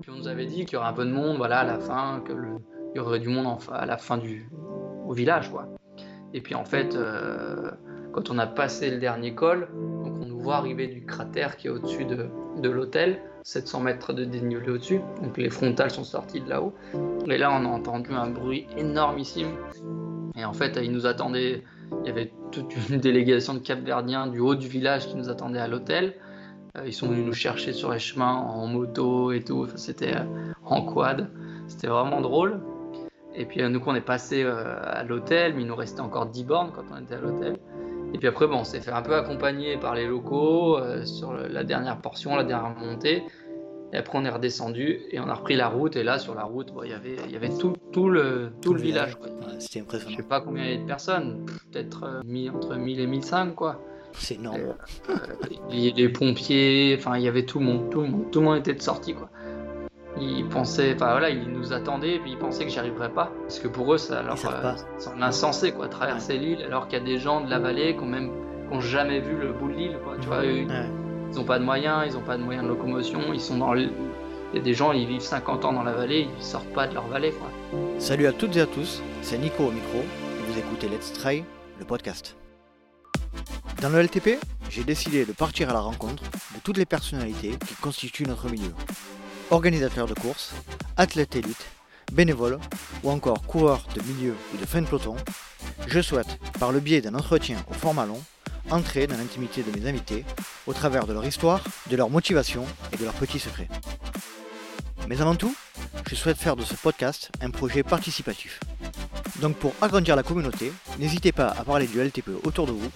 Puis 0.00 0.10
on 0.10 0.16
nous 0.16 0.28
avait 0.28 0.46
dit 0.46 0.64
qu'il 0.64 0.74
y 0.74 0.76
aurait 0.76 0.88
un 0.88 0.92
peu 0.92 1.04
de 1.04 1.10
monde, 1.10 1.36
voilà, 1.36 1.60
à 1.60 1.64
la 1.64 1.78
fin, 1.78 2.22
que 2.24 2.32
le... 2.32 2.48
il 2.94 2.98
y 2.98 3.00
aurait 3.00 3.20
du 3.20 3.28
monde 3.28 3.58
à 3.72 3.86
la 3.86 3.96
fin 3.96 4.16
du 4.18 4.48
au 5.06 5.12
village, 5.12 5.50
quoi. 5.50 5.66
Et 6.34 6.40
puis 6.40 6.54
en 6.54 6.64
fait, 6.64 6.94
euh, 6.94 7.70
quand 8.12 8.30
on 8.30 8.38
a 8.38 8.46
passé 8.46 8.90
le 8.90 8.98
dernier 8.98 9.34
col, 9.34 9.68
on 10.04 10.26
nous 10.26 10.38
voit 10.38 10.56
arriver 10.56 10.86
du 10.86 11.04
cratère 11.04 11.56
qui 11.56 11.68
est 11.68 11.70
au-dessus 11.70 12.04
de, 12.04 12.28
de 12.60 12.68
l'hôtel, 12.68 13.20
700 13.42 13.80
mètres 13.80 14.12
de 14.12 14.24
dénivelé 14.24 14.70
au-dessus, 14.70 15.00
donc 15.22 15.38
les 15.38 15.50
frontales 15.50 15.90
sont 15.90 16.04
sorties 16.04 16.40
de 16.40 16.48
là-haut. 16.48 16.74
Et 17.26 17.38
là, 17.38 17.50
on 17.50 17.64
a 17.64 17.68
entendu 17.68 18.12
un 18.12 18.28
bruit 18.28 18.66
énormissime. 18.76 19.56
Et 20.36 20.44
en 20.44 20.52
fait, 20.52 20.78
ils 20.82 20.92
nous 20.92 21.06
attendaient, 21.06 21.62
il 22.04 22.06
y 22.06 22.10
avait 22.10 22.32
toute 22.52 22.72
une 22.88 22.98
délégation 23.00 23.54
de 23.54 23.60
Capverdiens 23.60 24.26
du 24.26 24.40
haut 24.40 24.54
du 24.54 24.68
village 24.68 25.06
qui 25.08 25.16
nous 25.16 25.30
attendait 25.30 25.58
à 25.58 25.68
l'hôtel. 25.68 26.14
Euh, 26.76 26.82
ils 26.86 26.92
sont 26.92 27.08
venus 27.08 27.24
nous 27.24 27.32
chercher 27.32 27.72
sur 27.72 27.92
les 27.92 27.98
chemins 27.98 28.34
en 28.34 28.66
moto 28.66 29.32
et 29.32 29.42
tout, 29.42 29.66
c'était 29.76 30.16
euh, 30.16 30.52
en 30.64 30.82
quad. 30.82 31.30
C'était 31.66 31.88
vraiment 31.88 32.20
drôle. 32.20 32.60
Et 33.34 33.44
puis 33.44 33.62
nous, 33.62 33.80
on 33.86 33.94
est 33.94 34.00
passé 34.00 34.42
à 34.42 35.04
l'hôtel, 35.04 35.54
mais 35.54 35.62
il 35.62 35.68
nous 35.68 35.76
restait 35.76 36.00
encore 36.00 36.26
10 36.26 36.44
bornes 36.44 36.72
quand 36.74 36.82
on 36.92 37.00
était 37.00 37.14
à 37.14 37.20
l'hôtel. 37.20 37.56
Et 38.14 38.18
puis 38.18 38.26
après, 38.26 38.46
bon, 38.46 38.60
on 38.60 38.64
s'est 38.64 38.80
fait 38.80 38.90
un 38.90 39.02
peu 39.02 39.14
accompagner 39.14 39.76
par 39.76 39.94
les 39.94 40.06
locaux 40.06 40.78
euh, 40.78 41.04
sur 41.04 41.32
la 41.32 41.64
dernière 41.64 42.00
portion, 42.00 42.36
la 42.36 42.44
dernière 42.44 42.74
montée. 42.76 43.24
Et 43.92 43.96
après, 43.96 44.18
on 44.18 44.24
est 44.24 44.30
redescendu 44.30 45.00
et 45.10 45.20
on 45.20 45.28
a 45.28 45.34
repris 45.34 45.56
la 45.56 45.68
route. 45.68 45.96
Et 45.96 46.02
là, 46.02 46.18
sur 46.18 46.34
la 46.34 46.44
route, 46.44 46.72
bon, 46.72 46.84
y 46.84 46.92
il 47.26 47.30
y 47.30 47.36
avait 47.36 47.50
tout, 47.50 47.74
tout 47.92 48.08
le, 48.08 48.50
tout, 48.62 48.74
le 48.74 48.80
village. 48.80 49.16
C'était 49.58 49.80
impressionnant. 49.80 50.10
Je 50.10 50.16
sais 50.16 50.28
pas 50.28 50.40
combien 50.40 50.64
il 50.64 50.70
y 50.70 50.72
avait 50.74 50.82
de 50.82 50.86
personnes, 50.86 51.46
peut-être 51.70 52.04
euh, 52.04 52.50
entre 52.54 52.76
1000 52.76 53.00
et 53.00 53.06
1500, 53.06 53.52
quoi. 53.54 53.80
C'est 54.18 54.34
énorme. 54.34 54.74
Euh, 55.08 55.14
les 55.70 56.08
pompiers, 56.08 56.96
enfin, 56.98 57.16
il 57.16 57.24
y 57.24 57.28
avait 57.28 57.44
tout 57.44 57.58
le 57.58 57.64
monde, 57.64 57.90
tout 57.90 58.02
le 58.02 58.08
monde, 58.08 58.30
tout 58.30 58.40
le 58.40 58.46
monde 58.46 58.58
était 58.58 58.74
de 58.74 58.82
sortie, 58.82 59.14
quoi 59.14 59.30
ils 60.20 60.48
pensaient, 60.48 60.94
enfin 60.94 61.10
voilà, 61.12 61.30
ils 61.30 61.48
nous 61.48 61.72
attendaient 61.72 62.14
et 62.14 62.18
puis 62.18 62.32
ils 62.32 62.38
pensaient 62.38 62.64
que 62.64 62.70
j'y 62.70 62.78
arriverais 62.78 63.10
pas. 63.10 63.32
Parce 63.42 63.60
que 63.60 63.68
pour 63.68 63.92
eux, 63.94 63.98
ça 63.98 64.22
leur 64.22 64.36
euh, 64.44 64.72
semble 64.98 65.22
insensé, 65.22 65.72
quoi, 65.72 65.88
traverser 65.88 66.38
l'île 66.38 66.62
alors 66.62 66.88
qu'il 66.88 66.98
y 66.98 67.02
a 67.02 67.04
des 67.04 67.18
gens 67.18 67.40
de 67.40 67.50
la 67.50 67.58
vallée 67.58 67.94
qui 67.94 68.02
ont 68.02 68.06
même 68.06 68.30
qui 68.70 68.80
jamais 68.80 69.20
vu 69.20 69.36
le 69.36 69.52
bout 69.52 69.68
de 69.68 69.74
l'île, 69.74 69.98
quoi. 70.04 70.16
Tu 70.20 70.26
vois, 70.26 70.44
ils 70.44 70.66
n'ont 71.34 71.44
pas 71.44 71.58
de 71.58 71.64
moyens, 71.64 72.04
ils 72.06 72.14
n'ont 72.14 72.24
pas 72.24 72.36
de 72.36 72.42
moyens 72.42 72.64
de 72.64 72.68
locomotion, 72.70 73.20
ils 73.32 73.40
sont 73.40 73.58
dans 73.58 73.74
Il 73.74 73.90
y 74.54 74.58
a 74.58 74.62
des 74.62 74.74
gens, 74.74 74.92
ils 74.92 75.06
vivent 75.06 75.20
50 75.20 75.64
ans 75.64 75.72
dans 75.72 75.82
la 75.82 75.92
vallée, 75.92 76.28
ils 76.36 76.44
sortent 76.44 76.72
pas 76.74 76.86
de 76.86 76.94
leur 76.94 77.06
vallée, 77.06 77.32
quoi. 77.32 77.48
Salut 77.98 78.26
à 78.26 78.32
toutes 78.32 78.56
et 78.56 78.60
à 78.60 78.66
tous, 78.66 79.02
c'est 79.22 79.38
Nico 79.38 79.64
au 79.64 79.70
micro 79.70 79.98
et 79.98 80.52
vous 80.52 80.58
écoutez 80.58 80.88
Let's 80.88 81.12
Try, 81.12 81.44
le 81.78 81.84
podcast. 81.84 82.36
Dans 83.80 83.90
le 83.90 84.02
LTP, 84.02 84.40
j'ai 84.70 84.82
décidé 84.82 85.24
de 85.24 85.32
partir 85.32 85.70
à 85.70 85.72
la 85.72 85.78
rencontre 85.78 86.24
de 86.24 86.60
toutes 86.64 86.78
les 86.78 86.86
personnalités 86.86 87.56
qui 87.66 87.74
constituent 87.76 88.26
notre 88.26 88.48
milieu 88.48 88.74
organisateur 89.50 90.06
de 90.06 90.14
courses, 90.14 90.52
athlète 90.96 91.36
élite, 91.36 91.64
bénévole 92.12 92.58
ou 93.04 93.10
encore 93.10 93.42
coureur 93.42 93.86
de 93.94 94.02
milieu 94.02 94.34
ou 94.52 94.58
de 94.58 94.66
fin 94.66 94.82
de 94.82 94.86
peloton, 94.86 95.16
je 95.86 96.00
souhaite, 96.00 96.38
par 96.58 96.72
le 96.72 96.80
biais 96.80 97.00
d'un 97.00 97.14
entretien 97.14 97.56
au 97.70 97.72
format 97.72 98.04
long, 98.04 98.20
entrer 98.70 99.06
dans 99.06 99.16
l'intimité 99.16 99.62
de 99.62 99.78
mes 99.78 99.88
invités 99.88 100.24
au 100.66 100.72
travers 100.72 101.06
de 101.06 101.12
leur 101.12 101.24
histoire, 101.24 101.62
de 101.88 101.96
leur 101.96 102.10
motivation 102.10 102.66
et 102.92 102.96
de 102.96 103.04
leurs 103.04 103.14
petits 103.14 103.38
secrets. 103.38 103.68
Mais 105.06 105.20
avant 105.20 105.36
tout, 105.36 105.54
je 106.08 106.14
souhaite 106.14 106.38
faire 106.38 106.56
de 106.56 106.64
ce 106.64 106.74
podcast 106.74 107.30
un 107.40 107.50
projet 107.50 107.82
participatif. 107.82 108.60
Donc 109.40 109.56
pour 109.56 109.72
agrandir 109.80 110.16
la 110.16 110.22
communauté, 110.22 110.72
n'hésitez 110.98 111.32
pas 111.32 111.48
à 111.48 111.64
parler 111.64 111.86
du 111.86 112.02
LTP 112.02 112.30
autour 112.44 112.66
de 112.66 112.72
vous 112.72 112.90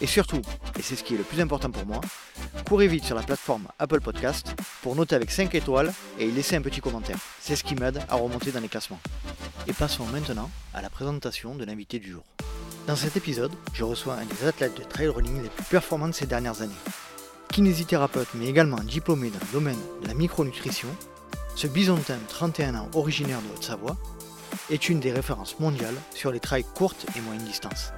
et 0.00 0.06
surtout, 0.06 0.42
et 0.78 0.82
c'est 0.82 0.96
ce 0.96 1.04
qui 1.04 1.14
est 1.14 1.18
le 1.18 1.22
plus 1.22 1.40
important 1.40 1.70
pour 1.70 1.86
moi, 1.86 2.00
courez 2.68 2.88
vite 2.88 3.04
sur 3.04 3.14
la 3.14 3.22
plateforme 3.22 3.68
Apple 3.78 4.00
Podcast 4.00 4.52
pour 4.82 4.96
noter 4.96 5.14
avec 5.14 5.30
5 5.30 5.54
étoiles 5.54 5.92
et 6.18 6.30
laisser 6.30 6.56
un 6.56 6.60
petit 6.60 6.80
commentaire. 6.80 7.18
C'est 7.40 7.54
ce 7.54 7.62
qui 7.62 7.76
m'aide 7.76 8.00
à 8.08 8.16
remonter 8.16 8.50
dans 8.50 8.60
les 8.60 8.68
classements. 8.68 9.00
Et 9.68 9.72
passons 9.72 10.04
maintenant 10.06 10.50
à 10.74 10.82
la 10.82 10.90
présentation 10.90 11.54
de 11.54 11.64
l'invité 11.64 12.00
du 12.00 12.10
jour. 12.10 12.24
Dans 12.88 12.96
cet 12.96 13.16
épisode, 13.16 13.52
je 13.74 13.84
reçois 13.84 14.14
un 14.14 14.24
des 14.24 14.44
athlètes 14.44 14.76
de 14.76 14.82
trail 14.82 15.06
running 15.06 15.40
les 15.40 15.48
plus 15.48 15.64
performants 15.64 16.08
de 16.08 16.14
ces 16.14 16.26
dernières 16.26 16.62
années. 16.62 16.72
Kinésithérapeute 17.52 18.34
mais 18.34 18.46
également 18.46 18.80
diplômé 18.80 19.30
dans 19.30 19.38
le 19.38 19.52
domaine 19.52 19.78
de 20.02 20.08
la 20.08 20.14
micronutrition, 20.14 20.88
ce 21.54 21.66
bisontin 21.66 22.16
de 22.16 22.28
31 22.28 22.74
ans 22.74 22.88
originaire 22.94 23.40
de 23.40 23.54
Haute-Savoie 23.54 23.96
est 24.70 24.88
une 24.88 25.00
des 25.00 25.12
références 25.12 25.58
mondiales 25.60 25.94
sur 26.14 26.32
les 26.32 26.40
trails 26.40 26.64
courtes 26.74 27.06
et 27.16 27.20
moyennes 27.20 27.44
distances. 27.44 27.92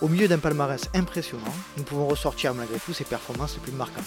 Au 0.00 0.08
milieu 0.08 0.28
d'un 0.28 0.38
palmarès 0.38 0.88
impressionnant, 0.94 1.44
nous 1.76 1.82
pouvons 1.82 2.06
ressortir 2.06 2.54
malgré 2.54 2.78
tout 2.78 2.92
ses 2.92 3.04
performances 3.04 3.54
les 3.54 3.60
plus 3.60 3.72
marquantes. 3.72 4.04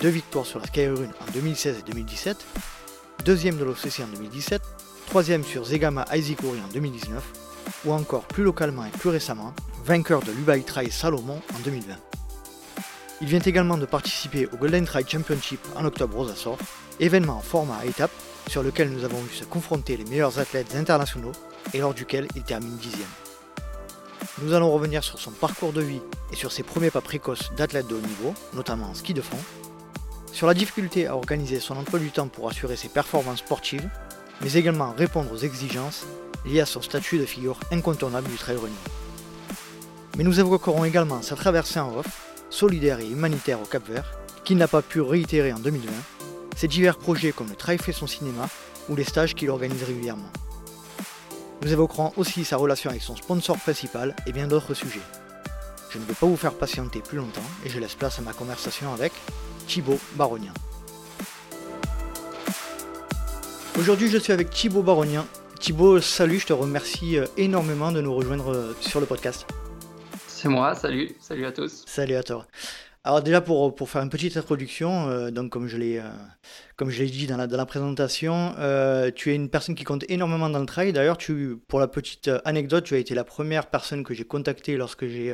Deux 0.00 0.08
victoires 0.08 0.46
sur 0.46 0.58
la 0.58 0.66
Skyrun 0.66 1.10
en 1.20 1.30
2016 1.32 1.78
et 1.78 1.82
2017, 1.82 2.36
deuxième 3.24 3.56
de 3.56 3.64
l'OCC 3.64 4.00
en 4.00 4.08
2017, 4.16 4.62
troisième 5.06 5.44
sur 5.44 5.64
Zegama 5.64 6.04
Aizikuri 6.10 6.58
en 6.60 6.72
2019, 6.72 7.22
ou 7.84 7.92
encore 7.92 8.24
plus 8.24 8.42
localement 8.42 8.84
et 8.84 8.90
plus 8.90 9.10
récemment, 9.10 9.54
vainqueur 9.84 10.22
de 10.22 10.32
l'Ubai 10.32 10.62
Trail 10.62 10.90
Salomon 10.90 11.40
en 11.54 11.58
2020. 11.64 11.94
Il 13.22 13.28
vient 13.28 13.38
également 13.38 13.78
de 13.78 13.86
participer 13.86 14.48
au 14.52 14.56
Golden 14.56 14.84
Trail 14.84 15.04
Championship 15.08 15.60
en 15.76 15.84
octobre 15.84 16.18
aux 16.18 16.28
Açores, 16.28 16.58
événement 16.98 17.36
en 17.36 17.40
format 17.40 17.76
à 17.76 17.86
étapes 17.86 18.10
sur 18.48 18.64
lequel 18.64 18.90
nous 18.90 19.04
avons 19.04 19.20
vu 19.20 19.32
se 19.32 19.44
confronter 19.44 19.96
les 19.96 20.04
meilleurs 20.04 20.40
athlètes 20.40 20.74
internationaux 20.74 21.30
et 21.72 21.78
lors 21.78 21.94
duquel 21.94 22.26
il 22.34 22.42
termine 22.42 22.76
dixième. 22.78 23.06
Nous 24.42 24.54
allons 24.54 24.72
revenir 24.72 25.04
sur 25.04 25.20
son 25.20 25.30
parcours 25.30 25.72
de 25.72 25.82
vie 25.82 26.00
et 26.32 26.36
sur 26.36 26.50
ses 26.50 26.64
premiers 26.64 26.90
pas 26.90 27.00
précoces 27.00 27.52
d'athlète 27.56 27.86
de 27.86 27.94
haut 27.94 28.00
niveau, 28.00 28.34
notamment 28.54 28.86
en 28.86 28.94
ski 28.94 29.14
de 29.14 29.22
fond, 29.22 29.38
sur 30.32 30.48
la 30.48 30.54
difficulté 30.54 31.06
à 31.06 31.14
organiser 31.14 31.60
son 31.60 31.76
emploi 31.76 32.00
du 32.00 32.10
temps 32.10 32.26
pour 32.26 32.50
assurer 32.50 32.74
ses 32.74 32.88
performances 32.88 33.38
sportives, 33.38 33.88
mais 34.40 34.54
également 34.54 34.92
répondre 34.98 35.30
aux 35.32 35.38
exigences 35.38 36.06
liées 36.44 36.62
à 36.62 36.66
son 36.66 36.82
statut 36.82 37.18
de 37.18 37.26
figure 37.26 37.60
incontournable 37.70 38.28
du 38.28 38.36
trail 38.36 38.56
running. 38.56 38.74
Mais 40.16 40.24
nous 40.24 40.40
évoquerons 40.40 40.84
également 40.84 41.22
sa 41.22 41.36
traversée 41.36 41.78
en 41.78 41.96
off, 41.96 42.31
solidaire 42.52 43.00
et 43.00 43.08
humanitaire 43.08 43.60
au 43.60 43.64
Cap 43.64 43.88
Vert, 43.88 44.12
qu'il 44.44 44.58
n'a 44.58 44.68
pas 44.68 44.82
pu 44.82 45.00
réitérer 45.00 45.52
en 45.52 45.58
2020, 45.58 45.90
ses 46.54 46.68
divers 46.68 46.98
projets 46.98 47.32
comme 47.32 47.48
le 47.48 47.56
Trail 47.56 47.78
son 47.92 48.06
cinéma 48.06 48.48
ou 48.88 48.94
les 48.94 49.04
stages 49.04 49.34
qu'il 49.34 49.50
organise 49.50 49.82
régulièrement. 49.82 50.30
Nous 51.62 51.72
évoquerons 51.72 52.12
aussi 52.16 52.44
sa 52.44 52.56
relation 52.56 52.90
avec 52.90 53.02
son 53.02 53.16
sponsor 53.16 53.56
principal 53.56 54.14
et 54.26 54.32
bien 54.32 54.46
d'autres 54.46 54.74
sujets. 54.74 55.00
Je 55.90 55.98
ne 55.98 56.04
vais 56.04 56.14
pas 56.14 56.26
vous 56.26 56.36
faire 56.36 56.54
patienter 56.54 57.00
plus 57.00 57.18
longtemps 57.18 57.40
et 57.64 57.68
je 57.68 57.78
laisse 57.78 57.94
place 57.94 58.18
à 58.18 58.22
ma 58.22 58.32
conversation 58.32 58.92
avec 58.92 59.12
Thibaut 59.66 59.98
Baronien. 60.16 60.52
Aujourd'hui, 63.78 64.10
je 64.10 64.18
suis 64.18 64.32
avec 64.32 64.50
Thibaut 64.50 64.82
Baronien. 64.82 65.26
Thibaut, 65.58 66.00
salut, 66.00 66.40
je 66.40 66.46
te 66.46 66.52
remercie 66.52 67.18
euh, 67.18 67.26
énormément 67.36 67.92
de 67.92 68.00
nous 68.00 68.14
rejoindre 68.14 68.52
euh, 68.52 68.76
sur 68.80 69.00
le 69.00 69.06
podcast. 69.06 69.46
C'est 70.42 70.48
moi, 70.48 70.74
salut, 70.74 71.08
salut 71.20 71.46
à 71.46 71.52
tous. 71.52 71.84
Salut 71.86 72.16
à 72.16 72.24
toi. 72.24 72.48
Alors 73.04 73.22
déjà 73.22 73.40
pour, 73.40 73.76
pour 73.76 73.88
faire 73.88 74.02
une 74.02 74.10
petite 74.10 74.36
introduction, 74.36 75.08
euh, 75.08 75.30
donc 75.30 75.52
comme 75.52 75.68
je 75.68 75.76
l'ai 75.76 75.98
euh, 75.98 76.10
comme 76.74 76.90
je 76.90 77.00
l'ai 77.00 77.08
dit 77.08 77.28
dans 77.28 77.36
la, 77.36 77.46
dans 77.46 77.56
la 77.56 77.64
présentation, 77.64 78.52
euh, 78.58 79.12
tu 79.14 79.30
es 79.30 79.36
une 79.36 79.48
personne 79.48 79.76
qui 79.76 79.84
compte 79.84 80.04
énormément 80.08 80.50
dans 80.50 80.58
le 80.58 80.66
trail. 80.66 80.92
D'ailleurs, 80.92 81.16
tu 81.16 81.58
pour 81.68 81.78
la 81.78 81.86
petite 81.86 82.28
anecdote, 82.44 82.82
tu 82.82 82.94
as 82.94 82.98
été 82.98 83.14
la 83.14 83.22
première 83.22 83.66
personne 83.66 84.02
que 84.02 84.14
j'ai 84.14 84.24
contactée 84.24 84.76
lorsque 84.76 85.06
j'ai 85.06 85.32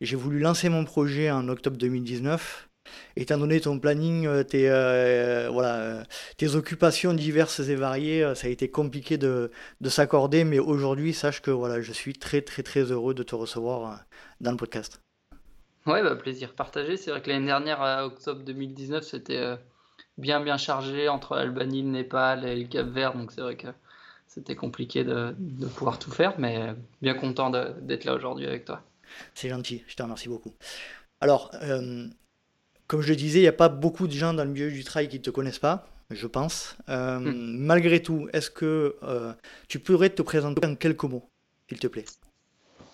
j'ai 0.00 0.16
voulu 0.16 0.38
lancer 0.38 0.70
mon 0.70 0.86
projet 0.86 1.30
en 1.30 1.46
octobre 1.50 1.76
2019. 1.76 2.70
Étant 3.16 3.36
donné 3.36 3.60
ton 3.60 3.78
planning, 3.78 4.44
tes, 4.44 4.68
voilà, 5.52 6.04
tes 6.38 6.54
occupations 6.54 7.12
diverses 7.12 7.60
et 7.60 7.74
variées, 7.74 8.32
ça 8.34 8.46
a 8.46 8.50
été 8.50 8.70
compliqué 8.70 9.18
de, 9.18 9.50
de 9.82 9.88
s'accorder, 9.90 10.44
mais 10.44 10.58
aujourd'hui, 10.58 11.12
sache 11.12 11.42
que 11.42 11.50
voilà, 11.50 11.82
je 11.82 11.92
suis 11.92 12.14
très 12.14 12.40
très 12.40 12.62
très 12.62 12.80
heureux 12.80 13.14
de 13.14 13.22
te 13.22 13.34
recevoir 13.34 14.04
dans 14.42 14.50
le 14.50 14.56
podcast. 14.56 15.00
Ouais, 15.86 16.02
bah, 16.02 16.14
plaisir 16.14 16.52
partagé. 16.54 16.96
C'est 16.96 17.10
vrai 17.10 17.22
que 17.22 17.30
l'année 17.30 17.46
dernière, 17.46 17.80
à 17.80 18.06
octobre 18.06 18.42
2019, 18.42 19.02
c'était 19.02 19.38
euh, 19.38 19.56
bien 20.18 20.40
bien 20.40 20.56
chargé 20.56 21.08
entre 21.08 21.34
l'Albanie, 21.34 21.82
le 21.82 21.88
Népal 21.88 22.44
et 22.44 22.56
le 22.56 22.68
Cap 22.68 22.86
Vert. 22.88 23.14
Donc 23.16 23.32
c'est 23.32 23.40
vrai 23.40 23.56
que 23.56 23.68
c'était 24.26 24.56
compliqué 24.56 25.04
de, 25.04 25.34
de, 25.38 25.66
pouvoir 25.66 25.98
tout 25.98 26.10
faire, 26.10 26.34
mais 26.38 26.74
bien 27.00 27.14
content 27.14 27.50
d'être 27.50 28.04
là 28.04 28.14
aujourd'hui 28.14 28.46
avec 28.46 28.64
toi. 28.64 28.82
C'est 29.34 29.48
gentil, 29.48 29.82
je 29.86 29.94
te 29.94 30.02
remercie 30.02 30.28
beaucoup. 30.28 30.54
Alors, 31.20 31.50
euh, 31.62 32.06
comme 32.86 33.02
je 33.02 33.08
le 33.08 33.16
disais, 33.16 33.40
il 33.40 33.42
n'y 33.42 33.48
a 33.48 33.52
pas 33.52 33.68
beaucoup 33.68 34.06
de 34.06 34.12
gens 34.12 34.32
dans 34.32 34.44
le 34.44 34.50
milieu 34.50 34.70
du 34.70 34.84
trail 34.84 35.08
qui 35.08 35.18
ne 35.18 35.22
te 35.22 35.30
connaissent 35.30 35.58
pas, 35.58 35.86
je 36.10 36.26
pense. 36.26 36.76
Euh, 36.88 37.18
hmm. 37.18 37.58
Malgré 37.58 38.00
tout, 38.00 38.28
est-ce 38.32 38.50
que 38.50 38.96
tu 39.68 39.80
pourrais 39.80 40.10
te 40.10 40.22
présenter 40.22 40.66
en 40.66 40.76
quelques 40.76 41.04
mots, 41.04 41.28
s'il 41.68 41.78
te 41.78 41.88
plaît? 41.88 42.06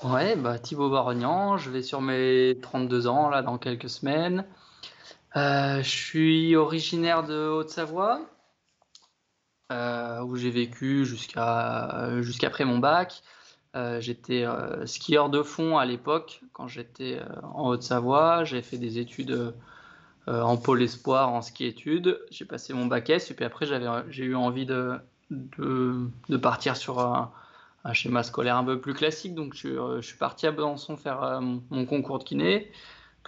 Ouais, 0.04 0.36
bah 0.36 0.60
Thibaut 0.60 0.90
Barognan, 0.90 1.58
je 1.58 1.70
vais 1.70 1.82
sur 1.82 2.00
mes 2.00 2.56
32 2.62 3.08
ans 3.08 3.28
là 3.28 3.42
dans 3.42 3.58
quelques 3.58 3.90
semaines. 3.90 4.44
Euh, 5.36 5.82
je 5.82 5.88
suis 5.88 6.54
originaire 6.54 7.24
de 7.24 7.48
Haute-Savoie, 7.48 8.20
euh, 9.72 10.20
où 10.22 10.36
j'ai 10.36 10.50
vécu 10.50 11.04
jusqu'à 11.04 12.20
jusqu'après 12.20 12.64
mon 12.64 12.78
bac. 12.78 13.22
Euh, 13.74 14.00
j'étais 14.00 14.46
skieur 14.86 15.30
de 15.30 15.42
fond 15.42 15.78
à 15.78 15.84
l'époque 15.84 16.42
quand 16.52 16.68
j'étais 16.68 17.20
en 17.42 17.68
Haute-Savoie. 17.68 18.44
J'ai 18.44 18.62
fait 18.62 18.78
des 18.78 18.98
études 18.98 19.52
en 20.28 20.56
pôle 20.56 20.82
espoir 20.82 21.30
en 21.30 21.42
ski 21.42 21.66
études. 21.66 22.20
J'ai 22.30 22.44
passé 22.44 22.72
mon 22.72 22.86
bac 22.86 23.10
S 23.10 23.32
et 23.32 23.34
puis 23.34 23.44
après 23.44 23.66
j'ai 23.66 24.24
eu 24.24 24.36
envie 24.36 24.64
de, 24.64 25.00
de, 25.30 26.36
partir 26.36 26.76
sur 26.76 27.00
un, 27.00 27.32
schéma 27.92 28.22
scolaire 28.22 28.56
un 28.56 28.64
peu 28.64 28.80
plus 28.80 28.94
classique. 28.94 29.34
Donc 29.34 29.54
je, 29.54 30.00
suis 30.02 30.16
parti 30.16 30.46
à 30.46 30.52
Besançon 30.52 30.96
faire 30.96 31.40
mon 31.70 31.86
concours 31.86 32.18
de 32.18 32.24
kiné 32.24 32.70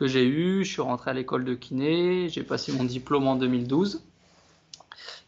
que 0.00 0.06
j'ai 0.06 0.26
eu. 0.26 0.64
Je 0.64 0.72
suis 0.72 0.82
rentré 0.82 1.10
à 1.10 1.14
l'école 1.14 1.44
de 1.44 1.54
kiné. 1.54 2.28
J'ai 2.28 2.42
passé 2.42 2.72
mon 2.72 2.84
diplôme 2.84 3.26
en 3.26 3.36
2012. 3.36 4.02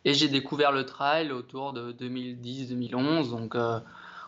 Et 0.05 0.15
j'ai 0.15 0.29
découvert 0.29 0.73
le 0.73 0.85
trail 0.85 1.31
autour 1.31 1.73
de 1.73 1.93
2010-2011. 1.93 3.31
Donc 3.31 3.55
euh, 3.55 3.79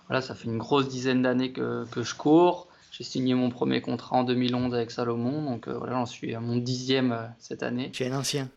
voilà, 0.06 0.20
ça 0.20 0.35
fait 0.35 0.49
une 0.49 0.58
grosse 0.58 0.88
dizaine 0.88 1.23
d'années 1.23 1.52
que, 1.52 1.85
que, 1.90 2.02
je 2.02 2.14
cours. 2.14 2.69
J'ai 2.90 3.05
signé 3.05 3.35
mon 3.35 3.50
premier 3.50 3.81
contrat 3.81 4.17
en 4.17 4.25
2011 4.25 4.75
avec 4.75 4.90
Salomon. 4.90 5.50
Donc 5.50 5.67
euh, 5.67 5.76
voilà, 5.76 5.94
j'en 5.94 6.06
suis 6.06 6.35
à 6.35 6.40
mon 6.40 6.56
dixième 6.56 7.12
euh, 7.12 7.26
cette 7.38 7.62
année. 7.62 7.90
Tu 7.90 8.05
es 8.05 8.11
un 8.11 8.19
ancien. 8.19 8.49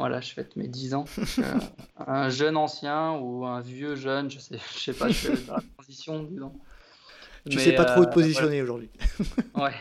Voilà, 0.00 0.22
je 0.22 0.32
fête 0.32 0.56
mes 0.56 0.66
10 0.66 0.94
ans. 0.94 1.04
un 1.98 2.30
jeune 2.30 2.56
ancien 2.56 3.18
ou 3.18 3.44
un 3.44 3.60
vieux 3.60 3.96
jeune, 3.96 4.30
je 4.30 4.38
sais, 4.38 4.58
je 4.72 4.78
sais 4.78 4.94
pas, 4.94 5.08
je 5.08 5.12
suis 5.12 5.44
dans 5.44 5.56
la 5.56 5.62
transition, 5.76 6.22
disons. 6.22 6.54
Tu 7.46 7.58
ne 7.58 7.60
sais 7.60 7.74
pas 7.74 7.84
trop 7.84 8.00
où 8.00 8.06
te 8.06 8.14
positionner 8.14 8.62
aujourd'hui. 8.62 8.88
ouais. 9.56 9.74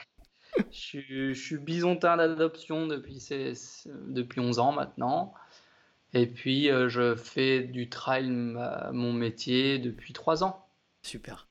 Je, 0.71 1.00
je, 1.33 1.39
suis 1.39 1.57
bisontin 1.57 2.18
d'adoption 2.18 2.86
depuis, 2.86 3.25
depuis 4.10 4.42
11 4.42 4.60
ans 4.60 4.74
maintenant. 4.74 5.33
Et 6.13 6.27
puis, 6.27 6.69
euh, 6.69 6.89
je 6.89 7.16
fais 7.16 7.62
du 7.62 7.88
trail 7.88 8.30
mon 8.30 9.13
métier 9.13 9.80
depuis 9.80 10.12
trois 10.12 10.44
ans. 10.44 10.68
Super. 11.01 11.48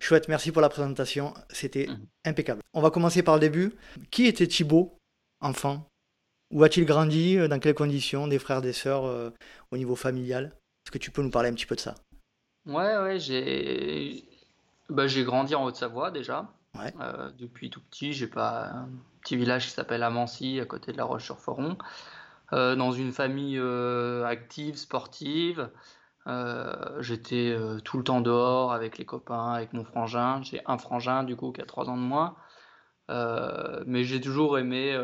Chouette, 0.00 0.26
merci 0.26 0.50
pour 0.50 0.60
la 0.60 0.70
présentation. 0.70 1.34
C'était 1.50 1.86
mhm. 1.86 2.06
impeccable. 2.24 2.62
On 2.74 2.80
va 2.80 2.90
commencer 2.90 3.22
par 3.22 3.34
le 3.34 3.40
début. 3.40 3.74
Qui 4.10 4.26
était 4.26 4.48
Thibaut, 4.48 4.98
enfant? 5.38 5.88
Où 6.52 6.62
a-t-il 6.62 6.86
grandi 6.86 7.36
Dans 7.48 7.58
quelles 7.58 7.74
conditions 7.74 8.28
Des 8.28 8.38
frères, 8.38 8.62
des 8.62 8.72
sœurs 8.72 9.04
euh, 9.04 9.30
au 9.70 9.76
niveau 9.76 9.96
familial? 9.96 10.52
Est-ce 10.84 10.92
que 10.92 10.98
tu 10.98 11.10
peux 11.10 11.22
nous 11.22 11.30
parler 11.30 11.48
un 11.48 11.54
petit 11.54 11.66
peu 11.66 11.74
de 11.74 11.80
ça? 11.80 11.94
Ouais, 12.66 12.96
ouais, 12.98 13.18
j'ai 13.18 14.24
bah, 14.88 15.06
grandi 15.06 15.54
en 15.54 15.64
Haute-Savoie 15.64 16.10
déjà. 16.10 16.48
Ouais. 16.78 16.92
Euh, 17.00 17.30
depuis 17.38 17.70
tout 17.70 17.80
petit, 17.80 18.12
j'ai 18.12 18.26
pas 18.26 18.66
un 18.66 18.88
petit 19.22 19.36
village 19.36 19.66
qui 19.66 19.72
s'appelle 19.72 20.02
Amancy, 20.02 20.60
à 20.60 20.66
côté 20.66 20.92
de 20.92 20.96
La 20.96 21.04
Roche-sur-Foron. 21.04 21.76
Euh, 22.52 22.76
dans 22.76 22.92
une 22.92 23.12
famille 23.12 23.58
euh, 23.58 24.24
active, 24.24 24.76
sportive. 24.76 25.68
Euh, 26.28 27.00
j'étais 27.00 27.56
tout 27.84 27.98
le 27.98 28.04
temps 28.04 28.20
dehors 28.20 28.72
avec 28.72 28.98
les 28.98 29.04
copains, 29.04 29.52
avec 29.52 29.72
mon 29.72 29.84
frangin. 29.84 30.42
J'ai 30.42 30.60
un 30.66 30.78
frangin 30.78 31.24
du 31.24 31.36
coup 31.36 31.52
qui 31.52 31.60
a 31.60 31.66
trois 31.66 31.88
ans 31.88 31.96
de 31.96 32.02
moins. 32.02 32.36
Mais 33.08 34.04
j'ai 34.04 34.20
toujours 34.20 34.58
aimé 34.58 34.98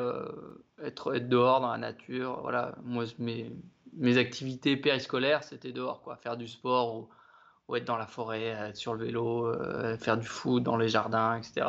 être, 0.82 1.14
être 1.14 1.28
dehors 1.28 1.60
dans 1.60 1.70
la 1.70 1.78
nature. 1.78 2.40
Voilà, 2.42 2.74
moi 2.84 3.04
mes, 3.18 3.52
mes 3.94 4.18
activités 4.18 4.76
périscolaires 4.76 5.44
c'était 5.44 5.72
dehors 5.72 6.02
quoi, 6.02 6.16
faire 6.16 6.36
du 6.36 6.48
sport 6.48 6.96
ou, 6.96 7.76
être 7.76 7.84
dans 7.84 7.96
la 7.96 8.06
forêt, 8.06 8.48
être 8.48 8.76
sur 8.76 8.92
le 8.94 9.04
vélo, 9.04 9.52
faire 9.98 10.18
du 10.18 10.26
foot 10.26 10.62
dans 10.62 10.76
les 10.76 10.88
jardins, 10.88 11.36
etc. 11.36 11.66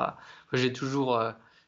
J'ai 0.51 0.73
toujours, 0.73 1.21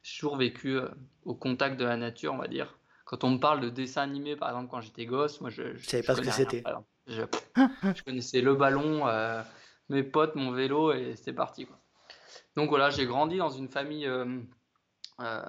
toujours 0.04 0.36
vécu 0.36 0.78
au 1.24 1.36
contact 1.36 1.80
de 1.80 1.86
la 1.86 1.96
nature, 1.96 2.34
on 2.34 2.38
va 2.38 2.48
dire 2.48 2.76
quand 3.06 3.24
on 3.24 3.30
me 3.30 3.38
parle 3.38 3.62
de 3.62 3.70
dessin 3.70 4.02
animé, 4.02 4.36
par 4.36 4.50
exemple, 4.50 4.70
quand 4.70 4.82
j'étais 4.82 5.06
gosse, 5.06 5.40
moi, 5.40 5.52
je 5.52 5.62
ne 5.62 5.78
savais 5.78 6.04
pas 6.04 6.16
ce 6.16 6.22
que 6.22 6.32
c'était. 6.32 6.64
Je, 7.08 7.22
connaissais 8.04 8.42
le 8.42 8.56
ballon, 8.56 9.08
euh, 9.08 9.42
mes 9.90 10.02
potes, 10.02 10.34
mon 10.36 10.52
vélo, 10.52 10.92
et 10.92 11.16
c'était 11.16 11.34
parti. 11.34 11.68
Quoi. 11.68 11.78
Donc 12.56 12.70
voilà, 12.70 12.90
j'ai 12.90 13.06
grandi 13.06 13.38
dans 13.38 13.50
une 13.50 13.68
famille 13.68 14.06
euh, 14.06 14.26
euh, 15.20 15.42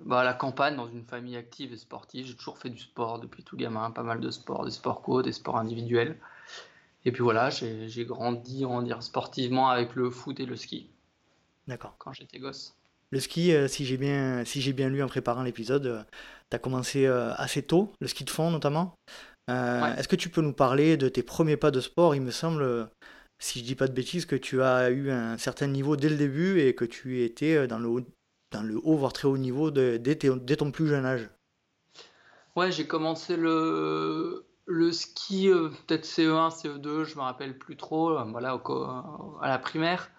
bah, 0.00 0.20
à 0.20 0.24
la 0.24 0.34
campagne, 0.34 0.76
dans 0.76 0.88
une 0.88 1.04
famille 1.04 1.36
active 1.36 1.72
et 1.72 1.76
sportive. 1.76 2.26
J'ai 2.26 2.34
toujours 2.34 2.58
fait 2.58 2.70
du 2.70 2.78
sport 2.78 3.20
depuis 3.20 3.44
tout 3.44 3.56
gamin, 3.56 3.90
pas 3.90 4.02
mal 4.02 4.20
de 4.20 4.30
sports, 4.30 4.64
des 4.64 4.70
sports 4.70 5.02
co, 5.02 5.22
des 5.22 5.32
sports 5.32 5.56
individuels. 5.56 6.18
Et 7.04 7.12
puis 7.12 7.22
voilà, 7.22 7.48
j'ai 7.50 8.04
grandi, 8.04 8.64
on 8.66 8.78
va 8.78 8.84
dire, 8.84 9.02
sportivement 9.02 9.68
avec 9.68 9.94
le 9.94 10.10
foot 10.10 10.40
et 10.40 10.46
le 10.46 10.56
ski. 10.56 10.90
D'accord. 11.66 11.94
Quand 11.98 12.12
j'étais 12.12 12.38
gosse. 12.38 12.74
Le 13.10 13.20
ski, 13.20 13.52
si 13.68 13.86
j'ai 13.86 13.96
bien, 13.96 14.44
si 14.44 14.72
bien 14.72 14.88
lu 14.90 15.02
en 15.02 15.06
préparant 15.06 15.42
l'épisode, 15.42 16.04
tu 16.50 16.56
as 16.56 16.58
commencé 16.58 17.06
euh, 17.06 17.32
assez 17.34 17.62
tôt, 17.62 17.92
le 18.00 18.06
ski 18.06 18.24
de 18.24 18.30
fond 18.30 18.50
notamment. 18.50 18.94
Euh, 19.50 19.94
est-ce 19.96 20.08
que 20.08 20.16
tu 20.16 20.28
peux 20.28 20.42
nous 20.42 20.52
parler 20.52 20.96
de 20.96 21.08
tes 21.08 21.22
premiers 21.22 21.56
pas 21.56 21.70
de 21.70 21.80
sport? 21.80 22.14
Il 22.14 22.22
me 22.22 22.30
semble, 22.30 22.90
si 23.38 23.60
je 23.60 23.64
dis 23.64 23.74
pas 23.74 23.86
de 23.86 23.92
bêtises, 23.92 24.26
que 24.26 24.36
tu 24.36 24.62
as 24.62 24.90
eu 24.90 25.10
un 25.10 25.38
certain 25.38 25.66
niveau 25.66 25.96
dès 25.96 26.08
le 26.08 26.16
début 26.16 26.60
et 26.60 26.74
que 26.74 26.84
tu 26.84 27.22
étais 27.22 27.54
euh, 27.54 27.66
dans 27.66 27.78
le 27.78 27.88
haut, 27.88 28.96
voire 28.96 29.12
très 29.12 29.28
haut 29.28 29.38
niveau 29.38 29.70
dès, 29.70 30.16
ton 30.16 30.70
plus 30.70 30.88
jeune 30.88 31.06
âge. 31.06 31.28
Ouais, 32.56 32.72
j'ai 32.72 32.86
commencé 32.86 33.36
le, 33.36 34.44
ski, 34.90 35.48
peut-être 35.86 36.04
CE1, 36.04 36.50
CE2, 36.50 37.04
je 37.04 37.16
me 37.16 37.20
rappelle 37.20 37.56
plus 37.56 37.76
trop, 37.76 38.18
voilà, 38.30 38.60
à 39.40 39.48
la 39.48 39.58
primaire. 39.58 40.10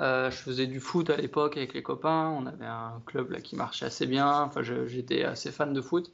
Euh, 0.00 0.30
je 0.30 0.36
faisais 0.36 0.66
du 0.66 0.80
foot 0.80 1.10
à 1.10 1.16
l'époque 1.16 1.56
avec 1.56 1.74
les 1.74 1.82
copains. 1.82 2.28
On 2.30 2.46
avait 2.46 2.66
un 2.66 3.00
club 3.06 3.30
là 3.30 3.40
qui 3.40 3.56
marchait 3.56 3.86
assez 3.86 4.06
bien. 4.06 4.42
Enfin, 4.42 4.62
j'étais 4.62 5.24
assez 5.24 5.52
fan 5.52 5.72
de 5.72 5.80
foot. 5.80 6.10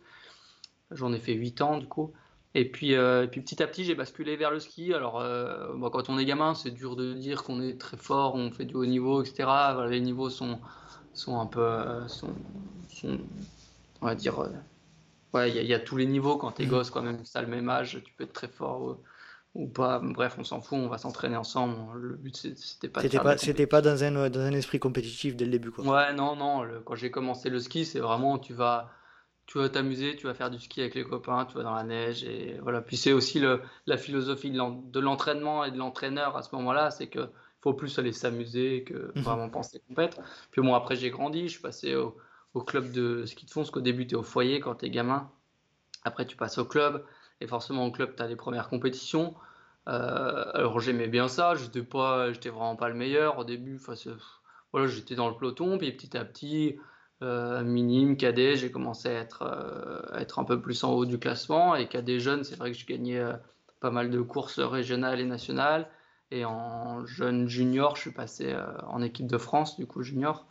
J'en 0.91 1.13
ai 1.13 1.19
fait 1.19 1.35
8 1.35 1.61
ans 1.63 1.79
du 1.79 1.87
coup. 1.87 2.13
Et 2.55 2.71
puis, 2.71 2.95
euh, 2.95 3.27
puis 3.27 3.41
petit 3.41 3.63
à 3.63 3.67
petit, 3.67 3.85
j'ai 3.85 3.95
basculé 3.95 4.37
vers 4.37 4.51
le 4.51 4.59
ski. 4.59 4.95
Alors, 4.95 5.21
euh, 5.21 5.69
quand 5.91 6.09
on 6.09 6.19
est 6.19 6.25
gamin, 6.25 6.55
c'est 6.55 6.71
dur 6.71 6.97
de 6.97 7.13
dire 7.13 7.45
qu'on 7.45 7.61
est 7.61 7.79
très 7.79 7.97
fort, 7.97 8.35
on 8.35 8.51
fait 8.51 8.65
du 8.65 8.75
haut 8.75 8.87
niveau, 8.87 9.23
etc. 9.23 9.49
les 9.89 10.01
niveaux 10.01 10.31
sont, 10.31 10.59
sont 11.13 11.39
un 11.39 11.47
peu. 11.47 11.69
Sont, 12.09 12.35
on 14.01 14.07
va 14.07 14.15
dire. 14.15 14.39
ouais, 15.35 15.51
il 15.51 15.67
y, 15.67 15.75
a 15.75 15.79
tous 15.79 15.97
les 15.97 16.07
niveaux 16.07 16.37
quand 16.37 16.53
t'es 16.53 16.65
mmh. 16.65 16.71
gosse, 16.71 16.91
quand 16.91 17.03
même, 17.03 17.25
ça 17.25 17.43
le 17.43 17.49
même 17.49 17.69
âge, 17.69 18.01
tu 18.05 18.13
peux 18.15 18.25
être 18.25 18.33
très 18.33 18.49
fort 18.49 18.99
ou 19.55 19.67
pas. 19.67 20.01
Bref, 20.03 20.37
on 20.39 20.45
s'en 20.45 20.61
fout, 20.61 20.79
on 20.79 20.89
va 20.89 20.99
s'entraîner 20.99 21.37
ensemble. 21.37 21.77
Le 22.01 22.17
but, 22.17 22.35
c'était 22.35 22.89
pas. 22.89 23.03
C'était 23.03 23.19
pas, 23.19 23.37
c'était 23.37 23.67
pas 23.67 23.83
dans 23.83 24.05
un, 24.05 24.31
dans 24.31 24.41
un 24.41 24.53
esprit 24.53 24.79
compétitif 24.79 25.37
dès 25.37 25.45
le 25.45 25.51
début, 25.51 25.71
quoi. 25.71 25.85
Ouais, 25.85 26.15
non, 26.15 26.35
non. 26.35 26.67
quand 26.85 26.95
j'ai 26.95 27.11
commencé 27.11 27.51
le 27.51 27.59
ski, 27.59 27.85
c'est 27.85 28.01
vraiment 28.01 28.39
tu 28.39 28.55
vas, 28.55 28.91
tu 29.49 29.57
vas 29.57 29.71
t'amuser, 29.71 30.15
tu 30.15 30.27
vas 30.27 30.35
faire 30.35 30.51
du 30.51 30.59
ski 30.59 30.83
avec 30.83 30.95
les 30.95 31.05
copains, 31.05 31.47
tu 31.47 31.57
vas 31.57 31.63
dans 31.63 31.75
la 31.75 31.83
neige 31.83 32.23
et 32.23 32.59
voilà. 32.63 32.83
Puis 32.83 32.99
c'est 32.99 33.13
aussi 33.13 33.41
le, 33.41 33.63
la 33.87 33.97
philosophie 33.97 34.51
de 34.51 35.01
l'entraînement 35.01 35.65
et 35.65 35.71
de 35.71 35.79
l'entraîneur 35.79 36.37
à 36.37 36.43
ce 36.43 36.55
moment-là, 36.55 36.91
c'est 36.91 37.07
que 37.09 37.31
faut 37.61 37.73
plus 37.73 37.99
aller 37.99 38.13
s'amuser 38.13 38.85
que 38.85 39.11
mhm. 39.17 39.23
vraiment 39.23 39.49
penser 39.49 39.81
compétre. 39.89 40.19
Puis 40.51 40.61
bon, 40.61 40.75
après 40.75 40.97
j'ai 40.97 41.09
grandi, 41.09 41.49
je 41.49 41.55
suis 41.55 41.63
passé 41.63 41.97
au, 41.97 42.15
au 42.53 42.63
club 42.63 42.93
de 42.93 43.25
ski 43.25 43.47
de 43.47 43.51
fond, 43.51 43.63
parce 43.63 43.71
qu'au 43.71 43.81
début 43.81 44.07
tu 44.07 44.15
es 44.15 44.19
au 44.19 44.23
foyer 44.23 44.61
quand 44.61 44.77
tu 44.77 44.85
es 44.85 44.91
gamin. 44.91 45.31
Après 46.05 46.27
tu 46.27 46.37
passes 46.37 46.59
au 46.59 46.67
club. 46.67 47.03
Et 47.41 47.47
forcément, 47.47 47.87
au 47.87 47.93
club, 47.93 48.17
tu 48.17 48.23
as 48.23 48.27
les 48.27 48.37
premières 48.37 48.69
compétitions. 48.69 49.35
Euh, 49.87 50.45
alors 50.53 50.81
j'aimais 50.81 51.09
bien 51.09 51.29
ça, 51.29 51.55
j'étais 51.55 51.83
pas, 51.83 52.33
j'étais 52.33 52.51
vraiment 52.51 52.77
pas 52.77 52.89
le 52.89 52.95
meilleur 52.95 53.39
au 53.39 53.45
début. 53.45 53.81
voilà, 54.73 54.87
j'étais 54.89 55.15
dans 55.15 55.29
le 55.29 55.37
peloton, 55.37 55.79
puis 55.79 55.91
petit 55.93 56.17
à 56.17 56.25
petit, 56.25 56.77
euh, 57.23 57.63
minime, 57.63 58.17
cadet, 58.17 58.57
j'ai 58.57 58.71
commencé 58.71 59.09
à 59.09 59.13
être, 59.13 59.43
euh, 59.43 60.19
être 60.19 60.39
un 60.39 60.45
peu 60.45 60.61
plus 60.61 60.85
en 60.85 60.93
haut 60.93 61.07
du 61.07 61.19
classement. 61.19 61.75
Et 61.75 61.89
cadet 61.89 62.21
jeune, 62.21 62.45
c'est 62.45 62.57
vrai 62.57 62.73
que 62.73 62.79
je 62.79 62.87
gagnais 62.87 63.23
pas 63.81 63.91
mal 63.91 64.11
de 64.11 64.21
courses 64.21 64.61
régionales 64.61 65.21
et 65.21 65.25
nationales. 65.25 65.89
Et 66.31 66.45
en 66.45 67.07
jeune 67.07 67.49
junior, 67.49 67.97
je 67.97 68.03
suis 68.03 68.13
passé 68.13 68.55
en 68.87 69.01
équipe 69.01 69.27
de 69.27 69.39
France, 69.39 69.77
du 69.77 69.87
coup 69.87 70.03
junior, 70.03 70.47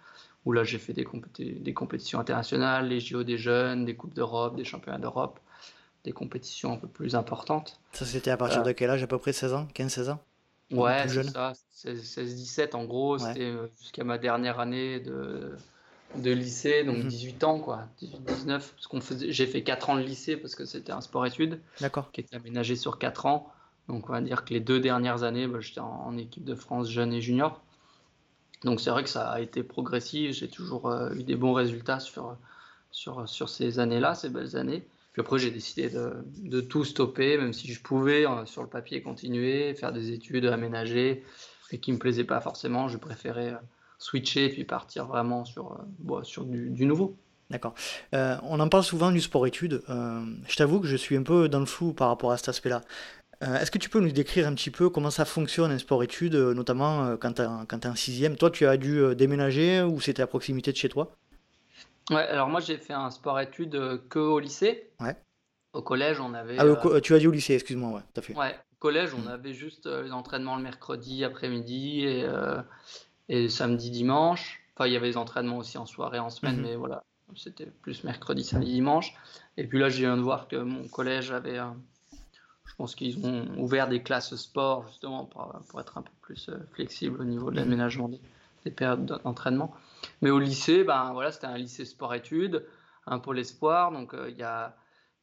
où 0.46 0.52
là 0.52 0.64
j'ai 0.64 0.80
fait 0.80 0.94
des, 0.94 1.06
des 1.38 1.74
compétitions 1.74 2.20
internationales, 2.20 2.88
les 2.88 3.00
JO 3.00 3.24
des 3.24 3.38
jeunes, 3.38 3.86
des 3.86 3.96
Coupes 3.96 4.16
d'Europe, 4.16 4.56
des 4.56 4.64
championnats 4.64 4.98
d'Europe 4.98 5.40
des 6.08 6.14
compétitions 6.14 6.72
un 6.72 6.78
peu 6.78 6.88
plus 6.88 7.16
importantes. 7.16 7.82
Ça, 7.92 8.06
c'était 8.06 8.32
à 8.32 8.38
partir 8.38 8.64
de 8.64 8.72
quel 8.72 8.90
âge 8.90 9.04
À 9.04 9.08
peu 9.08 9.18
près 9.18 9.34
16 9.34 9.54
ans 9.54 9.68
15-16 9.76 10.12
ans? 10.12 10.20
Ouais, 10.72 11.06
c'est 11.08 11.24
ça, 11.24 11.54
16-17 11.76 12.76
en 12.76 12.86
gros, 12.86 13.18
c'était 13.18 13.42
euh, 13.42 13.68
jusqu'à 13.80 14.04
ma 14.04 14.18
dernière 14.18 14.60
année 14.60 15.00
de, 15.00 15.56
de 16.16 16.32
lycée, 16.32 16.84
donc 16.84 17.06
18 17.06 17.44
mhm. 17.44 17.50
ans 17.50 17.60
quoi, 17.60 17.88
18-19, 18.02 18.48
parce 18.48 18.88
qu'on 18.88 19.02
faisait, 19.02 19.32
j'ai 19.32 19.46
fait 19.46 19.64
4 19.64 19.90
ans 19.90 19.96
de 19.96 20.02
lycée 20.02 20.38
parce 20.38 20.56
que 20.56 20.66
c'était 20.66 20.92
un 20.92 21.02
sport-études 21.02 21.60
qui 22.14 22.22
était 22.22 22.36
aménagé 22.36 22.76
sur 22.76 22.98
4 22.98 23.26
ans, 23.26 23.52
donc 23.88 24.10
on 24.10 24.14
va 24.14 24.22
dire 24.22 24.46
que 24.46 24.54
les 24.54 24.60
deux 24.60 24.80
dernières 24.80 25.24
années, 25.24 25.48
bah, 25.48 25.60
j'étais 25.60 25.82
en, 25.82 26.18
équipe 26.18 26.44
de 26.44 26.56
France 26.56 26.90
jeune 26.90 27.14
et 27.14 27.22
junior, 27.22 27.62
donc 28.64 28.80
c'est 28.80 28.90
vrai 28.90 29.04
que 29.04 29.10
ça 29.10 29.30
a 29.30 29.42
été 29.42 29.64
progressif, 29.64 30.32
j'ai 30.32 30.48
toujours 30.48 30.90
euh, 30.90 31.14
eu 31.14 31.24
des 31.24 31.36
bons 31.36 31.54
résultats 31.54 32.00
sur, 32.00 32.38
sur, 32.92 33.28
sur 33.28 33.50
ces 33.50 33.80
années-là, 33.80 34.16
ces 34.16 34.30
belles 34.30 34.56
années, 34.56 34.88
après, 35.20 35.40
j'ai 35.40 35.52
décidé 35.52 35.90
de, 35.90 36.62
tout 36.62 36.86
stopper, 36.86 37.38
même 37.38 37.54
si 37.54 37.72
je 37.72 37.82
pouvais 37.82 38.28
euh, 38.28 38.46
sur 38.46 38.62
le 38.62 38.70
papier 38.70 39.02
continuer, 39.02 39.74
faire 39.74 39.92
des 39.92 40.12
études, 40.12 40.46
aménager, 40.46 41.24
et 41.72 41.80
qui 41.80 41.92
me 41.92 41.98
plaisait 41.98 42.24
pas 42.24 42.40
forcément. 42.40 42.88
Je 42.88 42.98
préférais 42.98 43.54
euh, 43.54 43.58
switcher 43.98 44.46
et 44.46 44.50
puis 44.50 44.63
partir 44.63 45.06
vraiment 45.06 45.46
sur, 45.46 45.77
euh, 46.12 46.24
sur 46.24 46.46
du, 46.46 46.86
nouveau. 46.86 47.16
D'accord. 47.50 47.74
on 48.12 48.60
en 48.60 48.68
parle 48.70 48.84
souvent 48.84 49.12
du 49.12 49.22
sport-études. 49.22 49.82
je 49.88 50.56
t'avoue 50.56 50.80
que 50.82 50.88
je 50.88 50.98
suis 50.98 51.16
un 51.16 51.24
peu 51.24 51.48
dans 51.48 51.60
le 51.62 51.66
flou 51.66 51.94
par 51.94 52.10
rapport 52.10 52.32
à 52.32 52.38
cet 52.38 52.50
aspect-là. 52.50 52.82
Est-ce 53.42 53.72
que 53.72 53.77
tu 53.77 53.89
peux 53.89 54.00
nous 54.01 54.12
décrire 54.12 54.48
un 54.48 54.54
petit 54.54 54.72
peu 54.72 54.89
comment 54.89 55.12
ça 55.12 55.24
fonctionne 55.24 55.72
un 55.72 55.77
sport-études, 55.77 56.36
notamment 56.36 57.16
quand 57.18 57.34
tu 57.34 57.42
es, 57.42 57.88
en 57.88 57.96
sixième? 57.96 58.36
Toi, 58.36 58.51
tu 58.51 58.66
as 58.68 58.75
dû 58.77 59.16
déménager 59.16 59.82
ou 59.82 60.01
c'était 60.01 60.24
à 60.24 60.27
proximité 60.27 60.72
de 60.74 60.77
chez 60.77 60.89
toi? 60.89 61.16
Ouais, 62.10 62.25
alors 62.27 62.48
moi 62.48 62.62
j'ai 62.62 62.77
fait 62.77 62.94
un 62.94 63.12
sport-études 63.12 63.75
euh, 63.75 63.98
que 64.10 64.20
au 64.20 64.39
lycée. 64.39 64.89
Ouais. 65.00 65.16
Au 65.74 65.82
collège, 65.82 66.20
on 66.22 66.34
avait. 66.34 66.56
Ah, 66.58 66.63
euh, 66.63 66.75
co- 66.75 67.00
tu 67.01 67.13
as 67.13 67.20
dit 67.20 67.27
au 67.27 67.32
lycée, 67.32 67.54
excuse-moi, 67.56 67.92
ouais, 67.92 68.01
tout 68.13 68.20
à 68.20 68.22
fait. 68.22 68.34
ouais, 68.34 68.56
au 68.72 68.75
collège, 68.80 69.13
on 69.13 69.24
Mm. 69.24 69.27
avait 69.27 69.54
juste 69.54 69.88
euh, 69.88 70.04
les 70.04 70.12
entraînements 70.12 70.56
le 70.56 70.63
mercredi 70.63 71.24
après-midi 71.25 72.06
et, 72.06 72.24
euh, 72.24 72.62
et 73.30 73.50
samedi, 73.50 73.90
dimanche. 73.92 74.62
Enfin, 74.76 74.88
il 74.88 74.94
y 74.94 74.96
avait 74.96 75.08
les 75.08 75.18
entraînements 75.18 75.58
aussi 75.58 75.78
en 75.78 75.86
soirée, 75.86 76.20
en 76.20 76.30
semaine, 76.30 76.58
Mhm. 76.58 76.62
mais 76.64 76.76
voilà, 76.76 77.04
c'était 77.36 77.66
plus 77.66 78.04
mercredi, 78.04 78.44
samedi, 78.44 78.72
dimanche. 78.74 79.14
Et 79.58 79.66
puis 79.66 79.80
là, 79.80 79.90
je 79.90 79.98
viens 79.98 80.16
de 80.18 80.22
voir 80.22 80.48
que 80.48 80.56
mon 80.56 80.88
collège 80.88 81.32
avait. 81.32 81.58
euh, 81.60 81.66
je 82.66 82.74
pense 82.78 82.94
qu'ils 82.96 83.26
ont 83.26 83.48
ouvert 83.58 83.88
des 83.88 84.04
classes 84.04 84.36
sport 84.36 84.86
justement 84.88 85.26
pour, 85.26 85.52
pour 85.68 85.80
être 85.82 85.98
un 85.98 86.04
peu 86.04 86.12
plus 86.22 86.50
euh, 86.50 86.58
flexible 86.74 87.20
au 87.22 87.24
niveau 87.24 87.50
de 87.50 87.56
Mhm. 87.56 87.64
l'aménagement 87.64 88.08
des, 88.08 88.20
des 88.66 88.72
périodes 88.72 89.06
d'entraînement. 89.06 89.74
Mais 90.22 90.30
au 90.30 90.38
lycée, 90.40 90.84
ben 90.84 91.12
voilà, 91.14 91.32
c'était 91.32 91.48
un 91.48 91.58
lycée 91.58 91.86
sport-études, 91.86 92.66
un 93.08 93.18
pôle 93.20 93.40
espoir. 93.40 93.92
Donc 93.92 94.14
euh, 94.14 94.30
il 94.30 94.38
y 94.38 94.44
a, 94.44 94.76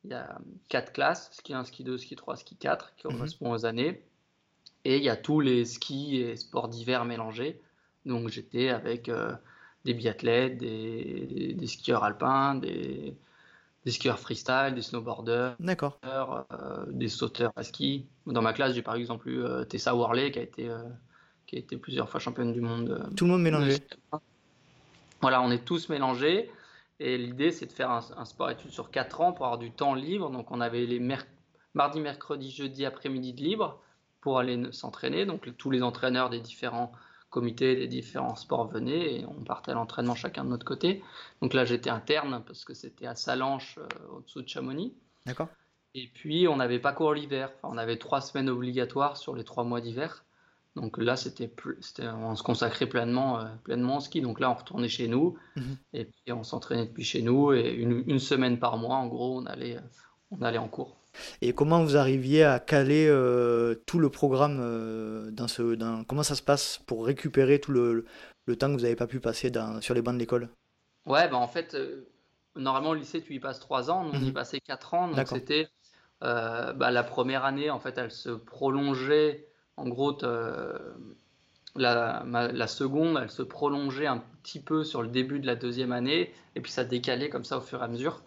il 0.02 0.10
y 0.10 0.14
a 0.14 0.36
quatre 0.68 0.92
classes, 0.92 1.30
ski 1.32 1.54
1, 1.54 1.64
ski 1.64 1.84
2, 1.84 1.96
ski 1.96 2.16
3, 2.16 2.34
ski 2.36 2.56
4, 2.56 2.94
qui 2.96 3.06
Mhm. 3.06 3.14
correspondent 3.14 3.52
aux 3.52 3.66
années. 3.66 4.02
Et 4.84 4.96
il 4.98 5.04
y 5.04 5.08
a 5.08 5.16
tous 5.16 5.38
les 5.40 5.64
skis 5.64 6.16
et 6.16 6.36
sports 6.36 6.68
d'hiver 6.68 7.04
mélangés. 7.04 7.60
Donc 8.06 8.28
j'étais 8.28 8.68
avec 8.68 9.08
euh, 9.08 9.32
des 9.84 9.94
biathlètes, 9.94 10.58
des, 10.58 11.26
des- 11.26 11.52
des 11.54 11.66
skieurs 11.66 12.04
alpins, 12.04 12.54
des, 12.54 13.14
des 13.84 13.90
skieurs 13.90 14.18
freestyle, 14.18 14.72
des 14.74 14.82
snowboarders, 14.82 15.56
D'accord. 15.60 15.98
euh, 16.06 16.84
des 16.88 17.08
sauteurs 17.08 17.52
à 17.56 17.62
ski. 17.62 18.06
Dans 18.26 18.42
ma 18.42 18.52
classe, 18.52 18.74
j'ai 18.74 18.82
par 18.82 18.94
exemple 18.94 19.28
eu 19.28 19.42
euh, 19.42 19.64
Tessa 19.64 19.94
Worley 19.94 20.30
qui 20.30 20.38
a 20.38 20.42
été, 20.42 20.68
euh, 20.68 20.82
qui 21.46 21.56
a 21.56 21.58
été 21.58 21.76
plusieurs 21.76 22.08
fois 22.08 22.20
championne 22.20 22.52
du 22.52 22.60
monde. 22.60 23.10
Tout 23.16 23.24
le 23.24 23.30
monde 23.32 23.40
de 23.40 23.44
mélangé. 23.44 23.78
Voilà, 25.20 25.40
on 25.42 25.50
est 25.50 25.64
tous 25.64 25.88
mélangés. 25.88 26.50
Et 27.00 27.18
l'idée, 27.18 27.50
c'est 27.50 27.66
de 27.66 27.72
faire 27.72 27.90
un, 27.90 28.00
un 28.16 28.24
sport-études 28.24 28.70
sur 28.70 28.90
4 28.90 29.20
ans 29.20 29.32
pour 29.32 29.46
avoir 29.46 29.58
du 29.58 29.70
temps 29.70 29.94
libre. 29.94 30.30
Donc, 30.30 30.50
on 30.50 30.60
avait 30.60 30.86
les 30.86 31.00
merc- 31.00 31.28
mardi, 31.74 32.00
mercredi, 32.00 32.50
jeudi 32.50 32.84
après-midi 32.84 33.32
de 33.32 33.40
libre 33.40 33.80
pour 34.20 34.38
aller 34.38 34.56
ne- 34.56 34.70
s'entraîner. 34.70 35.26
Donc, 35.26 35.56
tous 35.56 35.70
les 35.70 35.82
entraîneurs 35.82 36.30
des 36.30 36.40
différents 36.40 36.92
comités, 37.34 37.74
des 37.76 37.88
différents 37.88 38.36
sports 38.36 38.66
venaient 38.68 39.20
et 39.20 39.26
on 39.26 39.42
partait 39.44 39.72
à 39.72 39.74
l'entraînement 39.74 40.14
chacun 40.14 40.44
de 40.44 40.50
notre 40.50 40.64
côté. 40.64 41.02
Donc 41.42 41.52
là, 41.52 41.64
j'étais 41.64 41.90
interne 41.90 42.42
parce 42.46 42.64
que 42.64 42.72
c'était 42.74 43.06
à 43.06 43.14
Salanches, 43.14 43.78
euh, 43.78 44.16
au-dessous 44.16 44.42
de 44.42 44.48
Chamonix. 44.48 44.94
D'accord. 45.26 45.48
Et 45.94 46.08
puis, 46.12 46.48
on 46.48 46.56
n'avait 46.56 46.80
pas 46.80 46.92
cours 46.92 47.14
l'hiver. 47.14 47.50
Enfin, 47.56 47.74
on 47.74 47.78
avait 47.78 47.98
trois 47.98 48.20
semaines 48.20 48.48
obligatoires 48.48 49.16
sur 49.16 49.34
les 49.36 49.44
trois 49.44 49.64
mois 49.64 49.80
d'hiver. 49.80 50.24
Donc 50.76 50.98
là, 50.98 51.14
c'était 51.16 51.50
on 52.02 52.34
se 52.34 52.42
consacrait 52.42 52.88
pleinement, 52.88 53.38
euh, 53.40 53.44
pleinement 53.62 53.98
au 53.98 54.00
ski. 54.00 54.20
Donc 54.20 54.40
là, 54.40 54.50
on 54.50 54.54
retournait 54.54 54.88
chez 54.88 55.06
nous 55.08 55.36
Mhm. 55.56 55.76
et 55.92 56.04
puis 56.04 56.32
on 56.32 56.42
s'entraînait 56.42 56.86
depuis 56.86 57.04
chez 57.04 57.22
nous. 57.22 57.52
Et 57.52 57.72
une, 57.74 58.02
une 58.06 58.18
semaine 58.18 58.58
par 58.58 58.76
mois, 58.76 58.96
en 58.96 59.06
gros, 59.06 59.38
on 59.40 59.46
allait, 59.46 59.76
euh, 59.76 59.80
on 60.32 60.42
allait 60.42 60.58
en 60.58 60.68
cours. 60.68 60.96
Et 61.42 61.52
comment 61.52 61.82
vous 61.84 61.96
arriviez 61.96 62.44
à 62.44 62.58
caler 62.60 63.06
euh, 63.08 63.74
tout 63.86 63.98
le 63.98 64.10
programme 64.10 64.58
euh, 64.60 65.30
dans 65.30 65.48
ce, 65.48 65.74
dans, 65.74 66.04
comment 66.04 66.22
ça 66.22 66.34
se 66.34 66.42
passe 66.42 66.80
pour 66.86 67.06
récupérer 67.06 67.60
tout 67.60 67.72
le, 67.72 68.04
le 68.46 68.56
temps 68.56 68.68
que 68.68 68.74
vous 68.74 68.80
n'avez 68.82 68.96
pas 68.96 69.06
pu 69.06 69.20
passer 69.20 69.50
dans, 69.50 69.80
sur 69.80 69.94
les 69.94 70.02
bancs 70.02 70.14
de 70.14 70.20
l'école? 70.20 70.48
Ouais, 71.06 71.28
bah 71.28 71.36
en 71.36 71.48
fait, 71.48 71.74
euh, 71.74 72.08
normalement, 72.56 72.90
au 72.90 72.94
lycée, 72.94 73.22
tu 73.22 73.34
y 73.34 73.40
passes 73.40 73.60
trois 73.60 73.90
ans. 73.90 74.04
Nous, 74.04 74.12
on 74.14 74.22
y 74.22 74.30
Mhm. 74.30 74.32
passait 74.32 74.60
quatre 74.60 74.94
ans. 74.94 75.08
Donc 75.08 75.28
c'était 75.28 75.68
bah, 76.20 76.90
la 76.90 77.02
première 77.04 77.44
année, 77.44 77.70
en 77.70 77.78
fait, 77.80 77.98
elle 77.98 78.10
se 78.10 78.30
prolongeait. 78.30 79.48
En 79.76 79.88
gros, 79.88 80.12
te- 80.12 80.94
la, 81.76 82.24
ma- 82.24 82.48
la 82.52 82.66
seconde, 82.68 83.18
elle 83.22 83.30
se 83.30 83.42
prolongeait 83.42 84.06
un 84.06 84.24
petit 84.42 84.60
peu 84.60 84.84
sur 84.84 85.02
le 85.02 85.08
début 85.08 85.40
de 85.40 85.46
la 85.46 85.56
deuxième 85.56 85.92
année, 85.92 86.32
et 86.56 86.60
puis 86.60 86.72
ça 86.72 86.84
décalait 86.84 87.30
comme 87.30 87.44
ça 87.44 87.58
au 87.58 87.60
fur 87.60 87.80
et 87.82 87.84
à 87.84 87.88
mesure. 87.88 88.22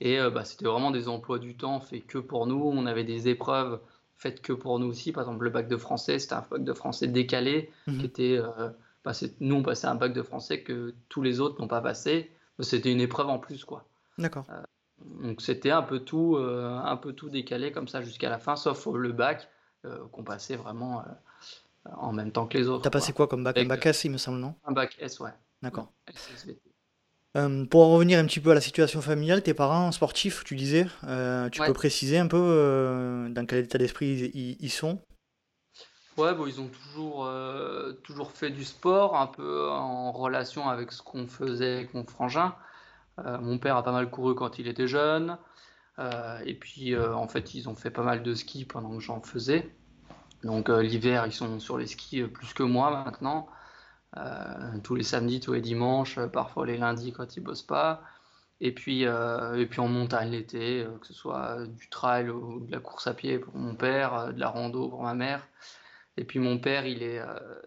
Et 0.00 0.18
euh, 0.20 0.30
bah, 0.30 0.44
c'était 0.44 0.64
vraiment 0.66 0.90
des 0.90 1.08
emplois 1.08 1.38
du 1.38 1.56
temps 1.56 1.80
faits 1.80 2.06
que 2.06 2.18
pour 2.18 2.46
nous. 2.46 2.62
On 2.62 2.86
avait 2.86 3.04
des 3.04 3.28
épreuves 3.28 3.80
faites 4.16 4.40
que 4.42 4.52
pour 4.52 4.78
nous 4.78 4.86
aussi. 4.86 5.12
Par 5.12 5.24
exemple, 5.24 5.44
le 5.44 5.50
bac 5.50 5.68
de 5.68 5.76
français, 5.76 6.18
c'était 6.18 6.34
un 6.34 6.44
bac 6.50 6.64
de 6.64 6.72
français 6.72 7.06
décalé, 7.08 7.70
qui 7.86 7.90
Mhm. 7.92 8.04
était, 8.04 8.36
euh, 8.38 8.70
bah, 9.04 9.12
nous, 9.40 9.56
on 9.56 9.62
passait 9.62 9.86
un 9.86 9.94
bac 9.94 10.12
de 10.12 10.22
français 10.22 10.62
que 10.62 10.94
tous 11.08 11.22
les 11.22 11.40
autres 11.40 11.60
n'ont 11.60 11.68
pas 11.68 11.80
passé. 11.80 12.30
C'était 12.60 12.90
une 12.92 13.00
épreuve 13.00 13.28
en 13.28 13.38
plus, 13.38 13.64
quoi. 13.64 13.84
D'accord. 14.18 14.44
Donc 15.22 15.40
c'était 15.40 15.70
un 15.70 15.82
peu 15.82 16.00
tout, 16.00 16.34
euh, 16.36 16.76
un 16.76 16.96
peu 16.96 17.12
tout 17.12 17.28
décalé 17.30 17.70
comme 17.70 17.86
ça 17.86 18.02
jusqu'à 18.02 18.28
la 18.28 18.38
fin, 18.40 18.56
sauf 18.56 18.86
le 18.92 19.12
bac 19.12 19.48
euh, 19.84 19.98
qu'on 20.10 20.24
passait 20.24 20.56
vraiment 20.56 21.00
euh, 21.02 21.90
en 21.96 22.12
même 22.12 22.32
temps 22.32 22.48
que 22.48 22.58
les 22.58 22.66
autres, 22.66 22.82
T'as 22.82 22.90
passé 22.90 23.12
quoi. 23.12 23.28
comme 23.28 23.44
bac? 23.44 23.56
Un 23.56 23.64
bac 23.64 23.86
S, 23.86 24.02
il 24.04 24.10
me 24.10 24.18
semble, 24.18 24.38
non? 24.38 24.56
un 24.64 24.72
bac 24.72 24.96
S, 24.98 25.20
ouais. 25.20 25.30
D'accord. 25.62 25.92
Euh, 27.38 27.64
pour 27.66 27.82
en 27.84 27.92
revenir 27.94 28.18
un 28.18 28.24
petit 28.26 28.40
peu 28.40 28.50
à 28.50 28.54
la 28.54 28.60
situation 28.60 29.00
familiale, 29.00 29.42
tes 29.42 29.54
parents 29.54 29.92
sportifs, 29.92 30.44
tu 30.44 30.56
disais, 30.56 30.86
euh, 31.04 31.48
tu 31.50 31.60
Ouais. 31.60 31.62
peux 31.62 31.72
préciser 31.72 32.18
un 32.18 32.26
peu 32.26 32.36
euh, 32.38 33.28
dans 33.28 33.46
quel 33.46 33.64
état 33.64 33.78
d'esprit 33.78 34.30
ils, 34.34 34.56
ils- 34.60 34.70
sont? 34.70 34.98
Ouais, 36.16 36.34
bon, 36.34 36.46
ils 36.46 36.60
ont 36.60 36.68
toujours, 36.68 37.30
toujours 38.02 38.32
fait 38.32 38.50
du 38.50 38.64
sport, 38.64 39.16
un 39.16 39.28
peu 39.28 39.68
en 39.70 40.10
relation 40.12 40.68
avec 40.68 40.90
ce 40.92 41.00
qu'on 41.02 41.28
faisait 41.28 41.74
avec 41.76 41.94
mon 41.94 42.04
frangin. 42.04 42.54
Mon 43.18 43.58
père 43.58 43.76
a 43.76 43.82
pas 43.84 43.92
mal 43.92 44.10
couru 44.10 44.34
quand 44.34 44.58
il 44.58 44.68
était 44.68 44.88
jeune. 44.88 45.38
Et 46.46 46.54
puis, 46.54 46.96
en 46.98 47.28
fait, 47.28 47.54
ils 47.54 47.68
ont 47.68 47.76
fait 47.76 47.90
pas 47.90 48.02
mal 48.04 48.22
de 48.22 48.34
ski 48.34 48.64
pendant 48.66 48.90
que 48.96 49.00
j'en 49.00 49.22
faisais. 49.22 49.70
Donc, 50.44 50.68
l'hiver, 50.70 51.26
ils 51.26 51.32
sont 51.32 51.60
sur 51.60 51.78
les 51.78 51.86
skis 51.88 52.24
plus 52.24 52.54
que 52.54 52.64
moi 52.64 52.90
maintenant. 53.04 53.48
Euh, 54.16 54.78
tous 54.82 54.94
les 54.94 55.02
samedis, 55.02 55.40
tous 55.40 55.52
les 55.52 55.60
dimanches, 55.60 56.18
euh, 56.18 56.26
parfois 56.28 56.66
les 56.66 56.76
lundis 56.78 57.12
quand 57.12 57.36
ils 57.36 57.40
bossent 57.40 57.62
pas. 57.62 58.02
Et 58.60 58.72
puis, 58.72 59.06
euh, 59.06 59.54
et 59.54 59.66
puis 59.66 59.80
en 59.80 59.88
montagne 59.88 60.30
l'été, 60.30 60.84
que 61.00 61.06
ce 61.06 61.14
soit 61.14 61.66
du 61.66 61.88
trail 61.88 62.28
ou 62.28 62.60
de 62.60 62.72
la 62.72 62.80
course 62.80 63.06
à 63.06 63.14
pied 63.14 63.38
pour 63.38 63.54
mon 63.54 63.74
père, 63.76 64.32
de 64.32 64.40
la 64.40 64.48
rando 64.48 64.88
pour 64.88 65.02
ma 65.02 65.14
mère. 65.14 65.46
Et 66.16 66.24
puis 66.24 66.40
mon 66.40 66.58
père, 66.58 66.84
il 66.84 67.04
est, 67.04 67.20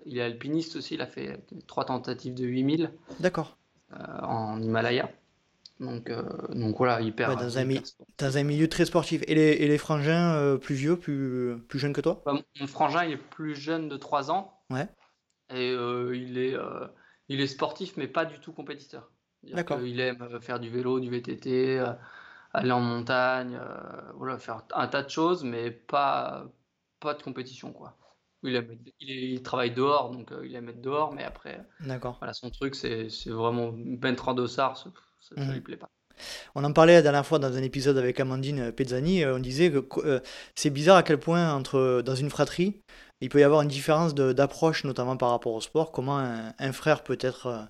il 0.05 0.17
est 0.17 0.21
alpiniste 0.21 0.75
aussi, 0.75 0.95
il 0.95 1.01
a 1.01 1.07
fait 1.07 1.39
trois 1.67 1.85
tentatives 1.85 2.33
de 2.33 2.45
8000 2.45 2.91
D'accord. 3.21 3.57
en 4.21 4.61
Himalaya. 4.61 5.09
Donc, 5.81 6.11
euh, 6.11 6.21
donc 6.49 6.77
voilà, 6.77 7.01
hyper, 7.01 7.29
Ouais, 7.29 7.35
dans 7.35 7.57
un, 7.57 7.63
hyper 7.63 7.81
dans 8.19 8.37
un 8.37 8.43
milieu 8.43 8.69
très 8.69 8.85
sportif. 8.85 9.23
Et 9.27 9.33
les, 9.33 9.49
et 9.49 9.67
les 9.67 9.79
frangins 9.79 10.35
euh, 10.35 10.57
plus 10.57 10.75
vieux, 10.75 10.95
plus, 10.95 11.57
plus 11.67 11.79
jeunes 11.79 11.91
que 11.91 12.01
toi? 12.01 12.21
Bah, 12.23 12.33
mon 12.33 12.43
mon 12.59 12.67
frangin, 12.67 13.03
il 13.03 13.13
est 13.13 13.17
plus 13.17 13.55
jeune 13.55 13.89
de 13.89 13.97
3 13.97 14.29
ans 14.29 14.53
Ouais. 14.69 14.87
Et 15.53 15.71
euh, 15.71 16.15
il 16.15 16.37
est, 16.37 16.55
euh, 16.55 16.87
il 17.29 17.41
est 17.41 17.47
sportif, 17.47 17.97
mais 17.97 18.07
pas 18.07 18.25
du 18.25 18.39
tout 18.39 18.53
compétiteur. 18.53 19.11
D'accord. 19.53 19.87
qu'il 19.87 19.99
aime 19.99 20.21
euh, 20.21 20.39
faire 20.41 20.59
du 20.59 20.69
vélo, 20.69 20.99
du 20.99 21.09
VTT, 21.09 21.79
aller 22.53 22.71
en 22.71 22.79
montagne, 22.81 23.59
voilà, 24.15 24.37
faire 24.39 24.63
un 24.73 24.87
tas 24.87 25.03
de 25.03 25.09
choses, 25.09 25.43
mais 25.43 25.71
pas, 25.71 26.45
pas 26.99 27.13
de 27.13 27.23
compétition, 27.23 27.73
quoi. 27.73 27.97
Il 28.43 28.55
aime 28.55 28.71
être- 28.71 28.93
il, 28.99 29.11
est- 29.11 29.31
il 29.33 29.43
travaille 29.43 29.71
dehors, 29.73 30.11
donc 30.11 30.31
euh, 30.31 30.45
il 30.45 30.55
aime 30.55 30.69
être 30.69 30.81
dehors, 30.81 31.13
mais 31.13 31.23
après, 31.23 31.65
D'accord. 31.81 32.21
voilà, 32.21 32.33
son 32.33 32.49
truc, 32.51 32.75
c'est 32.75 33.09
c'est 33.09 33.31
vraiment 33.31 33.71
mettre 33.73 34.29
en 34.29 34.33
dossard, 34.35 34.77
ça, 34.77 34.91
ça 35.37 35.37
Mhm. 35.37 35.53
lui 35.53 35.61
plaît 35.61 35.77
pas. 35.77 35.89
On 36.55 36.63
en 36.63 36.73
parlait 36.73 36.93
la 36.93 37.01
dernière 37.01 37.25
fois 37.25 37.39
dans 37.39 37.55
un 37.55 37.63
épisode 37.63 37.97
avec 37.97 38.19
Amandine 38.19 38.71
Pezzani, 38.71 39.25
on 39.25 39.39
disait 39.39 39.71
que 39.71 39.79
euh, 40.05 40.19
c'est 40.55 40.69
bizarre 40.69 40.97
à 40.97 41.03
quel 41.03 41.19
point 41.19 41.53
entre 41.53 42.01
dans 42.05 42.15
une 42.15 42.29
fratrie, 42.29 42.81
il 43.21 43.29
peut 43.29 43.39
y 43.39 43.43
avoir 43.43 43.61
une 43.61 43.69
différence 43.69 44.13
d'approche, 44.15 44.83
notamment 44.83 45.17
par 45.17 45.29
rapport 45.31 45.53
au 45.53 45.61
sport, 45.61 45.91
comment 45.91 46.17
un, 46.19 46.53
un 46.59 46.71
frère 46.73 47.03
peut 47.03 47.17
être 47.21 47.47
euh, 47.47 47.63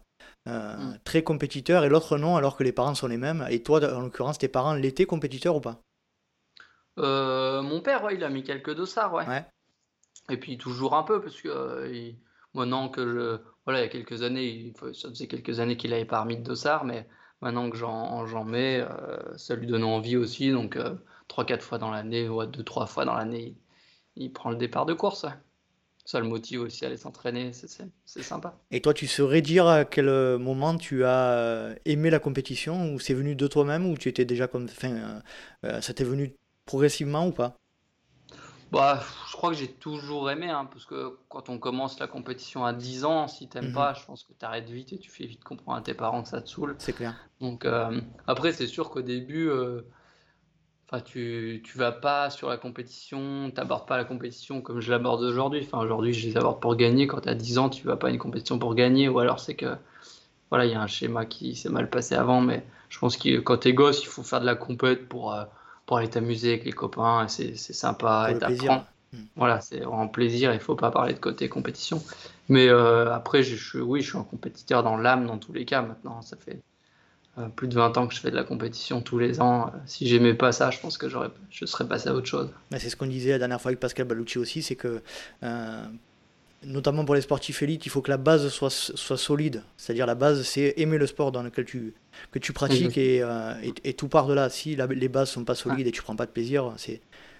euh, 0.49 0.77
Mm. 0.77 0.95
très 1.03 1.23
compétiteur 1.23 1.83
et 1.85 1.89
l'autre 1.89 2.17
non, 2.17 2.35
alors 2.37 2.57
que 2.57 2.63
les 2.63 2.71
parents 2.71 2.95
sont 2.95 3.07
les 3.07 3.17
mêmes. 3.17 3.45
Et 3.49 3.61
toi, 3.63 3.79
en 3.95 4.01
l'occurrence, 4.01 4.37
tes 4.39 4.47
parents 4.47 4.73
l'étaient 4.73 5.05
compétiteurs 5.05 5.55
ou 5.55 5.61
pas? 5.61 5.81
Euh, 6.99 7.61
mon 7.61 7.81
père, 7.81 8.03
ouais, 8.03 8.15
il 8.15 8.23
a 8.23 8.29
mis 8.29 8.43
quelques 8.43 8.73
dossards, 8.75 9.13
ouais. 9.13 9.27
Ouais, 9.27 9.45
Et 10.29 10.37
puis 10.37 10.57
toujours 10.57 10.95
un 10.95 11.03
peu, 11.03 11.21
parce 11.21 11.39
que 11.41 11.47
euh, 11.49 11.91
il- 11.93 12.17
maintenant 12.53 12.89
que 12.89 13.05
je... 13.07 13.41
Voilà, 13.65 13.79
il 13.81 13.83
y 13.83 13.85
a 13.85 13.89
quelques 13.89 14.23
années, 14.23 14.45
il 14.47 14.95
ça 14.95 15.09
faisait 15.09 15.27
quelques 15.27 15.59
années 15.59 15.77
qu'il 15.77 15.91
n'avait 15.91 16.05
pas 16.05 16.21
remis 16.21 16.37
de 16.37 16.43
dossard, 16.43 16.85
mais 16.85 17.07
maintenant 17.41 17.69
que 17.69 17.77
j'en 17.77 18.43
mets, 18.45 18.83
ça 19.37 19.55
lui 19.55 19.67
donne 19.67 19.83
envie 19.83 20.17
aussi. 20.17 20.51
Donc, 20.51 20.75
euh, 20.77 20.95
trois, 21.27 21.45
quatre 21.45 21.63
fois 21.63 21.77
dans 21.77 21.91
l'année, 21.91 22.27
ou 22.29 22.43
deux, 22.45 22.63
trois 22.63 22.87
fois 22.87 23.05
dans 23.05 23.13
l'année, 23.15 23.41
il, 23.49 23.57
il 24.21 24.31
prend 24.33 24.49
le 24.49 24.57
départ 24.57 24.85
de 24.85 24.93
course. 24.93 25.25
Ça 26.05 26.19
le 26.19 26.27
motive 26.27 26.61
aussi 26.61 26.83
à 26.83 26.87
aller 26.87 26.97
s'entraîner, 26.97 27.51
c'est 27.53 28.21
sympa. 28.23 28.55
Et 28.71 28.81
toi, 28.81 28.93
tu 28.93 29.07
saurais 29.07 29.41
dire 29.41 29.67
à 29.67 29.85
quel 29.85 30.07
euh, 30.07 30.37
moment 30.39 30.77
tu 30.77 31.03
as 31.05 31.33
euh, 31.33 31.75
aimé 31.85 32.09
la 32.09 32.19
compétition, 32.19 32.93
ou 32.93 32.99
c'est 32.99 33.13
venu 33.13 33.35
de 33.35 33.47
toi-même, 33.47 33.85
ou 33.85 33.97
tu 33.97 34.09
étais 34.09 34.25
déjà 34.25 34.47
comme... 34.47 34.65
Enfin, 34.65 35.21
euh, 35.65 35.81
ça 35.81 35.93
t'est 35.93 36.03
venu 36.03 36.35
progressivement 36.65 37.27
ou 37.27 37.31
pas? 37.31 37.55
Bah, 38.71 39.01
je 39.29 39.33
crois 39.33 39.49
que 39.51 39.57
j'ai 39.57 39.67
toujours 39.71 40.31
aimé, 40.31 40.49
hein, 40.49 40.65
parce 40.71 40.85
que 40.85 41.17
quand 41.27 41.49
on 41.49 41.59
commence 41.59 41.99
la 41.99 42.07
compétition 42.07 42.63
à 42.63 42.71
10 42.73 43.03
ans, 43.03 43.27
si 43.27 43.49
t'aimes 43.49 43.65
Mhm. 43.65 43.73
pas, 43.73 43.93
je 43.93 44.05
pense 44.05 44.23
que 44.23 44.31
tu 44.37 44.45
arrêtes 44.45 44.69
vite 44.69 44.93
et 44.93 44.97
tu 44.97 45.11
fais 45.11 45.25
vite 45.25 45.43
comprendre 45.43 45.77
à 45.77 45.81
tes 45.81 45.93
parents 45.93 46.23
que 46.23 46.29
ça 46.29 46.41
te 46.41 46.47
saoule. 46.47 46.77
C'est 46.79 46.93
clair. 46.93 47.15
Donc 47.41 47.65
euh, 47.65 47.99
après, 48.27 48.53
c'est 48.53 48.67
sûr 48.67 48.89
qu'au 48.89 49.01
début, 49.01 49.49
euh, 49.49 49.81
enfin, 50.91 51.01
tu, 51.03 51.61
tu 51.63 51.77
vas 51.77 51.91
pas 51.91 52.29
sur 52.29 52.49
la 52.49 52.57
compétition, 52.57 53.51
t'abordes 53.51 53.87
pas 53.87 53.97
la 53.97 54.03
compétition 54.03 54.61
comme 54.61 54.81
je 54.81 54.91
l'aborde 54.91 55.23
aujourd'hui. 55.23 55.61
Enfin, 55.65 55.83
aujourd'hui, 55.83 56.13
je 56.13 56.27
les 56.27 56.37
aborde 56.37 56.59
pour 56.59 56.75
gagner. 56.75 57.07
Quand 57.07 57.21
tu 57.21 57.29
as 57.29 57.35
10 57.35 57.57
ans, 57.57 57.69
tu 57.69 57.85
vas 57.87 57.95
pas 57.95 58.07
à 58.07 58.09
une 58.11 58.17
compétition 58.17 58.59
pour 58.59 58.75
gagner, 58.75 59.07
ou 59.07 59.19
alors 59.19 59.39
c'est 59.39 59.55
que 59.55 59.75
voilà, 60.49 60.65
il 60.65 60.71
y 60.71 60.75
a 60.75 60.81
un 60.81 60.87
schéma 60.87 61.25
qui 61.25 61.55
s'est 61.55 61.69
mal 61.69 61.89
passé 61.89 62.13
avant, 62.15 62.41
mais 62.41 62.65
je 62.89 62.99
pense 62.99 63.15
que 63.15 63.39
quand 63.39 63.57
t'es 63.57 63.73
gosse, 63.73 64.03
il 64.03 64.07
faut 64.07 64.23
faire 64.23 64.41
de 64.41 64.45
la 64.45 64.55
compète 64.55 65.07
pour, 65.07 65.33
euh, 65.33 65.45
pour 65.85 65.97
aller 65.97 66.09
t'amuser 66.09 66.49
avec 66.49 66.65
les 66.65 66.73
copains, 66.73 67.27
c'est 67.29 67.55
sympa 67.55 68.29
et 68.29 68.37
t'apprends. 68.37 68.85
Hmm. 69.13 69.23
Voilà, 69.35 69.61
c'est 69.61 69.79
vraiment 69.79 70.07
plaisir, 70.07 70.53
il 70.53 70.59
faut 70.59 70.75
pas 70.75 70.91
parler 70.91 71.13
de 71.13 71.19
côté 71.19 71.47
compétition. 71.49 72.01
Mais 72.49 72.67
euh, 72.67 73.13
après, 73.13 73.43
je, 73.43 73.79
oui, 73.79 74.01
je 74.01 74.09
suis 74.09 74.17
un 74.17 74.23
compétiteur 74.23 74.83
dans 74.83 74.97
l'âme 74.97 75.25
dans 75.25 75.37
tous 75.37 75.53
les 75.53 75.63
cas 75.63 75.81
maintenant. 75.81 76.21
Ça 76.21 76.35
fait 76.37 76.61
plus 77.55 77.67
de 77.67 77.75
20 77.75 77.97
ans 77.97 78.07
que 78.07 78.13
je 78.13 78.19
fais 78.19 78.29
de 78.29 78.35
la 78.35 78.43
compétition 78.43 79.01
tous 79.01 79.17
les 79.17 79.41
ans. 79.41 79.71
si 79.85 80.07
j'aimais 80.07 80.33
pas 80.33 80.51
ça, 80.51 80.69
je 80.69 80.79
pense 80.79 80.97
que 80.97 81.07
je 81.09 81.65
serais 81.65 81.87
passé 81.87 82.09
à 82.09 82.13
autre 82.13 82.27
chose. 82.27 82.49
C'est 82.71 82.89
ce 82.89 82.95
qu'on 82.95 83.07
disait 83.07 83.31
la 83.31 83.39
dernière 83.39 83.61
fois 83.61 83.69
avec 83.69 83.79
Pascal 83.79 84.05
Balucci 84.05 84.37
aussi, 84.37 84.61
c'est 84.61 84.75
que 84.75 85.01
notamment 86.63 87.05
pour 87.05 87.15
les 87.15 87.21
sportifs 87.21 87.61
élites, 87.63 87.85
il 87.85 87.89
faut 87.89 88.01
que 88.01 88.11
la 88.11 88.17
base 88.17 88.47
soit, 88.49 88.69
soit 88.69 89.17
solide. 89.17 89.63
C'est-à-dire 89.77 90.05
la 90.05 90.15
base, 90.15 90.43
c'est 90.43 90.73
aimer 90.77 90.97
le 90.97 91.07
sport 91.07 91.31
dans 91.31 91.43
lequel 91.43 91.65
tu, 91.65 91.93
que 92.31 92.39
tu 92.39 92.53
pratiques 92.53 92.97
euh, 92.97 93.55
et, 93.63 93.73
et, 93.83 93.93
tout 93.93 94.07
part 94.07 94.27
de 94.27 94.33
là. 94.33 94.49
Si 94.49 94.75
les 94.75 95.09
bases 95.09 95.29
sont 95.29 95.43
pas 95.43 95.55
solides 95.55 95.87
et 95.87 95.91
tu 95.91 96.01
prends 96.01 96.15
pas 96.15 96.25
de 96.25 96.31
plaisir, 96.31 96.73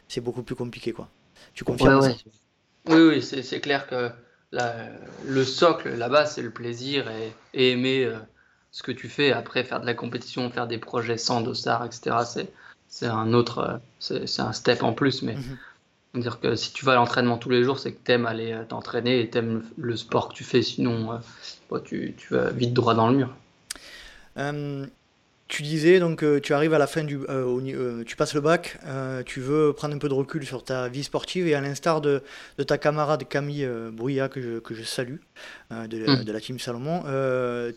c'est 0.08 0.22
beaucoup 0.22 0.44
plus 0.44 0.56
compliqué. 0.56 0.92
Quoi. 0.92 1.10
Tu 1.54 1.64
confirmes 1.64 2.02
ça? 2.02 2.16
Oui, 2.88 3.02
oui 3.02 3.22
c'est 3.22 3.60
clair 3.60 3.88
que 3.88 4.10
le 5.26 5.44
socle, 5.44 5.96
la 5.96 6.10
base, 6.10 6.36
c'est 6.36 6.42
le 6.42 6.52
plaisir 6.52 7.06
et, 7.54 7.72
aimer 7.72 8.06
euh, 8.06 8.18
ce 8.72 8.84
que 8.84 8.92
tu 8.92 9.10
fais. 9.10 9.32
Après, 9.32 9.64
faire 9.64 9.82
de 9.82 9.86
la 9.86 9.94
compétition, 9.94 10.50
faire 10.50 10.68
des 10.68 10.78
projets 10.78 11.18
sans 11.18 11.42
dossard, 11.42 11.86
etc., 11.86 12.18
c'est 12.88 13.06
un 13.06 13.34
autre, 13.34 13.82
euh, 14.10 14.26
c'est 14.26 14.42
un 14.42 14.54
step 14.54 14.84
en 14.84 14.94
plus. 14.94 15.22
Mais. 15.22 15.36
Mhm 15.36 15.58
dire 16.20 16.40
que 16.40 16.56
si 16.56 16.74
tu 16.74 16.86
vas 16.86 16.94
à 16.94 16.96
l'entraînement 16.96 17.38
tous 17.38 17.50
les 17.50 17.64
jours, 17.64 17.80
c'est 17.80 17.94
que 17.94 18.00
tu 18.04 18.12
aimes 18.12 18.26
aller 18.26 18.52
euh, 18.52 18.66
t'entraîner 18.66 19.22
et 19.22 19.30
tu 19.30 19.38
aimes 19.38 19.64
le 19.78 19.96
sport 19.96 20.30
que 20.30 20.34
tu 20.34 20.44
fais, 20.44 20.62
sinon 20.62 21.14
euh, 21.14 21.80
tu, 21.80 22.14
tu, 22.18 22.34
vas 22.34 22.50
vite 22.50 22.74
droit 22.74 22.94
dans 22.94 23.10
le 23.10 23.16
mur. 23.16 23.36
Euh, 24.38 24.86
tu 25.52 25.64
disais 25.64 26.00
donc 26.00 26.24
tu 26.42 26.54
arrives 26.54 26.74
à 26.74 26.78
la 26.78 26.88
fin 26.88 27.04
du 27.04 27.20
tu 28.06 28.16
passes 28.16 28.34
le 28.34 28.42
bac, 28.42 28.80
tu 29.26 29.42
veux 29.42 29.74
prendre 29.74 29.94
un 29.94 29.98
peu 29.98 30.08
de 30.08 30.14
recul 30.14 30.46
sur 30.46 30.64
ta 30.64 30.88
vie 30.88 31.04
sportive 31.04 31.46
et 31.46 31.54
à 31.54 31.62
l'instar 31.62 32.00
de, 32.00 32.24
de, 32.58 32.64
ta 32.64 32.78
camarade 32.78 33.28
Camille 33.28 33.70
Brouillat 33.92 34.30
que 34.30 34.42
je, 34.42 34.60
que 34.60 34.74
je 34.74 34.84
salue 34.84 35.18
de, 35.70 35.76
hmm. 35.76 36.24
de, 36.24 36.32
la 36.32 36.40
team 36.40 36.58
Salomon, 36.58 37.02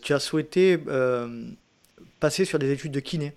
tu 0.01 0.13
as 0.13 0.19
souhaité 0.19 0.79
passer 2.21 2.45
sur 2.45 2.59
des 2.59 2.71
études 2.71 2.93
de 2.93 3.01
kiné. 3.01 3.35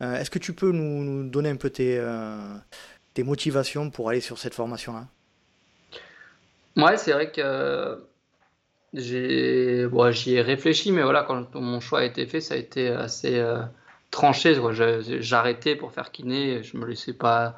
Est-ce 0.00 0.30
que 0.30 0.38
tu 0.38 0.52
peux 0.52 0.72
nous, 0.72 1.02
nous 1.02 1.28
donner 1.28 1.48
un 1.48 1.56
peu 1.56 1.70
tes, 1.70 1.98
tes 3.14 3.22
motivations 3.22 3.88
pour 3.88 4.10
aller 4.10 4.20
sur 4.20 4.38
cette 4.38 4.54
formation-là? 4.54 5.06
Ouais, 6.76 6.98
c'est 6.98 7.12
vrai 7.12 7.32
que 7.32 7.98
j'ai 8.92 9.86
bon, 9.86 10.10
j'y 10.10 10.34
ai 10.34 10.42
réfléchi, 10.42 10.92
mais 10.92 11.02
voilà, 11.02 11.22
quand 11.22 11.54
mon 11.54 11.80
choix 11.80 12.00
a 12.00 12.04
été 12.04 12.26
fait, 12.26 12.40
ça 12.40 12.54
a 12.54 12.56
été 12.56 12.88
assez 12.88 13.38
euh, 13.38 13.62
tranché. 14.10 14.56
J'arrêtais 15.20 15.76
pour 15.76 15.92
faire 15.92 16.10
kiné, 16.10 16.62
je 16.62 16.76
me 16.76 16.86
laissais 16.86 17.12
pas 17.12 17.56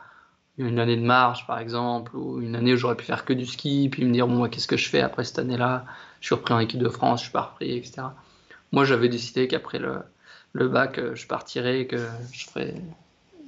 une 0.59 0.79
année 0.79 0.97
de 0.97 1.03
marche, 1.03 1.47
par 1.47 1.59
exemple, 1.59 2.15
ou 2.17 2.41
une 2.41 2.55
année 2.55 2.75
où 2.75 2.77
j'aurais 2.77 2.97
pu 2.97 3.05
faire 3.05 3.25
que 3.25 3.33
du 3.33 3.47
ski, 3.47 3.89
puis 3.91 4.05
me 4.05 4.13
dire, 4.13 4.29
bon, 4.29 4.47
qu'est-ce 4.49 4.69
que 4.69 4.77
je 4.77 4.89
fais 4.89 5.01
après 5.01 5.25
cette 5.25 5.39
année-là? 5.39 5.87
Je 6.21 6.27
suis 6.27 6.35
repris 6.35 6.53
en 6.53 6.59
équipe 6.59 6.81
de 6.81 6.89
France, 6.91 7.21
je 7.21 7.25
suis 7.25 7.33
pas 7.33 7.43
repris, 7.43 7.77
etc. 7.79 8.03
Moi, 8.71 8.85
j'avais 8.85 9.09
décidé 9.09 9.49
qu'après 9.49 9.79
le, 9.79 10.69
bac, 10.69 10.99
euh, 10.99 11.15
je 11.15 11.27
partirais, 11.27 11.87
que 11.87 11.97
je 12.33 12.47
ferais 12.47 12.75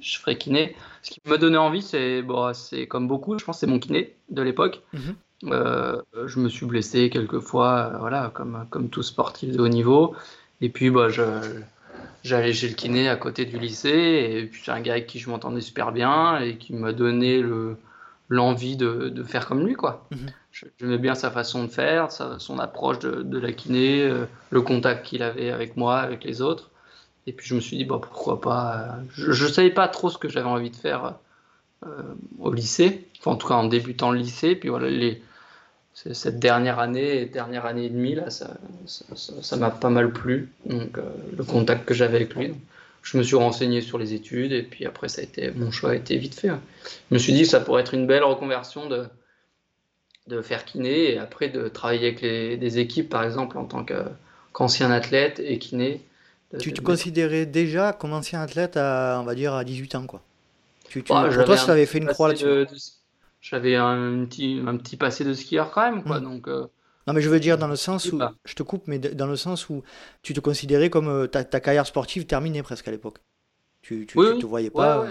je 0.01 0.19
ferais 0.19 0.37
kiné. 0.37 0.75
Ce 1.01 1.11
qui 1.11 1.21
me 1.25 1.37
donnait 1.37 1.57
envie, 1.57 1.81
c'est 1.81 2.21
bon, 2.21 2.51
comme 2.89 3.07
beaucoup, 3.07 3.39
je 3.39 3.45
pense, 3.45 3.59
c'est 3.59 3.67
mon 3.67 3.79
kiné 3.79 4.15
de 4.29 4.41
l'époque. 4.41 4.81
Mhm. 4.93 5.15
Euh, 5.43 6.01
je 6.25 6.39
me 6.39 6.49
suis 6.49 6.65
blessé 6.65 7.09
quelques 7.09 7.39
fois, 7.39 7.91
euh, 7.93 7.97
voilà, 7.97 8.31
comme, 8.33 8.65
comme 8.69 8.89
tout 8.89 9.03
sportif 9.03 9.51
de 9.51 9.61
haut 9.61 9.67
niveau. 9.67 10.15
Et 10.61 10.69
puis, 10.69 10.89
bah, 10.89 11.07
j'allais 12.23 12.53
chez 12.53 12.69
le 12.69 12.75
kiné 12.75 13.09
à 13.09 13.15
côté 13.15 13.45
du 13.45 13.59
lycée. 13.59 14.29
Et 14.31 14.45
puis, 14.45 14.61
c'est 14.63 14.71
un 14.71 14.81
gars 14.81 14.93
avec 14.93 15.07
qui 15.07 15.19
je 15.19 15.29
m'entendais 15.29 15.61
super 15.61 15.91
bien 15.91 16.39
et 16.39 16.57
qui 16.57 16.73
m'a 16.73 16.93
donné 16.93 17.41
le, 17.41 17.77
l'envie 18.29 18.77
de, 18.77 19.09
de, 19.09 19.23
faire 19.23 19.45
comme 19.45 19.65
lui. 19.65 19.75
quoi. 19.75 20.07
Mhm. 20.11 20.27
J'aimais 20.79 20.97
bien 20.97 21.15
sa 21.15 21.31
façon 21.31 21.65
de 21.65 21.69
faire, 21.69 22.11
son 22.11 22.59
approche 22.59 22.99
de, 22.99 23.21
de 23.23 23.37
la 23.37 23.51
kiné, 23.51 24.03
euh, 24.03 24.25
le 24.51 24.61
contact 24.61 25.05
qu'il 25.05 25.21
avait 25.21 25.51
avec 25.51 25.75
moi, 25.75 25.97
avec 25.97 26.23
les 26.23 26.41
autres. 26.41 26.71
Et 27.27 27.33
puis 27.33 27.45
je 27.45 27.55
me 27.55 27.59
suis 27.59 27.75
dit, 27.75 27.85
bah, 27.85 27.99
pourquoi 28.01 28.39
pas. 28.39 28.97
Je 29.09 29.43
ne 29.43 29.49
savais 29.49 29.71
pas 29.71 29.89
trop 29.89 30.09
ce 30.09 30.17
que 30.17 30.29
j'avais 30.29 30.47
envie 30.47 30.69
de 30.69 30.75
faire 30.75 31.15
au 32.39 32.53
lycée, 32.53 33.07
en 33.25 33.35
tout 33.35 33.47
cas 33.47 33.55
en 33.55 33.65
débutant 33.65 34.11
le 34.11 34.19
lycée. 34.19 34.55
Puis 34.55 34.69
voilà, 34.69 34.87
cette 35.93 36.39
dernière 36.39 36.79
année, 36.79 37.25
dernière 37.25 37.65
année 37.65 37.85
et 37.85 37.89
demie, 37.89 38.15
là, 38.15 38.29
ça 38.29 39.57
m'a 39.57 39.71
pas 39.71 39.89
mal 39.89 40.11
plu. 40.11 40.49
Donc 40.65 40.97
euh, 40.97 41.03
le 41.37 41.43
contact 41.43 41.85
que 41.85 41.93
j'avais 41.93 42.17
avec 42.17 42.35
lui. 42.35 42.53
je 43.03 43.17
me 43.17 43.23
suis 43.23 43.35
renseigné 43.35 43.81
sur 43.81 43.97
les 43.97 44.13
études 44.13 44.51
et 44.51 44.63
puis 44.63 44.85
après, 44.85 45.09
ça 45.09 45.21
a 45.21 45.23
été, 45.23 45.51
mon 45.51 45.71
choix 45.71 45.91
a 45.91 45.95
été 45.95 46.17
vite 46.17 46.39
fait. 46.39 46.49
Je 46.49 47.13
me 47.13 47.19
suis 47.19 47.33
dit 47.33 47.43
que 47.43 47.47
ça 47.47 47.59
pourrait 47.59 47.81
être 47.81 47.93
une 47.93 48.07
belle 48.07 48.23
reconversion 48.23 48.87
de, 48.87 49.05
de 50.27 50.41
faire 50.41 50.65
kiné 50.65 51.13
et 51.13 51.17
après 51.19 51.49
de 51.49 51.67
travailler 51.67 52.07
avec 52.07 52.21
des 52.21 52.79
équipes, 52.79 53.09
par 53.09 53.23
exemple, 53.23 53.57
en 53.57 53.65
tant 53.65 53.85
qu'ancien 53.85 54.91
athlète 54.91 55.39
et 55.43 55.59
kiné 55.59 56.01
tu 56.59 56.73
te 56.73 56.81
considérais 56.81 57.45
déjà 57.45 57.93
comme 57.93 58.13
ancien 58.13 58.41
athlète 58.41 58.77
à, 58.77 59.19
on 59.21 59.25
va 59.25 59.35
dire, 59.35 59.53
à 59.53 59.63
18 59.63 59.95
ans, 59.95 60.05
quoi. 60.05 60.21
Tu, 60.89 61.03
tu, 61.03 61.13
pour 61.13 61.45
toi, 61.45 61.57
tu 61.57 61.71
avais 61.71 61.85
fait 61.85 61.97
une 61.97 62.07
croix 62.07 62.29
là-dessus. 62.29 62.93
J'avais 63.41 63.75
un 63.75 64.25
petit, 64.25 64.59
un 64.65 64.75
petit 64.77 64.97
passé 64.97 65.23
de 65.23 65.33
skieur 65.33 65.69
quand 65.71 65.83
même, 65.83 66.03
quoi. 66.03 66.19
Hmm. 66.19 66.23
Donc, 66.23 66.47
euh, 66.47 66.65
Non, 67.05 67.13
mais 67.13 67.21
je 67.21 67.29
veux 67.29 67.39
dire 67.39 67.59
dans 67.59 67.67
le 67.67 67.75
sens 67.75 68.11
où, 68.11 68.19
je 68.43 68.55
te 68.55 68.63
coupe, 68.63 68.83
mais 68.87 68.97
dans 68.97 69.27
le 69.27 69.35
sens 69.35 69.69
où 69.69 69.83
tu 70.23 70.33
te 70.33 70.39
considérais 70.39 70.89
comme 70.89 71.09
euh, 71.09 71.27
ta, 71.27 71.43
ta 71.43 71.59
carrière 71.59 71.85
sportive 71.85 72.25
terminée 72.25 72.63
presque 72.63 72.87
à 72.87 72.91
l'époque. 72.91 73.19
Tu, 73.81 74.07
tu, 74.07 74.15
te 74.15 74.45
voyais 74.45 74.71
pas. 74.71 75.07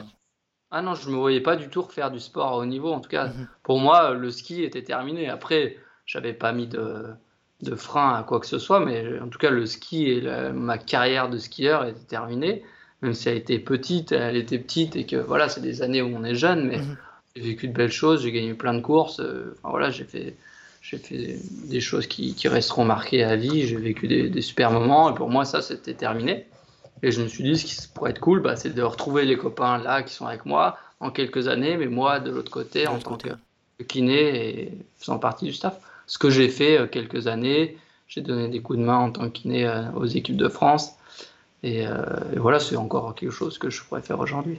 Ah 0.73 0.83
non, 0.83 0.97
je 0.97 1.09
me 1.09 1.15
voyais 1.15 1.41
pas 1.41 1.55
du 1.55 1.69
tout 1.69 1.83
refaire 1.83 2.11
du 2.11 2.19
sport 2.19 2.49
à 2.49 2.57
haut 2.57 2.67
niveau. 2.67 2.93
En 2.93 2.99
tout 2.99 3.09
cas, 3.09 3.29
mhm. 3.29 3.47
pour 3.63 3.79
moi, 3.79 4.15
le 4.15 4.31
ski 4.33 4.65
était 4.65 4.83
terminé. 4.83 5.29
Après, 5.29 5.77
j'avais 6.05 6.33
pas 6.33 6.53
mis 6.53 6.67
de 6.67 7.15
de 7.63 7.77
frein 7.77 8.15
à 8.15 8.25
quoi 8.25 8.41
que 8.41 8.47
ce 8.47 8.59
soit, 8.59 8.81
mais 8.81 9.21
en 9.21 9.29
tout 9.29 9.39
cas, 9.39 9.51
le 9.51 9.65
ski 9.65 10.11
et 10.11 10.53
ma 10.53 10.77
carrière 10.77 11.31
de 11.31 11.39
skieur 11.39 11.85
était 11.85 12.05
terminée. 12.05 12.65
Même 13.05 13.13
si 13.13 13.29
elle 13.29 13.37
était 13.37 13.59
petite, 13.59 14.13
elle 14.13 14.37
était 14.37 14.59
petite 14.59 14.97
et 14.97 15.05
que 15.05 15.17
voilà, 15.17 15.51
c'est 15.51 15.61
des 15.61 15.83
années 15.83 16.01
où 16.01 16.11
on 16.17 16.25
est 16.25 16.35
jeune, 16.35 16.67
mais 16.67 16.79
mhm. 16.79 16.97
j'ai 17.37 17.43
vécu 17.43 17.69
de 17.69 17.75
belles 17.75 17.93
choses, 17.93 18.23
j'ai 18.23 18.33
gagné 18.33 18.55
plein 18.55 18.73
de 18.73 18.81
courses. 18.81 19.21
Euh, 19.21 19.55
enfin, 19.59 19.69
voilà, 19.69 19.91
j'ai 19.91 20.05
fait, 20.05 20.35
j'ai 20.81 20.97
fait 20.97 21.39
des 21.67 21.81
choses 21.83 22.07
qui, 22.07 22.35
resteront 22.49 22.87
marquées 22.87 23.23
à 23.23 23.37
vie. 23.37 23.67
J'ai 23.67 23.77
vécu 23.77 24.09
des, 24.09 24.41
super 24.41 24.71
moments 24.71 25.13
et 25.13 25.15
pour 25.15 25.29
moi, 25.29 25.45
ça, 25.45 25.61
c'était 25.61 25.93
terminé. 25.93 26.47
Et 27.03 27.11
je 27.11 27.21
me 27.21 27.29
suis 27.29 27.45
dit, 27.45 27.59
ce 27.59 27.67
qui 27.67 27.89
pourrait 27.89 28.13
être 28.13 28.21
cool, 28.21 28.41
bah, 28.41 28.57
c'est 28.57 28.75
de 28.75 28.83
retrouver 28.83 29.27
les 29.27 29.37
copains 29.37 29.77
là 29.77 30.03
qui 30.03 30.15
sont 30.15 30.27
avec 30.27 30.47
moi 30.47 30.79
en 31.01 31.11
quelques 31.11 31.49
années, 31.49 31.77
mais 31.77 31.89
moi 31.89 32.21
de 32.21 32.31
l'autre 32.31 32.51
côté, 32.51 32.87
en 32.87 32.99
tant 32.99 33.19
que 33.19 33.29
kiné 33.83 34.49
et 34.49 34.73
faisant 34.97 35.19
partie 35.19 35.45
du 35.45 35.53
staff 35.53 35.79
ce 36.07 36.19
que 36.19 36.31
j'ai 36.31 36.49
fait 36.49 36.79
euh, 36.79 36.87
quelques 36.87 37.27
années. 37.27 37.77
J'ai 38.09 38.21
donné 38.21 38.49
des 38.49 38.61
coups 38.61 38.79
de 38.79 38.85
main 38.85 38.99
en 38.99 39.11
tant 39.11 39.23
que 39.23 39.33
kiné 39.39 39.67
euh, 39.67 39.91
aux 39.93 40.07
équipes 40.07 40.37
de 40.37 40.49
France. 40.49 40.93
Euh, 41.65 42.05
et, 42.35 42.39
voilà, 42.39 42.61
c'est 42.61 42.77
encore 42.77 43.15
quelque 43.15 43.31
chose 43.31 43.59
que 43.59 43.71
je 43.71 43.83
pourrais 43.83 44.03
faire 44.03 44.21
aujourd'hui. 44.21 44.59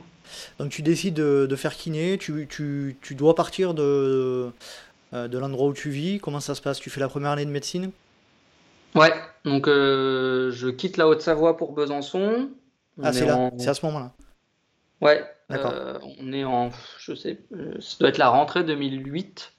Donc 0.60 0.72
tu 0.72 0.82
décides 0.82 1.13
de, 1.13 1.56
faire 1.56 1.76
kiné, 1.76 2.18
tu, 2.18 2.48
tu, 2.50 2.98
tu, 3.02 3.15
dois 3.15 3.36
partir 3.36 3.74
de, 3.74 4.50
de 5.13 5.38
l'endroit 5.38 5.68
où 5.68 5.74
tu 5.74 5.89
vis. 5.89 6.20
Comment 6.20 6.39
ça 6.39 6.56
se 6.56 6.62
passe? 6.62 6.80
Tu 6.80 6.89
fais 6.89 7.00
la 7.00 7.08
première 7.08 7.32
année 7.32 7.46
de 7.46 7.52
médecine? 7.52 7.91
Ouais, 8.96 9.13
donc 9.44 9.68
je 9.68 10.70
quitte 10.70 10.98
la 10.98 11.08
Haute-Savoie 11.08 11.58
pour 11.58 11.74
Besançon. 11.74 12.50
ah, 13.04 13.13
c'est 13.13 13.26
là, 13.26 13.52
c'est 13.58 13.70
à 13.70 13.74
ce 13.74 13.86
moment-là. 13.86 14.12
Ouais, 15.02 15.24
on 15.50 16.34
est 16.34 16.44
en, 16.46 16.72
je 16.98 17.13
sais, 17.13 17.39
ça 17.80 17.98
doit 18.00 18.10
être 18.10 18.18
la 18.18 18.30
rentrée 18.30 18.63
2008. 18.63 19.52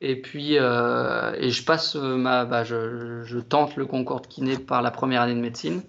Et 0.00 0.20
puis, 0.20 0.58
euh, 0.58 1.32
et 1.38 1.50
je 1.50 1.64
passe 1.64 1.94
ma, 1.94 2.44
bah, 2.44 2.62
je, 2.62 3.22
je, 3.24 3.38
tente 3.38 3.76
le 3.76 3.86
concours 3.86 4.20
de 4.20 4.26
kiné 4.26 4.58
par 4.58 4.82
la 4.82 4.90
première 4.90 5.22
année 5.22 5.34
de 5.34 5.40
médecine. 5.40 5.82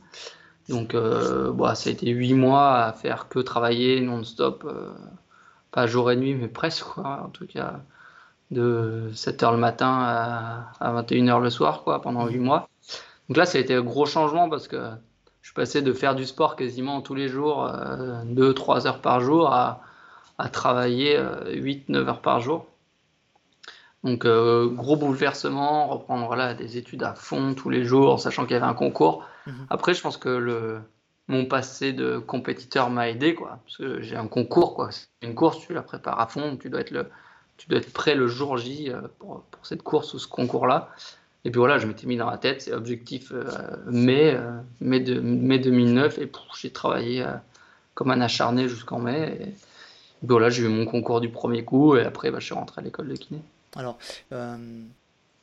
Donc, 0.70 0.96
euh, 0.96 1.52
bah, 1.52 1.76
ça 1.76 1.90
a 1.90 1.94
été 1.94 2.10
huit 2.10 2.34
mois 2.34 2.76
à 2.78 2.94
faire 2.94 3.28
que 3.30 3.40
travailler 3.40 4.02
non-stop, 4.02 4.64
euh, 4.68 4.92
pas 5.72 5.88
jour 5.88 6.12
et 6.12 6.16
nuit, 6.16 6.34
mais 6.36 6.48
presque, 6.48 6.84
quoi, 6.84 7.22
en 7.26 7.30
tout 7.30 7.46
cas, 7.48 7.82
de 8.52 9.10
7h 9.14 9.52
le 9.52 9.58
matin 9.58 9.88
à, 9.90 10.72
à 10.80 11.02
21h 11.02 11.42
le 11.42 11.50
soir, 11.50 11.84
quoi, 11.84 12.02
pendant 12.02 12.28
huit 12.28 12.40
mois. 12.40 12.70
Donc 13.30 13.38
là, 13.38 13.46
ça 13.46 13.58
a 13.58 13.62
été 13.62 13.76
un 13.76 13.82
gros 13.82 14.06
changement 14.06 14.50
parce 14.50 14.68
que 14.68 14.78
je 15.42 15.48
suis 15.50 15.56
passé 15.56 15.82
de 15.82 15.94
faire 15.94 16.16
du 16.16 16.26
sport 16.26 16.56
quasiment 16.56 17.02
tous 17.02 17.16
les 17.16 17.28
jours, 17.28 17.72
2-3 18.26 18.88
heures 18.88 19.02
par 19.02 19.22
jour, 19.22 19.52
à, 19.52 19.82
à 20.38 20.50
travailler 20.50 21.20
8-9 21.20 22.08
heures 22.08 22.22
par 22.22 22.40
jour. 22.42 22.68
Donc 24.06 24.24
euh, 24.24 24.68
gros 24.68 24.96
bouleversement, 24.96 25.88
reprendre 25.88 26.28
voilà, 26.28 26.54
des 26.54 26.78
études 26.78 27.02
à 27.02 27.16
fond 27.16 27.56
tous 27.56 27.72
les 27.72 27.84
jours, 27.84 28.20
sachant 28.20 28.44
qu'il 28.44 28.54
y 28.54 28.56
avait 28.56 28.66
un 28.66 28.76
concours. 28.76 29.26
Mhm. 29.48 29.68
Après, 29.70 29.94
je 29.94 30.02
pense 30.02 30.18
que 30.18 30.30
le, 30.30 30.82
mon 31.28 31.46
passé 31.46 31.94
de 31.94 32.18
compétiteur 32.18 32.90
m'a 32.90 33.10
aidé, 33.10 33.36
quoi, 33.36 33.60
parce 33.66 33.78
que 33.78 34.02
j'ai 34.02 34.16
un 34.16 34.28
concours, 34.28 34.76
quoi. 34.76 34.90
Une 35.22 35.36
course, 35.36 35.60
tu 35.60 35.74
la 35.74 35.82
prépares 35.82 36.20
à 36.20 36.28
fond, 36.28 36.58
tu 36.58 36.70
dois 36.70 36.82
être, 36.82 36.92
le, 36.92 37.08
tu 37.58 37.68
dois 37.68 37.80
être 37.80 37.92
prêt 37.94 38.16
le 38.16 38.28
jour 38.28 38.58
J 38.58 38.90
euh, 38.90 39.02
pour, 39.20 39.44
pour 39.44 39.66
cette 39.66 39.84
course 39.84 40.14
ou 40.14 40.20
ce 40.20 40.28
concours-là. 40.28 40.90
Et 41.44 41.52
puis 41.52 41.60
voilà, 41.60 41.78
je 41.78 41.86
m'étais 41.86 42.08
mis 42.08 42.18
dans 42.18 42.30
la 42.30 42.40
tête, 42.40 42.64
c'est 42.64 42.74
objectif 42.74 43.32
mai, 43.86 44.36
mai, 44.82 45.00
de, 45.00 45.20
mai 45.20 45.60
2009, 45.60 46.18
et 46.18 46.32
j'ai 46.60 46.72
travaillé 46.72 47.24
comme 47.94 48.10
un 48.10 48.20
acharné 48.20 48.68
jusqu'en 48.68 48.98
mai. 48.98 49.38
Et, 49.40 49.56
voilà, 50.24 50.50
j'ai 50.50 50.64
eu 50.64 50.68
mon 50.68 50.86
concours 50.86 51.22
du 51.22 51.30
premier 51.30 51.64
coup, 51.64 51.96
et 51.98 52.04
après, 52.04 52.32
bah, 52.32 52.40
je 52.40 52.46
suis 52.46 52.56
rentré 52.56 52.82
à 52.82 52.84
l'école 52.84 53.10
de 53.10 53.16
kiné. 53.16 53.42
Alors, 53.76 54.00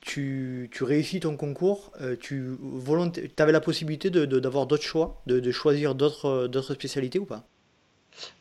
tu, 0.03 0.69
tu, 0.71 0.85
réussis 0.85 1.21
ton 1.21 1.37
concours, 1.37 1.93
tu 2.21 2.59
avais 3.39 3.53
la 3.53 3.61
possibilité 3.61 4.11
d'avoir 4.11 4.67
d'autres 4.67 4.83
choix, 4.83 5.23
de, 5.27 5.41
de 5.41 5.51
choisir 5.51 5.95
d'autres 5.95 6.75
spécialités 6.75 7.19
ou 7.19 7.25
pas? 7.25 7.45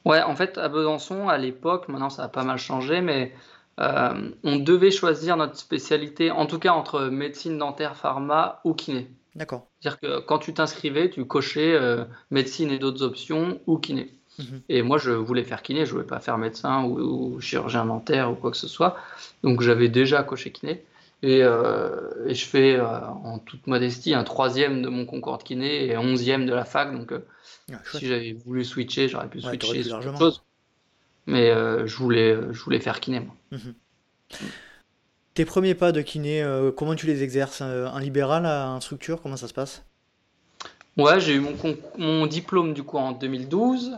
Ouais, 0.06 0.22
en 0.22 0.36
fait, 0.36 0.58
à 0.58 0.68
Besançon, 0.68 1.30
à 1.30 1.38
l'époque, 1.38 1.88
maintenant 1.88 2.10
ça 2.10 2.24
a 2.24 2.28
pas 2.28 2.44
mal 2.44 2.58
changé, 2.58 3.02
mais 3.02 3.34
euh, 3.80 4.32
on 4.44 4.58
devait 4.58 4.92
choisir 4.92 5.38
notre 5.38 5.58
spécialité, 5.58 6.32
en 6.32 6.46
tout 6.46 6.60
cas 6.60 6.72
entre 6.72 7.06
médecine 7.06 7.58
dentaire, 7.58 7.96
pharma 7.96 8.60
ou 8.64 8.74
kiné. 8.74 9.10
D'accord. 9.36 9.68
C'est-à-dire 9.80 10.00
que 10.00 10.20
quand 10.20 10.40
tu 10.40 10.54
t'inscrivais, 10.54 11.10
tu 11.10 11.26
cochais 11.26 11.74
euh, 11.74 12.04
médecine 12.32 12.70
et 12.70 12.80
d'autres 12.80 13.04
options 13.04 13.60
ou 13.66 13.78
kiné. 13.78 14.14
Mhm. 14.40 14.62
Et 14.70 14.82
moi, 14.82 14.98
je 14.98 15.12
voulais 15.12 15.44
faire 15.44 15.62
kiné, 15.62 15.86
je 15.86 15.92
voulais 15.92 16.06
pas 16.06 16.20
faire 16.20 16.38
médecin 16.38 16.84
ou, 16.84 17.40
chirurgien 17.40 17.86
dentaire 17.86 18.32
ou 18.32 18.36
quoi 18.36 18.52
que 18.52 18.58
ce 18.58 18.68
soit. 18.68 18.98
Donc 19.44 19.62
j'avais 19.62 19.88
déjà 19.88 20.24
coché 20.24 20.52
kiné. 20.52 20.84
Et, 21.24 21.44
euh, 21.44 22.26
et 22.26 22.34
je 22.34 22.46
fais 22.46 22.80
en 22.80 23.38
toute 23.38 23.68
modestie 23.68 24.16
un 24.16 24.24
troisième 24.24 24.82
de 24.82 24.90
mon 24.90 25.06
concours 25.06 25.38
de 25.38 25.44
kiné 25.44 25.86
et 25.86 25.98
onzième 25.98 26.48
de 26.48 26.54
la 26.54 26.66
fac. 26.66 26.92
Donc 26.92 27.14
ah, 27.72 27.78
si 27.92 28.08
j'avais 28.08 28.34
voulu 28.34 28.66
switcher, 28.66 29.08
j'aurais 29.08 29.30
pu 29.30 29.42
switcher 29.42 29.84
sur 29.84 29.98
autre 29.98 30.18
chose. 30.18 30.44
Mais 31.28 31.50
euh, 31.50 31.86
je, 31.86 31.96
voulais, 31.96 32.36
je 32.52 32.64
voulais 32.64 32.80
faire 32.80 33.00
kiné, 33.00 33.20
moi. 33.20 33.36
Mhm. 33.52 33.74
Tes 35.34 35.46
premiers 35.46 35.76
pas 35.76 35.92
de 35.92 36.02
kiné, 36.02 36.44
euh, 36.44 36.72
comment 36.72 36.96
tu 36.96 37.06
les 37.06 37.24
exerces? 37.24 37.62
Euh, 37.62 37.88
En 37.88 38.00
libéral, 38.00 38.46
en 38.46 38.82
structure 38.82 39.22
Comment 39.22 39.38
ça 39.38 39.48
se 39.48 39.54
passe? 39.54 39.86
Ouais, 40.98 41.22
j'ai 41.22 41.36
eu 41.36 41.40
mon, 41.40 41.56
mon, 41.98 42.26
diplôme 42.26 42.74
du 42.74 42.84
coup 42.84 42.98
en 42.98 43.14
2012. 43.14 43.98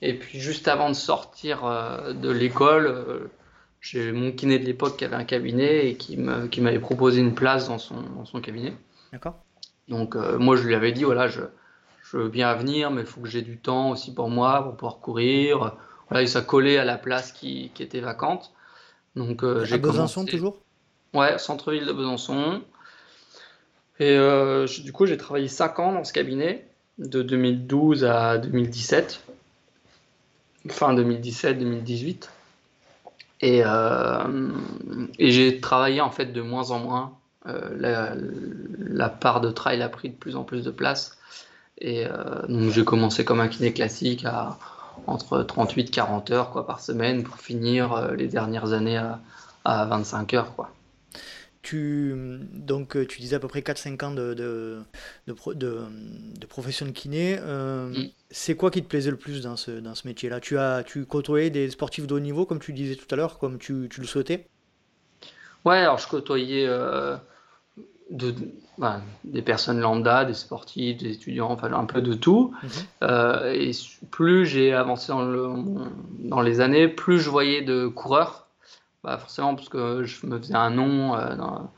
Et 0.00 0.14
puis 0.14 0.40
juste 0.40 0.66
avant 0.66 0.88
de 0.88 0.94
sortir 0.94 1.62
de 2.12 2.30
l'école, 2.30 3.30
j'ai 3.82 4.12
mon 4.12 4.32
kiné 4.32 4.58
de 4.58 4.64
l'époque 4.64 4.96
qui 4.96 5.04
avait 5.04 5.16
un 5.16 5.24
cabinet 5.24 5.88
et 5.88 5.96
qui 5.96 6.16
m'avait 6.16 6.78
proposé 6.78 7.20
une 7.20 7.34
place 7.34 7.68
dans 7.68 7.78
son, 7.78 8.00
dans 8.00 8.24
son 8.24 8.40
cabinet. 8.40 8.72
D'accord. 9.12 9.36
Donc 9.88 10.14
moi 10.14 10.56
je 10.56 10.62
lui 10.62 10.74
avais 10.74 10.92
dit, 10.92 11.04
voilà, 11.04 11.28
je, 11.28 11.42
je 12.04 12.16
veux 12.16 12.28
bien 12.28 12.54
venir, 12.54 12.90
mais 12.90 13.02
il 13.02 13.06
faut 13.06 13.20
que 13.20 13.28
j'ai 13.28 13.42
du 13.42 13.58
temps 13.58 13.90
aussi 13.90 14.14
pour 14.14 14.30
moi, 14.30 14.62
pour 14.62 14.76
pouvoir 14.76 14.98
courir. 15.00 15.76
Voilà, 16.08 16.22
et 16.22 16.26
ça 16.26 16.42
collait 16.42 16.78
à 16.78 16.84
la 16.84 16.98
place 16.98 17.32
qui, 17.32 17.70
qui 17.74 17.82
était 17.82 18.00
vacante. 18.00 18.52
Donc, 19.16 19.42
euh, 19.42 19.64
j'ai 19.64 19.78
Besançon 19.78 20.24
toujours? 20.24 20.58
Ouais, 21.14 21.38
centre-ville 21.38 21.86
de 21.86 21.92
Besançon. 21.92 22.62
Et 23.98 24.16
euh, 24.16 24.66
du 24.66 24.92
coup, 24.92 25.06
j'ai 25.06 25.16
travaillé 25.16 25.48
5 25.48 25.78
ans 25.78 25.92
dans 25.92 26.04
ce 26.04 26.12
cabinet, 26.12 26.66
de 26.98 27.22
2012 27.22 28.04
à 28.04 28.38
2017. 28.38 29.22
Fin 30.68 30.94
2017-2018. 30.94 32.28
Et, 33.42 33.62
euh, 33.64 34.50
et 35.18 35.32
j'ai 35.32 35.60
travaillé 35.60 36.00
en 36.00 36.10
fait 36.10 36.26
de 36.26 36.40
moins 36.40 36.70
en 36.70 36.78
moins. 36.78 37.18
la, 37.44 38.14
la, 38.78 39.08
part 39.08 39.40
de 39.40 39.50
trail 39.50 39.82
a 39.82 39.88
pris 39.88 40.10
de 40.10 40.14
plus 40.14 40.36
en 40.36 40.44
plus 40.44 40.62
de 40.62 40.70
place. 40.70 41.18
Et 41.78 42.06
euh, 42.06 42.46
donc 42.48 42.70
j'ai 42.70 42.84
commencé 42.84 43.24
comme 43.24 43.40
un 43.40 43.48
kiné 43.48 43.72
classique 43.72 44.24
à 44.24 44.56
entre 45.06 45.42
38 45.42 45.90
40 45.90 46.30
heures 46.30 46.50
quoi, 46.50 46.64
par 46.66 46.80
semaine 46.80 47.24
pour 47.24 47.36
finir 47.36 47.92
euh, 47.92 48.14
les 48.14 48.28
dernières 48.28 48.72
années 48.72 48.98
à, 48.98 49.20
à 49.64 49.84
25 49.86 50.34
heures. 50.34 50.54
Quoi. 50.54 50.70
Tu, 51.62 52.12
donc, 52.52 52.98
tu 53.06 53.20
disais 53.20 53.36
à 53.36 53.38
peu 53.38 53.46
près 53.46 53.60
4-5 53.60 54.04
ans 54.04 54.10
de, 54.10 54.34
de, 54.34 54.82
de, 55.28 55.34
de, 55.54 56.46
profession 56.46 56.86
de 56.86 56.90
kiné. 56.90 57.38
Euh, 57.40 57.88
mm. 57.88 58.10
C'est 58.30 58.56
quoi 58.56 58.72
qui 58.72 58.82
te 58.82 58.88
plaisait 58.88 59.12
le 59.12 59.16
plus 59.16 59.42
dans 59.42 59.56
ce, 59.56 59.70
dans 59.70 59.94
ce 59.94 60.08
métier-là? 60.08 60.40
Tu, 60.40 60.58
as, 60.58 60.82
tu 60.82 61.04
côtoyais 61.06 61.50
des 61.50 61.70
sportifs 61.70 62.08
de 62.08 62.14
haut 62.14 62.20
niveau, 62.20 62.46
comme 62.46 62.58
tu 62.58 62.72
disais 62.72 62.96
tout 62.96 63.06
à 63.12 63.16
l'heure, 63.16 63.38
comme 63.38 63.58
tu, 63.58 63.88
tu, 63.88 64.00
le 64.00 64.06
souhaitais? 64.08 64.48
Ouais, 65.64 65.78
alors 65.78 65.98
je 65.98 66.08
côtoyais 66.08 66.66
de, 68.12 68.34
ben, 68.78 69.02
des 69.24 69.42
personnes 69.42 69.80
lambda, 69.80 70.24
des 70.24 70.34
sportifs, 70.34 70.98
des 70.98 71.12
étudiants, 71.12 71.50
enfin 71.50 71.72
un 71.72 71.84
peu 71.84 72.00
de 72.02 72.14
tout. 72.14 72.54
Mhm. 72.62 72.70
Euh, 73.02 73.52
et 73.52 73.72
plus 74.10 74.46
j'ai 74.46 74.72
avancé 74.72 75.08
dans, 75.08 75.22
le, 75.22 75.48
dans, 76.20 76.42
les 76.42 76.60
années, 76.60 76.88
plus 76.88 77.18
je 77.18 77.30
voyais 77.30 77.62
de 77.62 77.86
coureurs. 77.88 78.48
Bah 79.04 79.18
forcément, 79.18 79.54
parce 79.54 79.68
que 79.68 80.04
je 80.04 80.26
me 80.26 80.38
faisais 80.38 80.54
un 80.54 80.70
nom 80.70 81.16
euh, 81.16 81.34
dans, 81.36 81.70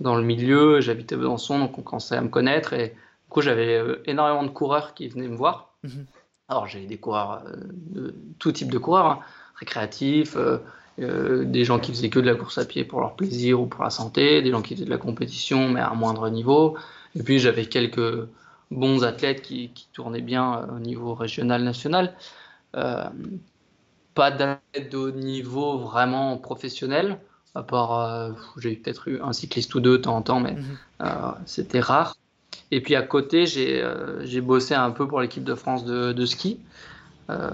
dans, 0.00 0.16
le 0.16 0.22
milieu, 0.22 0.80
j'habitais 0.80 1.16
Besançon, 1.16 1.58
donc 1.60 1.78
on 1.78 1.82
commençait 1.82 2.16
à 2.16 2.20
me 2.20 2.28
connaître. 2.28 2.72
Et 2.72 2.88
du 2.88 3.28
coup, 3.28 3.40
j'avais 3.40 3.76
euh, 3.78 4.02
énormément 4.06 4.42
de 4.42 4.50
coureurs 4.50 4.94
qui 4.94 5.08
venaient 5.08 5.28
me 5.28 5.36
voir. 5.36 5.74
Mhm. 5.84 6.06
Alors, 6.48 6.66
j'ai 6.66 6.84
des 6.86 6.98
coureurs, 6.98 7.44
de 7.46 8.14
tout 8.38 8.52
type 8.52 8.70
de 8.70 8.78
coureurs, 8.78 9.06
hein, 9.06 9.20
récréatifs 9.54 10.36
euh, 11.00 11.44
des 11.44 11.64
gens 11.64 11.78
qui 11.78 11.90
faisaient 11.90 12.10
que 12.10 12.18
de 12.18 12.26
la 12.26 12.34
course 12.34 12.58
à 12.58 12.66
pied 12.66 12.84
pour 12.84 13.00
leur 13.00 13.14
plaisir 13.16 13.60
ou 13.60 13.66
pour 13.66 13.82
la 13.82 13.88
santé, 13.88 14.42
des 14.42 14.50
gens 14.50 14.60
qui 14.60 14.74
faisaient 14.74 14.84
de 14.84 14.90
la 14.90 14.98
compétition 14.98 15.70
mais 15.70 15.80
à 15.80 15.90
un 15.90 15.94
moindre 15.94 16.28
niveau. 16.28 16.76
Et 17.16 17.22
puis 17.22 17.38
j'avais 17.38 17.64
quelques 17.64 18.28
bons 18.70 19.02
athlètes 19.02 19.40
qui, 19.40 19.70
tournaient 19.94 20.20
bien 20.20 20.58
euh, 20.58 20.76
au 20.76 20.78
niveau 20.80 21.14
régional, 21.14 21.62
national. 21.62 22.14
Euh, 24.12 24.14
pas 24.14 24.30
d'athlètes 24.30 24.92
de 24.92 24.96
haut 24.96 25.10
niveau 25.10 25.78
vraiment 25.78 26.36
professionnel, 26.38 27.18
à 27.54 27.62
part 27.62 28.34
j'ai 28.58 28.76
peut-être 28.76 29.08
eu 29.08 29.20
un 29.20 29.32
cycliste 29.32 29.74
ou 29.74 29.80
deux 29.80 29.98
de 29.98 30.02
temps 30.02 30.16
en 30.16 30.22
temps, 30.22 30.40
mais 30.40 30.52
mhm. 30.52 31.34
c'était 31.46 31.80
rare. 31.80 32.16
Et 32.70 32.80
puis 32.80 32.94
à 32.94 33.02
côté, 33.02 33.46
j'ai 33.46 34.40
bossé 34.40 34.74
un 34.74 34.90
peu 34.90 35.06
pour 35.06 35.20
l'équipe 35.20 35.44
de 35.44 35.54
France 35.54 35.84
de, 35.84 36.12
de 36.12 36.26
ski. 36.26 36.60
Euh, 37.30 37.50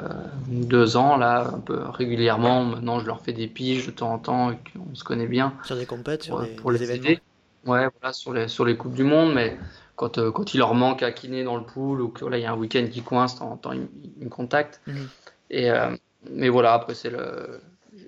deux 0.48 0.96
ans, 0.96 1.16
là, 1.16 1.50
un 1.54 1.60
peu 1.60 1.78
régulièrement. 1.88 2.64
Maintenant, 2.64 3.00
je 3.00 3.06
leur 3.06 3.20
fais 3.20 3.32
des 3.32 3.46
piges 3.46 3.86
de 3.86 3.90
temps 3.90 4.12
en 4.12 4.18
temps, 4.18 4.52
on 4.90 4.94
se 4.94 5.04
connaît 5.04 5.26
bien. 5.26 5.54
Sur 5.64 5.76
des 5.76 5.86
compètes, 5.86 6.24
sur 6.24 6.46
pour, 6.56 6.70
les, 6.70 6.82
événements 6.82 7.20
Ouais, 7.66 7.88
voilà, 8.00 8.12
sur 8.12 8.32
les, 8.32 8.48
sur 8.48 8.64
les 8.64 8.76
Coupes 8.76 8.94
du 8.94 9.04
Monde, 9.04 9.34
mais 9.34 9.58
quand, 9.96 10.18
euh, 10.18 10.30
quand 10.30 10.54
il 10.54 10.58
leur 10.58 10.74
manque 10.74 11.02
à 11.02 11.12
kiné 11.12 11.44
dans 11.44 11.56
le 11.56 11.64
pool 11.64 12.00
ou 12.00 12.08
qu'il 12.08 12.34
y 12.38 12.46
a 12.46 12.52
un 12.52 12.56
week-end 12.56 12.86
qui 12.90 13.02
coince, 13.02 13.34
de 13.34 13.40
temps 13.40 13.52
en 13.52 13.56
temps, 13.56 13.72
ils, 13.72 13.88
me 14.24 14.30
contactent. 14.30 14.80
Mhm. 14.86 15.08
Et, 15.50 15.70
euh, 15.70 15.94
mais 16.30 16.48
voilà, 16.48 16.74
après, 16.74 16.94
c'est 16.94 17.10
le. 17.10 17.60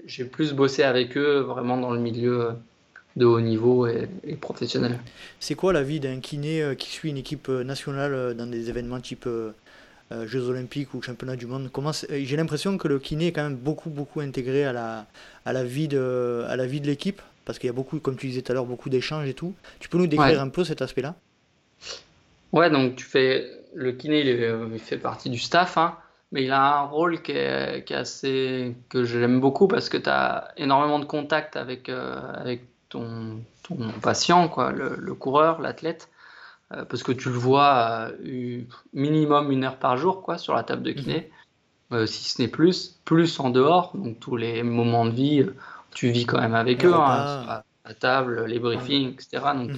J'ai 0.07 0.25
plus 0.25 0.53
bossé 0.53 0.83
avec 0.83 1.17
eux 1.17 1.41
vraiment 1.41 1.77
dans 1.77 1.91
le 1.91 2.01
milieu 2.01 2.51
de 3.17 3.25
haut 3.25 3.41
niveau 3.41 3.87
et, 3.87 4.09
et 4.25 4.37
professionnel. 4.37 4.99
C'est 5.41 5.55
quoi 5.55 5.73
la 5.73 5.83
vie 5.83 6.01
d'un 6.01 6.21
kiné 6.21 6.75
qui 6.77 6.91
suit 6.91 7.11
une 7.11 7.17
équipe 7.17 7.49
nationale 7.49 8.35
dans 8.35 8.47
des 8.47 8.69
événements 8.69 9.01
type 9.01 9.27
euh, 10.13 10.27
Jeux 10.27 10.49
Olympiques 10.49 10.93
ou 10.95 11.03
Championnat 11.03 11.37
du 11.37 11.47
Monde? 11.47 11.71
Comment 11.73 11.93
euh, 12.11 12.21
J'ai 12.25 12.37
l'impression 12.37 12.77
que 12.79 12.89
le 12.89 12.99
kiné 12.99 13.29
est 13.29 13.33
quand 13.33 13.45
même 13.45 13.57
beaucoup, 13.57 13.91
beaucoup 13.91 14.21
intégré 14.21 14.65
à 14.65 14.73
la, 14.73 15.07
à 15.45 15.53
la 15.53 15.63
vie 15.63 15.87
de, 15.87 16.45
à 16.49 16.57
la 16.57 16.67
vie 16.67 16.81
de 16.81 16.87
l'équipe, 16.87 17.23
parce 17.45 17.59
qu'il 17.61 17.69
y 17.69 17.71
a 17.71 17.75
beaucoup, 17.75 18.01
comme 18.01 18.17
tu 18.17 18.27
disais 18.27 18.43
tout 18.43 18.51
à 18.51 18.55
l'heure, 18.55 18.67
beaucoup 18.67 18.91
d'échanges 18.91 19.29
et 19.29 19.35
tout. 19.35 19.55
Tu 19.79 19.89
peux 19.89 19.99
nous 19.99 20.09
décrire 20.09 20.41
un 20.41 20.49
peu 20.49 20.65
cet 20.65 20.83
aspect-là? 20.83 21.15
Ouais, 22.53 22.71
donc 22.71 22.97
tu 22.97 23.05
fais 23.05 23.47
le 23.73 23.93
kiné, 23.93 24.21
il, 24.23 24.79
fait 24.81 24.99
partie 24.99 25.31
du 25.31 25.39
staff, 25.39 25.79
hein, 25.79 25.97
mais 26.33 26.45
il 26.45 26.53
a 26.53 26.79
un 26.79 26.83
rôle 26.83 27.23
qui 27.23 27.33
est, 27.33 27.85
qui 27.85 27.93
est 27.93 27.97
assez 27.97 28.77
que 28.89 29.05
j'aime 29.05 29.41
beaucoup 29.41 29.69
parce 29.69 29.89
que 29.89 29.97
tu 29.97 30.09
as 30.09 30.49
énormément 30.57 30.99
de 30.99 31.05
contact 31.05 31.57
avec, 31.57 31.89
euh, 31.89 32.21
avec 32.35 32.65
ton, 32.89 33.41
ton 33.63 33.77
patient, 34.01 34.49
quoi, 34.49 34.73
le, 34.73 34.97
le 34.97 35.15
coureur, 35.15 35.61
l'athlète. 35.61 36.09
Euh, 36.73 36.85
parce 36.85 37.03
que 37.03 37.11
tu 37.11 37.31
le 37.31 37.35
vois 37.35 38.11
euh, 38.25 38.63
minimum 38.93 39.51
une 39.51 39.65
heure 39.65 39.79
par 39.79 39.97
jour 39.97 40.23
quoi, 40.23 40.39
sur 40.39 40.55
la 40.55 40.63
table 40.63 40.83
de 40.83 40.93
kiné, 40.93 41.31
mhm. 41.91 42.07
si 42.07 42.31
ce 42.31 42.41
n'est 42.41 42.49
plus, 42.49 43.01
plus 43.05 43.41
en 43.41 43.51
dehors, 43.51 43.91
donc 43.97 44.21
tous 44.21 44.37
les 44.37 44.63
moments 44.63 45.05
de 45.05 45.11
vie, 45.11 45.45
tu 45.93 46.11
vis 46.11 46.27
quand 46.27 46.41
même 46.41 46.55
avec 46.55 46.85
eux, 46.85 46.95
hein, 46.95 47.43
sur 47.43 47.63
la, 47.85 47.95
table, 47.95 48.45
les 48.45 48.61
briefings, 48.61 49.15
etc. 49.15 49.43
Donc, 49.57 49.71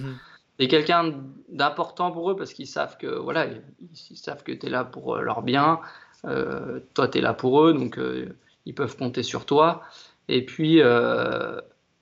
es 0.59 0.69
quelqu'un 0.69 1.15
d'important 1.49 2.13
pour 2.13 2.31
eux 2.31 2.37
parce 2.37 2.53
qu'ils 2.53 2.67
savent 2.67 2.99
que 2.99 3.07
voilà, 3.07 3.47
ils, 3.47 4.17
savent 4.19 4.43
que 4.43 4.53
tu 4.53 4.67
es 4.67 4.69
là 4.69 4.85
pour 4.85 5.17
leur 5.17 5.41
bien, 5.41 5.81
toi 6.23 7.09
tu 7.09 7.19
es 7.19 7.21
là 7.21 7.35
pour 7.35 7.65
eux, 7.65 7.73
donc 7.73 7.99
ils 8.67 8.75
peuvent 8.75 8.97
compter 8.97 9.23
sur 9.23 9.47
toi. 9.47 9.83
Et 10.29 10.45
puis, 10.45 10.81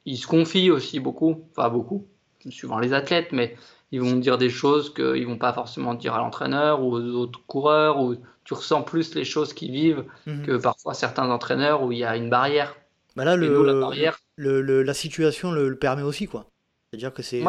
ils 0.06 0.18
se 0.18 0.26
confient 0.26 0.70
aussi 0.70 1.00
beaucoup, 1.00 1.44
enfin 1.56 1.68
beaucoup, 1.68 2.06
suivant 2.48 2.78
les 2.78 2.92
athlètes, 2.92 3.32
mais 3.32 3.56
ils 3.92 4.00
vont 4.00 4.16
dire 4.16 4.38
des 4.38 4.50
choses 4.50 4.94
qu'ils 4.94 5.26
vont 5.26 5.38
pas 5.38 5.52
forcément 5.52 5.94
dire 5.94 6.14
à 6.14 6.18
l'entraîneur 6.18 6.82
ou 6.82 6.94
aux 6.94 7.00
autres 7.00 7.40
coureurs, 7.46 8.00
ou 8.00 8.16
tu 8.44 8.54
ressens 8.54 8.82
plus 8.82 9.14
les 9.14 9.24
choses 9.24 9.52
qu'ils 9.52 9.72
vivent 9.72 10.04
mhm. 10.26 10.46
que 10.46 10.56
parfois 10.56 10.94
certains 10.94 11.28
entraîneurs 11.30 11.82
où 11.82 11.92
il 11.92 11.98
y 11.98 12.04
a 12.04 12.16
une 12.16 12.30
barrière. 12.30 12.76
Bah 13.16 13.24
là, 13.24 13.36
le, 13.36 13.64
la, 13.66 13.80
barrière... 13.80 14.18
le, 14.36 14.82
la 14.82 14.94
situation 14.94 15.50
le, 15.50 15.76
permet 15.76 16.02
aussi, 16.02 16.26
quoi. 16.26 16.46
C'est-à-dire 16.90 17.12
que 17.12 17.22
c'est, 17.22 17.42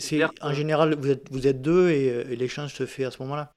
c'est, 0.00 0.24
en 0.40 0.52
général, 0.52 0.96
vous 0.98 1.10
êtes, 1.10 1.30
vous 1.30 1.46
êtes 1.46 1.62
deux 1.62 1.90
et, 1.90 2.36
l'échange 2.36 2.74
se 2.74 2.86
fait 2.86 3.04
à 3.04 3.10
ce 3.10 3.22
moment-là. 3.22 3.52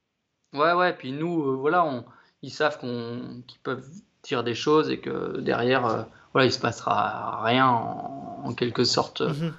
Ouais, 0.52 0.72
ouais, 0.72 0.92
puis 0.92 1.12
nous, 1.12 1.42
euh, 1.42 1.56
voilà, 1.56 1.84
on, 1.84 2.04
ils 2.42 2.50
savent 2.50 2.78
qu'on, 2.78 3.42
qu'ils 3.46 3.60
peuvent 3.60 3.86
dire 4.22 4.44
des 4.44 4.54
choses 4.54 4.90
et 4.90 4.98
que 4.98 5.40
derrière, 5.40 5.86
euh, 5.86 6.02
voilà, 6.32 6.46
il 6.46 6.52
se 6.52 6.58
passera 6.58 7.42
rien 7.42 7.66
en, 7.66 8.52
quelque 8.54 8.84
sorte. 8.84 9.22
Mhm. 9.22 9.52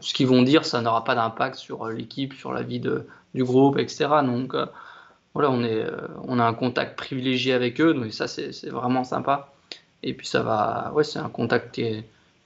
ce 0.00 0.14
qu'ils 0.14 0.26
vont 0.26 0.42
dire, 0.42 0.64
ça 0.64 0.80
n'aura 0.80 1.04
pas 1.04 1.14
d'impact 1.14 1.56
sur 1.56 1.88
l'équipe, 1.88 2.34
sur 2.34 2.52
la 2.52 2.62
vie 2.62 2.80
de, 2.80 3.06
du 3.34 3.44
groupe, 3.44 3.78
etc. 3.78 4.08
Donc 4.24 4.54
voilà, 5.34 5.50
on, 5.50 5.64
est, 5.64 5.84
on 6.24 6.38
a 6.38 6.44
un 6.44 6.54
contact 6.54 6.96
privilégié 6.96 7.52
avec 7.52 7.80
eux, 7.80 7.94
donc 7.94 8.12
ça 8.12 8.28
c'est 8.28 8.68
vraiment 8.68 9.04
sympa. 9.04 9.52
Et 10.02 10.14
puis 10.14 10.26
ça 10.26 10.42
va, 10.42 10.92
ouais, 10.94 11.04
c'est 11.04 11.18
un 11.18 11.28
contact 11.28 11.74
qui 11.74 11.82
est, 11.82 12.04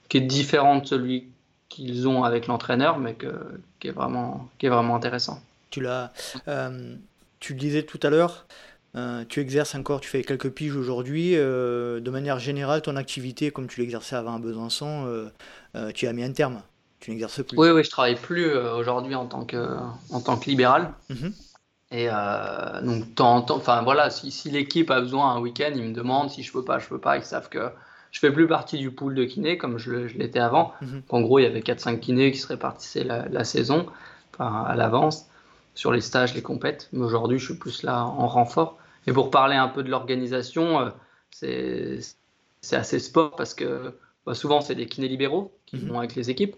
qui 0.09 0.17
est 0.17 0.21
différent 0.21 0.77
de 0.77 0.85
celui 0.85 1.27
qu'ils 1.69 2.07
ont 2.07 2.23
avec 2.23 2.47
l'entraîneur, 2.47 2.97
mais 2.97 3.13
que, 3.13 3.61
qui, 3.79 3.87
est 3.87 3.91
vraiment, 3.91 4.49
qui 4.57 4.67
est 4.67 4.69
vraiment 4.69 4.95
intéressant. 4.95 5.41
Tu 5.69 5.81
l'as, 5.81 6.11
euh, 6.47 6.95
tu 7.39 7.53
le 7.53 7.59
disais 7.59 7.83
tout 7.83 7.99
à 8.03 8.09
l'heure, 8.09 8.45
euh, 8.97 9.23
tu 9.29 9.39
exerces 9.39 9.75
encore, 9.75 10.01
tu 10.01 10.09
fais 10.09 10.23
quelques 10.23 10.49
piges 10.49 10.75
aujourd'hui. 10.75 11.33
Euh, 11.35 11.99
de 11.99 12.09
manière 12.09 12.39
générale, 12.39 12.81
ton 12.81 12.95
activité, 12.95 13.51
comme 13.51 13.67
tu 13.67 13.79
l'exerçais 13.79 14.15
avant 14.15 14.35
à 14.35 14.39
Besançon, 14.39 15.29
tu 15.93 16.07
as 16.07 16.13
mis 16.13 16.23
un 16.23 16.31
terme. 16.31 16.61
Tu 16.99 17.11
n'exerces 17.11 17.43
plus. 17.43 17.57
Oui, 17.57 17.69
oui, 17.69 17.83
je 17.83 17.91
travaille 17.91 18.15
plus 18.15 18.51
aujourd'hui 18.55 19.13
en 19.13 19.27
tant 19.27 19.45
que 19.45 19.77
en 20.11 20.19
tant 20.19 20.37
que 20.37 20.49
libéral. 20.49 20.93
Mhm. 21.09 21.33
Et 21.91 22.09
donc, 22.83 23.15
temps 23.15 23.45
enfin 23.49 23.81
voilà, 23.83 24.09
si, 24.09 24.31
si 24.31 24.49
l'équipe 24.49 24.91
a 24.91 24.99
besoin 24.99 25.35
un 25.35 25.39
week-end, 25.39 25.71
ils 25.75 25.83
me 25.83 25.93
demandent 25.93 26.29
si 26.29 26.43
je 26.43 26.51
peux 26.51 26.65
pas, 26.65 26.79
je 26.79 26.87
peux 26.87 26.99
pas. 26.99 27.17
Ils 27.17 27.23
savent 27.23 27.49
que 27.49 27.69
je 28.11 28.19
fais 28.19 28.31
plus 28.31 28.47
partie 28.47 28.77
du 28.77 28.91
pool 28.91 29.13
de 29.13 29.25
kinés 29.25 29.57
comme 29.57 29.77
je, 29.77 29.91
l'étais 30.17 30.39
avant. 30.39 30.73
Mhm. 30.81 31.03
En 31.09 31.21
gros, 31.21 31.39
il 31.39 31.43
y 31.43 31.45
avait 31.45 31.61
4-5 31.61 31.99
kinés 31.99 32.31
qui 32.31 32.39
se 32.39 32.47
répartissaient 32.47 33.03
la, 33.03 33.43
saison 33.43 33.85
à 34.39 34.73
l'avance 34.75 35.27
sur 35.75 35.91
les 35.91 36.01
stages, 36.01 36.33
les 36.33 36.41
compètes. 36.41 36.89
Mais 36.93 37.05
aujourd'hui, 37.05 37.37
je 37.37 37.45
suis 37.45 37.55
plus 37.55 37.83
là 37.83 38.03
en 38.03 38.27
renfort. 38.27 38.77
Et 39.07 39.13
pour 39.13 39.31
parler 39.31 39.55
un 39.55 39.69
peu 39.69 39.83
de 39.83 39.89
l'organisation, 39.89 40.81
euh, 40.81 41.99
c'est 42.61 42.75
assez 42.75 42.99
sport 42.99 43.35
parce 43.35 43.53
que 43.53 43.93
bah, 44.25 44.35
souvent, 44.35 44.59
c'est 44.59 44.75
des 44.75 44.85
kinés 44.85 45.07
libéraux 45.07 45.57
qui 45.65 45.77
mhm. 45.77 45.87
vont 45.87 45.99
avec 45.99 46.15
les 46.15 46.29
équipes. 46.29 46.55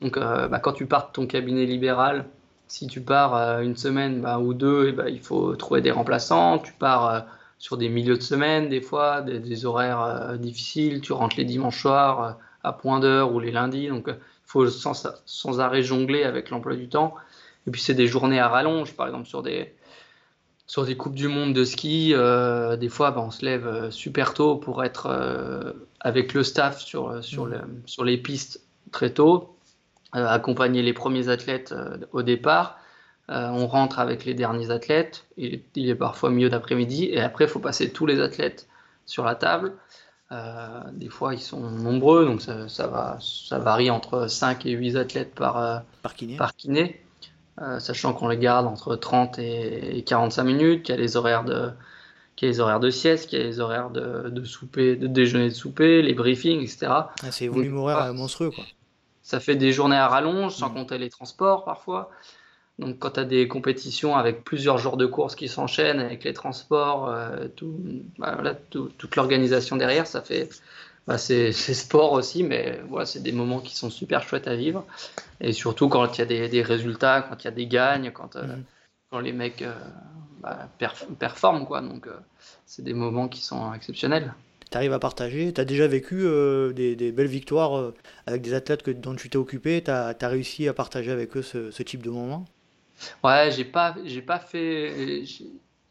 Donc, 0.00 0.16
euh, 0.16 0.48
bah, 0.48 0.58
quand 0.58 0.72
tu 0.72 0.86
pars 0.86 1.08
de 1.08 1.12
ton 1.12 1.26
cabinet 1.26 1.64
libéral, 1.64 2.26
si 2.66 2.88
tu 2.88 3.00
pars 3.00 3.36
euh, 3.36 3.60
une 3.60 3.76
semaine 3.76 4.20
bah, 4.20 4.40
ou 4.40 4.52
deux, 4.52 4.86
et 4.86 4.88
eh 4.88 4.92
ben, 4.92 5.06
il 5.06 5.20
faut 5.20 5.54
trouver 5.54 5.80
des 5.80 5.92
remplaçants. 5.92 6.58
Tu 6.58 6.72
pars 6.72 7.24
sur 7.58 7.76
des 7.76 7.88
milieux 7.88 8.16
de 8.16 8.22
semaine, 8.22 8.68
des 8.68 8.80
fois, 8.80 9.22
des, 9.22 9.64
horaires 9.64 10.36
difficiles. 10.38 11.00
Tu 11.00 11.12
rentres 11.12 11.36
les 11.36 11.44
dimanches 11.44 11.80
soirs 11.80 12.38
à 12.64 12.72
point 12.72 12.98
d'heure 12.98 13.32
ou 13.32 13.38
les 13.38 13.52
lundis. 13.52 13.86
Donc, 13.86 14.06
il 14.08 14.16
faut 14.46 14.66
sans, 14.68 15.06
sans, 15.24 15.60
arrêt 15.60 15.84
jongler 15.84 16.24
avec 16.24 16.50
l'emploi 16.50 16.74
du 16.74 16.88
temps. 16.88 17.14
Et 17.68 17.70
puis, 17.70 17.80
c'est 17.80 17.94
des 17.94 18.08
journées 18.08 18.40
à 18.40 18.48
rallonge, 18.48 18.94
par 18.94 19.06
exemple, 19.06 19.28
sur 19.28 19.44
des, 19.44 19.72
sur 20.66 20.84
des 20.84 20.96
Coupes 20.96 21.14
du 21.14 21.28
Monde 21.28 21.54
de 21.54 21.64
ski. 21.64 22.10
des 22.10 22.88
fois, 22.88 23.10
bah, 23.10 23.20
on 23.20 23.30
se 23.30 23.44
lève 23.44 23.90
super 23.90 24.32
tôt 24.34 24.56
pour 24.56 24.84
être 24.84 25.74
avec 26.00 26.34
le 26.34 26.42
staff 26.42 26.80
sur, 26.80 27.22
sur, 27.22 27.48
sur 27.86 28.04
les 28.04 28.16
pistes 28.16 28.62
très 28.90 29.10
tôt, 29.10 29.56
accompagner 30.12 30.82
les 30.82 30.92
premiers 30.92 31.28
athlètes 31.28 31.74
au 32.12 32.22
départ 32.22 32.78
euh, 33.30 33.48
on 33.48 33.66
rentre 33.66 33.98
avec 33.98 34.24
les 34.24 34.34
derniers 34.34 34.70
athlètes. 34.70 35.26
Il, 35.36 35.62
il 35.74 35.88
est 35.88 35.94
parfois 35.94 36.30
milieu 36.30 36.48
d'après-midi. 36.48 37.08
Et 37.10 37.20
après, 37.20 37.44
il 37.44 37.50
faut 37.50 37.60
passer 37.60 37.90
tous 37.90 38.06
les 38.06 38.20
athlètes 38.20 38.68
sur 39.06 39.24
la 39.24 39.34
table. 39.34 39.72
Euh, 40.32 40.80
des 40.92 41.08
fois, 41.08 41.34
ils 41.34 41.40
sont 41.40 41.60
nombreux, 41.60 42.24
donc 42.24 42.40
ça, 42.40 42.86
va, 42.86 43.18
ça 43.20 43.58
varie 43.58 43.90
entre 43.90 44.28
5 44.28 44.64
et 44.66 44.70
8 44.70 44.96
athlètes 44.96 45.34
par, 45.34 45.58
euh, 45.58 45.78
par 46.36 46.54
kiné, 46.54 47.01
sachant 47.78 48.14
qu'on 48.14 48.28
les 48.28 48.38
garde 48.38 48.66
entre 48.66 48.96
30 48.96 49.38
et 49.38 50.02
45 50.06 50.42
minutes, 50.44 50.82
qu'il 50.84 50.94
y 50.94 50.98
a 50.98 51.00
les 51.00 51.16
horaires 51.16 51.44
de, 51.44 51.70
qu'il 52.36 52.48
y 52.48 52.50
a 52.50 52.52
les 52.52 52.60
horaires 52.60 52.80
de 52.80 52.90
sieste, 52.90 53.28
qu'il 53.28 53.38
y 53.38 53.42
a 53.42 53.44
les 53.44 53.60
horaires 53.60 53.90
de, 53.90 54.44
souper, 54.44 54.96
de 54.96 55.06
déjeuner 55.06 55.48
de 55.48 55.54
souper, 55.54 56.02
les 56.02 56.14
briefings, 56.14 56.60
etc. 56.62 56.86
Ah, 56.90 57.06
c'est 57.30 57.48
volume 57.48 57.76
horaire 57.76 58.12
monstrueux, 58.14 58.50
quoi. 58.50 58.64
Ça 59.22 59.38
fait 59.38 59.54
des 59.54 59.72
journées 59.72 59.96
à 59.96 60.08
rallonge, 60.08 60.54
sans 60.54 60.70
mm. 60.70 60.74
compter 60.74 60.98
les 60.98 61.08
transports 61.08 61.64
parfois. 61.64 62.10
Donc 62.78 62.98
quand 62.98 63.10
tu 63.12 63.20
as 63.20 63.24
des 63.24 63.46
compétitions 63.46 64.16
avec 64.16 64.42
plusieurs 64.44 64.78
jours 64.78 64.96
de 64.96 65.06
course 65.06 65.36
qui 65.36 65.48
s'enchaînent, 65.48 66.00
avec 66.00 66.24
les 66.24 66.32
transports, 66.32 67.08
euh, 67.08 67.46
bah, 68.18 68.54
toute 68.70 69.16
l'organisation 69.16 69.76
derrière, 69.76 70.06
ça 70.06 70.20
fait... 70.20 70.48
Bah, 71.06 71.18
c'est 71.18 71.52
sport 71.52 72.12
aussi, 72.12 72.42
mais 72.42 72.80
voilà, 72.88 73.06
c'est 73.06 73.22
des 73.22 73.32
moments 73.32 73.60
qui 73.60 73.76
sont 73.76 73.90
super 73.90 74.22
chouettes 74.22 74.48
à 74.48 74.56
vivre. 74.56 74.84
Et 75.40 75.52
surtout 75.52 75.88
quand 75.88 76.16
il 76.16 76.30
y 76.30 76.42
a 76.42 76.48
des, 76.48 76.62
résultats, 76.62 77.22
quand 77.22 77.42
il 77.42 77.44
y 77.44 77.48
a 77.48 77.52
des 77.52 77.66
gagnes, 77.66 78.10
quand, 78.12 78.36
euh, 78.36 78.44
mhm. 78.44 78.64
quand 79.10 79.20
les 79.20 79.32
mecs 79.32 79.62
euh, 79.62 79.74
bah, 80.40 80.68
performent. 81.18 81.66
Quoi. 81.66 81.80
Donc 81.80 82.08
c'est 82.66 82.82
des 82.82 82.94
moments 82.94 83.28
qui 83.28 83.42
sont 83.42 83.72
exceptionnels. 83.74 84.34
Tu 84.70 84.78
arrives 84.78 84.94
à 84.94 84.98
partager, 84.98 85.52
tu 85.52 85.60
as 85.60 85.66
déjà 85.66 85.86
vécu 85.86 86.22
des, 86.74 87.12
belles 87.12 87.26
victoires 87.26 87.92
avec 88.26 88.40
des 88.40 88.54
athlètes 88.54 88.82
que, 88.82 88.90
dont 88.90 89.14
tu 89.14 89.28
t'es 89.28 89.36
occupé, 89.36 89.82
tu 89.84 89.90
as, 89.90 90.16
réussi 90.22 90.66
à 90.66 90.72
partager 90.72 91.10
avec 91.10 91.36
eux 91.36 91.42
ce, 91.42 91.70
ce 91.70 91.82
type 91.82 92.02
de 92.02 92.08
moments 92.08 92.46
Ouais, 93.22 93.50
j'ai 93.50 93.64
pas, 93.64 93.94
j'ai 94.04 94.22
pas 94.22 94.38
fait, 94.38 95.24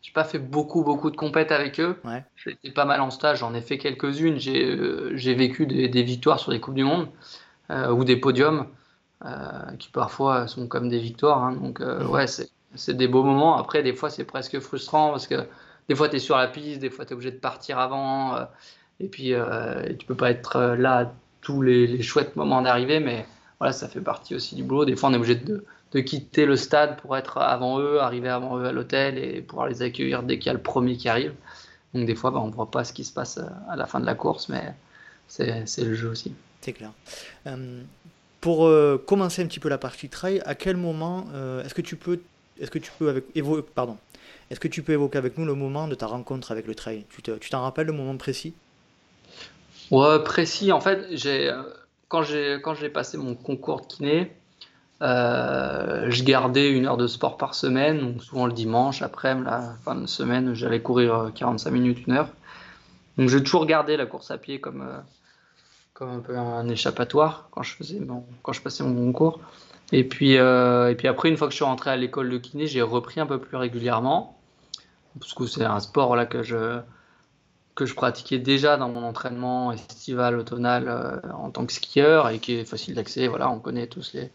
j'ai 0.02 0.12
pas 0.14 0.24
fait 0.24 0.40
beaucoup, 0.40 0.84
beaucoup 0.84 1.12
de 1.12 1.16
compètes 1.16 1.52
avec 1.52 1.80
eux. 1.80 2.00
Ouais. 2.04 2.24
J'étais 2.36 2.72
pas 2.72 2.86
mal 2.86 3.02
en 3.02 3.12
stage, 3.12 3.40
j'en 3.40 3.54
ai 3.54 3.62
fait 3.62 3.78
quelques-unes. 3.78 4.40
J'ai, 4.40 4.66
euh, 4.66 5.12
j'ai 5.16 5.36
vécu 5.36 5.68
des, 5.68 5.88
des, 5.88 6.04
victoires 6.04 6.40
sur 6.40 6.52
des 6.52 6.60
coupes 6.60 6.76
du 6.76 6.84
monde 6.84 7.08
euh, 7.70 7.92
ou 7.92 8.04
des 8.04 8.16
podiums 8.16 8.66
euh, 9.26 9.72
qui 9.78 9.90
parfois 9.90 10.48
sont 10.48 10.68
comme 10.68 10.90
des 10.90 11.00
victoires. 11.00 11.44
Hein. 11.44 11.54
Donc 11.54 11.82
ouais, 12.10 12.26
c'est, 12.26 12.50
c'est 12.74 12.98
des 12.98 13.08
beaux 13.08 13.24
moments. 13.24 13.58
Après, 13.58 13.84
des 13.84 13.94
fois, 13.94 14.10
c'est 14.10 14.26
presque 14.26 14.60
frustrant 14.60 15.12
parce 15.12 15.28
que 15.28 15.46
des 15.88 15.96
fois, 15.96 16.10
tu 16.10 16.16
es 16.16 16.20
sur 16.20 16.36
la 16.36 16.48
piste, 16.48 16.80
des 16.80 16.90
fois, 16.90 17.06
tu 17.06 17.12
es 17.12 17.14
obligé 17.14 17.32
de 17.32 17.40
partir 17.40 17.78
avant. 17.78 18.36
et 19.00 19.08
puis, 19.08 19.34
tu 20.00 20.06
peux 20.08 20.16
pas 20.16 20.32
être 20.32 20.76
là 20.78 21.00
à 21.00 21.14
tous 21.42 21.62
les, 21.62 21.86
les 21.86 22.02
chouettes 22.02 22.36
moments 22.36 22.62
d'arrivée, 22.64 23.00
mais 23.00 23.26
voilà, 23.60 23.74
ça 23.74 23.88
fait 23.88 24.02
partie 24.02 24.34
aussi 24.34 24.56
du 24.56 24.64
boulot. 24.64 24.86
Des 24.86 24.96
fois, 24.96 25.10
on 25.10 25.14
est 25.14 25.18
obligé 25.18 25.36
de, 25.36 25.64
de 25.92 26.00
quitter 26.00 26.46
le 26.46 26.56
stade 26.56 26.98
pour 27.02 27.18
être 27.18 27.38
avant 27.38 27.80
eux, 27.80 28.00
arriver 28.00 28.30
avant 28.30 28.58
eux 28.58 28.66
à 28.66 28.72
l'hôtel 28.72 29.18
et 29.18 29.42
pouvoir 29.42 29.68
les 29.68 29.82
accueillir 29.82 30.24
dès 30.24 30.38
qu'il 30.40 30.48
y 30.48 30.50
a 30.50 30.54
le 30.54 30.62
premier 30.62 30.96
qui 30.96 31.10
arrive. 31.10 31.34
Donc 31.94 32.06
des 32.06 32.16
fois, 32.16 32.32
bah, 32.32 32.40
on 32.42 32.48
ne 32.48 32.54
voit 32.54 32.72
pas 32.72 32.84
ce 32.84 32.94
qui 32.94 33.04
se 33.04 33.12
passe 33.12 33.38
euh, 33.38 33.46
à 33.70 33.76
la 33.76 33.86
fin 33.86 34.00
de 34.00 34.06
la 34.06 34.16
course, 34.16 34.48
mais 34.50 34.74
c'est 35.28 35.66
le 35.78 35.94
jeu 35.94 36.10
aussi. 36.10 36.34
C'est 36.62 36.74
clair. 36.74 36.92
Euh, 37.48 37.82
pour 38.40 38.66
euh, 38.66 39.04
commencer 39.06 39.42
un 39.42 39.48
petit 39.48 39.60
peu 39.60 39.70
la 39.70 39.78
partie 39.78 40.10
trail, 40.10 40.42
à 40.46 40.56
quel 40.56 40.78
moment 40.78 41.26
est-ce 41.64 41.74
que 41.74 41.82
tu 41.82 41.96
peux, 41.96 42.22
est-ce 42.60 42.72
que 42.72 42.80
tu 42.80 42.92
peux 42.98 43.10
avec, 43.10 43.26
évoquer, 43.36 43.68
pardon, 43.76 43.98
est-ce 44.50 44.60
que 44.60 44.68
tu 44.68 44.84
peux 44.84 44.94
évoquer 44.94 45.18
avec 45.18 45.38
nous 45.38 45.46
le 45.46 45.56
moment 45.56 45.88
de 45.88 45.96
ta 45.96 46.08
rencontre 46.08 46.52
avec 46.52 46.68
le 46.68 46.76
trail? 46.76 47.06
Tu 47.10 47.50
t'en 47.50 47.62
rappelles 47.62 47.88
le 47.88 47.94
moment 47.94 48.18
précis? 48.18 48.54
Ouais, 49.90 50.24
précis. 50.24 50.72
En 50.72 50.80
fait, 50.80 51.06
j'ai 51.12 51.54
quand 52.08 52.24
j'ai 52.24 52.60
quand 52.62 52.76
j'ai 52.76 52.90
passé 52.90 53.18
mon 53.18 53.36
concours 53.36 53.82
de 53.82 53.88
kiné, 53.88 54.32
euh, 55.02 56.12
je 56.12 56.24
gardais 56.24 56.70
une 56.70 56.86
heure 56.86 56.98
de 56.98 57.08
sport 57.08 57.38
par 57.38 57.56
semaine, 57.56 58.00
donc 58.00 58.24
souvent 58.24 58.46
le 58.46 58.54
dimanche, 58.54 59.02
après, 59.02 59.34
la 59.34 59.74
fin 59.84 59.96
de 59.96 60.06
semaine, 60.06 60.54
j'allais 60.54 60.82
courir 60.82 61.32
45 61.34 61.70
euh, 61.70 61.74
minutes, 61.74 62.06
une 62.06 62.14
heure. 62.14 62.30
Donc 63.18 63.30
j'ai 63.30 63.42
toujours 63.42 63.66
gardé 63.66 63.98
la 63.98 64.06
course 64.06 64.30
à 64.30 64.38
pied 64.38 64.60
comme, 64.60 64.82
euh, 64.82 65.00
comme 65.96 66.10
un 66.10 66.20
peu 66.20 66.38
un 66.38 66.68
échappatoire 66.70 67.48
quand 67.52 67.64
je, 67.64 67.74
faisais 67.76 68.00
quand 68.44 68.54
je 68.54 68.62
passais 68.62 68.84
mon 68.84 68.94
concours. 68.94 69.40
Et 69.92 70.04
puis, 70.08 70.34
et 70.36 70.96
puis 70.98 71.08
après, 71.10 71.28
une 71.28 71.36
fois 71.36 71.48
que 71.48 71.52
je 71.52 71.58
suis 71.58 71.66
rentré 71.66 71.90
à 71.90 71.98
l'école 71.98 72.30
de 72.30 72.38
kiné, 72.38 72.66
j'ai 72.66 72.82
repris 72.82 73.20
un 73.20 73.26
peu 73.26 73.40
plus 73.40 73.58
régulièrement, 73.58 74.40
parce 75.20 75.34
que 75.34 75.46
c'est 75.48 75.66
un 75.66 75.82
sport 75.82 76.16
là, 76.16 76.26
que, 76.26 76.44
je, 76.44 76.80
que 77.76 77.86
je 77.86 77.94
pratiquais 77.94 78.40
déjà 78.40 78.78
dans 78.78 78.88
mon 78.88 79.04
entraînement 79.04 79.74
estival, 79.74 80.38
automnal 80.38 81.22
en 81.34 81.50
tant 81.50 81.66
que 81.66 81.74
skieur 81.74 82.30
et 82.30 82.40
qui 82.40 82.54
est 82.54 82.64
facile 82.66 82.96
d'accès. 82.96 83.28
Voilà, 83.28 83.50
on 83.50 83.60
connaît 83.60 83.88
tous 83.88 84.14
les, 84.14 84.32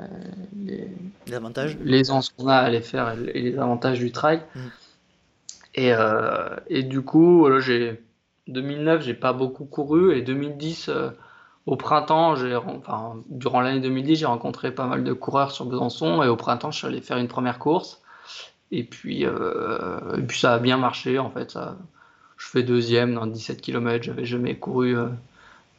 euh, 0.00 0.04
les, 0.54 1.34
avantages 1.34 1.78
Les 1.82 2.10
ans 2.10 2.20
qu'on 2.36 2.48
a 2.48 2.56
à 2.56 2.68
les 2.68 2.82
faire 2.82 3.16
et 3.34 3.40
les 3.40 3.58
avantages 3.58 3.98
du 3.98 4.12
trail. 4.12 4.42
Mm. 4.54 4.60
Et, 5.74 5.92
euh, 5.92 6.56
et, 6.68 6.82
du 6.82 7.02
coup, 7.02 7.48
j'ai 7.60 8.02
2009, 8.48 9.02
j'ai 9.02 9.14
pas 9.14 9.32
beaucoup 9.32 9.64
couru 9.64 10.16
et 10.16 10.22
2010, 10.22 10.88
euh, 10.88 11.10
au 11.66 11.76
printemps, 11.76 12.36
j'ai, 12.36 12.54
enfin, 12.54 13.16
durant 13.28 13.60
l'année 13.60 13.80
2010, 13.80 14.16
j'ai 14.16 14.26
rencontré 14.26 14.70
pas 14.70 14.86
mal 14.86 15.02
de 15.02 15.12
coureurs 15.12 15.50
sur 15.50 15.66
Besançon 15.66 16.22
et 16.22 16.28
au 16.28 16.36
printemps, 16.36 16.70
je 16.70 16.78
suis 16.78 16.86
allé 16.86 17.00
faire 17.00 17.18
une 17.18 17.28
première 17.28 17.58
course. 17.58 18.02
Et 18.70 18.84
puis, 18.84 19.22
et 19.22 20.22
puis 20.26 20.38
ça 20.40 20.54
a 20.54 20.58
bien 20.58 20.76
marché 20.76 21.20
en 21.20 21.30
fait. 21.30 21.52
Ça, 21.52 21.76
je 22.36 22.48
fais 22.48 22.64
deuxième 22.64 23.14
dans 23.14 23.26
17 23.26 23.60
km, 23.60 24.04
j'avais 24.04 24.24
jamais 24.24 24.56
couru 24.56 24.96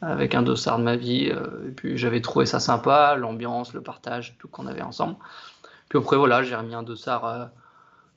avec 0.00 0.34
un 0.34 0.42
dossard 0.42 0.78
de 0.78 0.84
ma 0.84 0.96
vie. 0.96 1.30
Euh, 1.30 1.68
et 1.68 1.70
puis 1.72 1.96
j'avais 1.96 2.20
trouvé 2.20 2.46
ça 2.46 2.60
sympa, 2.60 3.16
l'ambiance, 3.16 3.72
le 3.72 3.82
partage, 3.82 4.36
tout 4.38 4.48
qu'on 4.48 4.66
avait 4.66 4.82
ensemble. 4.82 5.16
Puis 5.88 5.98
après, 5.98 6.16
voilà, 6.16 6.42
j'ai 6.42 6.54
remis 6.54 6.74
un 6.74 6.82
dossard, 6.82 7.24
euh, 7.24 7.44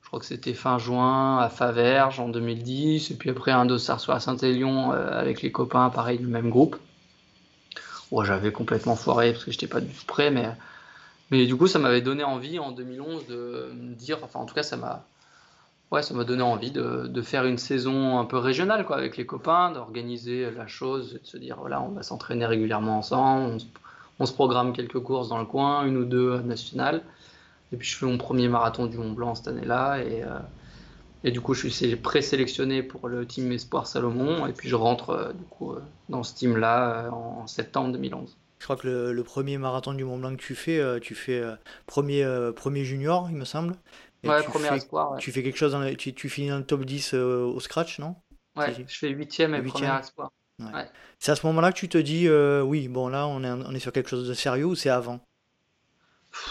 je 0.02 0.08
crois 0.08 0.20
que 0.20 0.26
c'était 0.26 0.54
fin 0.54 0.78
juin, 0.78 1.38
à 1.38 1.48
Faverges 1.48 2.20
en 2.20 2.28
2010. 2.28 3.10
Et 3.10 3.14
puis 3.14 3.30
après, 3.30 3.50
un 3.50 3.64
dossard 3.64 4.00
sur 4.00 4.12
la 4.12 4.20
Saint-Élion 4.20 4.92
euh, 4.92 5.18
avec 5.18 5.42
les 5.42 5.52
copains, 5.52 5.90
pareil, 5.90 6.18
du 6.18 6.26
même 6.26 6.50
groupe. 6.50 6.76
Ouais, 8.10 8.26
j'avais 8.26 8.52
complètement 8.52 8.94
foiré 8.94 9.32
parce 9.32 9.44
que 9.44 9.50
j'étais 9.50 9.66
pas 9.66 9.80
du 9.80 9.92
tout 9.92 10.04
prêt, 10.04 10.30
mais, 10.30 10.46
mais 11.30 11.46
du 11.46 11.56
coup, 11.56 11.66
ça 11.66 11.78
m'avait 11.78 12.02
donné 12.02 12.24
envie 12.24 12.58
en 12.58 12.70
2011 12.70 13.26
de 13.26 13.72
dire, 13.94 14.18
enfin, 14.22 14.40
en 14.40 14.44
tout 14.44 14.54
cas, 14.54 14.62
ça 14.62 14.76
m'a 14.76 15.06
ouais, 15.92 16.02
ça 16.02 16.14
m'a 16.14 16.24
donné 16.24 16.42
envie 16.42 16.70
de, 16.70 17.06
de, 17.06 17.22
faire 17.22 17.44
une 17.44 17.58
saison 17.58 18.18
un 18.18 18.24
peu 18.24 18.38
régionale 18.38 18.84
quoi, 18.84 18.96
avec 18.96 19.16
les 19.16 19.26
copains, 19.26 19.70
d'organiser 19.70 20.50
la 20.50 20.66
chose, 20.66 21.20
de 21.22 21.26
se 21.26 21.36
dire 21.36 21.58
voilà, 21.60 21.82
on 21.82 21.90
va 21.90 22.02
s'entraîner 22.02 22.46
régulièrement 22.46 22.98
ensemble, 22.98 23.58
on 24.18 24.26
se 24.26 24.32
programme 24.32 24.72
quelques 24.72 25.00
courses 25.00 25.28
dans 25.28 25.38
le 25.38 25.44
coin, 25.44 25.84
une 25.84 25.96
ou 25.98 26.04
deux 26.04 26.40
nationales. 26.40 27.02
Et 27.72 27.76
puis 27.76 27.88
je 27.88 27.96
fais 27.96 28.06
mon 28.06 28.18
premier 28.18 28.48
marathon 28.48 28.86
du 28.86 28.96
Mont 28.98 29.12
Blanc 29.12 29.34
cette 29.34 29.48
année-là. 29.48 30.02
Et, 30.02 30.22
et 31.24 31.30
du 31.30 31.40
coup, 31.40 31.54
je 31.54 31.66
suis 31.66 31.96
présélectionné 31.96 32.82
pour 32.82 33.08
le 33.08 33.26
team 33.26 33.50
Espoir 33.50 33.86
Salomon. 33.86 34.46
Et 34.46 34.52
puis 34.52 34.68
je 34.68 34.76
rentre 34.76 35.32
du 35.34 35.44
coup 35.44 35.74
dans 36.08 36.22
ce 36.22 36.34
team-là 36.34 37.10
en 37.10 37.46
septembre 37.46 37.92
2011. 37.92 38.36
Je 38.58 38.64
crois 38.64 38.76
que 38.76 39.10
le, 39.10 39.22
premier 39.24 39.58
marathon 39.58 39.94
du 39.94 40.04
Mont 40.04 40.18
Blanc 40.18 40.36
que 40.36 40.42
tu 40.42 40.54
fais, 40.54 41.00
tu 41.00 41.14
fais 41.14 41.42
premier, 41.86 42.24
premier 42.54 42.84
junior, 42.84 43.28
il 43.30 43.36
me 43.36 43.46
semble. 43.46 43.74
Ouais, 44.24 44.42
tu 44.42 44.50
premier 44.50 44.68
fais, 44.68 44.76
espoir. 44.76 45.16
Tu 45.18 45.32
fais 45.32 45.42
quelque 45.42 45.58
chose, 45.58 45.72
dans 45.72 45.94
tu, 45.96 46.14
tu, 46.14 46.28
finis 46.28 46.48
dans 46.48 46.58
le 46.58 46.66
top 46.66 46.84
10 46.84 47.14
au 47.14 47.60
scratch, 47.60 47.98
non? 47.98 48.16
Ouais, 48.56 48.74
je 48.86 48.98
fais 48.98 49.08
huitième 49.08 49.54
et 49.54 49.62
premier 49.62 49.98
espoir. 49.98 50.30
C'est 51.18 51.32
à 51.32 51.36
ce 51.36 51.46
moment-là 51.46 51.72
que 51.72 51.78
tu 51.78 51.88
te 51.88 51.98
dis, 51.98 52.28
euh, 52.28 52.62
oui, 52.62 52.88
bon 52.88 53.08
là, 53.08 53.26
on 53.26 53.42
est, 53.44 53.50
on 53.50 53.72
est 53.72 53.78
sur 53.78 53.92
quelque 53.92 54.08
chose 54.08 54.28
de 54.28 54.34
sérieux 54.34 54.66
ou 54.66 54.74
c'est 54.74 54.90
avant? 54.90 55.20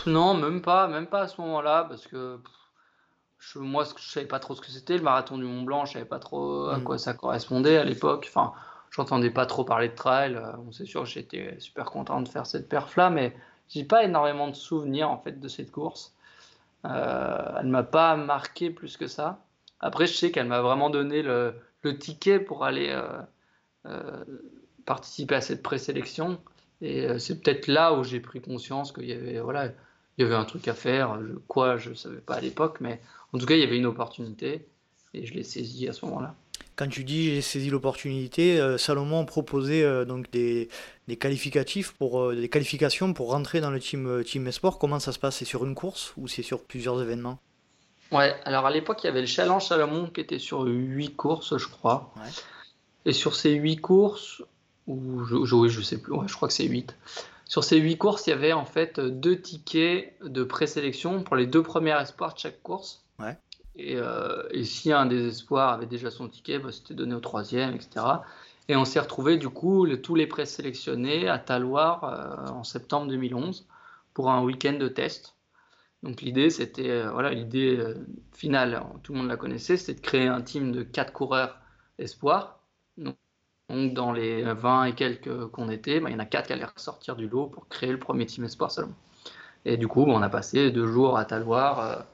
Non, 0.05 0.33
même 0.33 0.61
pas, 0.61 0.87
même 0.87 1.07
pas 1.07 1.21
à 1.21 1.27
ce 1.27 1.41
moment-là, 1.41 1.85
parce 1.85 2.07
que 2.07 2.39
je, 3.39 3.59
moi, 3.59 3.83
je 3.97 4.09
savais 4.09 4.27
pas 4.27 4.39
trop 4.39 4.55
ce 4.55 4.61
que 4.61 4.67
c'était 4.67 4.97
le 4.97 5.03
marathon 5.03 5.37
du 5.37 5.43
Mont 5.43 5.63
Blanc, 5.63 5.85
je 5.85 5.93
savais 5.93 6.05
pas 6.05 6.19
trop 6.19 6.67
à 6.69 6.77
mm. 6.77 6.83
quoi 6.83 6.97
ça 6.97 7.13
correspondait 7.13 7.77
à 7.77 7.83
l'époque. 7.83 8.27
Enfin, 8.29 8.53
j'entendais 8.91 9.31
pas 9.31 9.45
trop 9.45 9.63
parler 9.63 9.89
de 9.89 9.95
trail. 9.95 10.35
Euh, 10.35 10.51
bon, 10.53 10.71
c'est 10.71 10.85
sûr, 10.85 11.05
j'étais 11.05 11.55
super 11.59 11.85
content 11.85 12.21
de 12.21 12.27
faire 12.27 12.45
cette 12.45 12.69
perf-là, 12.69 13.09
mais 13.09 13.35
j'ai 13.67 13.83
pas 13.83 14.03
énormément 14.03 14.47
de 14.47 14.55
souvenirs 14.55 15.09
en 15.09 15.17
fait 15.17 15.39
de 15.39 15.47
cette 15.47 15.71
course. 15.71 16.13
Euh, 16.85 17.57
elle 17.59 17.67
m'a 17.67 17.83
pas 17.83 18.15
marqué 18.15 18.69
plus 18.69 18.97
que 18.97 19.07
ça. 19.07 19.43
Après, 19.79 20.07
je 20.07 20.13
sais 20.13 20.31
qu'elle 20.31 20.47
m'a 20.47 20.61
vraiment 20.61 20.89
donné 20.89 21.21
le, 21.21 21.53
ticket 21.99 22.39
pour 22.39 22.63
aller 22.63 22.89
euh, 22.89 23.19
euh, 23.87 24.23
participer 24.85 25.35
à 25.35 25.41
cette 25.41 25.63
présélection. 25.63 26.39
Et 26.81 27.19
c'est 27.19 27.41
peut-être 27.41 27.67
là 27.67 27.93
où 27.93 28.03
j'ai 28.03 28.19
pris 28.19 28.41
conscience 28.41 28.91
qu'il 28.91 29.05
y 29.05 29.13
avait, 29.13 29.39
voilà, 29.39 29.67
il 30.17 30.23
y 30.23 30.23
avait 30.23 30.35
un 30.35 30.45
truc 30.45 30.67
à 30.67 30.73
faire. 30.73 31.19
quoi, 31.47 31.77
je 31.77 31.91
ne 31.91 31.95
savais 31.95 32.21
pas 32.21 32.35
à 32.35 32.41
l'époque, 32.41 32.79
mais 32.81 32.99
en 33.33 33.37
tout 33.37 33.45
cas, 33.45 33.53
il 33.53 33.59
y 33.59 33.63
avait 33.63 33.77
une 33.77 33.85
opportunité 33.85 34.67
et 35.13 35.25
je 35.27 35.33
l'ai 35.35 35.43
saisi 35.43 35.87
à 35.87 35.93
ce 35.93 36.05
moment-là. 36.07 36.33
Quand 36.75 36.87
tu 36.87 37.03
dis 37.03 37.35
j'ai 37.35 37.41
saisi 37.41 37.69
l'opportunité, 37.69 38.59
Salomon 38.79 39.25
proposait 39.25 40.05
donc 40.07 40.31
des, 40.31 40.69
des, 41.11 41.17
qualificatifs 41.17 41.91
pour 41.93 42.33
des 42.33 42.49
qualifications 42.49 43.13
pour 43.13 43.31
rentrer 43.31 43.61
dans 43.61 43.71
le 43.71 43.79
team 43.79 44.23
team 44.23 44.47
Esport. 44.47 44.79
Comment 44.79 44.99
ça 44.99 45.11
se 45.11 45.19
passe? 45.19 45.37
C'est 45.37 45.45
sur 45.45 45.65
une 45.65 45.75
course 45.75 46.13
ou 46.17 46.27
c'est 46.27 46.43
sur 46.43 46.63
plusieurs 46.63 47.01
événements? 47.01 47.39
Ouais, 48.11 48.35
alors 48.43 48.65
à 48.65 48.71
l'époque 48.71 49.03
il 49.03 49.07
y 49.07 49.09
avait 49.09 49.21
le 49.21 49.27
Challenge 49.27 49.63
Salomon 49.63 50.07
qui 50.07 50.21
était 50.21 50.39
sur 50.39 50.63
huit 50.63 51.15
courses, 51.15 51.57
je 51.57 51.67
crois. 51.67 52.11
Ouais. 52.17 52.29
Et 53.05 53.13
sur 53.13 53.35
ces 53.35 53.53
huit 53.53 53.77
courses, 53.77 54.43
ou 54.87 55.23
je, 55.25 55.45
je, 55.45 55.67
je 55.67 55.81
sais 55.81 55.97
plus, 55.97 56.13
je 56.27 56.33
crois 56.33 56.47
que 56.47 56.53
c'est 56.53 56.65
huit. 56.65 56.95
Sur 57.51 57.65
ces 57.65 57.77
huit 57.77 57.97
courses, 57.97 58.27
il 58.27 58.29
y 58.29 58.33
avait 58.33 58.53
en 58.53 58.63
fait 58.63 59.01
deux 59.01 59.39
tickets 59.39 60.15
de 60.23 60.43
présélection 60.43 61.21
pour 61.21 61.35
les 61.35 61.47
deux 61.47 61.63
premiers 61.63 61.99
espoirs 62.01 62.33
de 62.33 62.39
chaque 62.39 62.63
course. 62.63 63.03
Ouais. 63.19 63.37
Et, 63.75 63.95
euh, 63.97 64.43
et, 64.51 64.63
si 64.63 64.91
un 64.91 65.05
des 65.05 65.27
espoirs 65.27 65.73
avait 65.73 65.85
déjà 65.85 66.11
son 66.11 66.27
ticket, 66.27 66.59
bah, 66.59 66.71
c'était 66.71 66.93
donné 66.93 67.13
au 67.13 67.19
troisième, 67.19 67.75
etc. 67.75 68.05
Et 68.67 68.75
on 68.75 68.85
s'est 68.85 68.99
retrouvé 68.99 69.37
du 69.37 69.49
coup 69.49 69.87
tous 69.97 70.15
les 70.15 70.27
présélectionnés 70.27 71.27
à 71.27 71.39
Taloir 71.39 72.03
euh, 72.03 72.51
en 72.51 72.63
septembre 72.63 73.07
2011 73.07 73.67
pour 74.13 74.29
un 74.29 74.43
week-end 74.43 74.73
de 74.73 74.87
test. 74.87 75.35
Donc 76.03 76.21
l'idée, 76.21 76.49
c'était, 76.49 76.89
euh, 76.89 77.11
voilà, 77.11 77.31
l'idée 77.31 77.77
euh, 77.77 77.95
finale, 78.33 78.83
tout 79.03 79.13
le 79.13 79.19
monde 79.19 79.27
la 79.27 79.37
connaissait, 79.37 79.77
c'était 79.77 79.99
de 79.99 80.05
créer 80.05 80.27
un 80.27 80.41
team 80.41 80.71
de 80.71 80.83
quatre 80.83 81.13
coureurs 81.13 81.59
espoirs 81.99 82.59
donc, 82.97 83.15
dans 83.93 84.11
les 84.11 84.43
20 84.43 84.85
et 84.85 84.95
quelques 84.95 85.47
qu'on 85.47 85.69
était, 85.69 85.99
bah, 85.99 86.09
il 86.09 86.13
y 86.13 86.15
en 86.15 86.19
a 86.19 86.25
4 86.25 86.47
qui 86.47 86.53
allaient 86.53 86.65
ressortir 86.65 87.15
du 87.15 87.27
lot 87.27 87.47
pour 87.47 87.67
créer 87.67 87.91
le 87.91 87.99
premier 87.99 88.25
team 88.25 88.43
espoir 88.43 88.71
seulement. 88.71 88.95
Et 89.65 89.77
du 89.77 89.87
coup, 89.87 90.03
on 90.07 90.21
a 90.21 90.29
passé 90.29 90.71
deux 90.71 90.87
jours 90.87 91.17
à 91.17 91.25
Taloir. 91.25 92.05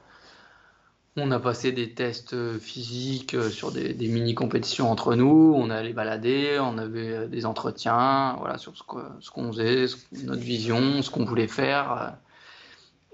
Euh, 1.18 1.22
on 1.22 1.30
a 1.30 1.40
passé 1.40 1.72
des 1.72 1.92
tests 1.92 2.58
physiques 2.58 3.34
euh, 3.34 3.50
sur 3.50 3.72
des, 3.72 3.94
mini-compétitions 3.94 4.90
entre 4.90 5.14
nous. 5.14 5.54
On 5.56 5.70
allait 5.70 5.92
balader, 5.92 6.58
on 6.60 6.78
avait 6.78 7.10
euh, 7.10 7.26
des 7.26 7.46
entretiens 7.46 8.36
voilà, 8.38 8.58
sur 8.58 8.76
ce 8.76 8.82
qu'on 9.30 9.52
faisait, 9.52 9.86
notre 10.24 10.42
vision, 10.42 11.02
ce 11.02 11.10
qu'on 11.10 11.24
voulait 11.24 11.48
faire. 11.48 12.16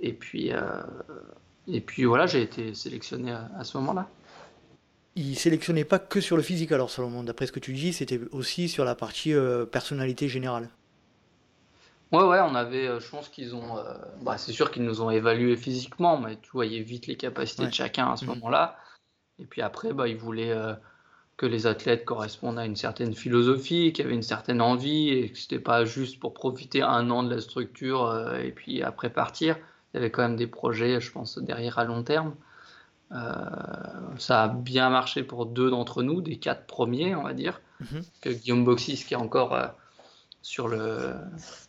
Et 0.01 0.13
puis, 0.13 0.51
et 1.69 2.05
voilà, 2.05 2.27
j'ai 2.27 2.43
été 2.43 2.75
sélectionné 2.75 3.33
à 3.33 3.65
ce 3.65 3.79
moment-là 3.79 4.09
il 5.17 5.39
sélectionnait 5.39 5.85
pas 5.85 5.99
que 5.99 6.21
sur 6.21 6.37
le 6.37 6.43
physique 6.43 6.73
alors 6.73 6.91
Salomon, 6.91 7.23
d'après 7.23 7.47
ce 7.47 7.53
que 7.53 7.61
tu 7.61 7.73
dis, 7.73 7.93
c'était 7.93 8.21
aussi 8.33 8.69
sur 8.69 8.85
la 8.85 8.95
partie 8.95 9.33
euh, 9.33 9.65
personnalité 9.65 10.29
générale. 10.29 10.69
Ouais, 12.13 12.23
ouais, 12.23 12.41
on 12.41 12.55
avait, 12.55 12.87
euh, 12.87 13.01
je 13.01 13.09
pense 13.09 13.29
qu'ils 13.29 13.55
ont, 13.55 13.79
euh, 13.79 13.95
bah, 14.23 14.39
c'est 14.39 14.53
sûr 14.53 14.71
qu'ils 14.71 14.85
nous 14.85 15.03
ont 15.03 15.11
évalué 15.11 15.57
physiquement, 15.57 16.19
mais 16.19 16.37
tu 16.37 16.51
voyais 16.53 16.81
vite 16.81 17.07
les 17.07 17.17
capacités 17.17 17.67
de 17.67 17.73
chacun 17.73 18.13
à 18.13 18.17
ce 18.17 18.25
mmh. 18.25 18.29
moment-là. 18.29 18.77
Et 19.39 19.47
puis 19.47 19.63
après, 19.63 19.93
bah, 19.93 20.07
ils 20.07 20.17
voulaient 20.17 20.55
que 21.37 21.47
les 21.47 21.67
athlètes 21.67 22.05
correspondent 22.05 22.59
à 22.59 22.65
une 22.65 22.77
certaine 22.77 23.15
philosophie, 23.15 23.93
qu'il 23.93 24.05
y 24.05 24.07
avait 24.07 24.15
une 24.15 24.23
certaine 24.23 24.61
envie, 24.61 25.09
et 25.09 25.33
que 25.33 25.39
c'était 25.39 25.59
pas 25.59 25.85
juste 25.85 26.21
pour 26.21 26.35
profiter 26.35 26.83
un 26.83 27.11
an 27.11 27.25
de 27.25 27.35
la 27.35 27.41
structure 27.41 28.15
et 28.37 28.53
puis 28.53 28.85
après 28.85 29.11
partir. 29.11 29.57
Il 29.93 29.97
y 29.97 30.01
avait 30.01 30.13
quand 30.13 30.23
même 30.23 30.37
des 30.37 30.47
projets, 30.47 31.01
je 31.01 31.11
pense, 31.11 31.39
derrière 31.39 31.81
à 31.81 31.85
long 31.85 32.05
terme. 32.05 32.37
Euh, 33.13 33.19
ça 34.19 34.45
a 34.45 34.49
bien 34.49 34.91
marché 34.91 35.23
pour 35.23 35.47
deux 35.47 35.71
d'entre 35.71 36.03
nous, 36.03 36.21
des 36.21 36.37
quatre 36.37 36.67
premiers, 36.67 37.15
on 37.15 37.23
va 37.23 37.33
dire. 37.33 37.61
Mhm. 37.81 38.03
Que 38.21 38.31
Guillaume 38.31 38.65
Boxis, 38.65 39.05
qui 39.05 39.15
est 39.15 39.19
encore 39.19 39.55
euh, 39.55 39.67
sur 40.45 40.69
le, 40.69 41.15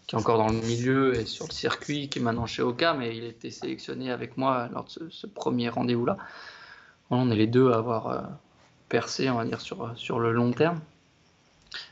qui 0.05 0.15
est 0.15 0.19
encore 0.19 0.37
dans 0.37 0.49
le 0.49 0.59
milieu 0.59 1.15
et 1.15 1.25
sur 1.25 1.47
le 1.47 1.53
circuit, 1.53 2.09
qui 2.09 2.19
est 2.19 2.21
maintenant 2.21 2.45
chez 2.45 2.61
Oka, 2.61 2.93
mais 2.93 3.15
il 3.15 3.23
été 3.23 3.49
sélectionné 3.49 4.11
avec 4.11 4.35
moi 4.35 4.69
lors 4.73 4.83
de 4.83 5.09
ce, 5.09 5.27
premier 5.27 5.69
rendez-vous-là. 5.69 6.17
On 7.09 7.31
est 7.31 7.35
les 7.35 7.47
deux 7.47 7.71
à 7.71 7.77
avoir 7.77 8.07
euh, 8.07 8.21
percé, 8.89 9.29
on 9.29 9.35
va 9.35 9.45
dire, 9.45 9.61
sur, 9.61 9.93
sur 9.95 10.19
le 10.19 10.33
long 10.33 10.51
terme. 10.51 10.81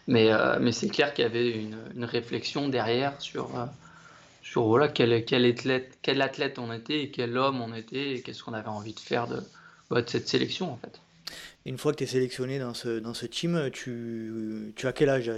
Mais, 0.07 0.29
mais 0.59 0.71
c'est 0.71 0.89
clair 0.89 1.13
qu'il 1.13 1.23
y 1.23 1.25
avait 1.25 1.51
une, 1.51 2.05
réflexion 2.05 2.69
derrière 2.69 3.19
sur 3.19 3.49
sur 4.41 4.63
voilà, 4.63 4.87
quel, 4.87 5.25
quel, 5.25 5.45
athlète, 5.45 5.97
quel 6.01 6.21
athlète 6.21 6.59
on 6.59 6.71
était 6.71 7.01
et 7.03 7.11
quel 7.11 7.37
homme 7.37 7.61
on 7.61 7.73
était 7.73 8.15
et 8.15 8.21
qu'est-ce 8.21 8.43
qu'on 8.43 8.53
avait 8.53 8.67
envie 8.67 8.93
de 8.93 8.99
faire 8.99 9.27
de, 9.27 9.41
de 9.91 10.03
cette 10.07 10.27
sélection 10.27 10.71
en 10.71 10.77
fait. 10.77 11.01
Une 11.65 11.77
fois 11.77 11.93
que 11.93 11.97
tu 11.97 12.03
es 12.03 12.07
sélectionné 12.07 12.59
dans 12.59 12.73
ce, 12.73 12.99
dans 12.99 13.13
ce 13.13 13.25
team, 13.25 13.69
tu, 13.71 14.73
tu 14.75 14.87
as 14.87 14.93
quel 14.93 15.09
âge? 15.09 15.31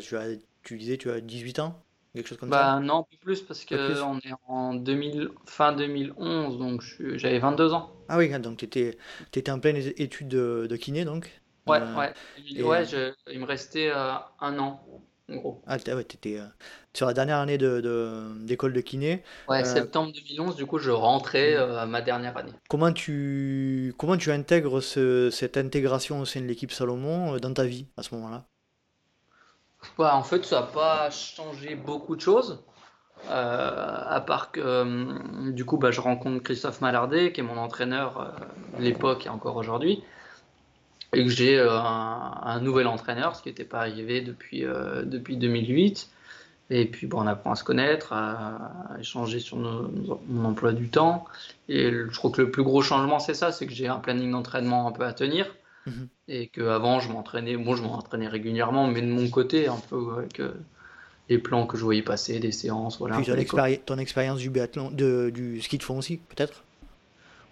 Tu 0.65 0.78
disais 0.78 0.97
tu 0.97 1.10
as 1.10 1.21
18 1.21 1.60
ans 1.60 1.82
Quelque 2.13 2.28
chose 2.28 2.38
comme 2.38 2.49
bah, 2.49 2.75
ça 2.75 2.80
Non, 2.80 3.06
plus 3.21 3.41
parce 3.41 3.65
qu'on 3.65 4.19
est 4.19 4.34
en 4.47 4.73
2000, 4.73 5.30
fin 5.45 5.73
2011, 5.73 6.58
donc 6.58 6.82
j'avais 7.15 7.39
22 7.39 7.73
ans. 7.73 7.91
Ah 8.08 8.17
oui, 8.17 8.30
donc 8.39 8.58
tu 8.58 8.65
étais, 8.65 8.97
étais, 9.34 9.51
en 9.51 9.60
pleine 9.60 9.75
étude 9.97 10.30
de, 10.30 10.67
de 10.69 10.75
kiné 10.78 11.04
donc 11.04 11.41
Ouais, 11.67 11.80
euh, 11.82 11.95
ouais. 11.95 12.63
ouais 12.63 12.86
je, 12.86 13.12
il 13.32 13.39
me 13.39 13.45
restait 13.45 13.89
euh, 13.89 14.13
un 14.39 14.60
an 14.60 14.80
ah, 15.65 15.80
tu 15.80 15.89
étais 15.89 16.38
euh, 16.38 16.45
sur 16.93 17.08
la 17.08 17.13
dernière 17.13 17.38
année 17.38 17.58
d'école 17.58 18.73
de, 18.73 18.78
de, 18.78 18.82
kiné. 18.82 19.23
Ouais, 19.47 19.62
euh, 19.62 19.63
septembre 19.63 20.12
2011, 20.13 20.56
du 20.56 20.67
coup, 20.67 20.78
je 20.78 20.91
rentrais 20.91 21.56
à 21.56 21.88
ma 21.88 22.01
dernière 22.01 22.38
année. 22.38 22.51
Comment 22.69 22.91
tu, 22.91 23.93
comment 23.97 24.17
tu 24.17 24.32
intègres 24.32 24.84
ce, 24.84 25.32
cette 25.32 25.58
intégration 25.58 26.19
au 26.19 26.25
sein 26.25 26.41
de 26.41 26.45
l'équipe 26.45 26.71
Salomon 26.71 27.38
dans 27.38 27.54
ta 27.54 27.65
vie 27.65 27.88
à 27.97 28.04
ce 28.04 28.13
moment-là? 28.13 28.45
Bah, 29.98 30.15
En 30.15 30.24
fait, 30.24 30.45
ça 30.45 30.62
n'a 30.62 30.67
pas 30.67 31.10
changé 31.10 31.76
beaucoup 31.76 32.15
de 32.15 32.21
choses. 32.21 32.63
à 33.30 34.24
part 34.26 34.52
que 34.52 35.50
du 35.52 35.65
coup, 35.65 35.78
bah, 35.78 35.91
je 35.91 36.02
rencontre 36.02 36.43
Christophe 36.43 36.82
Mallardet, 36.82 37.32
qui 37.32 37.41
est 37.41 37.43
mon 37.43 37.58
entraîneur 37.58 38.34
de 38.78 38.84
l'époque 38.84 39.26
et 39.26 39.30
encore 39.30 39.56
aujourd'hui 39.56 40.04
et 41.15 41.24
que 41.24 41.30
j'ai 41.30 41.58
euh, 41.58 41.71
un, 41.71 42.60
nouvel 42.60 42.88
entraîneur, 42.88 43.36
ce 43.36 43.41
qui 43.41 43.50
n'était 43.50 43.63
pas 43.63 43.80
arrivé 43.80 44.21
depuis, 44.21 44.65
euh, 44.65 45.04
depuis 45.04 45.38
2008. 45.38 46.10
Et 46.71 46.86
puis 46.86 47.08
bon, 47.08 47.21
on 47.21 47.28
apprend 47.28 47.52
à 47.52 47.56
se 47.56 47.63
connaître, 47.63 48.12
à, 48.12 48.74
échanger 49.00 49.39
sur 49.39 49.58
mon 49.58 50.45
emploi 50.45 50.74
du 50.74 50.89
temps. 50.89 51.26
Et 51.69 51.91
je 51.91 52.17
crois 52.17 52.32
que 52.32 52.41
le 52.41 52.52
plus 52.52 52.63
gros 52.63 52.82
changement, 52.82 53.20
c'est 53.20 53.36
ça, 53.36 53.51
c'est 53.51 53.68
que 53.68 53.74
j'ai 53.74 53.88
un 53.88 53.99
planning 53.99 54.32
d'entraînement 54.32 54.88
un 54.88 54.91
peu 54.91 55.05
à 55.05 55.14
tenir. 55.14 55.47
Mhm. 55.86 56.08
Et 56.28 56.48
qu'avant, 56.48 57.00
je 57.00 57.10
m'entraînais, 57.12 57.58
bon, 57.58 57.76
je 57.76 57.84
m'entraînais 57.84 58.28
régulièrement, 58.28 58.88
mais 58.88 59.02
de 59.02 59.08
mon 59.08 59.30
côté, 59.30 59.68
un 59.68 59.80
peu 59.90 60.16
avec 60.18 60.40
euh, 60.40 60.54
les 61.30 61.38
plans 61.38 61.68
que 61.68 61.78
je 61.78 61.84
voyais 61.84 62.02
passer, 62.02 62.40
des 62.40 62.52
séances. 62.52 63.00
Voilà, 63.00 63.18
Puis 63.18 63.26
ton, 63.86 63.98
expérience 63.98 64.40
du, 64.40 64.50
biathlon, 64.50 64.92
de, 64.92 65.30
du 65.34 65.62
ski 65.62 65.78
de 65.78 65.84
fond 65.84 65.98
aussi, 65.98 66.18
peut-être? 66.18 66.64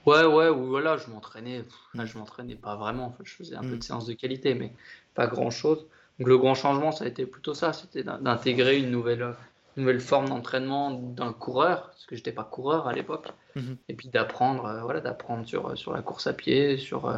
Ouais, 0.06 0.26
ouais, 0.26 0.50
ou 0.50 0.66
voilà, 0.68 0.98
je 0.98 1.10
m'entraînais. 1.10 1.64
je 1.94 2.18
m'entraînais 2.18 2.56
pas 2.56 2.76
vraiment. 2.76 3.08
En 3.08 3.12
fait, 3.12 3.24
je 3.24 3.34
faisais 3.34 3.56
un 3.56 3.62
peu 3.62 3.70
de 3.70 3.76
mm. 3.76 3.82
séances 3.82 4.06
de 4.06 4.14
qualité, 4.14 4.54
mais 4.54 4.74
pas 5.16 5.28
grand 5.28 5.50
chose. 5.50 5.86
Donc, 6.20 6.28
le 6.28 6.38
grand 6.38 6.56
changement, 6.56 6.92
ça 6.92 7.06
a 7.06 7.08
été 7.08 7.26
plutôt 7.26 7.54
ça 7.54 7.74
c'était 7.74 8.04
d'intégrer 8.04 8.78
une 8.78 8.92
nouvelle, 8.92 9.34
nouvelle 9.78 10.02
forme 10.02 10.28
d'entraînement 10.30 10.92
d'un 10.92 11.34
coureur, 11.34 11.88
parce 11.88 12.06
que 12.06 12.16
j'étais 12.16 12.32
pas 12.32 12.44
coureur 12.44 12.88
à 12.88 12.94
l'époque. 12.94 13.30
Mm-hmm. 13.56 13.78
Et 13.90 13.94
puis 13.94 14.10
d'apprendre 14.10 14.66
euh, 14.66 14.82
voilà, 14.82 15.00
d'apprendre 15.00 15.48
sur, 15.48 15.78
sur 15.78 15.94
la 15.94 16.02
course 16.02 16.28
à 16.28 16.34
pied, 16.34 16.78
sur 16.78 17.06
euh, 17.06 17.18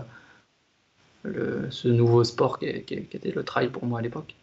ce 1.69 1.87
nouveau 1.87 2.23
sport 2.23 2.59
qui, 2.59 2.65
était 2.67 3.31
le 3.31 3.43
trail 3.43 3.69
pour 3.69 3.85
moi 3.85 3.99
à 3.99 4.01
l'époque. 4.01 4.35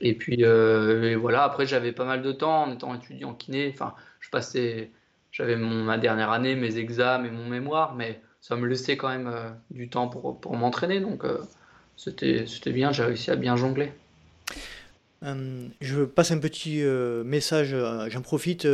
Et 0.00 0.14
puis 0.14 0.44
euh, 0.44 1.16
voilà, 1.20 1.44
après 1.44 1.66
j'avais 1.66 1.92
pas 1.92 2.04
mal 2.04 2.22
de 2.22 2.32
temps 2.32 2.64
en 2.64 2.72
étant 2.72 2.94
étudiant 2.94 3.34
kiné. 3.34 3.70
Enfin, 3.72 3.94
je 4.20 4.30
passais, 4.30 4.90
j'avais 5.32 5.56
ma 5.56 5.98
dernière 5.98 6.30
année, 6.30 6.56
mes 6.56 6.78
examens 6.78 7.24
et 7.24 7.30
mon 7.30 7.46
mémoire, 7.46 7.94
mais 7.94 8.20
ça 8.40 8.56
me 8.56 8.66
laissait 8.66 8.96
quand 8.96 9.08
même 9.08 9.28
euh, 9.28 9.50
du 9.70 9.88
temps 9.88 10.08
pour, 10.08 10.40
pour 10.40 10.56
m'entraîner. 10.56 11.00
Donc 11.00 11.24
euh, 11.24 11.38
c'était 11.96 12.72
bien, 12.72 12.92
j'ai 12.92 13.04
réussi 13.04 13.30
à 13.30 13.36
bien 13.36 13.56
jongler. 13.56 13.92
Euh, 15.24 15.68
je 15.80 16.04
passe 16.04 16.32
un 16.32 16.38
petit 16.38 16.82
euh, 16.82 17.24
message, 17.24 17.70
euh, 17.72 18.08
j'en 18.10 18.20
profite. 18.20 18.66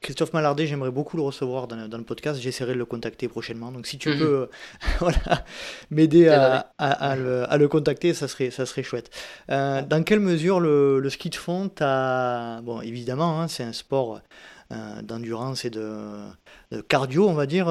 Christophe 0.00 0.32
Mallardet, 0.32 0.66
j'aimerais 0.66 0.90
beaucoup 0.90 1.16
le 1.16 1.22
recevoir 1.22 1.68
dans, 1.68 1.98
le 1.98 2.04
podcast. 2.04 2.40
J'essaierai 2.40 2.72
de 2.72 2.78
le 2.78 2.84
contacter 2.84 3.28
prochainement. 3.28 3.70
Donc 3.72 3.86
si 3.86 3.98
tu 3.98 4.10
mhm. 4.10 4.18
peux 4.18 4.48
voilà, 5.00 5.44
m'aider 5.90 6.28
à, 6.28 6.70
à, 6.78 7.16
le, 7.16 7.68
contacter, 7.68 8.14
ça 8.14 8.28
serait, 8.28 8.50
ça 8.50 8.66
serait 8.66 8.82
chouette. 8.82 9.10
dans 9.48 10.02
quelle 10.04 10.20
mesure 10.20 10.60
le, 10.60 11.08
ski 11.10 11.30
de 11.30 11.34
fond, 11.34 11.70
as... 11.80 12.60
bon, 12.62 12.80
évidemment, 12.80 13.40
hein, 13.40 13.48
c'est 13.48 13.64
un 13.64 13.72
sport 13.72 14.20
d'endurance 15.02 15.64
et 15.64 15.70
de, 15.70 16.20
cardio, 16.88 17.28
on 17.28 17.34
va 17.34 17.46
dire. 17.46 17.68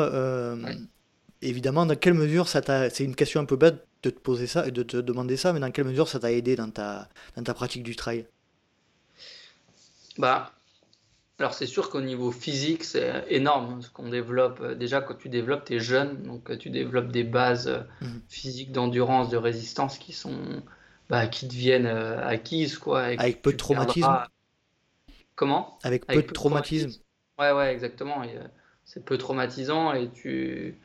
Évidemment, 1.44 1.86
dans 1.86 1.96
quelle 1.96 2.16
mesure 2.16 2.48
ça. 2.48 2.62
C'est 2.90 3.04
une 3.04 3.16
question 3.16 3.42
un 3.42 3.46
peu 3.46 3.56
bête 3.56 3.87
de 4.04 4.10
te 4.10 4.20
poser 4.20 4.48
ça 4.48 4.68
et 4.68 4.72
de 4.72 4.84
te 4.84 4.98
demander 4.98 5.38
ça, 5.38 5.54
mais 5.54 5.60
dans 5.60 5.72
quelle 5.72 5.86
mesure 5.86 6.08
ça 6.08 6.20
t'a 6.20 6.32
aidé 6.32 6.56
dans 6.56 6.70
ta, 6.70 7.10
dans 7.36 7.44
ta 7.44 7.54
pratique 7.54 7.84
du 7.84 7.96
trail? 7.96 8.26
Bah, 10.18 10.54
alors 11.40 11.54
c'est 11.54 11.68
sûr 11.68 11.90
qu'au 11.90 12.02
niveau 12.02 12.32
physique, 12.32 12.84
c'est 12.84 13.26
énorme 13.30 13.82
ce 13.82 13.90
qu'on 13.90 14.10
développe. 14.10 14.64
Déjà, 14.74 15.02
quand 15.02 15.16
tu 15.16 15.30
développes, 15.30 15.66
tu 15.66 15.76
es 15.76 15.80
jeune, 15.80 16.24
donc 16.24 16.58
tu 16.58 16.70
développes 16.70 17.12
des 17.12 17.24
bases 17.24 17.86
mhm. 18.02 18.22
physiques 18.30 18.72
d'endurance, 18.72 19.30
de 19.30 19.38
résistance 19.38 19.98
qui 19.98 20.14
sont 20.14 20.64
bah, 21.10 21.28
qui 21.28 21.48
deviennent 21.48 21.86
euh, 21.86 22.26
acquises. 22.26 22.78
Quoi, 22.78 23.04
Avec 23.04 23.42
peu 23.42 23.52
de 23.52 23.58
traumatisme 23.58 24.24
Comment? 25.36 25.78
Avec 25.84 26.08
peu 26.08 26.24
de 26.24 26.32
traumatisme. 26.32 27.00
Ouais, 27.40 27.52
ouais, 27.52 27.72
exactement. 27.72 28.24
C'est 28.84 29.06
peu 29.06 29.18
traumatisant 29.18 29.94
et 29.94 30.10
tu 30.10 30.80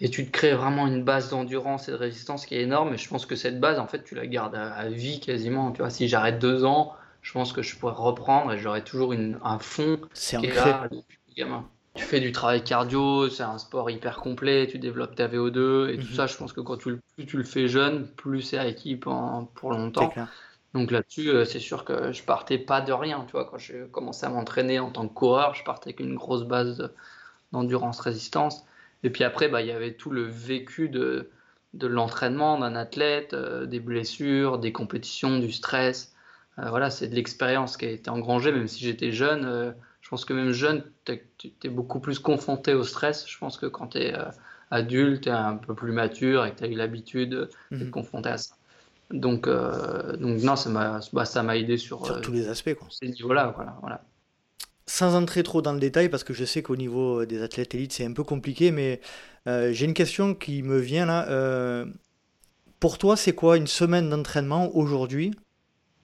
et 0.00 0.10
tu 0.10 0.26
te 0.26 0.30
crées 0.30 0.54
vraiment 0.54 0.86
une 0.86 1.02
base 1.02 1.30
d'endurance 1.30 1.88
et 1.88 1.92
de 1.92 1.96
résistance 1.96 2.46
qui 2.46 2.54
est 2.54 2.62
énorme. 2.62 2.94
Et 2.94 2.98
je 2.98 3.08
pense 3.08 3.24
que 3.24 3.34
cette 3.34 3.60
base, 3.60 3.78
en 3.78 3.86
fait, 3.86 4.04
tu 4.04 4.14
la 4.14 4.26
gardes 4.26 4.54
à, 4.54 4.88
vie 4.88 5.20
quasiment. 5.20 5.72
Tu 5.72 5.80
vois, 5.80 5.90
si 5.90 6.06
j'arrête 6.08 6.38
deux 6.38 6.64
ans, 6.64 6.94
je 7.22 7.32
pense 7.32 7.52
que 7.52 7.62
je 7.62 7.76
pourrais 7.76 7.94
reprendre 7.94 8.52
et 8.52 8.58
j'aurai 8.58 8.84
toujours 8.84 9.12
une, 9.12 9.38
un 9.42 9.58
fond 9.58 9.98
qui 10.12 10.36
est 10.36 10.54
là 10.54 10.88
depuis 10.90 11.18
gamin. 11.36 11.66
Tu 11.94 12.04
fais 12.04 12.20
du 12.20 12.30
travail 12.30 12.62
cardio, 12.62 13.30
c'est 13.30 13.42
un 13.42 13.56
sport 13.56 13.90
hyper 13.90 14.18
complet, 14.18 14.66
tu 14.70 14.78
développes 14.78 15.14
ta 15.14 15.28
VO2 15.28 15.88
et 15.88 15.96
tout 15.96 16.08
mhm. 16.08 16.14
ça. 16.14 16.26
Je 16.26 16.36
pense 16.36 16.52
que 16.52 16.60
quand 16.60 16.76
tu, 16.76 17.00
plus 17.16 17.24
tu 17.24 17.38
le 17.38 17.44
fais 17.44 17.68
jeune, 17.68 18.06
plus 18.06 18.42
c'est 18.42 18.58
à 18.58 18.66
équipe 18.66 19.06
pour 19.54 19.70
longtemps. 19.70 20.12
Donc 20.74 20.90
là-dessus, 20.90 21.30
euh, 21.30 21.46
c'est 21.46 21.58
sûr 21.58 21.86
que 21.86 22.12
je 22.12 22.22
partais 22.22 22.58
pas 22.58 22.82
de 22.82 22.92
rien. 22.92 23.24
Tu 23.26 23.32
vois, 23.32 23.46
quand 23.46 23.56
j'ai 23.56 23.86
commencé 23.90 24.26
à 24.26 24.28
m'entraîner 24.28 24.78
en 24.78 24.90
tant 24.90 25.08
que 25.08 25.14
coureur, 25.14 25.54
je 25.54 25.64
partais 25.64 25.88
avec 25.88 26.00
une 26.00 26.16
grosse 26.16 26.44
base 26.44 26.92
d'endurance 27.52 27.98
résistance. 28.00 28.65
Et 29.02 29.10
puis 29.10 29.24
après, 29.24 29.48
bah, 29.48 29.60
il 29.60 29.68
y 29.68 29.72
avait 29.72 29.94
tout 29.94 30.10
le 30.10 30.22
vécu 30.22 30.88
de, 30.88 31.30
de 31.74 31.86
l'entraînement 31.86 32.58
d'un 32.58 32.74
athlète, 32.74 33.34
euh, 33.34 33.66
des 33.66 33.80
blessures, 33.80 34.58
des 34.58 34.72
compétitions, 34.72 35.38
du 35.38 35.52
stress. 35.52 36.14
Euh, 36.58 36.70
voilà, 36.70 36.90
c'est 36.90 37.08
de 37.08 37.14
l'expérience 37.14 37.76
qui 37.76 37.84
a 37.84 37.90
été 37.90 38.10
engrangée, 38.10 38.52
même 38.52 38.68
si 38.68 38.82
j'étais 38.82 39.12
jeune. 39.12 39.44
Euh, 39.44 39.72
je 40.00 40.08
pense 40.08 40.24
que 40.24 40.32
même 40.32 40.52
jeune, 40.52 40.84
tu 41.04 41.20
es, 41.64 41.68
beaucoup 41.68 42.00
plus 42.00 42.18
confronté 42.18 42.74
au 42.74 42.84
stress. 42.84 43.28
Je 43.28 43.38
pense 43.38 43.58
que 43.58 43.66
quand 43.66 43.88
tu 43.88 43.98
es 43.98 44.14
adulte, 44.70 45.24
tu 45.24 45.28
es 45.28 45.32
un 45.32 45.56
peu 45.56 45.74
plus 45.74 45.92
mature 45.92 46.46
et 46.46 46.52
que 46.52 46.58
tu 46.58 46.64
as 46.64 46.68
eu 46.68 46.74
l'habitude 46.74 47.30
de 47.30 47.50
te 47.70 47.74
mhm. 47.74 47.90
confronter 47.90 48.28
à 48.28 48.38
ça. 48.38 48.54
Donc, 49.10 49.48
donc 49.48 50.42
non, 50.42 50.54
ça 50.54 50.70
m'a 50.70 51.00
bah, 51.12 51.56
aidé 51.56 51.76
sur, 51.76 52.06
sur 52.06 52.20
tous 52.20 52.32
les 52.32 52.48
aspects. 52.48 52.74
Quoi. 52.74 52.86
Ces 52.88 53.08
niveaux-là. 53.08 53.52
Voilà, 53.56 53.76
voilà 53.80 54.04
sans 54.86 55.14
entrer 55.14 55.42
trop 55.42 55.62
dans 55.62 55.72
le 55.72 55.80
détail, 55.80 56.08
parce 56.08 56.24
que 56.24 56.32
je 56.32 56.44
sais 56.44 56.62
qu'au 56.62 56.76
niveau 56.76 57.22
euh, 57.22 57.26
des 57.26 57.42
athlètes 57.42 57.74
élites, 57.74 57.92
c'est 57.92 58.04
un 58.04 58.12
peu 58.12 58.22
compliqué, 58.22 58.70
mais 58.70 59.00
euh, 59.48 59.72
j'ai 59.72 59.84
une 59.84 59.94
question 59.94 60.34
qui 60.34 60.62
me 60.62 60.78
vient 60.78 61.06
là. 61.06 61.28
Euh, 61.28 61.86
pour 62.78 62.98
toi, 62.98 63.16
c'est 63.16 63.34
quoi 63.34 63.56
une 63.56 63.66
semaine 63.66 64.10
d'entraînement 64.10 64.74
aujourd'hui 64.76 65.34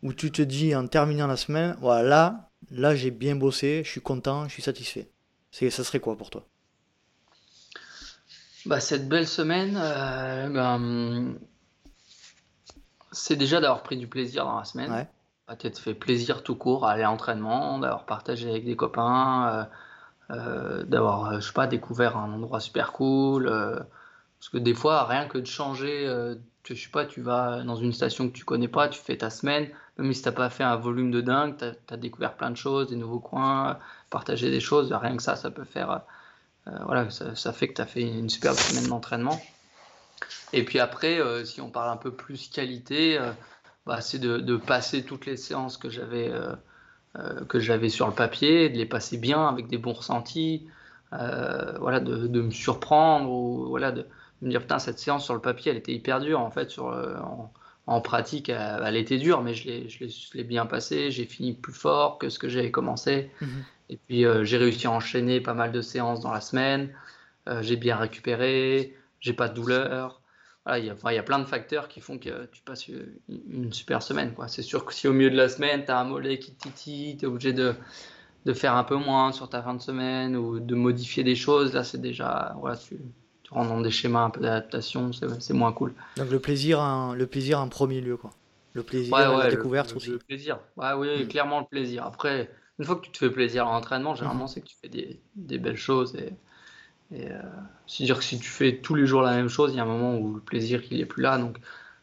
où 0.02 0.12
tu 0.12 0.32
te 0.32 0.42
dis 0.42 0.74
en 0.74 0.88
terminant 0.88 1.28
la 1.28 1.36
semaine, 1.36 1.76
voilà, 1.80 2.50
là, 2.70 2.96
j'ai 2.96 3.12
bien 3.12 3.36
bossé, 3.36 3.82
je 3.84 3.90
suis 3.90 4.00
content, 4.00 4.48
je 4.48 4.54
suis 4.54 4.62
satisfait 4.62 5.08
Ça 5.52 5.84
serait 5.84 6.00
quoi 6.00 6.16
pour 6.16 6.30
toi? 6.30 6.44
Bah, 8.66 8.80
Cette 8.80 9.08
belle 9.08 9.28
semaine, 9.28 9.74
ben, 9.74 11.34
c'est 13.12 13.36
déjà 13.36 13.60
d'avoir 13.60 13.84
pris 13.84 13.96
du 13.96 14.08
plaisir 14.08 14.44
dans 14.44 14.58
la 14.58 14.64
semaine. 14.64 14.90
Ouais 14.90 15.06
peut-être 15.56 15.78
fait 15.78 15.94
plaisir 15.94 16.42
tout 16.42 16.56
court 16.56 16.86
à 16.86 16.92
aller 16.92 17.02
à 17.02 17.06
l'entraînement, 17.06 17.78
d'avoir 17.78 18.04
partagé 18.04 18.48
avec 18.48 18.64
des 18.64 18.76
copains, 18.76 19.68
euh, 20.30 20.34
euh, 20.34 20.82
d'avoir, 20.84 21.26
euh, 21.26 21.40
je 21.40 21.46
sais 21.46 21.52
pas, 21.52 21.66
découvert 21.66 22.16
un 22.16 22.32
endroit 22.32 22.60
super 22.60 22.92
cool. 22.92 23.46
parce 24.38 24.48
que 24.50 24.58
des 24.58 24.74
fois, 24.74 25.04
rien 25.04 25.26
que 25.26 25.38
de 25.38 25.46
changer, 25.46 26.10
tu, 26.62 26.76
je 26.76 26.82
sais 26.84 26.90
pas, 26.90 27.06
tu 27.06 27.20
vas 27.20 27.62
dans 27.62 27.76
une 27.76 27.92
station 27.92 28.28
que 28.28 28.34
tu 28.34 28.44
connais 28.44 28.68
pas, 28.68 28.88
tu 28.88 29.00
fais 29.00 29.16
ta 29.16 29.30
semaine, 29.30 29.68
même 29.98 30.12
si 30.12 30.22
tu 30.22 30.28
n'as 30.28 30.34
pas 30.34 30.50
fait 30.50 30.64
un 30.64 30.76
volume 30.76 31.10
de 31.10 31.20
dingue, 31.20 31.56
tu 31.58 31.94
as, 31.94 31.96
découvert 31.96 32.34
plein 32.34 32.50
de 32.50 32.56
choses, 32.56 32.88
des 32.88 32.96
nouveaux 32.96 33.20
coins, 33.20 33.78
partager 34.10 34.50
des 34.50 34.60
choses, 34.60 34.92
rien 34.92 35.16
que 35.16 35.22
ça, 35.22 35.36
ça 35.36 35.50
peut 35.50 35.64
faire. 35.64 36.02
voilà, 36.86 37.08
ça, 37.10 37.52
fait 37.52 37.68
que 37.68 37.74
tu 37.74 37.82
as 37.82 37.86
fait 37.86 38.02
une 38.02 38.28
superbe 38.28 38.56
semaine 38.56 38.88
d'entraînement. 38.88 39.40
Et 40.52 40.64
puis 40.64 40.78
après, 40.78 41.20
si 41.44 41.60
on 41.60 41.70
parle 41.70 41.90
un 41.90 41.96
peu 41.96 42.12
plus 42.12 42.48
qualité, 42.48 43.18
bah, 43.86 44.00
c'est 44.00 44.18
de, 44.18 44.56
passer 44.56 45.04
toutes 45.04 45.26
les 45.26 45.36
séances 45.36 45.76
que 45.76 45.90
j'avais 45.90 46.30
euh, 46.30 46.54
euh, 47.18 47.44
que 47.44 47.58
j'avais 47.58 47.88
sur 47.88 48.06
le 48.06 48.14
papier, 48.14 48.70
de 48.70 48.78
les 48.78 48.86
passer 48.86 49.18
bien 49.18 49.46
avec 49.46 49.66
des 49.66 49.76
bons 49.76 49.92
ressentis, 49.92 50.66
euh, 51.12 51.76
voilà, 51.78 52.00
de, 52.00 52.26
de, 52.26 52.40
me 52.40 52.50
surprendre 52.50 53.30
ou 53.30 53.68
voilà, 53.68 53.92
de, 53.92 54.06
me 54.40 54.50
dire 54.50 54.62
putain 54.62 54.78
cette 54.78 54.98
séance 54.98 55.24
sur 55.24 55.34
le 55.34 55.40
papier 55.40 55.70
elle 55.72 55.76
était 55.76 55.92
hyper 55.92 56.20
dure 56.20 56.40
en 56.40 56.50
fait 56.50 56.70
sur 56.70 56.86
en, 56.86 57.52
en, 57.86 58.00
pratique 58.00 58.48
elle, 58.48 58.96
était 58.96 59.18
dure 59.18 59.42
mais 59.42 59.54
je 59.54 60.34
l'ai 60.34 60.44
bien 60.44 60.64
passé, 60.64 61.10
j'ai 61.10 61.26
fini 61.26 61.52
plus 61.52 61.72
fort 61.72 62.18
que 62.18 62.28
ce 62.28 62.38
que 62.38 62.48
j'avais 62.48 62.70
commencé 62.70 63.30
mhm. 63.40 63.64
et 63.90 63.96
puis 63.96 64.24
j'ai 64.42 64.56
réussi 64.56 64.86
à 64.86 64.92
enchaîner 64.92 65.40
pas 65.40 65.54
mal 65.54 65.70
de 65.70 65.80
séances 65.80 66.20
dans 66.20 66.32
la 66.32 66.40
semaine, 66.40 66.94
j'ai 67.60 67.76
bien 67.76 67.96
récupéré, 67.96 68.96
j'ai 69.20 69.34
pas 69.34 69.48
de 69.48 69.54
douleur, 69.54 70.21
il, 70.70 70.84
y 70.84 70.90
a, 70.90 71.22
plein 71.22 71.38
de 71.40 71.44
facteurs 71.44 71.88
qui 71.88 72.00
font 72.00 72.18
que 72.18 72.46
tu 72.46 72.62
passes 72.62 72.86
une 72.88 73.72
super 73.72 74.02
semaine. 74.02 74.32
C'est 74.46 74.62
sûr 74.62 74.84
que 74.84 74.94
si 74.94 75.08
au 75.08 75.12
milieu 75.12 75.30
de 75.30 75.36
la 75.36 75.48
semaine, 75.48 75.84
tu 75.84 75.90
as 75.90 75.98
un 75.98 76.04
mollet 76.04 76.38
qui 76.38 76.52
titille, 76.54 77.16
tu 77.16 77.24
es 77.24 77.28
obligé 77.28 77.52
de, 77.52 77.74
de, 78.44 78.52
faire 78.52 78.76
un 78.76 78.84
peu 78.84 78.96
moins 78.96 79.32
sur 79.32 79.48
ta 79.48 79.62
fin 79.62 79.74
de 79.74 79.82
semaine 79.82 80.36
ou 80.36 80.60
de 80.60 80.74
modifier 80.74 81.24
des 81.24 81.34
choses, 81.34 81.74
là, 81.74 81.82
c'est 81.82 82.00
déjà. 82.00 82.54
Voilà, 82.60 82.76
tu, 82.76 82.96
tu, 83.42 83.52
rentres 83.52 83.70
dans 83.70 83.80
des 83.80 83.90
schémas 83.90 84.22
un 84.22 84.30
peu 84.30 84.40
d'adaptation, 84.40 85.10
c'est 85.12 85.54
moins 85.54 85.72
cool. 85.72 85.94
Donc 86.16 86.30
le 86.30 86.38
plaisir, 86.38 86.78
en, 86.78 87.14
le 87.14 87.26
plaisir 87.26 87.58
en 87.58 87.68
premier 87.68 88.00
lieu, 88.00 88.16
quoi. 88.16 88.30
Le 88.74 88.82
plaisir, 88.82 89.16
la 89.16 89.50
découverte 89.50 89.94
aussi. 89.94 90.10
Le 90.10 90.18
plaisir, 90.18 90.58
ouais, 90.76 90.92
oui, 90.96 91.24
hmm. 91.24 91.28
clairement 91.28 91.60
le 91.60 91.66
plaisir. 91.66 92.06
Après, 92.06 92.50
une 92.78 92.84
fois 92.86 92.96
que 92.96 93.02
tu 93.02 93.10
te 93.10 93.18
fais 93.18 93.30
plaisir 93.30 93.66
en 93.66 93.76
entraînement, 93.76 94.14
généralement, 94.14 94.44
hmm. 94.44 94.48
c'est 94.48 94.60
que 94.60 94.66
tu 94.66 94.76
fais 94.80 94.88
des, 94.88 95.20
des 95.34 95.58
belles 95.58 95.76
choses 95.76 96.14
et 96.14 96.32
c'est-à-dire 97.12 98.16
euh, 98.16 98.18
que 98.18 98.24
si 98.24 98.38
tu 98.38 98.48
fais 98.48 98.76
tous 98.76 98.94
les 98.94 99.06
jours 99.06 99.22
la 99.22 99.34
même 99.34 99.48
chose, 99.48 99.72
il 99.72 99.76
y 99.76 99.80
a 99.80 99.82
un 99.82 99.86
moment 99.86 100.16
où 100.16 100.34
le 100.34 100.40
plaisir 100.40 100.82
il 100.90 101.00
est 101.00 101.06
plus 101.06 101.22
là. 101.22 101.38
Donc, 101.38 101.58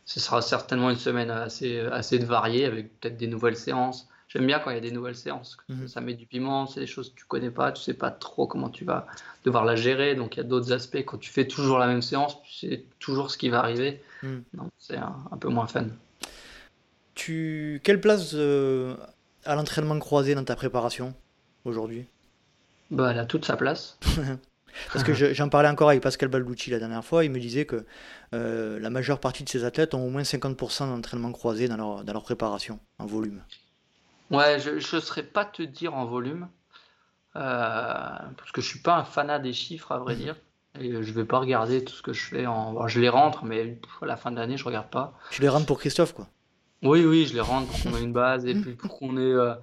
ce 0.05 0.19
sera 0.19 0.41
certainement 0.41 0.89
une 0.89 0.97
semaine 0.97 1.29
assez, 1.29 1.79
assez 1.79 2.17
variée 2.17 2.65
avec 2.65 2.99
peut-être 2.99 3.17
des 3.17 3.27
nouvelles 3.27 3.57
séances. 3.57 4.07
J'aime 4.27 4.45
bien 4.45 4.59
quand 4.59 4.69
il 4.69 4.75
y 4.75 4.77
a 4.77 4.81
des 4.81 4.91
nouvelles 4.91 5.15
séances. 5.15 5.57
Mhm. 5.69 5.87
Ça 5.87 6.01
met 6.01 6.13
du 6.13 6.27
piment, 6.27 6.67
c'est 6.67 6.79
des 6.79 6.87
choses 6.87 7.09
que 7.09 7.15
tu 7.15 7.25
connais 7.25 7.49
pas, 7.49 7.71
tu 7.71 7.81
sais 7.81 7.95
pas 7.95 8.11
trop 8.11 8.45
comment 8.45 8.69
tu 8.69 8.85
vas 8.85 9.07
devoir 9.43 9.65
la 9.65 9.75
gérer. 9.75 10.13
Donc, 10.13 10.35
il 10.35 10.37
y 10.37 10.41
a 10.41 10.45
d'autres 10.45 10.71
aspects. 10.71 11.03
Quand 11.03 11.17
tu 11.17 11.31
fais 11.31 11.47
toujours 11.47 11.79
la 11.79 11.87
même 11.87 12.03
séance, 12.03 12.41
tu 12.43 12.53
sais 12.53 12.83
toujours 12.99 13.31
ce 13.31 13.37
qui 13.37 13.49
va 13.49 13.59
arriver. 13.59 14.01
Mhm. 14.21 14.43
Donc, 14.53 14.69
c'est 14.77 14.97
un, 14.97 15.37
peu 15.39 15.49
moins 15.49 15.67
fun. 15.67 15.85
Tu... 17.15 17.81
Quelle 17.83 17.99
place 17.99 18.31
euh, 18.35 18.95
à 19.45 19.55
l'entraînement 19.55 19.97
croisé 19.97 20.35
dans 20.35 20.43
ta 20.43 20.55
préparation 20.55 21.15
aujourd'hui? 21.65 22.05
Bah, 22.91 23.11
Elle 23.11 23.19
a 23.19 23.25
toute 23.25 23.45
sa 23.45 23.57
place. 23.57 23.97
Parce 24.91 25.03
que 25.03 25.13
j'en 25.13 25.49
parlais 25.49 25.69
encore 25.69 25.89
avec 25.89 26.01
Pascal 26.01 26.29
Balducci 26.29 26.69
la 26.69 26.79
dernière 26.79 27.03
fois, 27.03 27.25
il 27.25 27.31
me 27.31 27.39
disait 27.39 27.65
que 27.65 27.85
euh, 28.33 28.79
la 28.79 28.89
majeure 28.89 29.19
partie 29.19 29.43
de 29.43 29.49
ces 29.49 29.63
athlètes 29.63 29.93
ont 29.93 30.05
au 30.05 30.09
moins 30.09 30.21
50% 30.21 30.87
d'entraînement 30.87 31.31
croisé 31.31 31.67
dans 31.67 31.77
leur, 31.77 32.03
dans 32.03 32.13
leur 32.13 32.23
préparation, 32.23 32.79
en 32.97 33.05
volume. 33.05 33.41
Ouais, 34.31 34.59
je 34.59 34.71
ne 34.95 35.01
saurais 35.01 35.23
pas 35.23 35.45
te 35.45 35.63
dire 35.63 35.95
en 35.95 36.05
volume, 36.05 36.47
euh, 37.35 37.39
parce 37.39 38.51
que 38.51 38.61
je 38.61 38.67
suis 38.67 38.79
pas 38.79 38.95
un 38.95 39.03
fanat 39.03 39.39
des 39.39 39.53
chiffres, 39.53 39.91
à 39.91 39.99
vrai 39.99 40.15
mhm. 40.15 40.21
dire. 40.21 40.35
Et 40.79 40.91
je 41.01 41.13
vais 41.13 41.25
pas 41.25 41.39
regarder 41.39 41.83
tout 41.83 41.93
ce 41.93 42.03
que 42.03 42.13
je 42.13 42.23
fais 42.23 42.45
en. 42.45 42.87
je 42.87 42.99
les 42.99 43.09
rentre, 43.09 43.43
mais 43.43 43.79
à 44.01 44.05
la 44.05 44.17
fin 44.17 44.31
de 44.31 44.37
l'année, 44.37 44.55
je 44.55 44.63
regarde 44.63 44.89
pas. 44.89 45.17
Tu 45.31 45.41
les 45.41 45.49
rentres 45.49 45.65
pour 45.65 45.79
Christophe, 45.79 46.13
quoi 46.13 46.27
Oui, 46.83 47.03
oui, 47.05 47.25
je 47.25 47.33
les 47.33 47.41
rentre 47.41 47.67
pour 47.67 47.81
qu'on 47.81 47.97
ait 47.97 48.03
une 48.03 48.13
base 48.13 48.45
et 48.45 48.53
puis 48.53 48.73
pour 48.73 48.99
qu'on 48.99 49.17
ait. 49.17 49.21
Euh, 49.21 49.55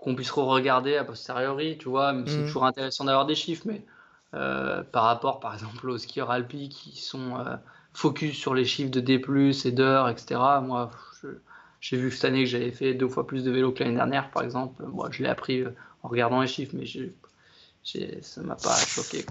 qu'on 0.00 0.14
puisse 0.14 0.30
re-regarder 0.30 0.96
a 0.96 1.04
posteriori, 1.04 1.76
tu 1.78 1.88
vois. 1.88 2.14
C'est 2.26 2.38
mhm. 2.38 2.46
toujours 2.46 2.64
intéressant 2.64 3.04
d'avoir 3.04 3.26
des 3.26 3.34
chiffres, 3.34 3.64
mais 3.66 3.84
euh, 4.34 4.82
par 4.82 5.04
rapport, 5.04 5.40
par 5.40 5.54
exemple, 5.54 5.88
aux 5.88 5.98
skieurs 5.98 6.30
alpi 6.30 6.68
qui 6.68 6.96
sont 6.96 7.36
euh, 7.36 7.56
focus 7.92 8.36
sur 8.36 8.54
les 8.54 8.64
chiffres 8.64 8.90
de 8.90 9.00
D+, 9.00 9.20
et 9.64 9.72
d'heures, 9.72 10.08
etc. 10.08 10.40
Moi, 10.62 10.90
j'ai 11.80 11.96
vu 11.96 12.10
cette 12.10 12.26
année 12.26 12.44
que 12.44 12.50
j'avais 12.50 12.70
fait 12.70 12.94
deux 12.94 13.08
fois 13.08 13.26
plus 13.26 13.44
de 13.44 13.50
vélo 13.50 13.72
que 13.72 13.82
l'année 13.82 13.96
dernière, 13.96 14.30
par 14.30 14.42
exemple. 14.42 14.84
Moi, 14.84 15.08
je 15.10 15.22
l'ai 15.22 15.28
appris 15.28 15.62
euh, 15.62 15.70
en 16.02 16.08
regardant 16.08 16.40
les 16.40 16.46
chiffres, 16.46 16.74
mais 16.74 16.84
ça 18.22 18.42
m'a 18.42 18.56
pas 18.56 18.76
choqué. 18.76 19.24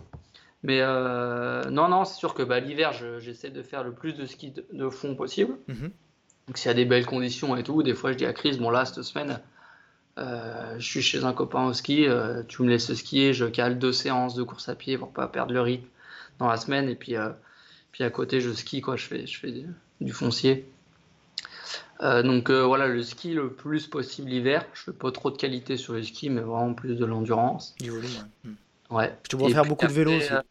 Mais 0.64 0.80
euh, 0.82 1.70
non, 1.70 1.88
non, 1.88 2.04
c'est 2.06 2.18
sûr 2.18 2.34
que 2.34 2.44
bah, 2.44 2.60
l'hiver, 2.60 2.92
j'essaie 3.20 3.50
de 3.50 3.64
faire 3.64 3.84
le 3.84 3.94
plus 3.94 4.14
de 4.14 4.26
ski 4.26 4.54
de, 4.74 4.90
fond 4.90 5.16
possible. 5.16 5.58
Mhm. 5.68 5.92
Donc 6.48 6.58
s'il 6.58 6.68
y 6.68 6.72
a 6.72 6.74
des 6.74 6.86
belles 6.86 7.06
conditions 7.06 7.56
et 7.56 7.64
tout, 7.64 7.84
des 7.84 7.94
fois 7.94 8.12
je 8.12 8.18
dis 8.18 8.26
à 8.26 8.34
Chris, 8.34 8.58
bon 8.58 8.72
là, 8.72 8.84
cette 8.84 9.04
semaine, 9.04 9.40
euh, 10.20 10.76
je 10.78 10.86
suis 10.86 11.02
chez 11.02 11.24
un 11.24 11.34
copain 11.34 11.66
au 11.66 11.74
ski, 11.74 12.08
tu 12.48 12.62
me 12.64 12.70
laisses 12.70 12.94
skier, 12.94 13.34
je 13.34 13.46
cale 13.46 13.80
deux 13.80 13.94
séances 13.94 14.36
de 14.36 14.44
course 14.44 14.70
à 14.70 14.76
pied 14.76 14.98
pour 14.98 15.12
pas 15.12 15.28
perdre 15.28 15.54
le 15.54 15.62
rythme 15.62 15.88
dans 16.40 16.48
la 16.48 16.58
semaine. 16.58 16.90
Et 16.90 16.96
puis, 16.96 17.16
puis 17.92 18.04
à 18.04 18.10
côté, 18.10 18.42
je 18.42 18.52
skie, 18.52 18.82
quoi, 18.82 18.96
je 18.96 19.06
fais, 19.06 19.26
je 19.26 19.40
fais 19.40 19.54
du 20.02 20.12
foncier. 20.12 20.70
Euh, 22.02 22.24
donc 22.24 22.50
euh, 22.50 22.64
voilà, 22.64 22.88
le 22.88 23.04
ski 23.04 23.34
le 23.34 23.52
plus 23.52 23.88
possible 23.88 24.30
l'hiver. 24.30 24.66
Je 24.74 24.84
fais 24.84 24.94
pas 24.94 25.12
trop 25.12 25.32
de 25.32 25.38
qualité 25.38 25.76
sur 25.78 25.94
le 25.94 26.04
ski, 26.04 26.30
mais 26.30 26.42
vraiment 26.42 26.74
plus 26.74 26.96
de 26.96 27.06
l'endurance. 27.06 27.76
Du 27.80 27.90
volume, 27.90 28.10
ouais. 28.90 29.14
Je 29.24 29.30
te 29.30 29.36
vois 29.36 29.50
faire 29.50 29.66
beaucoup 29.66 29.88
de 29.88 29.92
vélo 29.92 30.16
aussi. 30.16 30.32
Euh, 30.32 30.42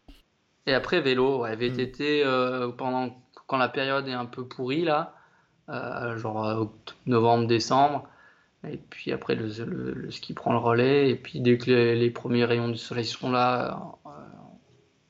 et 0.67 0.73
après, 0.73 1.01
vélo, 1.01 1.41
ouais, 1.41 1.55
VTT, 1.55 2.23
hmm. 2.23 2.73
pendant, 2.77 3.19
quand 3.47 3.57
la 3.57 3.69
période 3.69 4.07
est 4.07 4.13
un 4.13 4.25
peu 4.25 4.45
pourrie, 4.45 4.83
là, 4.83 5.15
genre 6.17 6.71
novembre, 7.07 7.47
décembre. 7.47 8.07
Et 8.67 8.77
puis 8.77 9.11
après, 9.11 9.35
le, 9.35 10.11
ski 10.11 10.33
prend 10.33 10.51
le 10.51 10.57
relais. 10.57 11.09
Et 11.09 11.15
puis 11.15 11.39
dès 11.39 11.57
que 11.57 11.71
les, 11.71 12.11
premiers 12.11 12.45
rayons 12.45 12.67
du 12.67 12.77
soleil 12.77 13.05
sont 13.05 13.31
là, 13.31 13.97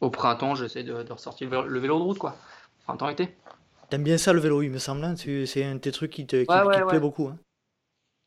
au 0.02 0.10
printemps, 0.10 0.56
j'essaie 0.56 0.84
de, 0.84 0.93
ressortir 1.12 1.50
le 1.50 1.80
vélo, 1.80 1.97
de 1.97 2.04
route, 2.04 2.18
quoi. 2.18 2.36
Printemps-été. 2.86 3.36
T'aimes 3.89 4.04
bien 4.04 4.18
ça 4.18 4.34
le 4.34 4.39
vélo, 4.39 4.62
il 4.62 4.70
me 4.70 4.78
semble. 4.78 5.04
Hein. 5.04 5.16
C'est 5.16 5.64
un 5.64 5.76
de 5.76 5.80
tes 5.80 5.91
trucs 5.91 6.12
qui 6.12 6.26
te, 6.26 6.38
qui, 6.38 6.88
plaît 6.88 7.00
beaucoup. 7.00 7.28
Hein. 7.28 7.38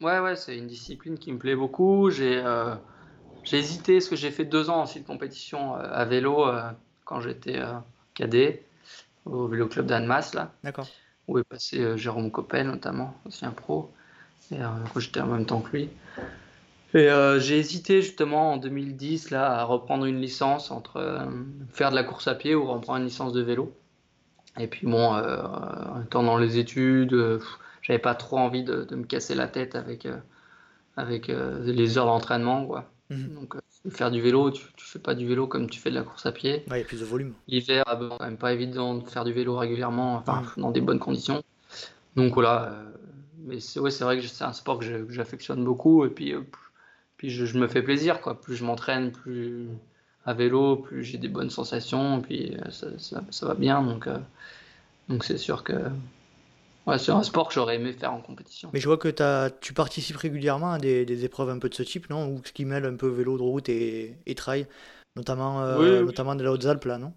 Ouais, 0.03 0.19
ouais, 0.19 0.35
c'est 0.35 0.59
une 0.59 0.67
discipline 0.67 1.17
qui 1.19 1.33
me 1.33 1.39
plaît 1.39 1.55
beaucoup. 1.55 2.11
J'ai 2.11 2.43
euh, 2.45 2.75
hésité, 3.53 3.95
parce 3.95 4.09
que 4.09 4.17
j'ai 4.17 4.33
fait 4.33 4.45
deux 4.45 4.69
ans 4.69 4.83
aussi 4.83 5.01
de 5.01 5.07
compétition 5.07 5.77
euh, 5.77 5.89
à 5.93 6.05
vélo 6.05 6.47
euh, 6.47 6.63
quand 7.05 7.21
j'étais 7.21 7.61
cadet 8.15 8.65
au 9.25 9.47
vélo 9.47 9.69
club 9.69 9.87
d'Annemasse, 9.87 10.35
là. 10.35 10.53
D'accord. 10.65 10.89
Où 11.29 11.39
est 11.39 11.45
passé 11.45 11.97
Jérôme 11.97 12.33
Coppel, 12.33 12.67
notamment, 12.67 13.15
ancien 13.25 13.53
pro. 13.53 13.93
Et 14.53 15.01
j'étais 15.01 15.21
en 15.21 15.27
même 15.27 15.47
temps 15.47 15.61
que 15.61 15.77
lui. 15.77 15.91
Et 16.95 17.09
j'ai 17.39 17.59
hésité 17.59 18.03
justement 18.03 18.53
en 18.53 18.57
2010 18.59 19.31
là 19.31 19.61
à 19.61 19.65
reprendre 19.65 20.05
une 20.05 20.21
licence 20.21 20.71
entre 20.71 21.27
faire 21.73 21.91
de 21.91 21.95
la 21.95 22.05
course 22.05 22.29
à 22.29 22.35
pied 22.35 22.55
ou 22.55 22.67
reprendre 22.67 22.99
une 22.99 23.07
licence 23.07 23.33
de 23.33 23.41
vélo. 23.41 23.75
Et 24.59 24.67
puis 24.67 24.87
bon, 24.87 25.15
euh, 25.15 25.43
en 25.43 26.03
étant 26.03 26.23
dans 26.23 26.37
les 26.37 26.59
études, 26.59 27.15
euh, 27.15 27.41
j'avais 27.81 27.99
pas 27.99 28.15
trop 28.15 28.39
envie 28.39 28.65
de, 28.65 28.87
me 28.95 29.05
casser 29.05 29.35
la 29.35 29.49
tête 29.49 29.75
avec, 29.75 30.07
euh, 30.07 30.19
avec 30.97 31.29
les 31.29 31.99
heures 31.99 32.07
d'entraînement. 32.07 32.67
Quoi. 32.67 32.91
Mhm. 33.11 33.35
Donc 33.35 33.57
faire 33.91 34.11
du 34.11 34.21
vélo, 34.21 34.51
tu, 34.51 34.65
tu 34.77 34.85
fais 34.85 34.99
pas 34.99 35.15
du 35.15 35.27
vélo 35.27 35.47
comme 35.47 35.69
tu 35.69 35.81
fais 35.81 35.91
de 35.91 35.95
la 35.95 36.03
course 36.03 36.27
à 36.27 36.33
pied. 36.33 36.65
il 36.69 36.77
y 36.77 36.81
a 36.81 36.85
plus 36.85 37.01
de 37.01 37.05
volume. 37.05 37.33
L'hiver, 37.49 37.83
ah 37.87 37.97
quand 37.97 38.25
même 38.25 38.37
pas 38.37 38.53
évident 38.53 38.95
de 38.97 39.09
faire 39.09 39.25
du 39.25 39.33
vélo 39.33 39.57
régulièrement, 39.57 40.17
enfin, 40.17 40.43
dans 40.57 40.71
des 40.71 40.81
bonnes 40.81 41.01
conditions. 41.01 41.43
Donc 42.15 42.35
voilà, 42.35 42.77
mais 43.45 43.61
c'est 43.61 43.81
ouais, 43.81 43.91
vrai 43.91 44.19
que 44.19 44.27
c'est 44.27 44.45
un 44.45 44.53
sport 44.53 44.79
que 44.79 45.07
j'affectionne 45.11 45.65
beaucoup 45.65 46.05
et 46.05 46.11
puis, 46.11 46.35
puis 47.17 47.31
je, 47.31 47.45
je, 47.45 47.59
me 47.59 47.69
fais 47.69 47.83
plaisir. 47.83 48.21
Quoi. 48.21 48.41
Plus 48.41 48.57
je 48.57 48.65
m'entraîne, 48.65 49.13
plus 49.13 49.69
à 50.25 50.35
vélo, 50.35 50.77
plus 50.77 51.05
j'ai 51.05 51.19
des 51.19 51.29
bonnes 51.29 51.51
sensations, 51.51 52.21
puis 52.21 52.57
euh, 52.57 52.99
ça, 52.99 53.47
va 53.47 53.55
bien. 53.55 53.83
Donc, 53.83 54.07
euh, 54.07 54.19
donc 55.09 55.25
c'est 55.25 55.39
sûr 55.39 55.65
que 55.65 55.75
ouais, 56.87 56.99
c'est 56.99 57.13
un 57.13 57.23
sport 57.23 57.49
que 57.49 57.55
j'aurais 57.55 57.77
aimé 57.77 57.93
faire 57.93 58.13
en 58.13 58.21
compétition. 58.21 58.71
Mais 58.73 58.81
je 58.81 58.87
vois 58.87 58.99
que 58.99 59.23
as, 59.23 59.51
tu 59.51 59.73
participes 59.73 60.17
régulièrement 60.17 60.73
à 60.73 60.79
des, 60.79 61.25
épreuves 61.25 61.51
un 61.51 61.59
peu 61.59 61.69
de 61.69 61.75
ce 61.75 61.83
type, 61.83 62.09
non? 62.11 62.29
Ou 62.29 62.41
ce 62.45 62.53
qui 62.53 62.65
mêle 62.65 62.85
un 62.85 62.97
peu 62.97 63.09
vélo 63.09 63.37
de 63.37 63.43
route 63.43 63.69
et, 63.69 64.17
et 64.27 64.35
trail, 64.35 64.67
notamment, 65.17 65.63
euh, 65.63 66.05
notamment 66.05 66.35
de 66.35 66.45
la 66.45 66.53
Haute-Alpes, 66.53 66.85
là, 66.85 66.99
non? 66.99 67.13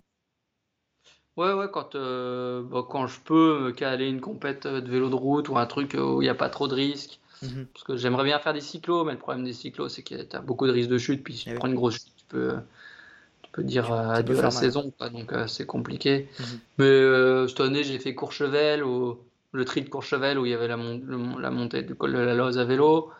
Ouais, 1.37 1.53
ouais, 1.53 1.67
quand, 1.71 1.95
bah, 1.95 2.85
quand 2.89 3.07
je 3.07 3.19
peux 3.19 3.59
me 3.59 3.71
caler 3.71 4.07
une 4.07 4.21
compète 4.21 4.67
de 4.67 4.89
vélo 4.89 5.09
de 5.09 5.15
route 5.15 5.49
ou 5.49 5.57
un 5.57 5.65
truc 5.65 5.95
où 5.99 6.21
il 6.21 6.25
n'y 6.25 6.29
a 6.29 6.35
pas 6.35 6.49
trop 6.49 6.67
de 6.67 6.75
risques. 6.75 7.19
Mhm. 7.41 7.67
Parce 7.73 7.83
que 7.83 7.97
j'aimerais 7.97 8.23
bien 8.23 8.39
faire 8.39 8.53
des 8.53 8.61
cyclos, 8.61 9.03
mais 9.03 9.11
le 9.11 9.17
problème 9.17 9.43
des 9.43 9.53
cyclos, 9.53 9.89
c'est 9.89 10.03
que 10.03 10.15
tu 10.15 10.35
as 10.35 10.39
beaucoup 10.39 10.67
de 10.67 10.71
risques 10.71 10.89
de 10.89 10.97
chute. 10.97 11.23
Puis 11.23 11.35
si 11.35 11.43
tu 11.45 11.51
eh 11.51 11.55
prends 11.55 11.67
une 11.67 11.75
grosse 11.75 11.95
chute, 11.95 12.13
tu 12.17 12.25
peux, 12.29 13.63
dire 13.63 13.91
adieu 13.93 14.39
à 14.39 14.43
la 14.43 14.51
saison, 14.51 14.93
donc 15.11 15.33
euh, 15.33 15.47
c'est 15.47 15.65
compliqué. 15.65 16.29
Mhm. 16.39 16.45
Mais 16.77 16.85
euh, 16.85 17.47
cette 17.47 17.61
année, 17.61 17.83
j'ai 17.83 17.99
fait 17.99 18.15
Courchevel, 18.15 18.83
ou 18.83 19.19
le 19.51 19.65
tri 19.65 19.81
de 19.81 19.89
Courchevel, 19.89 20.39
où 20.39 20.45
il 20.45 20.51
y 20.51 20.53
avait 20.53 20.67
la, 20.67 20.77
la 20.77 21.51
montée 21.51 21.81
du 21.81 21.95
col 21.95 22.13
de 22.13 22.19
la 22.19 22.33
Loze 22.33 22.57
à 22.57 22.65
vélo. 22.65 23.11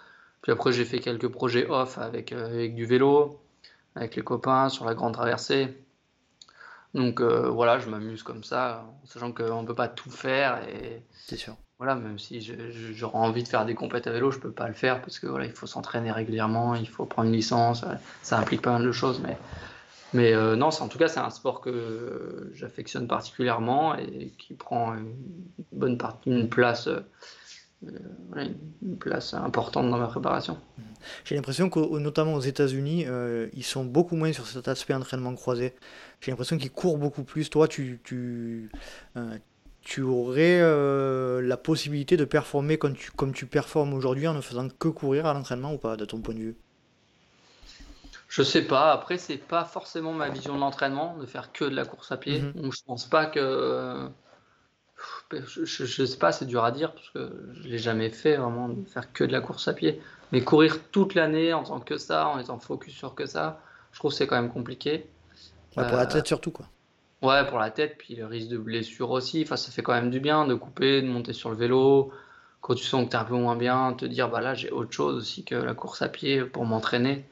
Puis 0.42 0.52
après, 0.52 0.72
j'ai 0.72 0.86
fait 0.86 1.00
quelques 1.00 1.28
projets 1.28 1.68
off 1.68 1.98
avec, 1.98 2.32
euh, 2.32 2.46
avec 2.46 2.76
du 2.76 2.86
vélo, 2.86 3.40
avec 3.96 4.16
les 4.16 4.22
copains 4.22 4.70
sur 4.70 4.86
la 4.86 4.94
grande 4.94 5.14
traversée. 5.14 5.85
Donc 6.96 7.22
voilà, 7.22 7.78
je 7.78 7.90
m'amuse 7.90 8.24
comme 8.24 8.44
ça, 8.44 8.86
en 9.04 9.06
sachant 9.06 9.32
qu'on 9.32 9.62
ne 9.62 9.68
peut 9.68 9.76
pas 9.76 9.88
tout 9.88 10.10
faire. 10.10 10.62
Et 10.70 11.04
c'est 11.14 11.38
sûr. 11.38 11.56
Voilà, 11.78 11.96
même 11.96 12.18
si 12.18 12.42
j'aurais 12.94 13.18
envie 13.18 13.44
de 13.44 13.48
faire 13.50 13.66
des 13.66 13.76
compètes 13.76 14.08
à 14.08 14.12
vélo, 14.12 14.32
je 14.32 14.40
peux 14.40 14.52
pas 14.52 14.68
le 14.68 14.74
faire 14.74 15.02
parce 15.02 15.20
que 15.20 15.28
voilà, 15.28 15.46
il 15.46 15.52
faut 15.52 15.68
s'entraîner 15.68 16.10
régulièrement, 16.10 16.74
il 16.74 16.88
faut 16.88 17.06
prendre 17.06 17.28
une 17.28 17.36
licence, 17.36 17.84
ça 18.24 18.40
implique 18.40 18.62
pas 18.62 18.72
mal 18.72 18.84
de 18.84 18.94
choses, 18.94 19.20
mais 19.22 19.38
mais 20.16 20.34
euh, 20.34 20.56
non, 20.56 20.70
en 20.70 20.88
tout 20.88 20.98
cas, 20.98 21.10
c'est 21.10 21.20
un 21.20 21.30
sport 21.30 21.60
que 21.60 22.50
j'affectionne 22.54 23.06
particulièrement 23.06 23.96
et 23.98 24.32
qui 24.38 24.54
prend 24.54 24.94
une 24.96 25.14
bonne 25.74 25.98
partie, 25.98 26.30
une 26.30 26.48
place, 26.48 26.88
euh, 27.88 28.46
une 28.82 28.98
place 28.98 29.34
importante 29.34 29.90
dans 29.90 29.98
ma 29.98 30.08
préparation. 30.08 30.58
J'ai 31.24 31.36
l'impression 31.36 31.70
que, 31.70 31.80
notamment 32.00 32.34
aux 32.34 32.42
États-Unis, 32.42 33.06
euh, 33.08 33.48
ils 33.54 33.64
sont 33.64 33.86
beaucoup 33.86 34.16
moins 34.16 34.34
sur 34.34 34.48
cet 34.48 34.68
aspect 34.68 34.94
entraînement 34.94 35.36
croisé. 35.36 35.76
J'ai 36.22 36.32
l'impression 36.32 36.58
qu'ils 36.58 36.72
courent 36.72 36.98
beaucoup 36.98 37.24
plus. 37.24 37.50
Toi, 37.50 37.68
tu, 37.68 38.00
tu, 38.04 38.72
tu 39.82 40.02
aurais 40.02 40.62
la 41.42 41.58
possibilité 41.58 42.18
de 42.18 42.26
performer 42.26 42.78
comme 42.78 42.96
tu, 42.96 43.12
comme 43.12 43.34
tu 43.34 43.46
performes 43.46 43.94
aujourd'hui 43.94 44.28
en 44.28 44.34
ne 44.34 44.42
faisant 44.42 44.68
que 44.68 44.88
courir 44.88 45.28
à 45.28 45.34
l'entraînement 45.34 45.74
ou 45.74 45.78
pas, 45.78 45.96
de 45.96 46.06
ton 46.06 46.22
point 46.22 46.34
de 46.34 46.40
vue? 46.40 46.56
Je 48.36 48.44
sais 48.44 48.64
pas. 48.64 48.92
Après, 48.92 49.18
c'est 49.18 49.38
pas 49.38 49.64
forcément 49.64 50.12
ma 50.12 50.28
vision 50.28 50.56
de 50.56 50.60
l'entraînement 50.60 51.16
de 51.18 51.26
faire 51.26 51.54
que 51.54 51.64
de 51.64 51.74
la 51.76 51.86
course 51.86 52.12
à 52.12 52.18
pied. 52.18 52.42
Mhm. 52.42 52.52
Donc, 52.54 52.74
je 52.74 52.82
pense 52.86 53.06
pas 53.06 53.28
que. 53.28 54.10
Je, 55.32 56.06
sais 56.06 56.18
pas, 56.18 56.32
c'est 56.32 56.46
dur 56.46 56.64
à 56.64 56.72
dire 56.72 56.94
parce 56.94 57.10
que 57.10 57.32
je 57.54 57.68
l'ai 57.68 57.78
jamais 57.78 58.10
fait 58.10 58.38
vraiment 58.38 58.70
de 58.70 58.88
faire 58.88 59.12
que 59.12 59.24
de 59.24 59.32
la 59.32 59.42
course 59.42 59.68
à 59.68 59.74
pied. 59.74 60.02
Mais 60.32 60.42
courir 60.42 60.80
toute 60.92 61.16
l'année 61.16 61.54
en 61.54 61.64
tant 61.64 61.80
que 61.80 61.98
ça, 61.98 62.28
en 62.28 62.40
étant 62.40 62.60
focus 62.60 62.94
sur 62.94 63.16
que 63.16 63.26
ça, 63.26 63.62
je 63.92 64.00
trouve 64.00 64.12
que 64.12 64.18
c'est 64.18 64.28
quand 64.28 64.36
même 64.36 64.52
compliqué. 64.52 65.08
pour 65.74 65.84
la 65.84 66.04
euh, 66.04 66.06
tête 66.06 66.28
surtout 66.28 66.52
quoi. 66.52 66.68
Ouais, 67.22 67.46
pour 67.48 67.60
la 67.60 67.72
tête, 67.72 67.98
puis 67.98 68.16
le 68.16 68.26
risque 68.26 68.50
de 68.50 68.58
blessure 68.58 69.10
aussi. 69.12 69.42
Enfin, 69.44 69.56
ça 69.56 69.72
fait 69.72 69.82
quand 69.82 69.94
même 69.94 70.12
du 70.12 70.20
bien 70.20 70.46
de 70.46 70.54
couper, 70.54 71.02
de 71.02 71.08
monter 71.08 71.34
sur 71.34 71.50
le 71.50 71.56
vélo. 71.56 72.12
Quand 72.62 72.76
tu 72.76 72.84
sens 72.84 73.06
que 73.06 73.10
tu 73.10 73.16
es 73.16 73.20
un 73.20 73.26
peu 73.26 73.36
moins 73.36 73.56
bien, 73.56 73.94
te 73.94 74.06
dire 74.06 74.30
bah 74.30 74.42
là 74.42 74.54
j'ai 74.54 74.72
autre 74.72 74.92
chose 74.92 75.16
aussi 75.16 75.44
que 75.44 75.56
la 75.56 75.74
course 75.74 76.02
à 76.02 76.10
pied 76.10 76.44
pour 76.44 76.66
m'entraîner. 76.66 77.26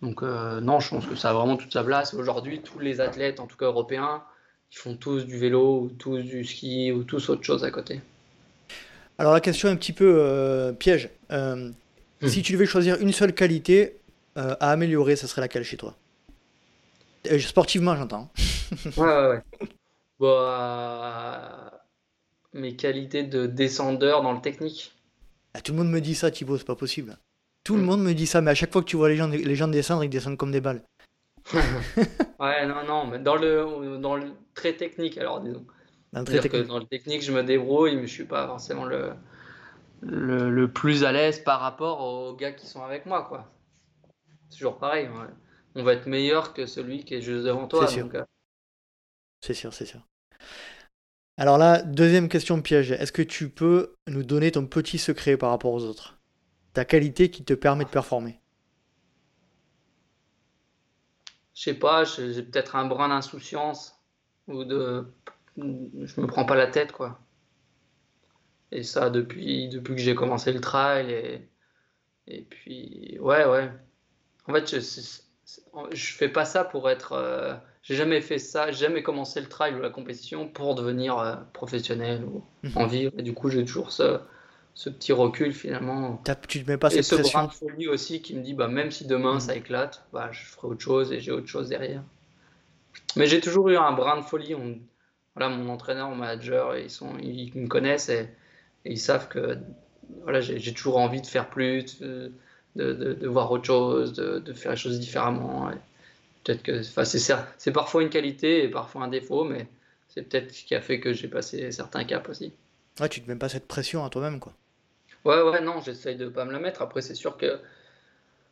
Donc 0.00 0.22
euh, 0.22 0.60
non, 0.60 0.80
je 0.80 0.90
pense 0.90 1.06
que 1.06 1.14
ça 1.14 1.30
a 1.30 1.32
vraiment 1.32 1.56
toute 1.56 1.72
sa 1.72 1.84
place. 1.84 2.14
Aujourd'hui, 2.14 2.60
tous 2.62 2.78
les 2.78 3.00
athlètes, 3.00 3.40
en 3.40 3.46
tout 3.46 3.56
cas 3.56 3.66
européens, 3.66 4.22
ils 4.72 4.78
font 4.78 4.96
tous 4.96 5.26
du 5.26 5.38
vélo, 5.38 5.82
ou 5.82 5.88
tous 5.90 6.18
du 6.18 6.44
ski, 6.44 6.92
ou 6.92 7.04
tous 7.04 7.28
autre 7.28 7.44
chose 7.44 7.64
à 7.64 7.70
côté. 7.70 8.00
Alors 9.18 9.32
la 9.32 9.40
question 9.40 9.68
est 9.68 9.72
un 9.72 9.76
petit 9.76 9.92
peu 9.92 10.16
euh, 10.18 10.72
piège. 10.72 11.10
Euh, 11.30 11.70
hmm. 12.20 12.28
Si 12.28 12.42
tu 12.42 12.52
devais 12.52 12.66
choisir 12.66 13.00
une 13.00 13.12
seule 13.12 13.34
qualité 13.34 13.96
à 14.34 14.70
améliorer, 14.70 15.14
ça 15.14 15.26
serait 15.26 15.42
laquelle 15.42 15.62
chez 15.62 15.76
toi? 15.76 15.94
Sportivement, 17.38 17.94
j'entends. 17.94 18.30
ouais, 18.96 19.04
ouais, 19.04 19.28
ouais. 19.28 19.68
Bah, 20.18 21.82
mes 22.52 22.76
qualités 22.76 23.24
de 23.24 23.46
descendeur 23.46 24.22
dans 24.22 24.32
le 24.32 24.40
technique. 24.40 24.92
Ah, 25.54 25.60
tout 25.60 25.72
le 25.72 25.78
monde 25.78 25.90
me 25.90 26.00
dit 26.00 26.14
ça, 26.14 26.30
Thibaut, 26.30 26.58
c'est 26.58 26.66
pas 26.66 26.76
possible. 26.76 27.16
Tout 27.64 27.76
le 27.76 27.82
monde 27.82 28.02
me 28.02 28.12
dit 28.12 28.26
ça, 28.26 28.40
mais 28.40 28.50
à 28.50 28.54
chaque 28.54 28.72
fois 28.72 28.82
que 28.82 28.88
tu 28.88 28.96
vois 28.96 29.08
les 29.08 29.16
gens, 29.16 29.28
les 29.28 29.54
gens 29.54 29.68
descendre, 29.68 30.04
ils 30.04 30.10
descendent 30.10 30.36
comme 30.36 30.52
des 30.52 30.60
balles. 30.60 30.82
Ouais, 32.40 32.66
non, 32.66 32.84
non, 32.86 33.06
mais 33.06 33.18
dans 33.18 33.36
le, 33.36 33.98
dans 33.98 34.16
le 34.16 34.32
très 34.54 34.74
technique, 34.74 35.18
alors 35.18 35.40
disons. 35.40 35.64
Dans 36.12 36.20
le, 36.20 36.48
Que 36.48 36.62
dans 36.62 36.78
le 36.78 36.84
technique, 36.84 37.22
je 37.22 37.32
me 37.32 37.42
débrouille, 37.42 37.96
mais 37.96 38.06
je 38.06 38.12
suis 38.12 38.24
pas 38.24 38.46
forcément 38.46 38.84
le, 38.84 39.12
le, 40.02 40.66
plus 40.66 41.04
à 41.04 41.12
l'aise 41.12 41.40
par 41.40 41.60
rapport 41.60 42.00
aux 42.00 42.34
gars 42.34 42.52
qui 42.52 42.66
sont 42.66 42.82
avec 42.82 43.06
moi, 43.06 43.24
quoi. 43.24 43.50
C'est 44.48 44.58
toujours 44.58 44.78
pareil. 44.78 45.08
On 45.74 45.82
va 45.82 45.94
être 45.94 46.06
meilleur 46.06 46.52
que 46.52 46.66
celui 46.66 47.04
qui 47.04 47.14
est 47.14 47.22
juste 47.22 47.44
devant 47.44 47.66
toi. 47.66 47.86
C'est 47.86 47.94
sûr. 47.94 48.08
Euh. 48.14 48.24
C'est 49.40 49.54
sûr, 49.54 49.72
c'est 49.72 49.86
sûr. 49.86 50.00
Alors 51.38 51.56
là, 51.56 51.80
deuxième 51.80 52.28
question 52.28 52.60
piège. 52.60 52.92
Est-ce 52.92 53.12
que 53.12 53.22
tu 53.22 53.48
peux 53.48 53.94
nous 54.06 54.22
donner 54.22 54.52
ton 54.52 54.66
petit 54.66 54.98
secret 54.98 55.38
par 55.38 55.48
rapport 55.48 55.72
aux 55.72 55.84
autres? 55.84 56.18
Ta 56.74 56.84
qualité 56.84 57.30
qui 57.30 57.42
te 57.42 57.54
permet 57.54 57.84
de 57.84 57.90
performer? 57.90 58.41
Je 61.62 61.70
sais 61.70 61.78
pas, 61.78 62.02
j'ai 62.02 62.42
peut-être 62.42 62.74
un 62.74 62.86
brin 62.86 63.08
d'insouciance 63.08 63.94
ou 64.48 64.64
de. 64.64 65.06
Je 65.56 66.20
me 66.20 66.26
prends 66.26 66.44
pas 66.44 66.56
la 66.56 66.66
tête, 66.66 66.90
quoi. 66.90 67.20
Et 68.72 68.82
ça 68.82 69.10
depuis, 69.10 69.68
depuis 69.68 69.94
que 69.94 70.00
j'ai 70.00 70.16
commencé 70.16 70.52
le 70.52 70.60
trail. 70.60 71.12
Et, 71.12 71.48
et 72.26 72.42
puis, 72.42 73.16
ouais, 73.20 73.44
ouais. 73.46 73.70
En 74.48 74.54
fait, 74.54 74.74
je, 74.74 74.80
je 75.92 76.12
fais 76.14 76.28
pas 76.28 76.44
ça 76.44 76.64
pour 76.64 76.90
être. 76.90 77.12
Euh, 77.12 77.54
j'ai 77.82 77.94
jamais 77.94 78.20
fait 78.20 78.40
ça, 78.40 78.72
j'ai 78.72 78.86
jamais 78.86 79.04
commencé 79.04 79.40
le 79.40 79.48
trail 79.48 79.76
ou 79.76 79.80
la 79.80 79.90
compétition 79.90 80.48
pour 80.48 80.74
devenir 80.74 81.16
euh, 81.20 81.36
professionnel 81.52 82.24
ou 82.24 82.44
mhm. 82.64 82.72
en 82.74 82.86
vivre. 82.88 83.12
Et 83.18 83.22
du 83.22 83.34
coup, 83.34 83.50
j'ai 83.50 83.64
toujours 83.64 83.92
ce, 83.92 84.18
ce 84.74 84.90
petit 84.90 85.12
recul 85.12 85.52
finalement. 85.52 86.22
Tu 86.48 86.64
te 86.64 86.70
mets 86.70 86.76
pas 86.76 86.90
cette 86.90 87.00
et 87.00 87.02
ce 87.02 87.14
pression. 87.16 87.38
brin 87.38 87.48
de 87.48 87.52
folie 87.52 87.88
aussi 87.88 88.22
qui 88.22 88.34
me 88.34 88.42
dit, 88.42 88.54
bah, 88.54 88.68
même 88.68 88.90
si 88.90 89.06
demain 89.06 89.34
mhm. 89.34 89.40
ça 89.40 89.56
éclate, 89.56 90.04
bah, 90.12 90.30
je 90.32 90.44
ferai 90.44 90.68
autre 90.68 90.80
chose 90.80 91.12
et 91.12 91.20
j'ai 91.20 91.32
autre 91.32 91.46
chose 91.46 91.68
derrière. 91.68 92.02
Mais 93.16 93.26
j'ai 93.26 93.40
toujours 93.40 93.68
eu 93.68 93.76
un 93.76 93.92
brin 93.92 94.18
de 94.18 94.22
folie. 94.22 94.54
voilà, 95.34 95.54
mon 95.54 95.68
entraîneur, 95.70 96.08
mon 96.08 96.16
manager, 96.16 96.76
ils, 96.76 96.90
sont, 96.90 97.18
ils 97.18 97.52
me 97.54 97.68
connaissent 97.68 98.08
et, 98.08 98.28
ils 98.84 98.98
savent 98.98 99.28
que 99.28 99.58
voilà, 100.24 100.40
j'ai 100.40 100.74
toujours 100.74 100.98
envie 100.98 101.20
de 101.20 101.26
faire 101.26 101.48
plus, 101.48 102.00
de, 102.00 102.32
de, 102.74 102.92
de, 102.92 103.28
voir 103.28 103.50
autre 103.52 103.64
chose, 103.64 104.12
de, 104.12 104.52
faire 104.52 104.72
les 104.72 104.76
choses 104.76 104.98
différemment. 104.98 105.70
Peut-être 106.42 106.62
que 106.62 106.82
c'est 106.82 107.72
parfois 107.72 108.02
une 108.02 108.10
qualité 108.10 108.64
et 108.64 108.68
parfois 108.68 109.04
un 109.04 109.08
défaut, 109.08 109.44
mais 109.44 109.68
c'est 110.08 110.22
peut-être 110.22 110.52
ce 110.52 110.64
qui 110.64 110.74
a 110.74 110.80
fait 110.80 110.98
que 110.98 111.12
j'ai 111.12 111.28
passé 111.28 111.70
certains 111.70 112.04
caps 112.04 112.28
aussi. 112.28 112.52
Ouais, 113.00 113.08
tu 113.08 113.22
te 113.22 113.30
mets 113.30 113.38
pas 113.38 113.48
cette 113.48 113.68
pression 113.68 114.04
à 114.04 114.10
toi-même, 114.10 114.40
quoi. 114.40 114.52
Ouais, 115.24 115.40
ouais, 115.40 115.60
non, 115.60 115.80
j'essaye 115.80 116.16
de 116.16 116.28
pas 116.28 116.44
me 116.44 116.52
la 116.52 116.58
mettre. 116.58 116.82
Après, 116.82 117.00
c'est 117.00 117.14
sûr 117.14 117.36
que 117.36 117.58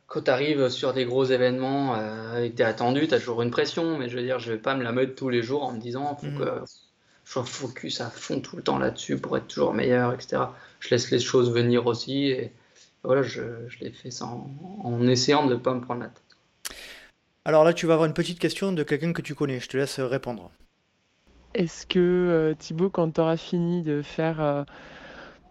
quand 0.07 0.23
tu 0.23 0.31
arrives 0.31 0.69
sur 0.69 0.93
des 0.93 1.05
gros 1.05 1.25
événements 1.25 1.95
euh, 1.97 2.43
et 2.43 2.51
que 2.51 2.57
tu 2.57 2.61
es 2.61 2.65
attendu, 2.65 3.07
tu 3.07 3.13
as 3.13 3.19
toujours 3.19 3.41
une 3.41 3.51
pression, 3.51 3.97
mais 3.97 4.09
je 4.09 4.17
veux 4.17 4.23
dire, 4.23 4.39
je 4.39 4.51
vais 4.51 4.57
pas 4.57 4.75
me 4.75 4.83
la 4.83 4.91
mettre 4.91 5.15
tous 5.15 5.29
les 5.29 5.41
jours 5.41 5.63
en 5.63 5.71
me 5.73 5.79
disant, 5.79 6.15
faut 6.15 6.27
mm. 6.27 6.37
que 6.37 6.45
je 7.25 7.31
sois 7.31 7.43
focus 7.43 8.01
à 8.01 8.09
fond 8.09 8.41
tout 8.41 8.57
le 8.57 8.63
temps 8.63 8.77
là-dessus 8.77 9.17
pour 9.17 9.37
être 9.37 9.47
toujours 9.47 9.73
meilleur, 9.73 10.13
etc. 10.13 10.43
Je 10.79 10.89
laisse 10.89 11.11
les 11.11 11.19
choses 11.19 11.51
venir 11.51 11.87
aussi 11.87 12.27
et 12.27 12.51
voilà, 13.03 13.23
je, 13.23 13.41
je 13.67 13.79
l'ai 13.79 13.91
fait 13.91 14.11
sans, 14.11 14.49
en 14.83 15.07
essayant 15.07 15.45
de 15.45 15.53
ne 15.53 15.59
pas 15.59 15.73
me 15.73 15.81
prendre 15.81 16.01
la 16.01 16.07
tête. 16.07 16.21
Alors 17.45 17.63
là, 17.63 17.73
tu 17.73 17.87
vas 17.87 17.93
avoir 17.93 18.07
une 18.07 18.13
petite 18.13 18.37
question 18.37 18.71
de 18.71 18.83
quelqu'un 18.83 19.13
que 19.13 19.21
tu 19.21 19.33
connais. 19.33 19.59
Je 19.59 19.67
te 19.67 19.77
laisse 19.77 19.99
répondre. 19.99 20.51
Est-ce 21.53 21.85
que 21.85 21.99
euh, 21.99 22.53
Thibaut, 22.53 22.89
quand 22.89 23.11
tu 23.11 23.21
auras 23.21 23.37
fini 23.37 23.81
de 23.81 24.01
faire 24.01 24.41
euh, 24.41 24.63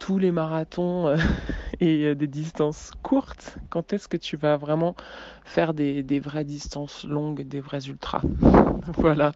tous 0.00 0.18
les 0.18 0.32
marathons 0.32 1.06
euh, 1.06 1.16
et 1.80 2.16
des 2.16 2.26
distances 2.26 2.90
courtes, 3.02 3.58
quand 3.68 3.92
est-ce 3.92 4.08
que 4.08 4.16
tu 4.16 4.36
vas 4.36 4.56
vraiment 4.56 4.96
faire 5.44 5.72
des, 5.72 6.02
des 6.02 6.18
vraies 6.18 6.44
distances 6.44 7.04
longues, 7.04 7.42
des 7.42 7.60
vrais 7.60 7.86
ultras 7.86 8.22
Voilà. 8.96 9.32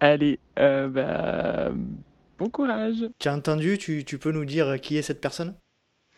Allez, 0.00 0.38
bah, 0.56 1.70
bon 2.38 2.48
courage. 2.48 3.08
Tu 3.18 3.28
as 3.28 3.34
entendu 3.34 3.76
tu, 3.76 4.04
tu, 4.04 4.16
peux 4.18 4.30
nous 4.30 4.44
dire 4.44 4.80
qui 4.80 4.96
est 4.96 5.02
cette 5.02 5.20
personne? 5.20 5.54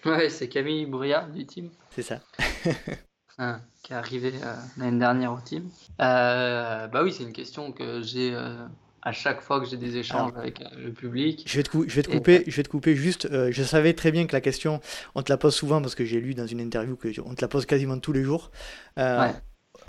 Ouais, 0.05 0.29
c'est 0.29 0.49
Camille 0.49 0.87
Brouillard 0.87 1.29
du 1.31 1.47
team. 1.47 1.71
C'est 1.91 2.03
ça. 2.03 2.21
Ah, 3.39 3.61
qui 3.83 3.95
est 3.95 3.97
arrivé 3.97 4.33
l'année 4.77 4.99
dernière 4.99 5.33
au 5.33 5.41
team. 5.41 5.71
bah 5.99 7.03
oui, 7.03 7.13
c'est 7.13 7.25
une 7.25 7.33
question 7.33 7.73
que 7.73 8.03
j'ai 8.03 8.37
à 9.03 9.13
chaque 9.13 9.41
fois 9.41 9.61
que 9.61 9.67
j'ai 9.67 9.77
des 9.77 9.97
échanges 9.97 10.33
avec 10.37 10.61
euh, 10.61 10.67
le 10.79 10.93
public. 10.93 11.45
Je 11.47 11.57
vais 11.57 11.63
te, 11.63 11.71
je 11.89 11.95
vais 11.95 12.03
te 12.03 12.11
couper, 12.11 12.45
je 12.47 12.57
vais 12.57 12.63
te 12.63 12.69
couper 12.69 12.95
juste. 12.95 13.27
Euh, 13.27 13.51
je 13.51 13.63
savais 13.63 13.95
très 13.95 14.11
bien 14.11 14.27
que 14.27 14.33
la 14.33 14.41
question, 14.41 14.81
on 15.15 15.23
te 15.23 15.33
la 15.33 15.39
pose 15.39 15.55
souvent 15.55 15.81
parce 15.81 15.95
que 15.95 16.05
j'ai 16.05 16.21
lu 16.21 16.35
dans 16.35 16.47
une 16.47 16.61
interview 16.61 16.97
que 16.97 17.09
on 17.25 17.35
te 17.35 17.41
la 17.41 17.49
pose 17.49 17.67
quasiment 17.67 17.99
tous 17.99 18.13
les 18.13 18.23
jours. 18.23 18.51
Euh, 18.99 19.29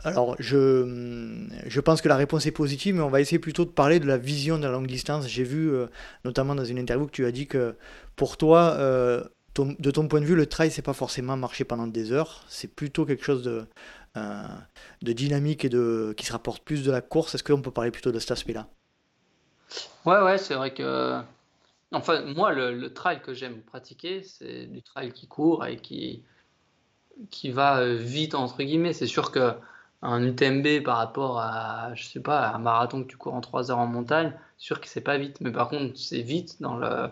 alors, 0.04 0.36
je, 0.40 1.48
je 1.68 1.80
pense 1.82 2.02
que 2.02 2.08
la 2.08 2.16
réponse 2.16 2.46
est 2.46 2.52
positive, 2.52 2.96
mais 2.96 3.02
on 3.02 3.10
va 3.10 3.22
essayer 3.22 3.40
plutôt 3.40 3.66
de 3.66 3.72
parler 3.72 4.00
de 4.00 4.08
la 4.08 4.18
vision 4.18 4.58
de 4.58 4.64
la 4.64 4.72
longue 4.72 4.88
distance. 4.88 5.28
J'ai 5.28 5.44
vu, 5.44 5.72
notamment 6.24 6.56
dans 6.56 6.66
une 6.66 6.78
interview, 6.78 7.06
que 7.06 7.12
tu 7.12 7.26
as 7.26 7.32
dit 7.32 7.46
que 7.46 7.76
pour 8.16 8.38
toi, 8.38 8.78
de 8.78 9.92
ton 9.92 10.08
point 10.08 10.22
de 10.22 10.26
vue, 10.26 10.36
le 10.36 10.46
trail, 10.46 10.72
c'est 10.72 10.82
pas 10.82 10.94
forcément 10.94 11.38
marcher 11.38 11.66
pendant 11.66 11.88
des 11.88 12.12
heures. 12.14 12.46
C'est 12.48 12.74
plutôt 12.74 13.06
quelque 13.06 13.24
chose 13.24 13.44
de, 13.44 13.66
de 14.16 15.14
dynamique 15.14 15.66
et 15.66 15.70
de, 15.70 16.16
qui 16.18 16.26
se 16.26 16.32
rapporte 16.32 16.64
plus 16.64 16.84
de 16.84 16.90
la 16.90 17.02
course. 17.02 17.36
Est-ce 17.36 17.44
qu'on 17.44 17.62
peut 17.62 17.72
parler 17.72 17.92
plutôt 17.92 18.12
de 18.12 18.18
cet 18.20 18.32
aspect-là? 18.32 18.70
Ouais, 20.06 20.22
ouais, 20.22 20.38
c'est 20.38 20.56
vrai 20.56 20.74
que. 20.74 21.22
Enfin, 21.92 22.22
moi, 22.22 22.54
le, 22.54 22.94
trail 22.94 23.22
que 23.22 23.34
j'aime 23.34 23.62
pratiquer, 23.62 24.24
c'est 24.24 24.66
du 24.66 24.82
trail 24.82 25.12
qui 25.12 25.28
court 25.28 25.66
et 25.66 25.78
qui, 25.78 26.24
qui 27.30 27.52
va 27.52 27.80
euh, 27.80 27.96
vite, 27.96 28.34
entre 28.34 28.64
guillemets. 28.64 28.94
C'est 28.94 29.08
sûr 29.08 29.32
que 29.32 29.54
un 30.02 30.24
UTMB 30.24 30.84
par 30.84 30.98
rapport 30.98 31.40
à, 31.40 31.94
je 31.96 32.06
sais 32.06 32.22
pas, 32.22 32.50
un 32.50 32.58
marathon 32.58 33.04
que 33.04 33.08
tu 33.08 33.18
cours 33.18 33.36
en 33.36 33.42
3 33.42 33.70
heures 33.72 33.78
en 33.78 33.88
montagne, 33.88 34.34
sûr 34.58 34.82
que 34.82 34.88
c'est 34.88 35.02
pas 35.02 35.18
vite. 35.18 35.42
Mais 35.42 35.52
par 35.52 35.70
contre, 35.70 35.98
c'est 35.98 36.22
vite 36.22 36.62
dans, 36.62 36.78
le, 36.78 37.10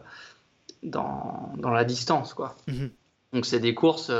dans, 0.83 1.53
dans 1.57 1.71
la 1.71 1.83
distance, 1.83 2.33
quoi. 2.33 2.55
Mhm. 2.67 2.91
Donc, 3.33 3.45
c'est 3.45 3.59
des 3.59 3.75
courses. 3.75 4.11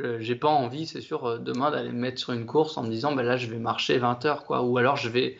Euh, 0.00 0.18
j'ai 0.20 0.34
pas 0.34 0.48
envie, 0.48 0.86
c'est 0.86 1.00
sûr, 1.00 1.26
euh, 1.26 1.38
demain 1.38 1.70
d'aller 1.70 1.90
me 1.92 2.00
mettre 2.00 2.18
sur 2.18 2.32
une 2.32 2.46
course 2.46 2.76
en 2.76 2.82
me 2.82 2.88
disant, 2.88 3.14
ben 3.14 3.22
là, 3.22 3.36
je 3.36 3.46
vais 3.46 3.58
marcher 3.58 3.98
20 3.98 4.24
heures, 4.24 4.44
quoi. 4.44 4.62
Ou 4.62 4.78
alors, 4.78 4.96
je 4.96 5.08
vais 5.08 5.38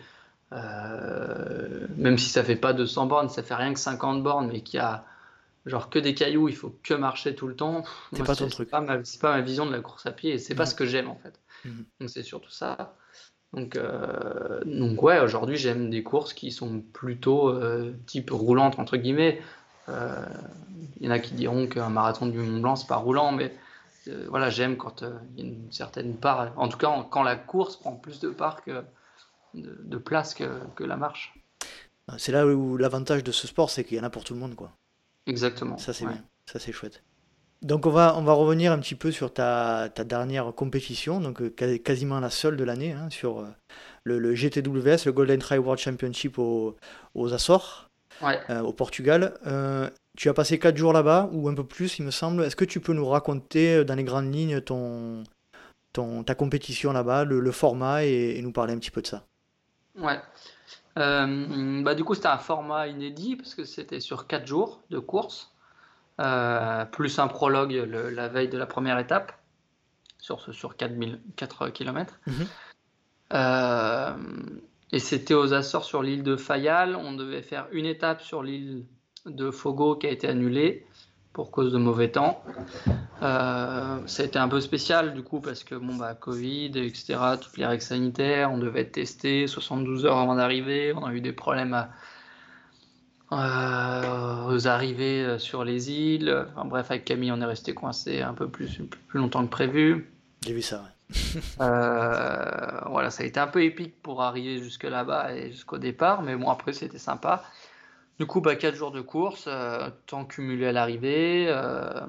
euh, 0.53 1.87
même 1.97 2.19
si 2.19 2.29
ça 2.29 2.45
fait 2.45 2.57
pas 2.57 2.73
200 2.73 3.07
bornes, 3.07 3.29
ça 3.29 3.43
fait 3.43 3.55
rien 3.55 3.73
que 3.73 3.81
50 3.81 4.23
bornes, 4.23 4.49
mais 4.53 4.61
qui 4.61 4.79
a 4.79 5.05
genre 5.65 5.89
que 5.89 5.99
des 5.99 6.15
cailloux, 6.15 6.49
il 6.49 6.57
faut 6.57 6.77
que 6.83 6.95
marcher 6.95 7.35
tout 7.35 7.47
le 7.47 7.55
temps. 7.55 7.85
C'est 8.13 8.25
pas 8.25 8.35
ton 8.35 8.49
truc. 8.49 8.69
C'est 9.05 9.21
pas, 9.21 9.33
ma 9.33 9.41
vision 9.41 9.65
de 9.67 9.73
la 9.73 9.81
course 9.81 10.07
à 10.07 10.13
pied 10.13 10.33
et 10.33 10.39
c'est 10.39 10.55
pas 10.55 10.65
mhm. 10.65 10.69
ce 10.69 10.75
que 10.75 10.87
j'aime 10.87 11.09
en 11.09 11.17
fait. 11.17 11.39
Mhm. 11.65 11.85
Donc 12.01 12.11
c'est 12.11 12.23
surtout 12.23 12.51
ça. 12.51 12.97
Donc, 13.53 13.77
euh, 13.77 14.61
donc 14.65 15.03
ouais, 15.03 15.21
aujourd'hui 15.21 15.57
j'aime 15.57 15.91
des 15.91 16.03
courses 16.03 16.33
qui 16.33 16.51
sont 16.51 16.81
plutôt 16.81 17.51
euh, 17.51 17.95
type 18.07 18.31
roulantes 18.31 18.79
entre 18.79 18.97
guillemets. 18.97 19.41
Il 19.89 21.07
y 21.07 21.09
en 21.09 21.11
a 21.11 21.19
qui 21.19 21.35
diront 21.35 21.67
qu'un 21.67 21.91
marathon 21.91 22.27
du 22.27 22.39
Mont 22.39 22.61
Blanc 22.61 22.77
c'est 22.77 22.87
pas 22.87 22.97
roulant, 22.97 23.33
mais 23.33 23.55
voilà 24.29 24.49
j'aime 24.49 24.77
quand 24.77 25.03
il 25.37 25.39
y 25.39 25.43
a 25.43 25.51
une 25.51 25.71
certaine 25.71 26.17
part. 26.17 26.53
En 26.57 26.69
tout 26.69 26.79
cas 26.79 27.07
quand 27.11 27.23
la 27.23 27.37
course 27.37 27.77
prend 27.77 27.93
plus 27.93 28.21
de 28.21 28.31
part 28.31 28.65
que 28.65 28.83
de, 29.55 29.97
place 29.99 30.35
que, 30.35 30.61
que, 30.75 30.85
la 30.85 30.97
marche. 30.97 31.35
C'est 32.19 32.33
là 32.33 32.47
où 32.47 32.77
l'avantage 32.77 33.25
de 33.25 33.33
ce 33.33 33.47
sport, 33.47 33.71
c'est 33.71 33.85
qu'il 33.85 33.97
y 33.97 34.01
en 34.01 34.05
a 34.05 34.11
pour 34.11 34.25
tout 34.25 34.35
le 34.35 34.41
monde. 34.41 34.55
quoi. 34.55 34.73
Exactement. 35.27 35.79
Ça, 35.79 35.93
c'est 35.93 36.07
bien. 36.07 36.23
Ça, 36.47 36.59
c'est 36.59 36.73
chouette. 36.73 37.03
Donc, 37.63 37.87
on 37.87 37.91
va, 37.91 38.17
on 38.19 38.23
va 38.23 38.33
revenir 38.33 38.73
un 38.73 38.79
petit 38.81 38.97
peu 38.97 39.13
sur 39.13 39.33
ta, 39.33 39.89
ta 39.95 40.03
dernière 40.03 40.53
compétition, 40.53 41.21
donc 41.21 41.41
euh, 41.41 41.79
quasiment 41.79 42.19
la 42.19 42.29
seule 42.29 42.57
de 42.57 42.65
l'année, 42.65 42.93
hein, 42.93 43.09
sur 43.09 43.39
euh, 43.39 43.47
le, 44.03 44.19
le, 44.19 44.35
GTWS, 44.35 45.07
le 45.07 45.13
Golden 45.13 45.39
Trail 45.39 45.61
World 45.61 45.81
Championship 45.81 46.39
aux, 46.39 46.77
aux 47.15 47.33
Açores, 47.33 47.89
euh, 48.25 48.61
au 48.63 48.73
Portugal. 48.73 49.35
tu 50.17 50.29
as 50.29 50.35
passé 50.35 50.59
4 50.59 50.77
jours 50.77 50.93
là-bas, 50.93 51.31
ou 51.33 51.49
un 51.49 51.55
peu 51.55 51.65
plus, 51.65 52.01
il 52.01 52.05
me 52.05 52.11
semble. 52.11 52.43
Est-ce 52.43 52.57
que 52.57 52.65
tu 52.65 52.81
peux 52.81 52.95
nous 52.95 53.09
raconter 53.09 53.85
dans 53.85 53.95
les 53.95 54.05
grandes 54.05 54.35
lignes 54.35 54.61
ton, 54.61 55.23
ton, 55.93 56.25
ta 56.25 56.35
compétition 56.35 56.93
là-bas, 56.93 57.25
le, 57.25 57.53
format, 57.53 58.05
et, 58.05 58.41
nous 58.43 58.53
parler 58.53 58.73
un 58.73 58.79
petit 58.79 58.91
peu 58.91 59.03
de 59.03 59.07
ça? 59.07 59.25
Ouais. 59.97 60.21
Euh, 60.99 61.83
bah, 61.83 61.95
du 61.95 62.05
coup, 62.05 62.15
c'était 62.15 62.29
un 62.29 62.39
format 62.39 62.89
inédit 62.89 63.37
parce 63.37 63.55
que 63.55 63.65
c'était 63.65 64.01
sur 64.01 64.27
4 64.27 64.47
jours 64.47 64.83
de 64.91 64.99
course, 64.99 65.55
euh, 66.21 66.85
plus 66.87 67.19
un 67.19 67.29
prologue 67.29 67.73
la 67.73 68.29
veille 68.29 68.49
de 68.49 68.59
la 68.59 68.67
première 68.67 68.99
étape 68.99 69.33
sur, 70.19 70.53
sur 70.55 70.77
4000, 70.77 71.21
4 71.37 71.71
km. 71.71 72.21
et 74.93 74.99
c'était 74.99 75.35
aux 75.35 75.55
Açores 75.55 75.85
sur 75.85 76.03
l'île 76.03 76.23
de 76.23 76.37
Fayal. 76.37 76.97
On 76.97 77.13
devait 77.13 77.43
faire 77.43 77.67
une 77.73 77.87
étape 77.87 78.21
sur 78.21 78.43
l'île 78.43 78.85
de 79.27 79.51
Fogo 79.51 79.97
qui 79.97 80.07
a 80.07 80.11
été 80.11 80.29
annulée 80.29 80.87
pour 81.33 81.51
cause 81.51 81.73
de 81.73 81.79
mauvais 81.79 82.11
temps. 82.11 82.43
Euh, 83.23 83.99
ça 84.07 84.23
a 84.23 84.27
été 84.27 84.39
un 84.39 84.49
peu 84.49 84.61
spécial 84.61 85.15
du 85.15 85.23
coup 85.23 85.41
parce 85.41 85.65
que 85.65 85.75
bon 85.75 85.95
bah 85.95 86.15
Covid 86.15 86.73
etc 86.77 87.19
toutes 87.41 87.57
les 87.57 87.67
règles 87.67 87.83
sanitaires 87.83 88.51
on 88.51 88.59
devait 88.59 88.81
être 88.81 88.93
testé 88.93 89.47
72 89.47 90.05
heures 90.07 90.19
avant 90.19 90.35
d'arriver 90.35 90.93
on 90.95 91.05
a 91.05 91.13
eu 91.13 91.21
des 91.21 91.33
problèmes 91.33 91.73
à, 91.73 91.91
euh, 93.33 94.55
aux 94.55 94.67
arrivées 94.67 95.39
sur 95.39 95.65
les 95.65 95.91
îles. 95.91 96.47
Enfin, 96.51 96.67
bref 96.67 96.91
avec 96.91 97.05
Camille 97.05 97.33
on 97.33 97.41
est 97.41 97.47
resté 97.47 97.75
coincé 97.75 98.21
un 98.21 98.35
peu 98.35 98.49
plus 98.49 98.81
plus 99.09 99.19
longtemps 99.19 99.45
que 99.45 99.51
prévu. 99.51 100.11
J'ai 100.45 100.53
vu 100.53 100.63
ça 100.63 100.83
euh, 101.61 102.81
voilà 102.87 103.11
ça 103.11 103.23
a 103.23 103.27
été 103.27 103.39
un 103.39 103.47
peu 103.47 103.63
épique 103.63 104.01
pour 104.03 104.23
arriver 104.23 104.59
jusque 104.59 104.85
là-bas 104.85 105.35
et 105.35 105.53
jusqu'au 105.53 105.79
départ 105.79 106.23
mais 106.23 106.37
bon 106.37 106.49
après 106.49 106.73
c'était 106.73 106.99
sympa 106.99 107.43
du 108.19 108.27
coup, 108.27 108.41
bah, 108.41 108.57
4 108.57 108.75
jours 108.75 108.91
de 108.91 109.01
course, 109.01 109.45
euh, 109.47 109.91
temps 110.07 110.25
cumulé 110.25 110.67
à 110.67 110.73
l'arrivée, 110.73 111.47
euh, 111.49 112.01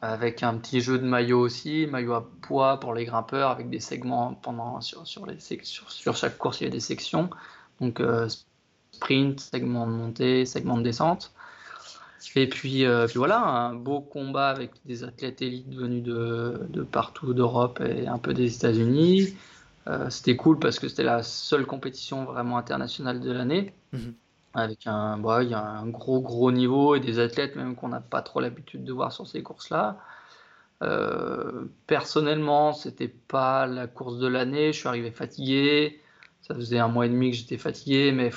avec 0.00 0.42
un 0.42 0.56
petit 0.56 0.80
jeu 0.80 0.98
de 0.98 1.04
maillot 1.04 1.40
aussi, 1.40 1.86
maillot 1.86 2.14
à 2.14 2.28
poids 2.42 2.80
pour 2.80 2.94
les 2.94 3.04
grimpeurs, 3.04 3.50
avec 3.50 3.68
des 3.68 3.80
segments 3.80 4.34
pendant, 4.34 4.80
sur, 4.80 5.06
sur, 5.06 5.26
les, 5.26 5.38
sur, 5.38 5.90
sur 5.90 6.16
chaque 6.16 6.38
course, 6.38 6.60
il 6.60 6.64
y 6.64 6.66
a 6.66 6.70
des 6.70 6.80
sections. 6.80 7.30
Donc, 7.80 8.00
euh, 8.00 8.28
sprint, 8.92 9.40
segment 9.40 9.86
de 9.86 9.92
montée, 9.92 10.46
segment 10.46 10.78
de 10.78 10.82
descente. 10.82 11.32
Et 12.36 12.48
puis, 12.48 12.84
puis, 13.08 13.18
voilà, 13.18 13.42
un 13.42 13.74
beau 13.74 14.00
combat 14.00 14.48
avec 14.50 14.72
des 14.84 15.04
athlètes 15.04 15.42
élites 15.42 15.74
venus 15.74 16.02
de, 16.02 16.66
de 16.68 16.82
partout 16.82 17.34
d'Europe 17.34 17.80
et 17.80 18.06
un 18.06 18.18
peu 18.18 18.34
des 18.34 18.54
États-Unis. 18.54 19.36
c'était 20.10 20.36
cool 20.36 20.58
parce 20.58 20.78
que 20.78 20.88
c'était 20.88 21.02
la 21.02 21.22
seule 21.22 21.66
compétition 21.66 22.24
vraiment 22.24 22.56
internationale 22.58 23.20
de 23.20 23.32
l'année. 23.32 23.72
Mhm. 23.92 24.14
Avec 24.54 24.86
un, 24.86 25.16
bah, 25.18 25.42
il 25.42 25.50
y 25.50 25.54
a 25.54 25.62
un 25.62 25.86
gros 25.86 26.20
gros 26.20 26.50
niveau 26.50 26.94
et 26.94 27.00
des 27.00 27.18
athlètes 27.18 27.56
même 27.56 27.76
qu'on 27.76 27.88
n'a 27.88 28.00
pas 28.00 28.22
trop 28.22 28.40
l'habitude 28.40 28.84
de 28.84 28.92
voir 28.92 29.12
sur 29.12 29.26
ces 29.26 29.42
courses-là. 29.42 29.98
Euh, 30.82 31.66
personnellement, 31.86 32.72
c'était 32.72 33.08
pas 33.08 33.66
la 33.66 33.86
course 33.86 34.18
de 34.18 34.26
l'année. 34.26 34.72
Je 34.72 34.78
suis 34.78 34.88
arrivé 34.88 35.10
fatigué. 35.10 36.00
Ça 36.42 36.54
faisait 36.54 36.78
un 36.78 36.88
mois 36.88 37.06
et 37.06 37.08
demi 37.08 37.30
que 37.30 37.36
j'étais 37.36 37.58
fatigué, 37.58 38.12
mais 38.12 38.30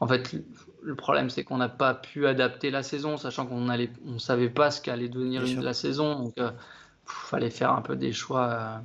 en 0.00 0.06
fait, 0.06 0.34
le 0.82 0.94
problème 0.94 1.30
c'est 1.30 1.44
qu'on 1.44 1.56
n'a 1.56 1.68
pas 1.68 1.94
pu 1.94 2.26
adapter 2.26 2.70
la 2.70 2.82
saison, 2.82 3.16
sachant 3.16 3.46
qu'on 3.46 3.68
allait, 3.68 3.90
on 4.06 4.18
savait 4.18 4.50
pas 4.50 4.70
ce 4.70 4.80
qu'allait 4.80 5.08
devenir 5.08 5.42
la 5.62 5.74
saison. 5.74 6.18
Donc, 6.18 6.34
il 6.36 6.42
euh, 6.42 6.50
fallait 7.06 7.50
faire 7.50 7.72
un 7.72 7.82
peu 7.82 7.96
des 7.96 8.12
choix 8.12 8.82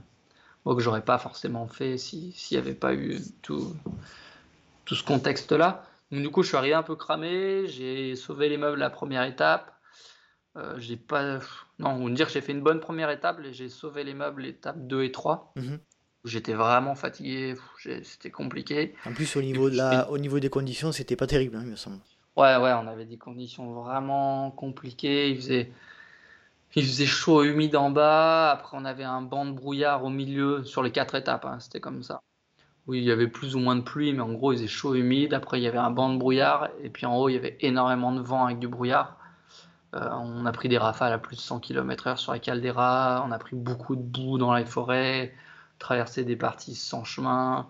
euh, 0.65 0.75
que 0.75 0.81
j'aurais 0.81 1.03
pas 1.03 1.17
forcément 1.17 1.67
fait 1.67 1.97
s'il 1.97 2.33
n'y 2.51 2.57
avait 2.57 2.75
pas 2.75 2.93
eu 2.93 3.19
tout, 3.41 3.75
tout 4.85 4.95
ce 4.95 5.03
contexte-là. 5.03 5.83
Donc, 6.11 6.21
du 6.21 6.29
coup, 6.29 6.43
je 6.43 6.47
suis 6.47 6.57
arrivé 6.57 6.73
un 6.73 6.83
peu 6.83 6.95
cramé. 6.95 7.67
J'ai 7.67 8.15
sauvé 8.15 8.49
les 8.49 8.57
meubles 8.57 8.79
la 8.79 8.89
première 8.89 9.23
étape. 9.23 9.73
Euh, 10.57 10.75
j'ai 10.79 10.97
pas. 10.97 11.39
Non, 11.77 11.91
on 11.91 12.09
dire 12.09 12.27
que 12.27 12.33
j'ai 12.33 12.41
fait 12.41 12.51
une 12.51 12.61
bonne 12.61 12.79
première 12.79 13.09
étape 13.09 13.39
et 13.43 13.53
j'ai 13.53 13.69
sauvé 13.69 14.03
les 14.03 14.13
meubles 14.13 14.45
étape 14.45 14.87
2 14.87 15.03
et 15.03 15.11
3. 15.11 15.53
Mhm. 15.55 15.79
J'étais 16.25 16.53
vraiment 16.53 16.95
fatigué, 16.95 17.55
c'était 18.03 18.29
compliqué. 18.29 18.93
En 19.05 19.13
plus, 19.13 19.37
au 19.37 19.41
niveau, 19.41 19.69
de 19.69 19.77
la... 19.77 20.11
au 20.11 20.17
niveau 20.17 20.41
des 20.41 20.49
conditions, 20.49 20.91
c'était 20.91 21.15
pas 21.15 21.27
terrible, 21.27 21.55
hein, 21.55 21.61
il 21.63 21.71
me 21.71 21.77
semble. 21.77 21.99
Ouais, 22.35 22.57
ouais, 22.57 22.73
on 22.73 22.87
avait 22.87 23.05
des 23.05 23.17
conditions 23.17 23.71
vraiment 23.71 24.51
compliquées. 24.51 25.29
Il 25.29 25.37
faisait, 25.37 25.71
il 26.75 26.83
faisait 26.83 27.05
chaud, 27.05 27.43
humide 27.43 27.77
en 27.77 27.89
bas. 27.89 28.51
Après, 28.51 28.75
on 28.77 28.83
avait 28.83 29.05
un 29.05 29.21
banc 29.21 29.45
de 29.45 29.53
brouillard 29.53 30.03
au 30.03 30.09
milieu 30.09 30.63
sur 30.65 30.83
les 30.83 30.91
quatre 30.91 31.15
étapes. 31.15 31.45
Hein, 31.45 31.59
c'était 31.61 31.79
comme 31.79 32.03
ça. 32.03 32.21
Oui, 32.89 32.97
il 32.97 33.03
y 33.03 33.11
avait 33.11 33.27
plus 33.27 33.55
ou 33.55 33.59
moins 33.59 33.75
de 33.75 33.81
pluie, 33.81 34.13
mais 34.13 34.21
en 34.21 34.33
gros, 34.33 34.51
il 34.51 34.55
faisait 34.55 34.67
chaud, 34.67 34.95
humide. 34.95 35.35
Après, 35.35 35.59
il 35.59 35.63
y 35.63 35.67
avait 35.67 35.77
un 35.77 35.91
banc 35.91 36.11
de 36.11 36.17
brouillard. 36.17 36.69
Et 36.81 36.89
puis 36.89 37.05
en 37.05 37.15
haut, 37.17 37.29
il 37.29 37.33
y 37.33 37.37
avait 37.37 37.55
énormément 37.61 38.11
de 38.11 38.19
vent 38.19 38.45
avec 38.45 38.57
du 38.57 38.67
brouillard. 38.67 39.15
Euh, 39.93 40.09
on 40.11 40.43
a 40.47 40.51
pris 40.51 40.69
des 40.69 40.79
rafales 40.79 41.13
à 41.13 41.19
plus 41.19 41.35
de 41.35 41.41
100 41.41 41.59
km/h 41.59 42.17
sur 42.17 42.31
la 42.31 42.39
caldeira, 42.39 43.23
on 43.27 43.31
a 43.31 43.37
pris 43.37 43.55
beaucoup 43.55 43.95
de 43.95 44.01
boue 44.01 44.39
dans 44.39 44.55
les 44.55 44.65
forêts, 44.65 45.35
traversé 45.77 46.23
des 46.23 46.35
parties 46.35 46.73
sans 46.73 47.03
chemin. 47.03 47.67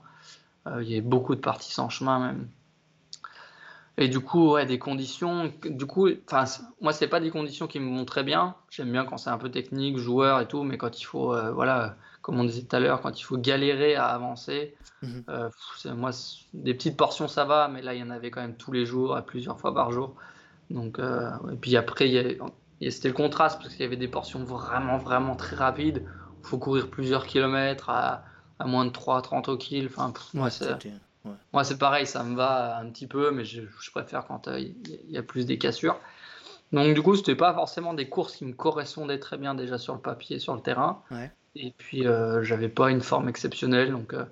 Euh, 0.68 0.82
il 0.84 0.90
y 0.90 0.94
avait 0.94 1.02
beaucoup 1.02 1.36
de 1.36 1.42
parties 1.42 1.74
sans 1.74 1.90
chemin 1.90 2.20
même. 2.20 2.48
Et 3.98 4.08
du 4.08 4.22
coup, 4.22 4.54
ouais, 4.54 4.66
des 4.66 4.80
conditions. 4.80 5.52
Du 5.66 5.86
coup, 5.86 6.08
moi, 6.80 6.94
c'est 6.94 7.10
pas 7.10 7.20
des 7.20 7.30
conditions 7.30 7.68
qui 7.68 7.82
me 7.82 7.94
vont 7.98 8.06
très 8.06 8.24
bien. 8.24 8.56
J'aime 8.70 8.92
bien 8.94 9.04
quand 9.04 9.18
c'est 9.18 9.30
un 9.30 9.38
peu 9.38 9.52
technique, 9.52 9.98
joueur 9.98 10.40
et 10.40 10.48
tout, 10.48 10.64
mais 10.64 10.78
quand 10.78 11.02
il 11.02 11.04
faut, 11.04 11.34
euh, 11.34 11.52
voilà, 11.52 11.98
comme 12.30 12.40
on 12.40 12.44
disait 12.44 12.62
tout 12.62 12.76
à 12.76 12.80
l'heure, 12.80 13.02
quand 13.02 13.20
il 13.20 13.24
faut 13.24 13.38
galérer 13.38 13.96
à 13.96 14.06
avancer, 14.06 14.76
mhm. 15.02 15.24
moi, 15.96 16.12
des 16.54 16.76
petites 16.76 16.96
portions 16.96 17.28
ça 17.28 17.44
va, 17.44 17.68
mais 17.68 17.82
là, 17.82 17.96
il 17.96 18.00
y 18.00 18.04
en 18.04 18.12
avait 18.12 18.30
quand 18.30 18.42
même 18.42 18.56
tous 18.56 18.72
les 18.72 18.86
jours, 18.86 19.16
à 19.16 19.24
plusieurs 19.24 19.60
fois 19.60 19.74
par 19.74 19.92
jour. 19.92 20.16
Donc, 20.70 21.00
euh, 21.00 21.32
et 21.52 21.56
puis 21.56 21.76
après, 21.76 22.38
c'était 22.90 23.08
le 23.08 23.16
contraste 23.16 23.60
parce 23.60 23.74
qu'il 23.74 23.82
y 23.82 23.86
avait 23.86 23.98
des 23.98 24.08
portions 24.08 24.44
vraiment, 24.44 25.00
vraiment 25.00 25.36
très 25.36 25.56
rapides. 25.56 26.06
Il 26.44 26.48
faut 26.48 26.60
courir 26.60 26.92
plusieurs 26.92 27.26
kilomètres 27.26 27.90
à, 27.90 28.24
à 28.60 28.66
moins 28.66 28.86
de 28.86 28.92
3,30 28.92 29.50
au 29.50 29.58
kill. 29.58 29.88
Enfin, 29.88 30.14
moi, 30.36 30.52
c'est, 30.52 30.70
moi, 31.52 31.64
c'est 31.64 31.80
pareil, 31.80 32.06
ça 32.06 32.24
me 32.24 32.36
va 32.36 32.78
un 32.78 32.86
petit 32.92 33.08
peu, 33.08 33.32
mais 33.32 33.44
je, 33.44 33.62
préfère 33.92 34.28
quand 34.28 34.48
euh, 34.48 34.60
il 34.60 34.76
y, 35.10 35.18
a 35.18 35.24
plus 35.24 35.48
des 35.48 35.58
cassures. 35.58 36.00
Donc, 36.72 36.94
du 36.94 37.02
coup, 37.02 37.16
c'était 37.16 37.36
pas 37.36 37.56
forcément 37.56 37.96
des 37.96 38.08
courses 38.08 38.36
qui 38.36 38.46
me 38.46 38.54
correspondaient 38.54 39.20
très 39.20 39.40
bien 39.40 39.56
déjà 39.56 39.80
sur 39.80 39.96
le 39.96 40.02
papier, 40.02 40.38
sur 40.38 40.54
le 40.54 40.62
terrain. 40.62 41.02
Et 41.56 41.72
puis, 41.78 42.08
euh, 42.08 42.44
j'avais 42.44 42.70
pas 42.70 42.92
une 42.92 43.02
forme 43.02 43.30
exceptionnelle. 43.30 43.92
Donc, 43.92 44.14
euh, 44.14 44.26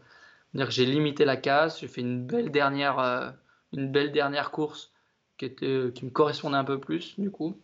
j'ai 0.70 0.86
limité 0.86 1.26
la 1.26 1.38
casse. 1.38 1.80
J'ai 1.80 1.88
fait 1.88 2.02
une 2.02 2.26
belle 2.26 2.52
dernière, 2.52 3.36
une 3.74 3.92
belle 3.92 4.12
dernière 4.12 4.52
course 4.52 4.92
qui, 5.38 5.46
était, 5.46 5.92
qui 5.94 6.06
me 6.06 6.12
correspondait 6.12 6.58
un 6.58 6.64
peu 6.64 6.80
plus, 6.80 7.20
du 7.20 7.32
coup, 7.32 7.58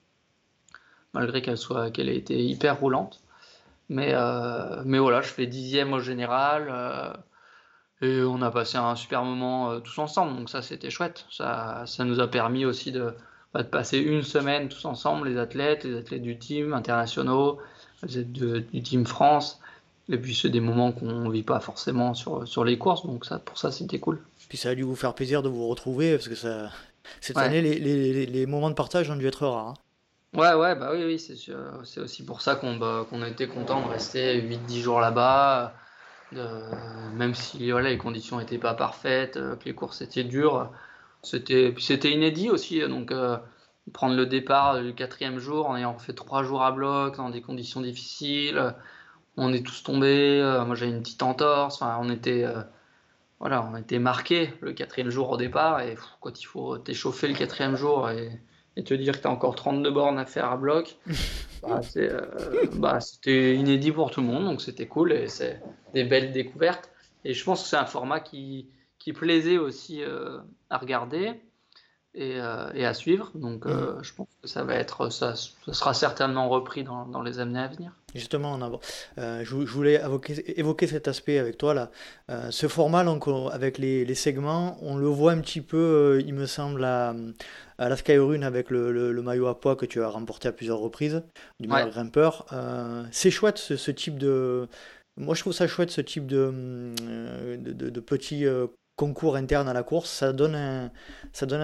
malgré 1.14 1.41
qu'elle 1.41 1.58
soit 1.58 1.91
qu'elle 1.91 2.10
ait 2.10 2.18
été 2.18 2.43
hyper 2.43 2.80
roulante. 2.80 3.24
Mais, 3.89 4.12
euh, 4.14 4.82
mais 4.86 4.99
voilà, 4.99 5.22
je 5.22 5.30
fais 5.30 5.47
dixième 5.47 5.93
au 5.93 5.99
général. 5.99 6.68
Euh, 6.72 7.14
et 8.01 8.24
on 8.24 8.41
a 8.41 8.51
passé 8.51 8.78
un 8.78 8.95
super 8.95 9.24
moment 9.24 9.72
euh, 9.72 9.80
tous 9.80 9.97
ensemble, 9.99 10.36
donc 10.36 10.49
ça 10.49 10.62
c'était 10.62 10.89
chouette. 10.89 11.26
Ça, 11.32 11.84
ça 11.86 12.04
nous 12.06 12.20
a 12.20 12.28
permis 12.28 12.66
aussi 12.66 12.91
de, 12.91 13.14
bah, 13.54 13.64
de, 13.64 13.68
passer 13.68 13.99
une 13.99 14.24
semaine 14.24 14.70
tous 14.70 14.86
ensemble, 14.86 15.30
les 15.30 15.38
athlètes, 15.38 15.84
les 15.84 15.97
athlètes 15.97 16.22
du 16.22 16.38
team 16.38 16.74
internationaux, 16.74 17.60
les 18.06 18.18
athlètes 18.18 18.72
du 18.72 18.82
team 18.82 19.06
France. 19.06 19.60
Et 20.10 20.18
puis 20.18 20.36
c'est 20.36 20.49
des 20.49 20.60
moments 20.60 20.91
qu'on 20.91 21.06
ne 21.06 21.32
vit 21.32 21.43
pas 21.43 21.60
forcément 21.60 22.14
sur, 22.14 22.45
sur 22.47 22.66
les 22.66 22.78
courses, 22.78 23.06
donc 23.06 23.26
ça, 23.26 23.39
pour 23.39 23.58
ça 23.58 23.72
c'était 23.72 23.99
cool. 23.99 24.22
Puis 24.49 24.58
ça 24.58 24.70
a 24.70 24.76
dû 24.76 24.84
vous 24.84 24.97
faire 24.97 25.16
plaisir 25.16 25.41
de 25.41 25.49
vous 25.49 25.68
retrouver, 25.68 26.16
parce 26.16 26.28
que 26.28 26.36
ça, 26.36 26.70
cette 27.22 27.38
année, 27.38 27.62
les, 27.62 27.80
les, 27.80 28.26
les, 28.26 28.45
moments 28.45 28.70
de 28.70 28.76
partage 28.76 29.10
ont 29.10 29.16
dû 29.16 29.28
être 29.28 29.47
rares. 29.47 29.68
Hein. 29.70 29.74
Ouais, 30.34 30.54
ouais, 30.54 30.76
bah 30.76 30.91
oui, 30.93 31.04
oui 31.06 31.20
c'est 31.20 31.99
aussi 31.99 32.26
pour 32.26 32.41
ça 32.41 32.56
qu'on 32.56 32.76
bah, 32.76 33.06
qu'on 33.10 33.22
a 33.22 33.30
été 33.30 33.47
content 33.47 33.86
de 33.86 33.91
rester 33.91 34.41
8-10 34.41 34.82
jours 34.82 34.99
là-bas, 34.99 35.74
même 37.16 37.36
si 37.36 37.72
voilà, 37.72 37.89
les 37.89 37.97
conditions 37.97 38.39
n'étaient 38.39 38.58
pas 38.58 38.74
parfaites, 38.74 39.38
euh, 39.38 39.56
que 39.56 39.66
les 39.66 39.76
courses 39.76 40.01
étaient 40.01 40.24
dures. 40.24 40.70
C'était 41.22 42.12
inédit 42.12 42.49
aussi, 42.49 42.82
donc 42.82 43.12
euh, 43.12 43.38
prendre 43.92 44.16
le 44.16 44.26
départ 44.26 44.82
le 44.82 44.92
quatrième 44.94 45.40
jour 45.40 45.68
en 45.68 45.76
ayant 45.76 45.98
fait 45.98 46.14
trois 46.14 46.44
jours 46.44 46.64
à 46.64 46.72
bloc, 46.72 47.18
dans 47.18 47.30
des 47.30 47.42
conditions 47.42 47.82
difficiles, 47.82 48.74
on 49.36 49.52
est 49.52 49.66
tous 49.66 49.84
tombés, 49.84 50.40
euh, 50.42 50.64
moi 50.64 50.76
j'ai 50.76 50.88
une 50.88 51.02
petite 51.02 51.24
entorse, 51.24 51.82
enfin 51.82 51.98
on 52.00 52.10
était 52.10 52.46
voilà, 53.44 53.70
on 53.70 53.76
été 53.76 54.00
marqué 54.00 54.54
le 54.62 54.72
quatrième 54.72 55.10
jour 55.10 55.30
au 55.30 55.36
départ. 55.36 55.82
Et 55.82 55.98
quand 56.22 56.42
il 56.42 56.46
faut 56.46 56.78
t'échauffer 56.78 57.28
le 57.28 57.34
quatrième 57.34 57.76
jour 57.76 58.10
et, 58.10 58.40
te 58.86 58.94
dire 58.94 59.18
que 59.18 59.22
tu 59.22 59.28
as 59.28 59.32
encore 59.32 59.56
32 59.56 59.92
bornes 59.92 60.18
à 60.18 60.26
faire 60.26 60.50
à 60.50 60.56
bloc, 60.56 60.96
bah, 61.62 61.82
euh, 61.98 62.22
bah, 62.76 63.02
c'était 63.02 63.54
inédit 63.56 63.92
pour 63.92 64.12
tout 64.12 64.22
le 64.22 64.28
monde, 64.28 64.46
donc 64.46 64.62
c'était 64.62 64.88
cool 64.88 65.12
et 65.12 65.28
c'est 65.28 65.62
des 65.94 66.06
belles 66.06 66.32
découvertes. 66.32 66.90
Et 67.26 67.34
je 67.34 67.44
pense 67.44 67.64
que 67.64 67.68
c'est 67.68 67.76
un 67.76 67.86
format 67.86 68.22
qui, 68.22 68.70
qui 68.98 69.12
plaisait 69.12 69.58
aussi 69.58 70.02
euh, 70.02 70.40
à 70.70 70.78
regarder. 70.78 71.42
Euh, 72.16 72.72
et, 72.76 72.86
à 72.86 72.93
suivre. 72.93 73.32
Donc, 73.34 73.66
euh, 73.66 73.95
mhm. 73.95 74.03
je 74.03 74.14
pense 74.14 74.28
que 74.39 74.47
ça 74.47 74.64
va 74.64 74.76
être, 74.76 75.09
ça, 75.09 75.34
sera 75.36 75.95
certainement 75.95 76.47
repris 76.47 76.84
dans, 76.84 77.07
dans, 77.07 77.24
les 77.24 77.39
années 77.39 77.59
à 77.59 77.68
venir. 77.68 77.91
Justement, 78.14 78.59
euh, 79.18 79.43
je, 79.43 79.55
voulais 79.55 79.95
évoquer, 79.95 80.59
évoquer, 80.59 80.86
cet 80.86 81.07
aspect 81.07 81.39
avec 81.39 81.57
toi 81.57 81.74
là. 81.74 81.89
ce 82.51 82.68
format, 82.68 83.03
donc, 83.03 83.28
avec 83.51 83.80
les, 83.80 84.05
les, 84.05 84.14
segments, 84.14 84.78
on 84.84 84.95
le 84.95 85.07
voit 85.07 85.32
un 85.32 85.39
petit 85.39 85.61
peu, 85.61 86.22
il 86.24 86.36
me 86.36 86.45
semble, 86.45 86.84
à, 86.84 87.16
à 87.80 87.89
la 87.89 87.97
Skyrun 87.97 88.43
avec 88.43 88.70
le, 88.70 88.91
le, 89.11 89.22
maillot 89.24 89.47
à 89.47 89.59
poids 89.59 89.76
que 89.76 89.88
tu 89.88 90.03
as 90.03 90.07
remporté 90.07 90.47
à 90.47 90.51
plusieurs 90.51 90.78
reprises, 90.78 91.24
du 91.59 91.68
meilleur 91.68 91.89
grimpeur. 91.89 92.45
c'est 93.11 93.32
chouette 93.32 93.57
ce, 93.57 93.89
type 93.89 94.20
de. 94.20 94.68
Moi, 95.18 95.34
je 95.34 95.41
trouve 95.41 95.53
ça 95.53 95.68
chouette 95.68 95.89
ce 95.89 96.01
type 96.01 96.28
de, 96.28 96.93
de, 97.57 97.72
de, 97.72 97.89
de 97.89 97.99
petits 97.99 98.45
concours 99.04 99.36
interne 99.36 99.68
à 99.68 99.74
la 99.74 99.84
course, 99.84 100.10
ça 100.10 100.32
donne 100.32 100.56
un, 100.56 100.91
ça 101.34 101.45
donne 101.45 101.62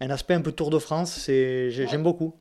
un, 0.00 0.10
aspect 0.10 0.34
un 0.34 0.40
peu 0.40 0.52
Tour 0.52 0.70
de 0.70 0.78
France. 0.78 1.26
J'aime 1.28 2.02
beaucoup. 2.02 2.40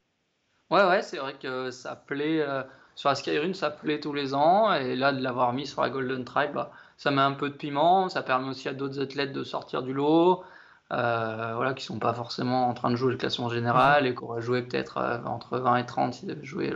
Ouais, 0.72 0.84
ouais, 0.86 1.04
c'est 1.04 1.18
vrai 1.18 1.36
que 1.40 1.70
ça 1.70 1.96
plaît. 1.96 2.42
Euh, 2.42 2.64
sur 2.96 3.10
la 3.10 3.16
Skyrun, 3.16 3.54
ça 3.54 3.70
plaît 3.70 4.00
tous 4.00 4.14
les 4.14 4.34
ans. 4.34 4.74
Et 4.74 4.96
là, 4.96 5.14
de 5.14 5.22
l'avoir 5.22 5.54
mis 5.54 5.68
sur 5.68 5.82
la 5.84 5.90
Golden 5.90 6.26
Trail, 6.26 6.52
bah, 6.54 6.72
ça 6.98 7.12
met 7.12 7.22
un 7.22 7.34
peu 7.34 7.50
de 7.50 7.56
piment. 7.56 8.10
Ça 8.10 8.24
permet 8.24 8.50
aussi 8.50 8.68
à 8.70 8.74
d'autres 8.74 9.00
athlètes 9.00 9.34
de 9.34 9.44
sortir 9.44 9.84
du 9.84 9.94
lot. 9.94 10.44
Euh, 10.92 11.54
voilà, 11.56 11.74
qui 11.74 11.84
sont 11.84 12.00
pas 12.00 12.14
forcément 12.14 12.68
en 12.68 12.74
train 12.74 12.92
de 12.92 12.96
jouer 12.96 13.12
le 13.12 13.18
classement 13.18 13.50
général 13.50 14.08
et 14.08 14.16
qui 14.16 14.24
auraient 14.24 14.42
joué 14.42 14.64
peut-être 14.64 14.98
euh, 14.98 15.20
entre 15.26 15.58
20 15.58 15.78
et 15.78 15.86
30 15.86 16.14
s'ils 16.14 16.32
avaient 16.32 16.46
joué 16.46 16.74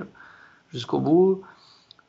jusqu'au 0.70 1.00
bout. 1.00 1.44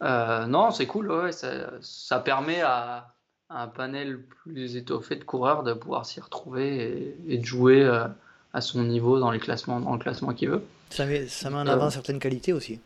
non, 0.02 0.70
c'est 0.70 0.86
cool, 0.86 1.10
ouais, 1.10 1.32
ça, 1.32 1.48
ça 1.80 2.20
permet 2.20 2.60
à, 2.62 3.14
un 3.50 3.66
panel 3.66 4.20
plus 4.20 4.76
étoffé 4.76 5.16
de 5.16 5.24
coureurs 5.24 5.62
de 5.62 5.72
pouvoir 5.72 6.04
s'y 6.06 6.20
retrouver 6.20 7.16
et, 7.28 7.38
de 7.38 7.44
jouer 7.44 7.82
euh, 7.82 8.04
à 8.52 8.60
son 8.60 8.84
niveau 8.84 9.18
dans 9.18 9.30
les 9.30 9.38
classements, 9.38 9.80
dans 9.80 9.92
le 9.92 9.98
classement 9.98 10.34
qu'il 10.34 10.50
veut. 10.50 10.62
Ça 10.90 11.06
met, 11.06 11.26
ça 11.28 11.50
met 11.50 11.56
en 11.56 11.66
avant 11.66 11.90
certaines 11.90 12.18
qualités 12.18 12.52
aussi. 12.52 12.80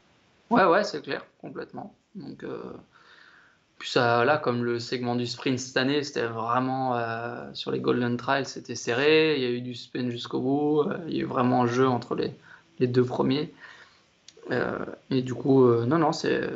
Ouais, 0.51 0.65
ouais, 0.65 0.85
c'est 0.85 1.03
clair, 1.03 1.25
complètement. 1.41 1.95
Donc, 2.15 2.45
euh, 2.45 2.59
puis 3.79 3.91
ça, 3.91 4.25
là, 4.25 4.39
comme 4.39 4.65
le 4.65 4.79
segment 4.79 5.17
du 5.17 5.27
sprint 5.27 5.59
cette 5.59 5.77
année, 5.77 6.03
c'était 6.05 6.27
vraiment 6.27 6.97
euh, 6.97 7.49
sur 7.55 7.71
les 7.73 7.81
Golden 7.81 8.17
Trials, 8.17 8.47
c'était 8.47 8.77
serré. 8.77 9.37
Il 9.37 9.43
y 9.43 9.47
a 9.47 9.51
eu 9.51 9.61
du 9.61 9.75
spin 9.75 10.11
jusqu'au 10.11 10.41
bout. 10.41 10.85
il 11.09 11.17
y 11.17 11.21
a 11.21 11.23
eu 11.23 11.27
vraiment 11.27 11.63
un 11.63 11.67
jeu 11.67 11.89
entre 11.89 12.15
les, 12.15 12.33
les 12.79 12.87
deux 12.87 13.05
premiers. 13.05 13.53
et 15.11 15.23
du 15.23 15.35
coup, 15.35 15.73
non, 15.85 15.99
non, 15.99 16.13
c'est 16.13 16.51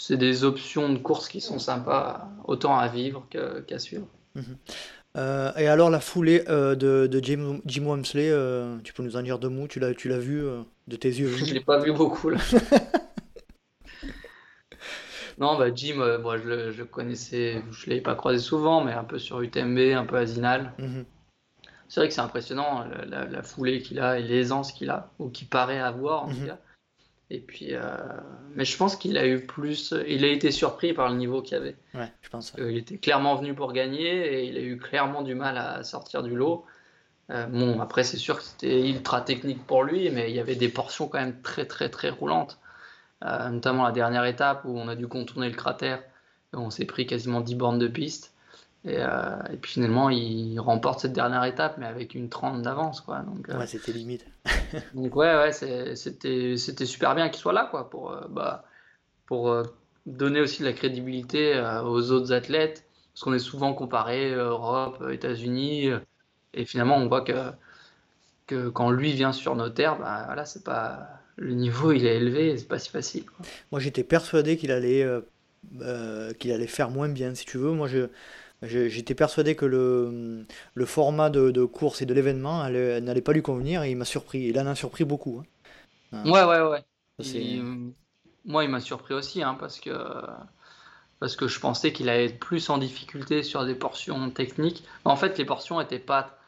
c'est 0.00 0.16
des 0.16 0.44
options 0.44 0.88
de 0.90 0.98
course 0.98 1.28
qui 1.28 1.42
sont 1.42 1.58
sympas, 1.58 2.26
autant 2.44 2.76
à 2.78 2.88
vivre 2.88 3.26
qu'à 3.66 3.78
suivre. 3.78 4.06
Mhm. 4.34 4.56
Euh, 5.16 5.52
et 5.56 5.66
alors 5.66 5.90
la 5.90 6.00
foulée 6.00 6.44
euh, 6.48 6.74
de, 6.74 7.06
de, 7.06 7.22
Jim, 7.22 7.60
Jim 7.66 7.84
Wamsley, 7.84 8.30
euh, 8.30 8.78
tu 8.82 8.92
peux 8.92 9.02
nous 9.02 9.16
en 9.16 9.22
dire 9.22 9.38
deux 9.38 9.48
mots? 9.48 9.66
Tu 9.66 9.78
l'as, 9.80 9.92
tu 9.92 10.08
l'as 10.08 10.18
vu 10.18 10.42
de 10.88 10.96
tes 10.96 11.08
yeux? 11.08 11.28
Je 11.36 11.52
l'ai 11.52 11.60
pas 11.60 11.78
vu 11.78 11.92
beaucoup 11.92 12.30
là. 12.30 12.38
Non, 15.38 15.58
bah 15.58 15.74
Jim, 15.74 16.18
moi 16.20 16.38
je 16.38 16.44
le 16.44 16.72
je 16.72 16.82
connaissais, 16.82 17.62
je 17.72 17.88
l'avais 17.88 18.00
pas 18.00 18.14
croisé 18.14 18.38
souvent, 18.38 18.84
mais 18.84 18.92
un 18.92 19.04
peu 19.04 19.18
sur 19.18 19.40
UTMB, 19.40 19.78
un 19.94 20.04
peu 20.04 20.16
à 20.16 20.26
Zinal. 20.26 20.72
Mhm. 20.78 21.04
C'est 21.88 22.00
vrai 22.00 22.08
que 22.08 22.14
c'est 22.14 22.20
impressionnant 22.20 22.84
la, 22.84 23.04
la- 23.04 23.24
la 23.26 23.42
foulée 23.42 23.82
qu'il 23.82 24.00
a 24.00 24.18
et 24.18 24.22
l'aisance 24.22 24.72
qu'il 24.72 24.90
a, 24.90 25.10
ou 25.18 25.28
qu'il 25.28 25.48
paraît 25.48 25.80
avoir 25.80 26.24
en 26.24 26.28
tout 26.28 26.36
Mhm. 26.36 26.46
cas. 26.46 26.58
Et 27.30 27.38
puis, 27.38 27.68
euh, 27.70 27.96
mais 28.56 28.64
je 28.64 28.76
pense 28.76 28.96
qu'il 28.96 29.16
a 29.16 29.26
eu 29.26 29.40
plus, 29.40 29.94
il 30.08 30.24
a 30.24 30.28
été 30.28 30.50
surpris 30.50 30.92
par 30.92 31.08
le 31.08 31.16
niveau 31.16 31.42
qu'il 31.42 31.56
y 31.56 31.60
avait. 31.60 31.76
Ouais, 31.94 32.12
je 32.22 32.28
pense. 32.28 32.52
Euh, 32.58 32.72
il 32.72 32.78
était 32.78 32.98
clairement 32.98 33.36
venu 33.36 33.54
pour 33.54 33.72
gagner 33.72 34.34
et 34.34 34.44
il 34.46 34.56
a 34.56 34.60
eu 34.60 34.78
clairement 34.78 35.22
du 35.22 35.36
mal 35.36 35.56
à 35.56 35.84
sortir 35.84 36.24
du 36.24 36.34
lot. 36.34 36.64
Euh, 37.30 37.46
bon, 37.46 37.80
après, 37.80 38.02
c'est 38.02 38.16
sûr 38.16 38.38
que 38.38 38.42
c'était 38.42 38.88
ultra 38.88 39.20
technique 39.20 39.64
pour 39.64 39.84
lui, 39.84 40.10
mais 40.10 40.30
il 40.30 40.36
y 40.36 40.40
avait 40.40 40.56
des 40.56 40.68
portions 40.68 41.06
quand 41.06 41.20
même 41.20 41.40
très, 41.42 41.64
très, 41.66 41.88
très 41.88 42.10
roulantes. 42.10 42.58
Euh, 43.24 43.50
notamment 43.50 43.84
la 43.84 43.92
dernière 43.92 44.24
étape 44.24 44.64
où 44.64 44.76
on 44.76 44.88
a 44.88 44.96
dû 44.96 45.06
contourner 45.06 45.48
le 45.48 45.54
cratère 45.54 45.98
et 46.54 46.56
on 46.56 46.70
s'est 46.70 46.86
pris 46.86 47.06
quasiment 47.06 47.40
10 47.40 47.54
bornes 47.54 47.78
de 47.78 47.86
piste. 47.86 48.34
Et, 48.84 48.96
euh, 48.98 49.36
et 49.52 49.56
puis 49.56 49.72
finalement, 49.72 50.08
il 50.10 50.58
remporte 50.58 51.00
cette 51.00 51.12
dernière 51.12 51.44
étape, 51.44 51.76
mais 51.78 51.86
avec 51.86 52.14
une 52.14 52.28
30 52.28 52.62
d'avance, 52.62 53.00
quoi. 53.02 53.20
Donc, 53.20 53.48
euh, 53.50 53.58
Ouais, 53.58 53.66
c'était 53.66 53.92
limite. 53.92 54.24
donc 54.94 55.14
ouais, 55.16 55.34
ouais, 55.34 55.52
c'était, 55.96 56.56
c'était 56.56 56.86
super 56.86 57.14
bien 57.14 57.28
qu'il 57.28 57.38
soit 57.40 57.52
là, 57.52 57.68
quoi, 57.70 57.90
pour, 57.90 58.12
euh, 58.12 58.22
bah, 58.30 58.64
pour 59.26 59.54
donner 60.06 60.40
aussi 60.40 60.60
de 60.62 60.66
la 60.66 60.72
crédibilité 60.72 61.60
aux 61.84 62.10
autres 62.10 62.32
athlètes, 62.32 62.84
parce 63.12 63.22
qu'on 63.22 63.34
est 63.34 63.38
souvent 63.38 63.74
comparé 63.74 64.32
Europe, 64.32 65.04
États-Unis, 65.10 65.90
et 66.54 66.64
finalement 66.64 66.96
on 66.96 67.06
voit 67.06 67.20
que, 67.20 67.52
que 68.46 68.68
quand 68.68 68.90
lui 68.90 69.12
vient 69.12 69.32
sur 69.32 69.54
nos 69.56 69.68
terres, 69.68 69.98
bah, 69.98 70.24
voilà, 70.26 70.44
c'est 70.44 70.64
pas 70.64 71.06
le 71.36 71.54
niveau 71.54 71.92
il 71.92 72.06
est 72.06 72.16
élevé, 72.16 72.50
et 72.50 72.56
c'est 72.58 72.66
pas 72.68 72.78
si 72.78 72.90
facile. 72.90 73.24
quoi. 73.26 73.46
Moi, 73.70 73.80
j'étais 73.80 74.04
persuadé 74.04 74.56
qu'il 74.56 74.72
allait, 74.72 75.06
qu'il 76.38 76.52
allait 76.52 76.66
faire 76.66 76.90
moins 76.90 77.08
bien, 77.08 77.34
si 77.34 77.44
tu 77.44 77.58
veux. 77.58 77.72
Moi, 77.72 77.88
je- 77.88 78.08
j'étais 78.62 79.14
persuadé 79.14 79.56
que 79.56 79.64
le, 79.66 80.46
le 80.74 80.86
format 80.86 81.30
de, 81.30 81.50
de 81.50 81.64
course 81.64 82.02
et 82.02 82.06
de 82.06 82.14
l'événement 82.14 82.60
allait- 82.60 83.00
n'allait 83.00 83.22
pas 83.22 83.32
lui 83.32 83.42
convenir 83.42 83.82
et 83.82 83.90
il 83.90 83.96
m'a 83.96 84.04
surpris. 84.04 84.40
Il 84.48 84.58
en 84.60 84.66
a 84.66 84.74
surpris 84.74 85.04
beaucoup. 85.04 85.40
hein. 85.40 85.44
Ouais, 86.24 86.44
ouais, 86.44 86.60
ouais. 86.62 86.84
Il- 87.18 87.94
moi, 88.44 88.64
il 88.64 88.70
m'a 88.70 88.80
surpris 88.80 89.14
aussi, 89.14 89.42
hein, 89.42 89.54
parce 89.58 89.80
que, 89.80 89.90
parce 91.18 91.36
que 91.36 91.48
je 91.48 91.60
pensais 91.60 91.92
qu'il 91.92 92.08
allait 92.08 92.26
être 92.26 92.38
plus 92.40 92.70
en 92.70 92.78
difficulté 92.78 93.42
sur 93.42 93.64
des 93.66 93.74
portions 93.74 94.30
techniques. 94.30 94.84
En 95.04 95.16
fait, 95.16 95.36
les 95.38 95.44
portions 95.44 95.80
étaient 95.80 95.98
pas. 95.98 96.38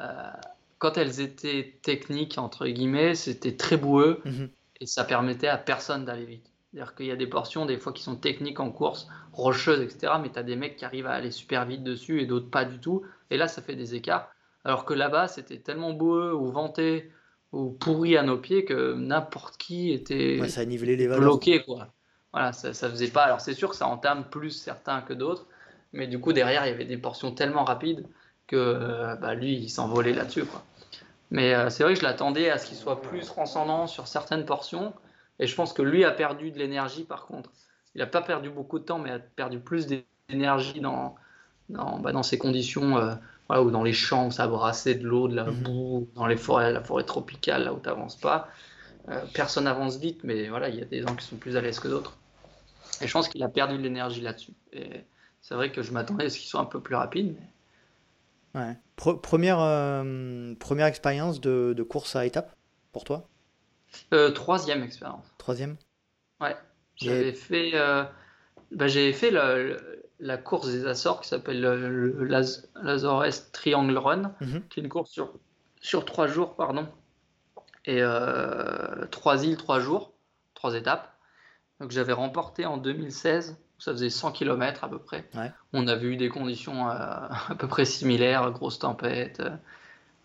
euh, 0.00 0.30
quand 0.78 0.98
elles 0.98 1.20
étaient 1.20 1.78
techniques, 1.82 2.38
entre 2.38 2.66
guillemets, 2.68 3.14
c'était 3.16 3.56
très 3.56 3.76
boueux 3.78 4.22
Mhm. 4.24 4.50
et 4.80 4.86
ça 4.86 5.04
permettait 5.04 5.48
à 5.48 5.58
personne 5.58 6.06
d'aller 6.06 6.26
vite. 6.26 6.52
C'est-à-dire 6.74 6.94
qu'il 6.96 7.06
y 7.06 7.12
a 7.12 7.16
des 7.16 7.28
portions, 7.28 7.66
des 7.66 7.78
fois, 7.78 7.92
qui 7.92 8.02
sont 8.02 8.16
techniques 8.16 8.58
en 8.58 8.72
course, 8.72 9.06
rocheuses, 9.32 9.80
etc., 9.80 10.14
mais 10.20 10.28
tu 10.30 10.40
as 10.40 10.42
des 10.42 10.56
mecs 10.56 10.74
qui 10.74 10.84
arrivent 10.84 11.06
à 11.06 11.12
aller 11.12 11.30
super 11.30 11.64
vite 11.66 11.84
dessus 11.84 12.20
et 12.20 12.26
d'autres 12.26 12.50
pas 12.50 12.64
du 12.64 12.80
tout. 12.80 13.02
Et 13.30 13.36
là, 13.36 13.46
ça 13.46 13.62
fait 13.62 13.76
des 13.76 13.94
écarts. 13.94 14.28
Alors 14.64 14.84
que 14.84 14.92
là-bas, 14.92 15.28
c'était 15.28 15.58
tellement 15.58 15.92
boueux 15.92 16.34
ou 16.34 16.50
venté 16.50 17.12
ou 17.52 17.70
pourri 17.70 18.16
à 18.16 18.24
nos 18.24 18.38
pieds 18.38 18.64
que 18.64 18.94
n'importe 18.94 19.56
qui 19.56 19.92
était 19.92 20.40
Ouais, 20.40 20.48
ça 20.48 20.62
a 20.62 20.64
nivelé 20.64 20.96
les 20.96 21.06
valeurs. 21.06 21.22
bloqué, 21.22 21.62
quoi. 21.62 21.92
Voilà, 22.32 22.52
ça, 22.52 22.74
ça 22.74 22.90
faisait 22.90 23.06
pas. 23.06 23.22
Alors, 23.22 23.40
c'est 23.40 23.54
sûr 23.54 23.70
que 23.70 23.76
ça 23.76 23.86
entame 23.86 24.24
plus 24.28 24.50
certains 24.50 25.00
que 25.02 25.12
d'autres, 25.12 25.46
mais 25.92 26.08
du 26.08 26.18
coup, 26.18 26.32
derrière, 26.32 26.66
il 26.66 26.70
y 26.70 26.74
avait 26.74 26.84
des 26.84 26.98
portions 26.98 27.30
tellement 27.30 27.62
rapides 27.62 28.04
que 28.48 28.56
euh, 28.56 29.14
bah, 29.14 29.34
lui, 29.36 29.54
il 29.54 29.68
s'envolait 29.70 30.12
là-dessus, 30.12 30.44
quoi. 30.44 30.64
Mais 31.30 31.54
euh, 31.54 31.70
c'est 31.70 31.84
vrai 31.84 31.94
que 31.94 32.00
je 32.00 32.04
l'attendais 32.04 32.50
à 32.50 32.58
ce 32.58 32.66
qu'il 32.66 32.76
soit 32.76 33.00
plus 33.00 33.24
transcendant 33.26 33.86
sur 33.86 34.08
certaines 34.08 34.44
portions, 34.44 34.92
et 35.38 35.46
je 35.46 35.54
pense 35.54 35.72
que 35.72 35.82
lui 35.82 36.04
a 36.04 36.10
perdu 36.10 36.50
de 36.50 36.58
l'énergie, 36.58 37.04
par 37.04 37.26
contre. 37.26 37.50
Il 37.94 37.98
n'a 37.98 38.06
pas 38.06 38.22
perdu 38.22 38.50
beaucoup 38.50 38.78
de 38.78 38.84
temps, 38.84 38.98
mais 38.98 39.10
a 39.10 39.18
perdu 39.18 39.60
plus 39.60 39.86
d'énergie 40.28 40.80
dans, 40.80 41.16
dans, 41.68 41.98
bah, 42.00 42.12
dans 42.12 42.22
ces 42.22 42.38
conditions, 42.38 42.98
euh, 42.98 43.14
voilà, 43.48 43.62
ou 43.62 43.70
dans 43.70 43.82
les 43.84 43.92
champs 43.92 44.28
où 44.28 44.30
ça 44.30 44.46
brassait 44.48 44.94
de 44.96 45.06
l'eau, 45.06 45.28
de 45.28 45.36
la 45.36 45.44
Mhm. 45.44 45.62
boue, 45.64 46.08
dans 46.14 46.26
les 46.26 46.36
forêts, 46.36 46.72
la 46.72 46.82
forêt 46.82 47.04
tropicale, 47.04 47.64
là 47.64 47.74
où 47.74 47.80
tu 47.80 47.88
n'avances 47.88 48.16
pas. 48.16 48.48
Euh, 49.10 49.26
personne 49.34 49.66
avance 49.66 49.98
vite, 49.98 50.24
mais 50.24 50.48
voilà, 50.48 50.68
il 50.70 50.76
y 50.76 50.82
a 50.82 50.86
des 50.86 51.02
gens 51.02 51.14
qui 51.16 51.26
sont 51.26 51.36
plus 51.36 51.56
à 51.56 51.60
l'aise 51.62 51.80
que 51.80 51.88
d'autres. 51.88 52.16
Et 53.00 53.06
je 53.06 53.12
pense 53.12 53.28
qu'il 53.28 53.42
a 53.42 53.48
perdu 53.48 53.76
de 53.78 53.82
l'énergie 53.82 54.20
là-dessus. 54.20 54.54
Et 54.72 55.04
c'est 55.42 55.54
vrai 55.54 55.72
que 55.72 55.82
je 55.82 55.92
m'attendais 55.92 56.26
à 56.26 56.30
ce 56.30 56.38
qu'il 56.38 56.48
soit 56.48 56.60
un 56.60 56.64
peu 56.66 56.80
plus 56.80 56.96
rapide. 56.96 57.36
mais- 57.38 57.46
Ouais. 58.54 58.76
Pre- 58.96 59.20
première, 59.20 59.58
euh, 59.60 60.54
première 60.56 60.86
expérience 60.86 61.40
de, 61.40 61.74
de 61.76 61.82
course 61.82 62.16
à 62.16 62.24
étapes 62.26 62.52
pour 62.92 63.04
toi? 63.04 63.28
Euh, 64.12 64.30
troisième 64.30 64.82
expérience. 64.82 65.26
Troisième 65.38 65.76
Ouais. 66.40 66.56
J'avais 66.96 67.32
fait, 67.32 67.72
euh, 67.74 68.04
bah, 68.70 68.86
j'avais 68.86 69.12
fait 69.12 69.30
la, 69.30 69.56
la 70.20 70.36
course 70.36 70.68
des 70.68 70.86
Açores 70.86 71.20
qui 71.20 71.28
s'appelle 71.28 71.60
le, 71.60 72.10
le 72.12 72.24
Laz- 72.24 72.68
l'Azores 72.82 73.24
Triangle 73.52 73.96
Run, 73.98 74.34
Mhm. 74.40 74.62
qui 74.68 74.80
est 74.80 74.82
une 74.82 74.88
course 74.88 75.10
sur, 75.10 75.32
sur 75.80 76.04
trois 76.04 76.26
jours, 76.26 76.54
pardon. 76.56 76.86
Et 77.84 77.98
euh, 78.00 79.06
trois 79.10 79.44
îles, 79.44 79.56
trois 79.56 79.80
jours, 79.80 80.12
trois 80.54 80.74
étapes. 80.74 81.12
Donc 81.80 81.90
j'avais 81.90 82.12
remporté 82.12 82.64
en 82.64 82.76
2016, 82.78 83.58
ça 83.78 83.92
faisait 83.92 84.08
100 84.10 84.32
km 84.32 84.84
à 84.84 84.88
peu 84.88 84.98
près. 84.98 85.28
Ouais. 85.34 85.52
On 85.72 85.86
avait 85.88 86.06
eu 86.06 86.16
des 86.16 86.28
conditions 86.28 86.88
euh, 86.88 86.94
à 87.48 87.54
peu 87.58 87.66
près 87.68 87.84
similaires, 87.84 88.50
grosse 88.52 88.78
tempête. 88.78 89.42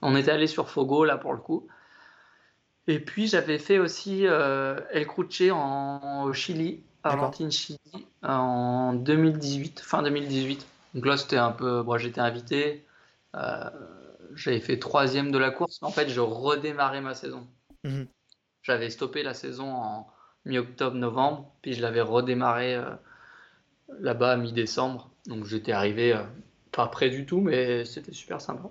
On 0.02 0.16
était 0.16 0.32
allé 0.32 0.48
sur 0.48 0.70
Fogo 0.70 1.04
là 1.04 1.18
pour 1.18 1.34
le 1.34 1.40
coup. 1.40 1.68
Et 2.90 3.00
puis 3.00 3.28
j'avais 3.28 3.60
fait 3.60 3.78
aussi 3.78 4.26
euh, 4.26 4.80
El 4.92 5.06
Cruce 5.06 5.44
en, 5.52 6.24
au 6.24 6.34
Chili. 6.34 6.82
Argentine-Chili, 7.04 7.78
en 8.24 8.94
2018, 8.94 9.80
fin 9.80 10.02
2018. 10.02 10.66
Donc 10.96 11.06
là 11.06 11.16
c'était 11.16 11.38
un 11.38 11.52
peu, 11.52 11.84
bon, 11.84 12.00
j'étais 12.00 12.20
invité, 12.20 12.84
euh, 13.36 13.70
j'avais 14.34 14.60
fait 14.60 14.80
troisième 14.80 15.32
de 15.32 15.38
la 15.38 15.52
course, 15.52 15.80
mais 15.84 15.88
en 15.88 15.92
fait 15.92 16.10
je 16.10 16.20
redémarrais 16.20 17.02
ma 17.02 17.14
saison. 17.14 17.46
Mhm. 17.84 18.08
J'avais 18.64 18.90
stoppé 18.90 19.22
la 19.22 19.36
saison 19.36 19.72
en 19.72 20.08
mi-octobre-novembre, 20.46 21.52
puis 21.62 21.74
je 21.74 21.82
l'avais 21.84 22.02
redémarré 22.02 22.74
euh, 22.76 22.90
là-bas 24.00 24.36
mi-décembre. 24.36 25.12
Donc 25.28 25.46
j'étais 25.46 25.74
arrivé 25.74 26.14
euh, 26.14 26.24
pas 26.72 26.88
près 26.88 27.12
du 27.12 27.28
tout, 27.28 27.40
mais 27.40 27.86
c'était 27.86 28.14
super 28.14 28.42
sympa. 28.42 28.70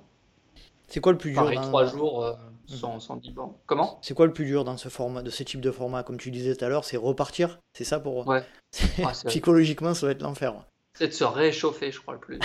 C'est 0.89 1.01
quoi 1.01 1.13
le 1.13 1.19
plus 1.19 1.31
dur 1.31 1.41
Pareil, 1.43 1.57
dans- 1.57 1.63
trois 1.69 1.87
jours 1.87 2.37
sans, 2.69 3.01
sans 3.01 3.17
10 3.17 3.31
bornes. 3.33 3.55
Comment? 3.67 3.99
C'est 4.03 4.15
quoi 4.15 4.27
le 4.27 4.33
plus 4.33 4.45
dur 4.45 4.65
dans 4.65 4.77
ce 4.77 4.89
format, 4.89 5.23
de 5.23 5.31
ce 5.31 5.43
type 5.43 5.61
de 5.61 5.71
format 5.71 6.03
Comme 6.03 6.19
tu 6.19 6.31
disais 6.31 6.55
tout 6.55 6.65
à 6.65 6.69
l'heure, 6.69 6.85
c'est 6.85 6.97
repartir. 6.97 7.59
C'est 7.73 7.85
ça 7.85 8.01
pour 8.01 8.27
Ouais. 8.27 8.45
Ah, 9.05 9.13
Psychologiquement, 9.27 9.95
ça 9.95 10.07
va 10.07 10.13
être 10.13 10.23
l'enfer. 10.23 10.55
C'est 10.95 11.09
de 11.09 11.13
se 11.13 11.25
réchauffer, 11.25 11.93
je 11.93 12.01
crois, 12.01 12.15
le 12.15 12.21
plus. 12.21 12.39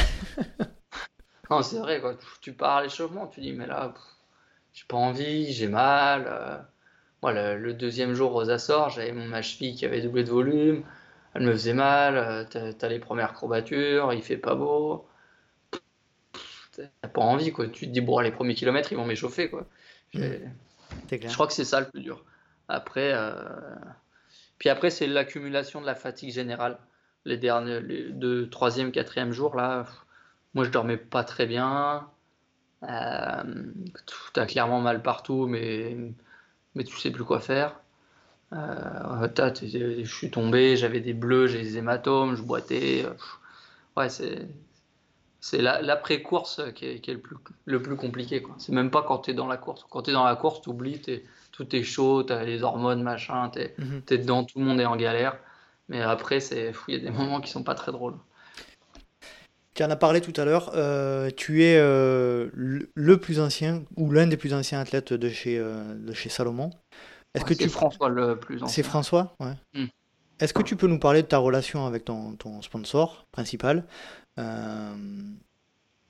non, 1.49 1.61
c'est 1.61 1.80
vrai, 1.80 1.99
quoi. 1.99 2.15
Tu, 2.41 2.53
pars 2.53 2.78
à 2.78 2.84
l'échauffement, 2.84 3.28
tu 3.28 3.41
dis, 3.41 3.51
mais 3.51 3.67
là, 3.67 3.93
j'ai 4.74 4.86
pas 4.88 4.97
envie, 4.97 5.51
j'ai 5.51 5.67
mal. 5.67 6.26
euh. 6.28 6.57
Moi, 7.21 7.55
le, 7.55 7.74
deuxième 7.74 8.13
jour 8.13 8.36
aux 8.36 8.49
Açores, 8.49 8.89
j'avais 8.89 9.13
mon 9.13 9.26
ma 9.26 9.41
cheville 9.41 9.76
qui 9.76 9.86
avait 9.86 10.01
doublé 10.01 10.26
de 10.26 10.30
volume, 10.30 10.84
elle 11.34 11.43
me 11.43 11.53
faisait 11.53 11.74
mal, 11.74 12.17
euh, 12.17 12.74
t'as, 12.74 12.89
les 12.89 12.99
premières 12.99 13.34
courbatures, 13.34 14.11
il 14.13 14.21
fait 14.21 14.38
pas 14.38 14.55
beau. 14.55 15.07
T'as 16.76 17.07
pas 17.07 17.21
envie, 17.21 17.51
quoi. 17.51 17.67
Tu 17.67 17.88
te 17.88 17.91
dis, 17.91 18.01
bon, 18.01 18.19
les 18.19 18.32
premiers 18.32 18.55
kilomètres, 18.55 18.91
ils 18.91 18.97
vont 18.97 19.05
m'échauffer, 19.05 19.49
quoi. 19.49 19.65
C'est 20.14 21.20
clair. 21.20 21.30
je 21.30 21.34
crois 21.34 21.47
que 21.47 21.53
c'est 21.53 21.66
ça 21.66 21.80
le 21.80 21.89
plus 21.89 22.01
dur. 22.01 22.24
Après, 22.68 23.11
euh, 23.14 23.34
puis 24.57 24.70
après, 24.70 24.89
c'est 24.89 25.07
l'accumulation 25.07 25.82
de 25.82 25.86
la 25.86 25.95
fatigue 25.95 26.32
générale. 26.32 26.78
Les 27.26 27.38
derniers, 27.38 27.82
les 27.82 28.09
deux, 28.09 28.49
troisième, 28.49 28.91
quatrième 28.91 29.32
jour, 29.32 29.55
là, 29.55 29.86
moi, 30.53 30.64
je 30.66 30.70
dormais 30.70 30.97
pas 30.97 31.24
très 31.24 31.45
bien. 31.45 32.07
Euh, 32.84 33.43
t'as 34.34 34.45
clairement 34.45 34.82
mal 34.82 35.01
partout, 35.01 35.47
mais, 35.47 35.95
mais 36.76 36.84
tu 36.84 36.97
sais 36.97 37.11
plus 37.11 37.24
quoi 37.24 37.39
faire. 37.39 37.80
Euh, 38.53 39.28
je 39.64 40.03
suis 40.05 40.30
tombé, 40.30 40.78
j'avais 40.78 40.99
des 40.99 41.14
bleus, 41.14 41.47
j'ai 41.47 41.61
des 41.61 41.78
hématomes, 41.78 42.36
je 42.36 42.41
boitais. 42.43 43.03
euh. 43.05 43.14
Ouais, 43.97 44.09
c'est 44.09 44.47
c'est 45.46 45.62
la- 45.62 45.82
l'après-course 45.82 46.62
qui 46.74 46.86
est, 46.86 47.00
qui 47.02 47.12
est 47.12 47.16
le 47.16 47.20
plus, 47.20 47.36
le 47.66 47.82
plus 47.82 47.98
compliqué. 47.98 48.41
C'est 48.60 48.72
même 48.72 48.89
pas 48.89 49.02
quand 49.04 49.18
tu 49.20 49.32
es 49.32 49.34
dans 49.34 49.48
la 49.48 49.58
course. 49.58 49.86
Quand 49.89 50.02
tu 50.04 50.12
es 50.12 50.14
dans 50.14 50.24
la 50.24 50.38
course, 50.38 50.62
tu 50.62 50.70
oublies, 50.70 51.02
tout 51.52 51.76
est 51.76 51.84
chaud, 51.84 52.24
tu 52.24 52.32
as 52.32 52.46
les 52.46 52.64
hormones, 52.64 53.04
machin, 53.04 53.50
tu 53.50 53.60
es, 53.60 53.76
Mhm. 53.78 54.02
dedans, 54.08 54.46
tout 54.46 54.60
le 54.60 54.64
monde 54.66 54.80
est 54.80 54.86
en 54.86 54.96
galère. 54.96 55.38
Mais 55.89 56.02
après, 56.02 56.39
c'est 56.39 56.72
il 56.88 56.94
y 56.94 56.98
a 56.98 57.02
des 57.02 57.10
moments 57.10 57.41
qui 57.41 57.52
sont 57.52 57.62
pas 57.64 57.76
très 57.76 57.91
drôles. 57.91 58.16
Tu 59.74 59.84
en 59.84 59.89
as 59.89 59.98
parlé 59.98 60.22
tout 60.22 60.39
à 60.39 60.46
l'heure. 60.46 60.72
euh, 60.76 61.30
tu 61.36 61.64
es 61.66 61.76
euh, 61.78 62.50
le 62.94 63.18
plus 63.18 63.41
ancien 63.41 63.84
ou 63.98 64.12
l'un 64.12 64.28
des 64.28 64.38
plus 64.38 64.54
anciens 64.54 64.80
athlètes 64.80 65.12
de 65.12 65.30
chez, 65.30 65.58
euh, 65.60 65.94
de 65.96 66.14
chez 66.14 66.30
Salomon. 66.30 66.70
Est-ce 67.34 67.44
que 67.44 67.54
C'est 67.54 67.64
tu 67.64 67.70
François 67.70 68.08
le 68.08 68.39
plus 68.39 68.60
C'est 68.60 68.64
ancien. 68.64 68.84
François 68.84 69.36
ouais. 69.41 69.56
Mm. 69.74 69.88
Est-ce 70.39 70.54
que 70.54 70.62
tu 70.62 70.76
peux 70.76 70.88
nous 70.88 71.00
parler 71.00 71.22
de 71.22 71.28
ta 71.28 71.38
relation 71.38 71.86
avec 71.86 72.06
ton, 72.06 72.34
ton 72.36 72.62
sponsor 72.62 73.26
principal 73.32 73.84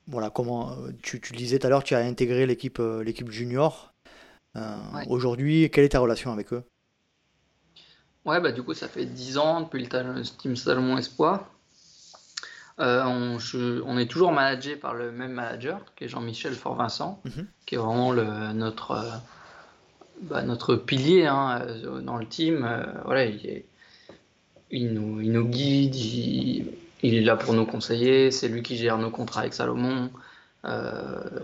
Voilà, 0.06 0.30
comment 0.30 0.72
euh, 0.72 0.90
tu, 1.02 1.20
tu 1.20 1.32
le 1.32 1.38
disais 1.38 1.58
tout 1.58 1.66
à 1.66 1.70
l'heure, 1.70 1.82
tu 1.82 1.94
as 1.94 1.98
intégré 1.98 2.46
l'équipe 2.46 2.78
euh, 2.78 3.02
l'équipe 3.02 3.30
junior. 3.30 3.94
Euh, 4.56 4.76
Ouais. 4.94 5.04
Aujourd'hui, 5.08 5.70
quelle 5.70 5.84
est 5.84 5.90
ta 5.90 5.98
relation 5.98 6.32
avec 6.32 6.52
eux? 6.52 6.62
Ouais, 8.24 8.40
bah 8.40 8.52
du 8.52 8.62
coup, 8.62 8.74
ça 8.74 8.88
fait 8.88 9.04
10 9.04 9.38
ans 9.38 9.62
depuis 9.62 9.84
le 9.84 10.22
Team 10.38 10.56
Salomon 10.56 10.96
Espoir. 10.96 11.50
Euh, 12.80 13.02
on, 13.04 13.98
est 13.98 14.06
toujours 14.06 14.32
managé 14.32 14.76
par 14.76 14.94
le 14.94 15.12
même 15.12 15.32
manager, 15.32 15.80
qui 15.96 16.04
est 16.04 16.08
Jean-Michel 16.08 16.54
Fort-Vincent, 16.54 17.20
mhm. 17.24 17.46
qui 17.66 17.74
est 17.74 17.78
vraiment 17.78 18.12
le, 18.12 18.52
notre, 18.52 18.92
euh, 18.92 19.10
bah, 20.22 20.42
notre 20.42 20.74
pilier 20.74 21.26
hein, 21.26 21.60
euh, 21.62 22.00
dans 22.00 22.16
le 22.16 22.26
team. 22.26 22.68
voilà, 23.04 23.26
il, 23.26 24.92
nous, 24.92 25.20
il, 25.20 25.32
nous, 25.32 25.46
guide, 25.46 25.94
il, 25.94 26.72
est 27.12 27.20
là 27.20 27.36
pour 27.36 27.52
nous 27.52 27.66
conseiller, 27.66 28.30
c'est 28.30 28.48
lui 28.48 28.62
qui 28.62 28.76
gère 28.76 28.96
nos 28.96 29.10
contrats 29.10 29.40
avec 29.40 29.52
Salomon. 29.52 30.10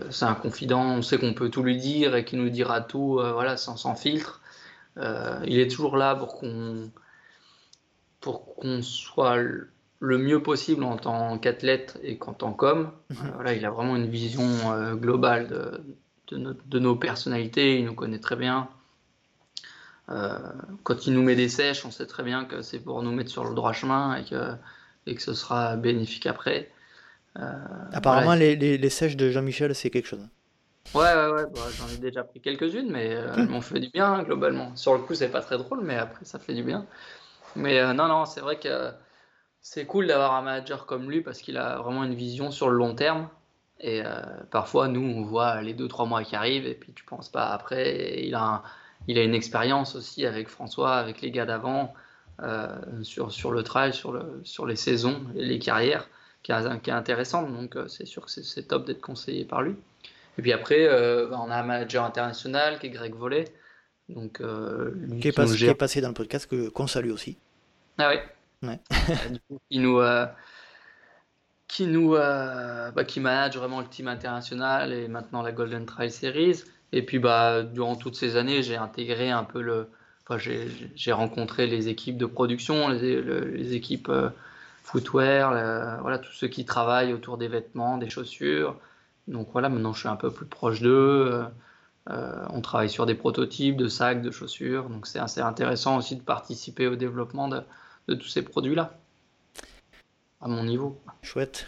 c'est 0.09 0.25
un 0.25 0.33
confident, 0.33 0.81
on 0.81 1.01
sait 1.03 1.19
qu'on 1.19 1.33
peut 1.33 1.49
tout 1.49 1.61
lui 1.61 1.77
dire 1.77 2.15
et 2.15 2.25
qu'il 2.25 2.39
nous 2.39 2.49
dira 2.49 2.81
tout 2.81 3.19
voilà, 3.33 3.57
sans, 3.57 3.77
sans 3.77 3.93
filtre. 3.93 4.41
il 4.97 5.59
est 5.59 5.69
toujours 5.69 5.97
là 5.97 6.15
pour 6.15 6.39
qu'on 6.39 6.89
pour 8.21 8.55
qu'on 8.55 8.81
soit 8.81 9.37
le 10.01 10.17
mieux 10.17 10.41
possible 10.41 10.83
en 10.83 10.97
tant 10.97 11.37
qu'athlète 11.37 11.99
et 12.03 12.17
qu'en 12.17 12.33
tant 12.33 12.53
qu'homme. 12.53 12.91
Mhm. 13.09 13.17
Euh, 13.17 13.31
voilà, 13.35 13.53
il 13.53 13.65
a 13.65 13.69
vraiment 13.69 13.95
une 13.95 14.07
vision 14.07 14.43
euh, 14.71 14.95
globale 14.95 15.47
de, 15.47 16.55
de, 16.65 16.79
nos 16.79 16.95
personnalités, 16.95 17.77
il 17.77 17.85
nous 17.85 17.93
connaît 17.93 18.19
très 18.19 18.35
bien. 18.35 18.69
Euh, 20.09 20.39
quand 20.83 21.07
il 21.07 21.13
nous 21.13 21.21
met 21.21 21.35
des 21.35 21.49
sèches, 21.49 21.85
on 21.85 21.91
sait 21.91 22.07
très 22.07 22.23
bien 22.23 22.45
que 22.45 22.61
c'est 22.61 22.79
pour 22.79 23.03
nous 23.03 23.11
mettre 23.11 23.29
sur 23.29 23.43
le 23.43 23.53
droit 23.53 23.73
chemin 23.73 24.15
et 24.15 24.23
que, 24.23 24.53
et 25.07 25.15
que 25.15 25.21
ce 25.21 25.33
sera 25.33 25.75
bénéfique 25.75 26.25
après. 26.25 26.71
Apparemment, 27.93 28.35
les, 28.35 28.55
les, 28.55 28.89
sèches 28.89 29.15
de 29.15 29.29
Jean-Michel, 29.29 29.73
c'est 29.73 29.89
quelque 29.89 30.07
chose. 30.07 30.27
Ouais, 30.93 31.01
ouais, 31.01 31.31
ouais, 31.31 31.45
bah, 31.53 31.61
j'en 31.77 31.87
ai 31.87 31.97
déjà 31.97 32.23
pris 32.23 32.41
quelques-unes, 32.41 32.91
mais 32.91 33.05
elles 33.05 33.47
m'ont 33.47 33.61
fait 33.61 33.79
du 33.79 33.89
bien 33.89 34.23
globalement. 34.23 34.75
Sur 34.75 34.93
le 34.93 34.99
coup, 34.99 35.15
c'est 35.15 35.29
pas 35.29 35.41
très 35.41 35.57
drôle, 35.57 35.81
mais 35.81 35.95
après, 35.95 36.25
ça 36.25 36.39
fait 36.39 36.53
du 36.53 36.63
bien. 36.63 36.85
Mais 37.55 37.93
non, 37.93 38.07
non, 38.07 38.25
c'est 38.25 38.41
vrai 38.41 38.59
que 38.59 38.91
c'est 39.61 39.85
cool 39.85 40.07
d'avoir 40.07 40.33
un 40.33 40.41
manager 40.41 40.85
comme 40.85 41.09
lui 41.09 41.21
parce 41.21 41.39
qu'il 41.39 41.57
a 41.57 41.77
vraiment 41.77 42.03
une 42.03 42.15
vision 42.15 42.51
sur 42.51 42.69
le 42.69 42.75
long 42.75 42.95
terme. 42.95 43.29
Et 43.79 44.03
euh, 44.05 44.21
parfois, 44.51 44.87
nous, 44.87 45.01
on 45.01 45.23
voit 45.23 45.61
les 45.61 45.73
2-3 45.73 46.07
mois 46.07 46.23
qui 46.23 46.35
arrivent 46.35 46.67
et 46.67 46.75
puis 46.75 46.93
tu 46.93 47.03
penses 47.05 47.29
pas 47.29 47.49
après. 47.49 48.21
il, 48.23 48.35
a 48.35 48.63
il 49.07 49.17
a 49.17 49.23
une 49.23 49.33
expérience 49.33 49.95
aussi 49.95 50.25
avec 50.25 50.47
François, 50.47 50.95
avec 50.95 51.21
les 51.21 51.31
gars 51.31 51.45
d'avant, 51.45 51.85
euh, 51.85 51.97
sur, 53.03 53.31
sur 53.31 53.51
le 53.51 53.63
trail, 53.63 53.93
sur, 53.93 54.11
le, 54.11 54.41
sur 54.43 54.65
les 54.65 54.75
saisons 54.75 55.21
et 55.35 55.45
les 55.45 55.59
carrières, 55.59 56.09
qui 56.43 56.51
est, 56.51 56.81
qui 56.81 56.89
est 56.89 56.93
intéressante. 56.93 57.53
Donc, 57.53 57.75
euh, 57.75 57.87
c'est 57.87 58.05
sûr 58.05 58.25
que 58.25 58.31
c'est 58.31 58.63
top 58.63 58.85
d'être 58.85 59.01
conseillé 59.01 59.45
par 59.45 59.61
lui. 59.61 59.75
Et 60.37 60.41
puis 60.41 60.53
après, 60.53 60.87
bah, 60.87 61.39
on 61.43 61.51
a 61.51 61.55
un 61.57 61.63
manager 61.63 62.03
international 62.03 62.79
qui 62.79 62.87
est 62.87 62.89
Greg 62.89 63.13
Vollet. 63.13 63.45
Donc, 64.09 64.41
qui, 65.21 65.27
est 65.27 65.31
passé, 65.31 65.57
qui, 65.57 65.65
est 65.65 65.75
passé, 65.75 66.01
dans 66.01 66.09
le 66.09 66.13
podcast, 66.13 66.49
qu'on 66.73 66.87
salue 66.87 67.11
aussi. 67.11 67.37
Ah 67.97 68.09
oui, 68.09 68.17
Ouais. 68.63 68.79
qui 69.69 69.79
nous, 69.79 69.99
euh, 69.99 70.25
qui 71.67 71.87
nous, 71.87 72.15
euh, 72.15 72.91
bah, 72.91 73.03
qui 73.03 73.19
manage 73.19 73.57
vraiment 73.57 73.81
le 73.81 73.87
team 73.87 74.07
international 74.07 74.93
et 74.93 75.07
maintenant 75.07 75.41
la 75.41 75.51
Golden 75.51 75.85
Trail 75.85 76.11
Series. 76.11 76.63
Et 76.91 77.03
puis, 77.03 77.19
bah, 77.19 77.63
durant 77.63 77.95
toutes 77.95 78.15
ces 78.15 78.35
années, 78.35 78.61
j'ai 78.61 78.75
intégré 78.75 79.31
un 79.31 79.43
peu 79.43 79.61
le, 79.61 79.89
enfin, 80.27 80.37
j'ai 80.37 81.11
rencontré 81.11 81.67
les 81.67 81.87
équipes 81.87 82.17
de 82.17 82.25
production, 82.25 82.89
les, 82.89 83.73
équipes 83.73 84.09
euh, 84.09 84.29
footwear, 84.83 86.01
voilà, 86.01 86.19
tous 86.19 86.33
ceux 86.33 86.47
qui 86.47 86.65
travaillent 86.65 87.13
autour 87.13 87.37
des 87.37 87.47
vêtements, 87.47 87.97
des 87.97 88.09
chaussures. 88.09 88.75
Donc 89.27 89.49
voilà, 89.51 89.69
maintenant 89.69 89.93
je 89.93 89.99
suis 89.99 90.09
un 90.09 90.15
peu 90.15 90.31
plus 90.31 90.45
proche 90.45 90.81
d'eux. 90.81 91.43
on 92.07 92.61
travaille 92.61 92.89
sur 92.89 93.05
des 93.05 93.15
prototypes 93.15 93.77
de 93.77 93.87
sacs, 93.87 94.21
de 94.21 94.31
chaussures. 94.31 94.89
Donc 94.89 95.07
c'est 95.07 95.19
assez 95.19 95.41
intéressant 95.41 95.97
aussi 95.97 96.15
de 96.15 96.21
participer 96.21 96.87
au 96.87 96.95
développement 96.95 97.47
de 97.47 98.15
tous 98.15 98.27
ces 98.27 98.41
produits-là, 98.41 98.97
à 100.41 100.47
mon 100.47 100.63
niveau. 100.63 100.99
Chouette. 101.21 101.67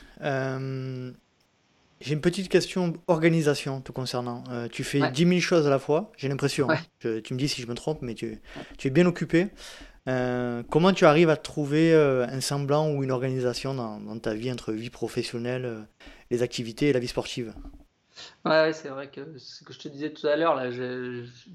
Euh, 2.03 2.07
j'ai 2.07 2.13
une 2.13 2.21
petite 2.21 2.49
question 2.49 2.93
organisation 3.07 3.81
te 3.81 3.91
concernant. 3.91 4.43
Euh, 4.51 4.67
tu 4.71 4.83
fais 4.83 4.99
dix 5.11 5.25
10 5.25 5.29
000 5.29 5.41
choses 5.41 5.67
à 5.67 5.69
la 5.69 5.79
fois, 5.79 6.11
j'ai 6.17 6.27
l'impression. 6.27 6.69
Hein. 6.69 6.77
tu 6.99 7.33
me 7.33 7.39
dis 7.39 7.47
si 7.47 7.61
je 7.61 7.67
me 7.67 7.75
trompe, 7.75 8.01
mais 8.01 8.13
tu, 8.13 8.39
tu 8.77 8.87
es 8.87 8.91
bien 8.91 9.05
occupé. 9.05 9.49
Euh, 10.09 10.63
comment 10.69 10.91
tu 10.91 11.05
arrives 11.05 11.29
à 11.29 11.37
trouver 11.37 11.93
un 11.93 12.41
semblant 12.41 12.91
ou 12.91 13.03
une 13.03 13.11
organisation 13.11 13.73
dans, 13.73 13.99
dans 13.99 14.19
ta 14.19 14.33
vie 14.33 14.51
entre 14.51 14.73
vie 14.73 14.89
professionnelle, 14.89 15.87
les 16.29 16.43
activités 16.43 16.89
et 16.89 16.93
la 16.93 16.99
vie 16.99 17.07
sportive? 17.07 17.53
Ouais, 18.45 18.73
c'est 18.73 18.89
vrai 18.89 19.07
que 19.07 19.39
ce 19.39 19.63
que 19.63 19.73
je 19.73 19.79
te 19.79 19.87
disais 19.87 20.11
tout 20.11 20.27
à 20.27 20.35
l'heure, 20.35 20.55
là, 20.55 20.69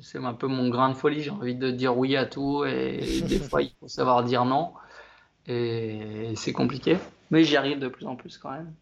c'est 0.03 0.19
un 0.19 0.35
peu 0.35 0.49
mon 0.49 0.69
grain 0.71 0.89
de 0.89 0.95
folie. 0.95 1.23
J'ai 1.23 1.31
envie 1.31 1.55
de 1.55 1.71
dire 1.71 1.97
oui 1.97 2.17
à 2.17 2.25
tout 2.27 2.65
et 2.65 3.21
des 3.29 3.39
fois, 3.39 3.63
il 3.63 3.73
faut 3.79 3.89
savoir 3.89 4.25
dire 4.25 4.45
non. 4.45 4.73
Et 5.47 6.33
c'est 6.37 6.53
compliqué. 6.53 6.99
Mais 7.31 7.45
j'y 7.45 7.57
arrive 7.57 7.79
de 7.79 7.89
plus 7.89 8.07
en 8.07 8.17
plus 8.17 8.39
quand 8.39 8.51
même. 8.51 8.73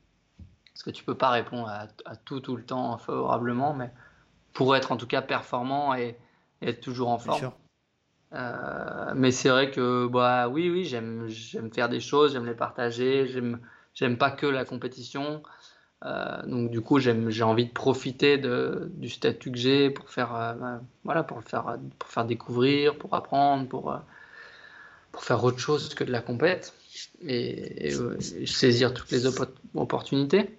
Parce 0.76 0.82
que 0.82 0.90
tu 0.90 1.04
peux 1.04 1.14
pas 1.14 1.30
répondre 1.30 1.70
à, 1.70 2.16
tout 2.16 2.40
tout 2.40 2.54
le 2.54 2.62
temps 2.62 2.98
favorablement, 2.98 3.72
mais 3.72 3.90
pour 4.52 4.76
être 4.76 4.92
en 4.92 4.98
tout 4.98 5.06
cas 5.06 5.22
performant 5.22 5.94
et, 5.94 6.18
être 6.60 6.82
toujours 6.82 7.08
en 7.08 7.16
forme. 7.16 7.50
Euh, 8.34 9.12
mais 9.14 9.30
c'est 9.30 9.48
vrai 9.48 9.70
que 9.70 10.06
bah 10.06 10.48
oui, 10.48 10.68
oui, 10.68 10.84
j'aime 10.84 11.30
faire 11.72 11.88
des 11.88 12.00
choses, 12.00 12.34
j'aime 12.34 12.44
les 12.44 12.52
partager, 12.52 13.26
j'aime 13.94 14.18
pas 14.18 14.30
que 14.30 14.44
la 14.44 14.66
compétition. 14.66 15.42
Euh, 16.04 16.42
donc 16.44 16.70
du 16.70 16.82
coup, 16.82 16.98
j'ai 16.98 17.42
envie 17.42 17.68
de 17.68 17.72
profiter 17.72 18.36
de, 18.36 18.90
du 18.96 19.08
statut 19.08 19.52
que 19.52 19.58
j'ai 19.58 19.88
pour 19.88 20.10
faire, 20.10 20.36
euh, 20.36 20.52
bah, 20.52 20.80
voilà, 21.04 21.22
pour 21.22 21.42
faire, 21.42 21.78
pour 21.98 22.10
faire 22.10 22.26
découvrir, 22.26 22.98
pour 22.98 23.14
apprendre, 23.14 23.66
pour, 23.66 23.98
pour 25.10 25.24
faire 25.24 25.42
autre 25.42 25.58
chose 25.58 25.94
que 25.94 26.04
de 26.04 26.12
la 26.12 26.20
compète 26.20 26.74
et, 27.22 27.94
saisir 28.44 28.92
toutes 28.92 29.10
les 29.10 29.24
opportunités. 29.74 30.58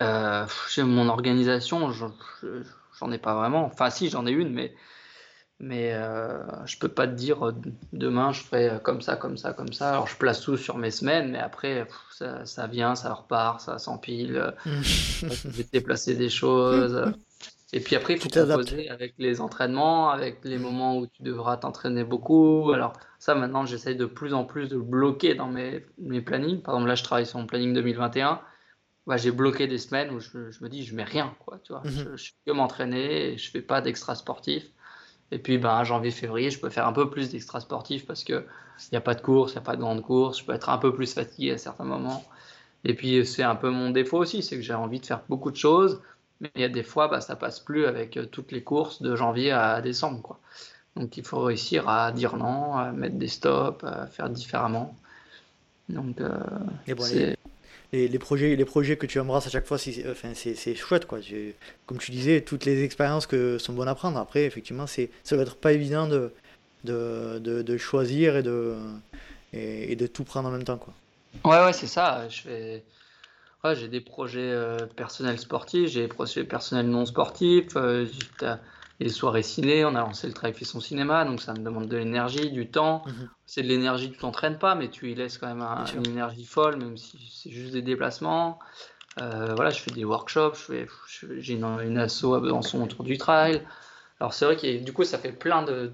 J'ai 0.00 0.82
mon 0.82 1.08
organisation, 1.08 1.90
j'en 1.90 3.12
ai 3.12 3.18
pas 3.18 3.34
vraiment. 3.34 3.64
Enfin, 3.66 3.90
si, 3.90 4.10
j'en 4.10 4.26
ai 4.26 4.32
une, 4.32 4.52
mais 4.52 4.74
mais 5.58 5.94
euh, 5.94 6.42
je 6.66 6.78
peux 6.78 6.88
pas 6.88 7.06
te 7.06 7.14
dire 7.14 7.46
euh, 7.46 7.54
demain 7.94 8.30
je 8.30 8.42
ferai 8.42 8.68
euh, 8.68 8.78
comme 8.78 9.00
ça, 9.00 9.16
comme 9.16 9.38
ça, 9.38 9.54
comme 9.54 9.72
ça. 9.72 9.90
Alors 9.90 10.06
je 10.06 10.16
place 10.16 10.42
tout 10.42 10.56
sur 10.58 10.76
mes 10.76 10.90
semaines, 10.90 11.30
mais 11.30 11.38
après 11.38 11.86
ça, 12.10 12.44
ça, 12.44 12.66
vient, 12.66 12.94
ça 12.94 13.14
repart, 13.14 13.60
ça 13.60 13.78
s'empile. 13.78 14.54
je 14.66 15.48
vais 15.48 15.66
déplacer 15.72 16.14
des 16.14 16.28
choses. 16.28 17.10
Et 17.72 17.80
puis 17.80 17.96
après, 17.96 18.14
il 18.14 18.20
faut 18.20 18.28
composer 18.28 18.90
avec 18.90 19.14
les 19.18 19.40
entraînements, 19.40 20.10
avec 20.10 20.44
les 20.44 20.58
moments 20.58 20.98
où 20.98 21.06
tu 21.06 21.22
devras 21.22 21.56
t'entraîner 21.56 22.04
beaucoup. 22.04 22.70
Alors 22.72 22.92
ça, 23.18 23.34
maintenant, 23.34 23.64
j'essaye 23.66 23.96
de 23.96 24.06
plus 24.06 24.34
en 24.34 24.44
plus 24.44 24.68
de 24.68 24.76
bloquer 24.76 25.34
dans 25.34 25.48
mes, 25.48 25.84
mes 25.98 26.20
plannings. 26.20 26.60
Par 26.60 26.74
exemple, 26.74 26.88
là, 26.88 26.94
je 26.94 27.02
travaille 27.02 27.26
sur 27.26 27.38
mon 27.38 27.46
planning 27.46 27.72
2021. 27.72 28.40
Bah, 29.06 29.16
j'ai 29.16 29.30
bloqué 29.30 29.66
des 29.66 29.78
semaines 29.78 30.10
où 30.10 30.20
je, 30.20 30.50
je, 30.50 30.64
me 30.64 30.68
dis, 30.68 30.84
je 30.84 30.94
mets 30.94 31.04
rien. 31.04 31.34
Quoi, 31.44 31.60
tu 31.62 31.72
vois. 31.72 31.82
Mhm. 31.84 31.90
je, 31.90 32.16
je, 32.16 32.24
fais 32.24 32.34
que 32.46 32.52
m'entraîner 32.52 33.32
et 33.32 33.38
je 33.38 33.50
fais 33.50 33.62
pas 33.62 33.80
d'extra 33.80 34.14
sportif. 34.14 34.64
Et 35.32 35.38
puis, 35.38 35.58
ben, 35.58 35.82
janvier-février, 35.84 36.50
je 36.50 36.60
peux 36.60 36.70
faire 36.70 36.86
un 36.86 36.92
peu 36.92 37.10
plus 37.10 37.30
d'extra 37.30 37.60
sportif 37.60 38.06
parce 38.06 38.24
qu'il 38.24 38.44
n'y 38.92 38.98
a 38.98 39.00
pas 39.00 39.14
de 39.14 39.20
course, 39.20 39.52
il 39.52 39.54
n'y 39.54 39.58
a 39.58 39.62
pas 39.62 39.76
de 39.76 39.80
grande 39.80 40.02
course. 40.02 40.40
Je 40.40 40.44
peux 40.44 40.52
être 40.52 40.68
un 40.68 40.78
peu 40.78 40.94
plus 40.94 41.12
fatigué 41.14 41.52
à 41.52 41.58
certains 41.58 41.84
moments. 41.84 42.24
Et 42.84 42.94
puis, 42.94 43.26
c'est 43.26 43.42
un 43.42 43.56
peu 43.56 43.70
mon 43.70 43.90
défaut 43.90 44.18
aussi, 44.18 44.42
c'est 44.42 44.56
que 44.56 44.62
j'ai 44.62 44.74
envie 44.74 45.00
de 45.00 45.06
faire 45.06 45.22
beaucoup 45.28 45.50
de 45.50 45.56
choses. 45.56 46.00
Mais 46.40 46.50
il 46.54 46.60
y 46.60 46.64
a 46.64 46.68
des 46.68 46.82
fois, 46.82 47.08
bah, 47.08 47.20
ça 47.20 47.34
passe 47.34 47.60
plus 47.60 47.86
avec 47.86 48.16
euh, 48.16 48.26
toutes 48.26 48.52
les 48.52 48.62
courses 48.62 49.02
de 49.02 49.16
janvier 49.16 49.50
à 49.52 49.80
décembre. 49.80 50.22
Quoi. 50.22 50.38
Donc, 50.94 51.16
il 51.16 51.24
faut 51.24 51.40
réussir 51.40 51.88
à 51.88 52.12
dire 52.12 52.36
non, 52.36 52.76
à 52.76 52.92
mettre 52.92 53.16
des 53.16 53.28
stops, 53.28 53.82
à 53.84 54.06
faire 54.06 54.28
différemment. 54.28 54.94
Donc, 55.88 56.20
euh, 56.20 56.38
c'est 56.98 57.36
les, 58.08 58.18
projets, 58.18 58.56
les 58.56 58.64
projets 58.64 58.96
que 58.96 59.06
tu 59.06 59.18
embrasses 59.18 59.46
à 59.46 59.50
chaque 59.50 59.66
fois, 59.66 59.78
c'est 59.78 60.74
chouette. 60.74 61.06
Quoi. 61.06 61.18
Comme 61.86 61.98
tu 61.98 62.10
disais, 62.10 62.40
toutes 62.40 62.64
les 62.64 62.82
expériences 62.84 63.26
que 63.26 63.58
sont 63.58 63.72
bonnes 63.72 63.88
à 63.88 63.94
prendre. 63.94 64.18
Après, 64.18 64.44
effectivement, 64.44 64.86
ça 64.86 65.36
va 65.36 65.42
être 65.42 65.56
pas 65.56 65.72
évident 65.72 66.06
de, 66.06 66.32
de, 66.84 67.38
de, 67.62 67.76
choisir 67.76 68.36
et 68.36 68.42
de, 68.42 68.74
et, 69.52 69.96
de 69.96 70.06
tout 70.06 70.24
prendre 70.24 70.48
en 70.48 70.52
même 70.52 70.64
temps. 70.64 70.78
Quoi. 70.78 70.94
Ouais, 71.44 71.64
ouais, 71.64 71.72
c'est 71.72 71.86
ça. 71.86 72.28
Je 72.28 72.42
fais... 72.42 72.84
j'ai 73.74 73.88
des 73.88 74.00
projets 74.00 74.52
euh, 74.52 74.78
personnels 74.96 75.38
sportifs, 75.38 75.90
j'ai 75.90 76.02
des 76.02 76.08
projets 76.08 76.44
personnels 76.44 76.88
non 76.88 77.06
sportifs. 77.06 77.76
Euh, 77.76 78.06
les 78.98 79.08
soirées 79.10 79.42
ciné, 79.42 79.84
on 79.84 79.94
a 79.94 80.00
lancé 80.00 80.26
le 80.26 80.32
travail 80.32 80.54
fait 80.54 80.64
son 80.64 80.80
cinéma, 80.80 81.24
donc 81.24 81.42
ça 81.42 81.52
me 81.52 81.58
demande 81.58 81.86
de 81.86 81.96
l'énergie, 81.96 82.50
du 82.50 82.68
temps. 82.68 83.02
Mhm. 83.06 83.28
C'est 83.44 83.62
de 83.62 83.68
l'énergie, 83.68 84.10
tu 84.10 84.18
t'entraînes 84.18 84.58
pas, 84.58 84.74
mais 84.74 84.88
tu 84.88 85.10
y 85.10 85.14
laisses 85.14 85.38
quand 85.38 85.54
même 85.54 85.66
une 85.94 86.06
énergie 86.06 86.44
folle, 86.44 86.76
même 86.76 86.96
si 86.96 87.18
c'est 87.30 87.50
juste 87.50 87.72
des 87.72 87.82
déplacements. 87.82 88.58
Euh, 89.20 89.54
voilà, 89.54 89.70
je 89.70 89.80
fais 89.80 89.90
des 89.90 90.04
workshops, 90.04 90.70
j'ai 91.38 91.54
une, 91.54 91.64
une 91.64 91.98
asso 91.98 92.34
à 92.34 92.40
Besançon 92.40 92.82
autour 92.82 93.04
du 93.04 93.18
trail. 93.18 93.62
Alors 94.20 94.34
c'est 94.34 94.44
vrai 94.44 94.56
que 94.56 94.82
du 94.82 94.92
coup, 94.92 95.04
ça 95.04 95.18
fait 95.18 95.32
plein 95.32 95.62
de, 95.62 95.92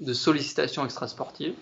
de, 0.00 0.12
sollicitations 0.12 0.84
extra-sportives 0.84 1.54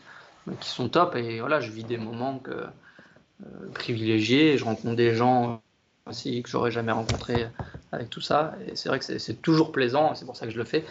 qui 0.60 0.68
sont 0.68 0.88
top, 0.88 1.16
et 1.16 1.40
voilà, 1.40 1.60
je 1.60 1.70
vis 1.70 1.84
des 1.84 1.96
moments 1.96 2.38
que, 2.38 2.50
euh, 2.50 3.46
privilégiés, 3.72 4.58
je 4.58 4.64
rencontre 4.64 4.94
des 4.94 5.14
gens 5.14 5.62
aussi 6.06 6.42
que 6.42 6.48
j'aurais 6.48 6.70
jamais 6.70 6.92
rencontré 6.92 7.48
avec 7.92 8.10
tout 8.10 8.20
ça. 8.20 8.54
Et 8.66 8.76
c'est 8.76 8.88
vrai 8.88 8.98
que 8.98 9.04
c'est 9.04 9.42
toujours 9.42 9.72
plaisant, 9.72 10.14
c'est 10.14 10.24
pour 10.24 10.36
ça 10.36 10.46
que 10.46 10.52
je 10.52 10.58
le 10.58 10.64
fais. 10.64 10.84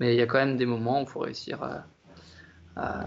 Mais 0.00 0.14
il 0.14 0.18
y 0.18 0.22
a 0.22 0.26
quand 0.26 0.38
même 0.38 0.56
des 0.56 0.66
moments 0.66 1.00
où 1.00 1.04
il 1.04 1.08
faut 1.08 1.20
réussir 1.20 1.58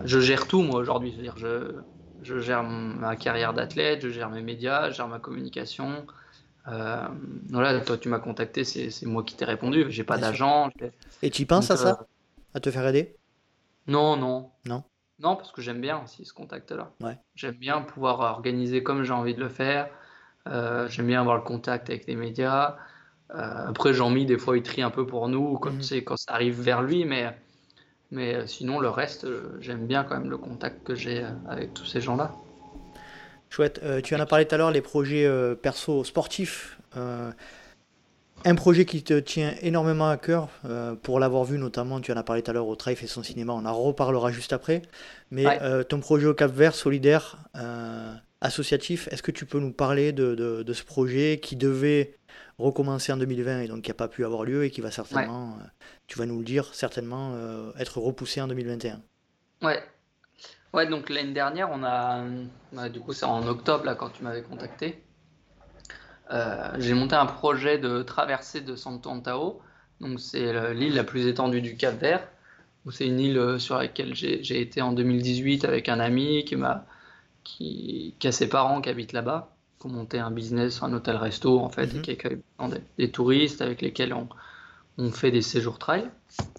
je 0.04 0.20
gère 0.20 0.48
tout 0.48 0.62
moi 0.62 0.80
aujourd'hui. 0.80 1.12
C'est-à-dire 1.14 1.38
je, 1.38 1.76
je 2.24 2.40
gère 2.40 2.64
ma 2.64 3.16
carrière 3.16 3.54
d'athlète, 3.54 4.02
je 4.02 4.10
gère 4.10 4.30
mes 4.30 4.42
médias, 4.42 4.90
je 4.90 4.96
gère 4.96 5.08
ma 5.08 5.20
communication. 5.20 6.06
voilà, 6.66 7.80
toi 7.82 7.98
tu 7.98 8.10
m'as 8.10 8.20
contacté, 8.20 8.64
c'est 8.64 9.06
moi 9.06 9.24
qui 9.24 9.36
t'ai 9.36 9.46
répondu. 9.46 9.86
J'ai 9.90 10.04
pas 10.04 10.18
d'agent. 10.18 10.70
Et 11.22 11.30
tu 11.30 11.44
y 11.44 11.46
penses 11.46 11.72
à 11.72 11.78
ça? 11.78 12.06
À 12.54 12.60
te 12.60 12.70
faire 12.70 12.86
aider? 12.86 13.16
Non, 13.88 14.18
non. 14.18 14.52
Non? 14.66 14.84
Non, 15.20 15.36
parce 15.36 15.52
que 15.52 15.62
j'aime 15.62 15.80
bien 15.80 16.02
aussi 16.04 16.26
ce 16.26 16.34
contact-là. 16.34 16.92
Ouais. 17.00 17.18
J'aime 17.36 17.56
bien 17.56 17.82
pouvoir 17.82 18.20
organiser 18.20 18.84
comme 18.84 19.04
j'ai 19.04 19.14
envie 19.14 19.36
de 19.36 19.40
le 19.40 19.50
faire. 19.50 19.90
Euh, 20.48 20.88
j'aime 20.90 21.08
bien 21.08 21.22
avoir 21.22 21.36
le 21.36 21.44
contact 21.44 21.90
avec 21.90 22.08
les 22.08 22.16
médias. 22.16 22.78
Euh, 23.34 23.68
après, 23.68 23.94
Jean-Mi, 23.94 24.26
des 24.26 24.38
fois, 24.38 24.58
il 24.58 24.64
trie 24.64 24.82
un 24.82 24.90
peu 24.90 25.06
pour 25.06 25.28
nous 25.30 25.58
quand, 25.58 25.72
mhm. 25.72 26.04
quand 26.04 26.18
ça 26.18 26.34
arrive 26.34 26.60
vers 26.60 26.82
lui, 26.82 27.06
mais, 27.06 27.36
mais 28.12 28.36
euh, 28.36 28.48
sinon, 28.48 28.80
le 28.80 28.90
reste, 28.90 29.28
j'aime 29.60 29.86
bien 29.88 30.04
quand 30.04 30.18
même 30.18 30.30
le 30.30 30.38
contact 30.38 30.84
que 30.84 30.96
j'ai 30.96 31.26
avec 31.48 31.74
tous 31.74 31.86
ces 31.86 32.02
gens-là. 32.02 32.32
Chouette. 33.50 33.82
tu 34.04 34.16
en 34.16 34.20
as 34.20 34.26
parlé 34.26 34.46
tout 34.46 34.56
à 34.56 34.58
l'heure, 34.58 34.72
les 34.72 34.82
projets 34.82 35.30
perso 35.62 36.06
sportifs. 36.06 36.80
Un 38.44 38.56
projet 38.56 38.86
qui 38.86 39.04
te 39.04 39.20
tient 39.20 39.54
énormément 39.62 40.10
à 40.10 40.16
cœur, 40.16 40.48
pour 41.04 41.20
l'avoir 41.20 41.44
vu 41.44 41.58
notamment, 41.58 42.00
tu 42.00 42.14
en 42.14 42.16
as 42.16 42.24
parlé 42.24 42.44
tout 42.44 42.52
à 42.52 42.54
l'heure 42.54 42.68
au 42.68 42.78
Trail 42.78 42.96
et 43.02 43.08
son 43.08 43.24
cinéma, 43.24 43.52
on 43.52 43.66
en 43.66 43.74
reparlera 43.74 44.32
juste 44.32 44.54
après. 44.54 44.84
Mais 45.32 45.46
ton 45.90 46.00
projet 46.00 46.28
au 46.28 46.34
Cap 46.34 46.50
Vert, 46.50 46.76
solidaire, 46.76 47.40
associatif. 48.42 49.08
Est-ce 49.12 49.24
que 49.24 49.32
tu 49.32 49.46
peux 49.46 49.60
nous 49.60 49.72
parler 49.72 50.12
de, 50.12 50.74
ce 50.74 50.84
projet 50.84 51.40
qui 51.42 51.56
devait 51.56 52.18
recommencer 52.58 53.12
en 53.12 53.18
2020 53.18 53.62
et 53.62 53.68
donc 53.68 53.84
qui 53.84 53.90
n'a 53.90 53.96
pas 53.96 54.08
pu 54.08 54.26
avoir 54.26 54.44
lieu 54.44 54.66
et 54.66 54.72
qui 54.72 54.82
va 54.82 54.92
certainement, 54.92 55.58
euh, 55.60 55.64
tu 56.08 56.18
vas 56.18 56.26
nous 56.26 56.40
le 56.40 56.44
dire, 56.44 56.74
certainement 56.74 57.34
euh, 57.36 57.72
être 57.78 58.00
repoussé 58.00 58.42
en 58.42 58.48
2021 58.48 59.02
Ouais. 59.64 59.82
Ouais, 60.74 60.88
donc 60.88 61.10
l'année 61.10 61.34
dernière, 61.34 61.70
on 61.72 61.84
a, 61.84 62.90
du 62.90 63.00
coup, 63.00 63.14
c'est 63.14 63.26
en 63.26 63.46
octobre 63.48 63.86
là 63.86 63.96
quand 63.96 64.10
tu 64.10 64.24
m'avais 64.24 64.42
contacté. 64.42 65.04
Euh, 66.32 66.72
j'ai 66.80 66.94
monté 66.94 67.16
un 67.16 67.26
projet 67.26 67.78
de 67.78 68.04
traversée 68.04 68.62
de 68.62 68.76
Santo 68.76 69.10
Antao. 69.10 69.62
Donc 70.00 70.20
c'est 70.20 70.74
l'île 70.74 70.96
la 70.96 71.04
plus 71.04 71.28
étendue 71.28 71.62
du 71.62 71.76
Cap 71.76 72.00
Vert. 72.00 72.28
C'est 72.90 73.06
une 73.06 73.20
île 73.20 73.60
sur 73.60 73.78
laquelle 73.78 74.16
j'ai 74.16 74.62
été 74.62 74.82
en 74.82 74.94
2018 74.94 75.66
avec 75.66 75.90
un 75.90 76.00
ami 76.00 76.46
qui 76.46 76.56
m'a 76.56 76.88
qui, 77.44 78.16
a 78.24 78.32
ses 78.32 78.48
parents 78.48 78.82
qui 78.82 78.90
habitent 78.90 79.14
là-bas, 79.14 79.56
qui 79.80 79.88
ont 79.88 79.90
monté 79.90 80.20
un 80.20 80.32
business, 80.32 80.82
un 80.84 80.94
hôtel-resto 80.94 81.60
en 81.60 81.70
fait, 81.70 81.94
et 81.94 81.98
mhm. 81.98 82.02
qui 82.02 82.12
accueille 82.12 82.42
des, 82.98 83.12
touristes 83.12 83.62
avec 83.62 83.82
lesquels 83.82 84.14
on, 84.14 84.28
on, 84.98 85.12
fait 85.12 85.32
des 85.32 85.42
séjours 85.42 85.80
trail. 85.80 86.10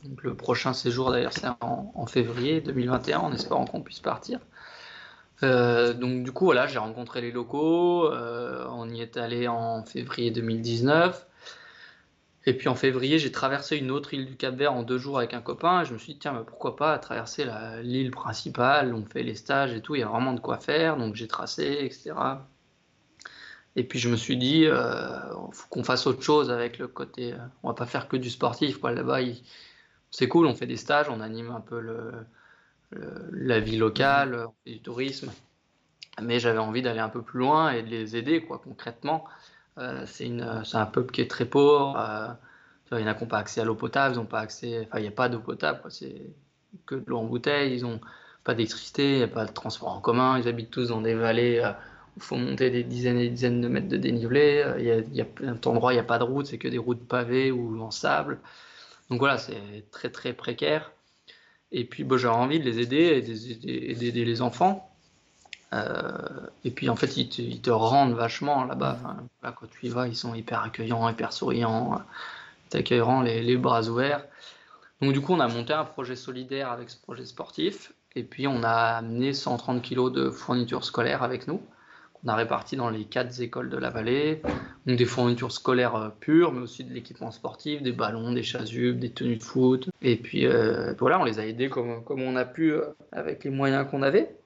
Donc 0.05 0.23
le 0.23 0.35
prochain 0.35 0.73
séjour 0.73 1.11
d'ailleurs 1.11 1.33
c'est 1.33 1.49
en, 1.61 2.07
février 2.07 2.61
2021, 2.61 3.19
en 3.19 3.33
espérant 3.33 3.65
qu'on 3.65 3.83
puisse 3.83 4.01
partir. 4.01 4.41
Euh, 5.43 5.93
donc 5.93 6.23
du 6.23 6.33
coup 6.33 6.45
voilà, 6.45 6.67
j'ai 6.67 6.79
rencontré 6.79 7.21
les 7.21 7.33
locaux, 7.33 8.07
euh, 8.07 8.65
on 8.71 8.89
y 8.89 9.01
est 9.01 9.17
allé 9.17 9.49
en 9.49 9.85
février 9.85 10.31
2019. 10.31 11.27
Et 12.45 12.55
puis 12.57 12.69
en 12.69 12.75
février, 12.75 13.19
j'ai 13.19 13.31
traversé 13.31 13.77
une 13.77 13.91
autre 13.91 14.15
île 14.15 14.27
du 14.27 14.37
Cap 14.37 14.55
Vert 14.57 14.73
en 14.73 14.83
deux 14.83 14.99
jours 14.99 15.19
avec 15.19 15.33
un 15.33 15.41
copain. 15.41 15.85
Je 15.85 15.93
me 15.93 15.99
suis 15.99 16.15
dit, 16.15 16.19
tiens, 16.19 16.45
pourquoi 16.47 16.75
pas 16.77 16.99
traverser 16.99 17.47
l'île 17.83 18.11
principale? 18.11 18.95
On 18.95 19.05
fait 19.05 19.23
les 19.23 19.37
stages 19.37 19.73
et 19.73 19.81
tout, 19.81 19.95
il 19.95 20.01
y 20.01 20.03
a 20.03 20.09
vraiment 20.09 20.33
de 20.33 20.41
quoi 20.41 20.59
faire. 20.59 20.97
Donc 20.97 21.15
j'ai 21.15 21.29
tracé, 21.29 21.79
etc. 21.83 22.15
Et 23.77 23.85
puis 23.85 23.99
je 23.99 24.09
me 24.09 24.17
suis 24.17 24.37
dit, 24.37 24.67
euh, 24.67 25.19
faut 25.53 25.69
qu'on 25.69 25.85
fasse 25.85 26.07
autre 26.07 26.23
chose 26.23 26.51
avec 26.51 26.79
le 26.79 26.89
côté. 26.89 27.33
Euh, 27.33 27.39
on 27.63 27.69
va 27.69 27.75
pas 27.75 27.87
faire 27.87 28.09
que 28.09 28.17
du 28.17 28.29
sportif. 28.29 28.83
Là-bas, 28.83 29.21
c'est 30.11 30.29
cool, 30.29 30.47
on 30.47 30.55
fait 30.55 30.67
des 30.67 30.77
stages, 30.77 31.09
on 31.09 31.21
anime 31.21 31.51
un 31.51 31.61
peu 31.61 31.81
le, 31.81 32.13
la 33.33 33.61
vie 33.61 33.79
locale, 33.79 34.47
on 34.49 34.55
fait 34.65 34.75
du 34.75 34.83
tourisme. 34.83 35.33
Mais 36.21 36.41
j'avais 36.41 36.59
envie 36.59 36.83
d'aller 36.83 37.01
un 37.01 37.09
peu 37.09 37.23
plus 37.23 37.39
loin 37.39 37.71
et 37.73 37.83
de 37.83 37.89
les 37.89 38.17
aider, 38.17 38.43
quoi, 38.43 38.59
concrètement. 38.59 39.25
Euh, 39.79 40.05
c'est 40.07 40.31
un 40.77 40.87
peuple 40.87 41.13
qui 41.13 41.21
est 41.21 41.31
très 41.31 41.47
pauvre. 41.47 41.97
Euh, 41.99 42.29
il 42.93 43.01
y 43.01 43.05
en 43.05 43.07
a 43.07 43.15
pas 43.15 43.39
accès 43.39 43.61
à 43.61 43.65
l'eau 43.65 43.75
potable, 43.75 44.15
ils 44.15 44.19
n'ont 44.19 44.27
pas 44.27 44.41
accès. 44.41 44.87
Enfin, 44.87 44.99
il 44.99 45.03
n'y 45.03 45.09
a 45.09 45.13
pas 45.13 45.29
d'eau 45.29 45.41
potable, 45.41 45.81
c'est 45.91 46.31
que 46.87 46.95
de 46.97 47.05
l'eau 47.07 47.19
en 47.19 47.25
bouteille. 47.25 47.75
Ils 47.77 47.83
n'ont 47.83 48.01
pas 48.45 48.55
d'électricité, 48.55 49.13
il 49.13 49.19
n'y 49.19 49.23
a 49.23 49.29
pas 49.29 49.47
de 49.47 49.53
transport 49.53 49.91
en 49.91 50.01
commun. 50.01 50.39
Ils 50.39 50.49
habitent 50.49 50.71
tous 50.71 50.89
dans 50.89 51.01
des 51.01 51.15
vallées 51.15 51.59
euh, 51.59 51.71
où 51.71 52.19
il 52.19 52.23
faut 52.23 52.37
monter 52.37 52.71
des 52.71 52.85
dizaines 52.85 53.19
et 53.19 53.25
des 53.25 53.31
dizaines 53.31 53.61
de 53.63 53.69
mètres 53.69 53.89
de 53.89 53.97
dénivelé. 53.97 54.65
Il 54.79 55.15
y 55.17 55.21
a, 55.21 55.25
plein 55.25 55.55
d'endroits, 55.55 55.93
il 55.93 55.97
n'y 55.97 56.01
a 56.01 56.05
pas 56.05 56.19
de 56.19 56.25
route, 56.25 56.47
c'est 56.47 56.59
que 56.59 56.69
des 56.69 56.79
routes 56.79 57.07
pavées 57.09 57.51
ou 57.51 57.81
en 57.83 57.91
sable. 57.91 58.41
Donc 59.11 59.21
voilà, 59.21 59.39
c'est 59.39 59.91
très 59.91 60.11
très 60.11 60.33
précaire. 60.35 60.93
Et 61.73 61.85
puis, 61.87 62.05
bon, 62.05 62.19
j'ai 62.19 62.29
envie 62.29 62.61
de 62.61 62.65
les 62.65 62.81
aider 62.81 63.25
et 63.27 63.95
d'aider 63.95 64.25
les 64.25 64.43
enfants. 64.43 64.92
Euh, 65.73 66.47
et 66.65 66.71
puis 66.71 66.89
en 66.89 66.97
fait, 66.97 67.17
ils 67.17 67.61
te, 67.61 67.71
rendent 67.71 68.15
vachement 68.15 68.65
là-bas. 68.65 68.99
là, 69.43 69.55
quand 69.59 69.67
tu 69.71 69.87
y 69.87 69.89
vas, 69.89 70.07
ils 70.09 70.17
sont 70.17 70.35
hyper 70.35 70.63
accueillants, 70.63 71.09
hyper 71.09 71.33
souriants, 71.33 72.03
t'accueilleront 72.69 73.23
les, 73.23 73.43
les 73.43 73.57
bras 73.57 73.89
ouverts. 73.89 74.25
Donc 75.01 75.13
du 75.13 75.21
coup, 75.21 75.33
on 75.33 75.41
a 75.41 75.49
monté 75.49 75.73
un 75.73 75.85
projet 75.85 76.17
solidaire 76.17 76.71
avec 76.71 76.91
ce 76.91 76.97
projet 76.97 77.25
sportif. 77.25 77.93
Et 78.15 78.23
puis 78.23 78.47
on 78.47 78.63
a 78.63 78.97
amené 78.99 79.33
130 79.33 79.83
kg 79.83 80.13
de 80.13 80.31
fournitures 80.31 80.85
scolaires 80.85 81.23
avec 81.23 81.49
nous. 81.49 81.61
On 82.25 82.29
a 82.29 82.37
réparti 82.37 82.77
dans 82.77 82.89
les 82.89 83.05
quatre 83.05 83.41
écoles 83.41 83.69
de 83.69 83.77
la 83.77 83.91
vallée. 83.91 84.43
Donc 84.87 84.97
des 84.97 85.05
fournitures 85.07 85.51
scolaires 85.51 85.97
euh, 85.97 86.09
pures, 86.21 86.53
mais 86.53 86.61
aussi 86.61 86.85
de 86.85 86.93
l'équipement 86.93 87.33
sportif, 87.33 87.83
des 87.83 87.93
ballons, 87.93 88.33
des 88.33 88.43
chasubles, 88.43 89.01
des 89.01 89.11
tenues 89.11 89.37
de 89.37 89.43
foot. 89.43 89.89
Et 90.03 90.17
puis 90.17 90.47
euh, 90.47 90.95
voilà, 90.99 91.19
on 91.19 91.25
les 91.25 91.41
a 91.41 91.47
aidés 91.47 91.69
comme, 91.69 92.05
comme 92.05 92.23
on 92.23 92.37
a 92.37 92.45
pu 92.45 92.75
avec 93.11 93.45
les 93.45 93.51
moyens 93.51 93.91
qu'on 93.91 94.03
avait. 94.03 94.37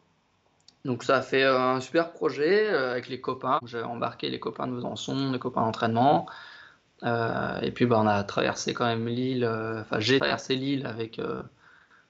Donc 0.87 1.03
ça 1.03 1.17
a 1.17 1.23
fait 1.23 1.43
euh, 1.43 1.59
un 1.59 1.81
super 1.81 2.13
projet 2.13 2.69
euh, 2.69 2.93
avec 2.93 3.09
les 3.09 3.21
copains. 3.21 3.59
J'ai 3.67 3.83
embarqué 3.83 4.31
les 4.31 4.39
copains 4.39 4.67
de 4.69 4.73
Besançon, 4.73 5.33
les 5.33 5.39
copains 5.39 5.63
d'entraînement. 5.63 6.27
Euh, 7.03 7.61
et 7.61 7.73
puis 7.73 7.85
bah, 7.85 7.99
on 8.01 8.07
a 8.07 8.23
traversé 8.23 8.73
quand 8.73 8.87
même 8.87 9.07
l'île. 9.07 9.45
Enfin 9.45 10.01
j'ai 10.01 10.19
traversé 10.19 10.55
l'île 10.55 10.87
avec. 10.87 11.21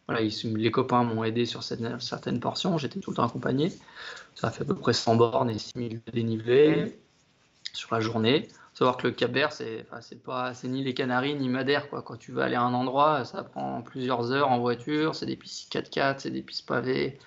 voilà, 0.06 0.20
les 0.20 0.70
copains 0.70 1.02
m'ont 1.02 1.24
aidé 1.24 1.46
sur 1.46 1.62
certaines 1.62 2.40
portions. 2.40 2.78
J'étais 2.78 3.00
tout 3.00 3.10
le 3.10 3.16
temps 3.16 3.26
accompagné. 3.26 3.72
Ça 4.34 4.48
a 4.48 4.50
fait 4.50 4.62
à 4.62 4.66
peu 4.66 4.76
près 4.76 4.92
100 4.92 5.16
bornes 5.16 5.50
et 5.50 5.58
6000 5.58 6.02
dénivelés 6.12 7.00
sur 7.72 7.94
la 7.94 8.00
journée. 8.00 8.48
Faut 8.74 8.84
savoir 8.84 8.98
que 8.98 9.06
le 9.06 9.14
Cap 9.14 9.32
Vert, 9.32 9.52
c'est 9.52 9.86
pas 10.22 10.52
ni 10.64 10.84
les 10.84 10.92
Canaries 10.92 11.34
ni 11.34 11.48
Madère 11.48 11.88
quoi. 11.88 12.02
Quand 12.02 12.18
tu 12.18 12.30
vas 12.32 12.44
aller 12.44 12.56
à 12.56 12.62
un 12.62 12.74
endroit, 12.74 13.24
ça 13.24 13.42
prend 13.42 13.80
plusieurs 13.80 14.32
heures 14.32 14.50
en 14.50 14.60
voiture. 14.60 15.14
C'est 15.14 15.24
des 15.24 15.36
pistes 15.36 15.74
4x4, 15.74 16.16
c'est 16.18 16.30
des 16.30 16.42
pistes 16.42 16.68
pavées. 16.68 17.18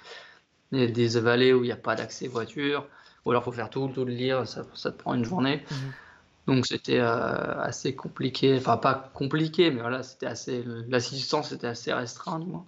Des 0.71 1.07
vallées 1.19 1.53
où 1.53 1.63
il 1.63 1.67
n'y 1.67 1.71
a 1.71 1.77
pas 1.77 1.95
d'accès 1.95 2.27
voiture, 2.27 2.85
ou 3.25 3.31
alors 3.31 3.43
il 3.43 3.45
faut 3.45 3.51
faire 3.51 3.69
tout, 3.69 3.89
tout 3.93 4.05
le 4.05 4.13
lire, 4.13 4.47
ça, 4.47 4.63
ça 4.75 4.91
te 4.91 4.97
prend 4.97 5.15
une 5.15 5.25
journée. 5.25 5.63
Mhm. 5.71 5.77
Donc 6.49 6.65
c'était 6.65 6.99
euh, 6.99 7.61
assez 7.61 7.95
compliqué, 7.95 8.57
enfin 8.57 8.77
pas 8.77 9.11
compliqué, 9.13 9.69
mais 9.69 9.81
voilà, 9.81 10.01
c'était 10.01 10.25
assez, 10.25 10.63
l'assistance 10.87 11.51
était 11.51 11.67
assez 11.67 11.93
restreinte. 11.93 12.47
Moi. 12.47 12.65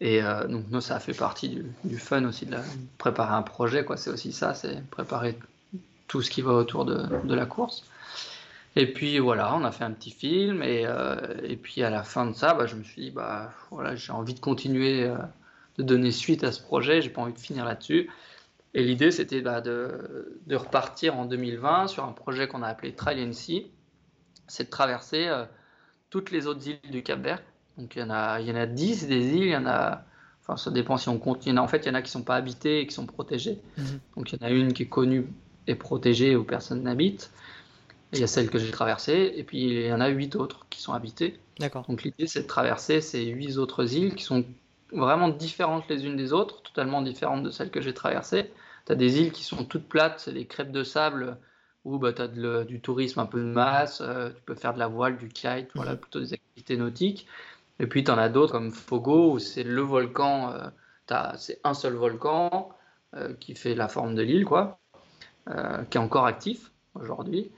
Et 0.00 0.22
euh, 0.22 0.46
donc 0.46 0.66
nous, 0.70 0.80
ça 0.80 0.96
a 0.96 1.00
fait 1.00 1.12
partie 1.12 1.48
du, 1.48 1.64
du, 1.82 1.98
fun 1.98 2.24
aussi 2.24 2.46
de, 2.46 2.52
la, 2.52 2.62
préparer 2.98 3.34
un 3.34 3.42
projet, 3.42 3.84
quoi. 3.84 3.96
C'est 3.96 4.10
aussi 4.10 4.32
ça, 4.32 4.54
c'est 4.54 4.80
préparer 4.90 5.36
tout 6.06 6.22
ce 6.22 6.30
qui 6.30 6.42
va 6.42 6.52
autour 6.52 6.84
de, 6.84 7.04
de, 7.24 7.34
la 7.34 7.46
course. 7.46 7.84
Et 8.76 8.92
puis 8.92 9.18
voilà, 9.18 9.54
on 9.56 9.64
a 9.64 9.72
fait 9.72 9.84
un 9.84 9.92
petit 9.92 10.12
film, 10.12 10.62
et, 10.62 10.84
euh, 10.86 11.16
et 11.42 11.56
puis 11.56 11.82
à 11.82 11.90
la 11.90 12.04
fin 12.04 12.26
de 12.26 12.34
ça, 12.34 12.54
bah, 12.54 12.66
je 12.66 12.76
me 12.76 12.84
suis 12.84 13.02
dit, 13.02 13.10
bah 13.10 13.52
voilà, 13.72 13.96
j'ai 13.96 14.12
envie 14.12 14.34
de 14.34 14.40
continuer 14.40 15.12
de 15.78 15.82
donner 15.82 16.10
suite 16.10 16.44
à 16.44 16.52
ce 16.52 16.60
projet. 16.60 17.02
J'ai 17.02 17.10
pas 17.10 17.22
envie 17.22 17.32
de 17.32 17.38
finir 17.38 17.64
là-dessus. 17.64 18.10
Et 18.74 18.82
l'idée, 18.82 19.10
c'était 19.10 19.40
bah, 19.40 19.60
de, 19.60 20.40
de, 20.46 20.56
repartir 20.56 21.16
en 21.16 21.24
2020 21.26 21.86
sur 21.86 22.04
un 22.04 22.12
projet 22.12 22.48
qu'on 22.48 22.62
a 22.62 22.68
appelé 22.68 22.92
Trail 22.92 23.24
NC. 23.24 23.70
C'est 24.48 24.64
de 24.64 24.70
traverser 24.70 25.28
euh, 25.28 25.44
toutes 26.10 26.30
les 26.32 26.46
autres 26.46 26.68
îles 26.68 26.90
du 26.90 27.02
Cap 27.02 27.20
Vert. 27.20 27.42
Donc 27.78 27.94
il 27.96 28.00
y 28.00 28.02
en 28.02 28.10
a, 28.10 28.40
il 28.40 28.48
y 28.48 28.52
en 28.52 28.56
a 28.56 28.66
10 28.66 29.06
des 29.06 29.34
îles, 29.34 29.44
il 29.44 29.50
y 29.50 29.56
en 29.56 29.66
a, 29.66 30.04
enfin 30.42 30.56
ça 30.56 30.70
dépend 30.70 30.96
si 30.96 31.08
on 31.08 31.18
compte. 31.18 31.46
en, 31.46 31.68
fait, 31.68 31.78
il 31.78 31.86
y 31.86 31.90
en 31.90 31.94
a 31.94 32.02
qui 32.02 32.10
sont 32.10 32.22
pas 32.22 32.36
habitées 32.36 32.80
et 32.80 32.86
qui 32.86 32.94
sont 32.94 33.06
protégées. 33.06 33.60
Mhm. 33.78 34.00
Donc 34.16 34.32
il 34.32 34.40
y 34.40 34.44
en 34.44 34.46
a 34.46 34.50
une 34.50 34.72
qui 34.72 34.84
est 34.84 34.88
connue 34.88 35.26
et 35.66 35.74
protégée 35.74 36.36
où 36.36 36.44
personne 36.44 36.82
n'habite. 36.82 37.30
Il 38.12 38.20
y 38.20 38.22
a 38.22 38.28
celle 38.28 38.48
que 38.48 38.58
j'ai 38.58 38.70
traversée, 38.70 39.32
et 39.34 39.42
puis 39.42 39.64
il 39.64 39.86
y 39.86 39.92
en 39.92 40.00
a 40.00 40.06
8 40.06 40.36
autres 40.36 40.66
qui 40.70 40.80
sont 40.80 40.92
habitées. 40.92 41.40
D'accord. 41.58 41.84
Donc 41.88 42.04
l'idée, 42.04 42.28
c'est 42.28 42.42
de 42.42 42.46
traverser 42.46 43.00
ces 43.00 43.24
8 43.24 43.56
autres 43.56 43.96
îles 43.96 44.14
qui 44.14 44.22
sont 44.22 44.44
vraiment 44.94 45.28
différentes 45.28 45.88
les 45.88 46.06
unes 46.06 46.16
des 46.16 46.32
autres, 46.32 46.62
totalement 46.62 47.02
différentes 47.02 47.42
de 47.42 47.50
celles 47.50 47.70
que 47.70 47.80
j'ai 47.80 47.94
traversées. 47.94 48.50
Tu 48.86 48.92
as 48.92 48.94
des 48.94 49.20
îles 49.20 49.32
qui 49.32 49.44
sont 49.44 49.64
toutes 49.64 49.88
plates, 49.88 50.20
c'est 50.20 50.32
des 50.32 50.46
crêpes 50.46 50.72
de 50.72 50.84
sable 50.84 51.38
où 51.84 51.98
bah, 51.98 52.12
tu 52.12 52.22
as 52.22 52.28
du 52.64 52.80
tourisme 52.80 53.20
un 53.20 53.26
peu 53.26 53.40
de 53.40 53.44
masse, 53.44 54.00
euh, 54.00 54.30
tu 54.30 54.42
peux 54.46 54.54
faire 54.54 54.74
de 54.74 54.78
la 54.78 54.88
voile, 54.88 55.18
du 55.18 55.28
kite, 55.28 55.68
voilà, 55.74 55.96
plutôt 55.96 56.20
des 56.20 56.32
activités 56.32 56.76
nautiques. 56.76 57.26
Et 57.78 57.86
puis 57.86 58.04
tu 58.04 58.10
en 58.10 58.18
as 58.18 58.28
d'autres 58.28 58.52
comme 58.52 58.70
Fogo 58.70 59.32
où 59.32 59.38
c'est 59.38 59.64
le 59.64 59.82
volcan, 59.82 60.52
euh, 60.52 61.32
c'est 61.36 61.60
un 61.64 61.74
seul 61.74 61.94
volcan 61.94 62.70
euh, 63.14 63.34
qui 63.34 63.54
fait 63.54 63.74
la 63.74 63.88
forme 63.88 64.14
de 64.14 64.22
l'île, 64.22 64.44
quoi, 64.44 64.78
qui 65.90 65.98
est 65.98 66.00
encore 66.00 66.26
actif 66.26 66.70
aujourd'hui. 66.94 67.50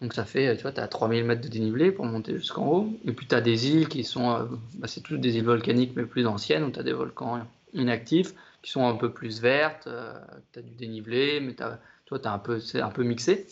Donc 0.00 0.14
ça 0.14 0.24
fait, 0.24 0.56
tu 0.56 0.62
vois, 0.62 0.72
tu 0.72 0.80
as 0.80 0.88
3000 0.88 1.24
mètres 1.24 1.42
de 1.42 1.48
dénivelé 1.48 1.92
pour 1.92 2.06
monter 2.06 2.34
jusqu'en 2.34 2.66
haut. 2.66 2.92
Et 3.04 3.12
puis 3.12 3.26
tu 3.26 3.34
as 3.34 3.42
des 3.42 3.68
îles 3.68 3.88
qui 3.88 4.02
sont, 4.02 4.30
euh, 4.30 4.44
bah, 4.76 4.88
c'est 4.88 5.02
toutes 5.02 5.20
des 5.20 5.36
îles 5.36 5.44
volcaniques 5.44 5.92
mais 5.94 6.04
plus 6.04 6.26
anciennes, 6.26 6.64
où 6.64 6.70
tu 6.70 6.80
as 6.80 6.82
des 6.82 6.92
volcans 6.92 7.46
inactifs 7.74 8.34
qui 8.62 8.70
sont 8.70 8.86
un 8.86 8.94
peu 8.94 9.12
plus 9.12 9.40
vertes, 9.40 9.86
euh, 9.86 10.18
tu 10.52 10.58
as 10.58 10.62
du 10.62 10.72
dénivelé, 10.72 11.40
mais 11.40 11.60
as, 11.62 11.78
toi, 12.06 12.18
as 12.24 12.32
un 12.32 12.38
peu, 12.38 12.60
c'est 12.60 12.80
un 12.80 12.90
peu 12.90 13.02
mixé. 13.02 13.46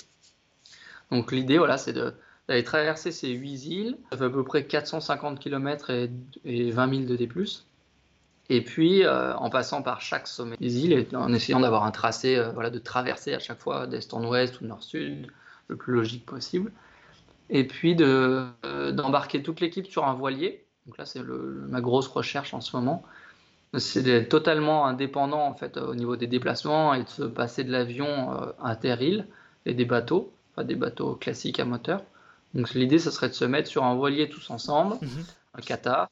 Donc 1.11 1.33
l'idée, 1.33 1.59
voilà, 1.59 1.77
c'est 1.77 1.93
d'aller 1.93 2.65
traverser 2.65 3.13
ces 3.13 3.29
8 3.29 3.67
îles. 3.67 3.99
Ça 4.11 4.19
fait 4.19 4.25
à 4.25 4.31
peu 4.31 4.45
près 4.45 4.65
450 4.65 5.39
km 5.39 5.91
et, 5.91 6.11
et 6.45 6.71
20 6.71 6.91
000 6.91 7.03
de 7.03 7.17
D+. 7.17 7.29
Et 8.51 8.65
puis, 8.65 9.05
euh, 9.05 9.35
en 9.37 9.51
passant 9.51 9.83
par 9.83 10.01
chaque 10.01 10.27
sommet 10.27 10.57
des 10.59 10.79
îles 10.79 10.93
et 10.93 11.15
en 11.15 11.33
essayant 11.35 11.61
d'avoir 11.61 11.85
un 11.85 11.91
tracé, 11.91 12.43
voilà, 12.55 12.71
de 12.71 12.79
traverser 12.79 13.35
à 13.35 13.39
chaque 13.39 13.59
fois 13.59 13.87
d'est 13.87 14.15
en 14.15 14.27
ouest 14.27 14.61
ou 14.63 14.65
nord-sud, 14.65 15.31
le 15.69 15.77
plus 15.77 15.95
logique 15.95 16.27
possible. 16.27 16.73
Et 17.51 17.67
puis 17.67 17.95
d'embarquer 17.95 19.43
toute 19.43 19.61
l'équipe 19.61 19.87
sur 19.87 20.07
un 20.07 20.15
voilier. 20.15 20.65
Donc 20.87 20.99
là, 20.99 21.07
c'est 21.07 21.23
ma 21.23 21.81
grosse 21.81 22.09
recherche 22.09 22.53
en 22.55 22.61
ce 22.61 22.77
moment. 22.77 23.05
C'est 23.77 24.03
d'être 24.03 24.31
totalement 24.31 24.87
indépendant 24.87 25.47
en 25.47 25.55
fait 25.55 25.77
au 25.77 25.95
niveau 25.95 26.17
des 26.17 26.27
déplacements 26.27 26.95
et 26.95 27.05
de 27.05 27.09
se 27.09 27.23
passer 27.23 27.65
de 27.65 27.71
l'avion 27.71 28.33
euh, 28.33 28.47
inter-île 28.63 29.27
et 29.67 29.75
des 29.75 29.85
bateaux, 29.85 30.33
pas 30.55 30.65
des 30.65 30.75
bateaux 30.75 31.15
classiques 31.17 31.61
à 31.61 31.67
moteur. 31.67 32.03
Donc 32.55 32.73
l'idée, 32.73 32.99
ce 32.99 33.11
serait 33.11 33.29
de 33.29 33.35
se 33.35 33.45
mettre 33.45 33.69
sur 33.69 33.85
un 33.85 33.95
voilier 33.95 34.31
tous 34.31 34.49
ensemble, 34.49 34.95
mhm. 35.03 35.25
un 35.55 35.61
kata, 35.61 36.09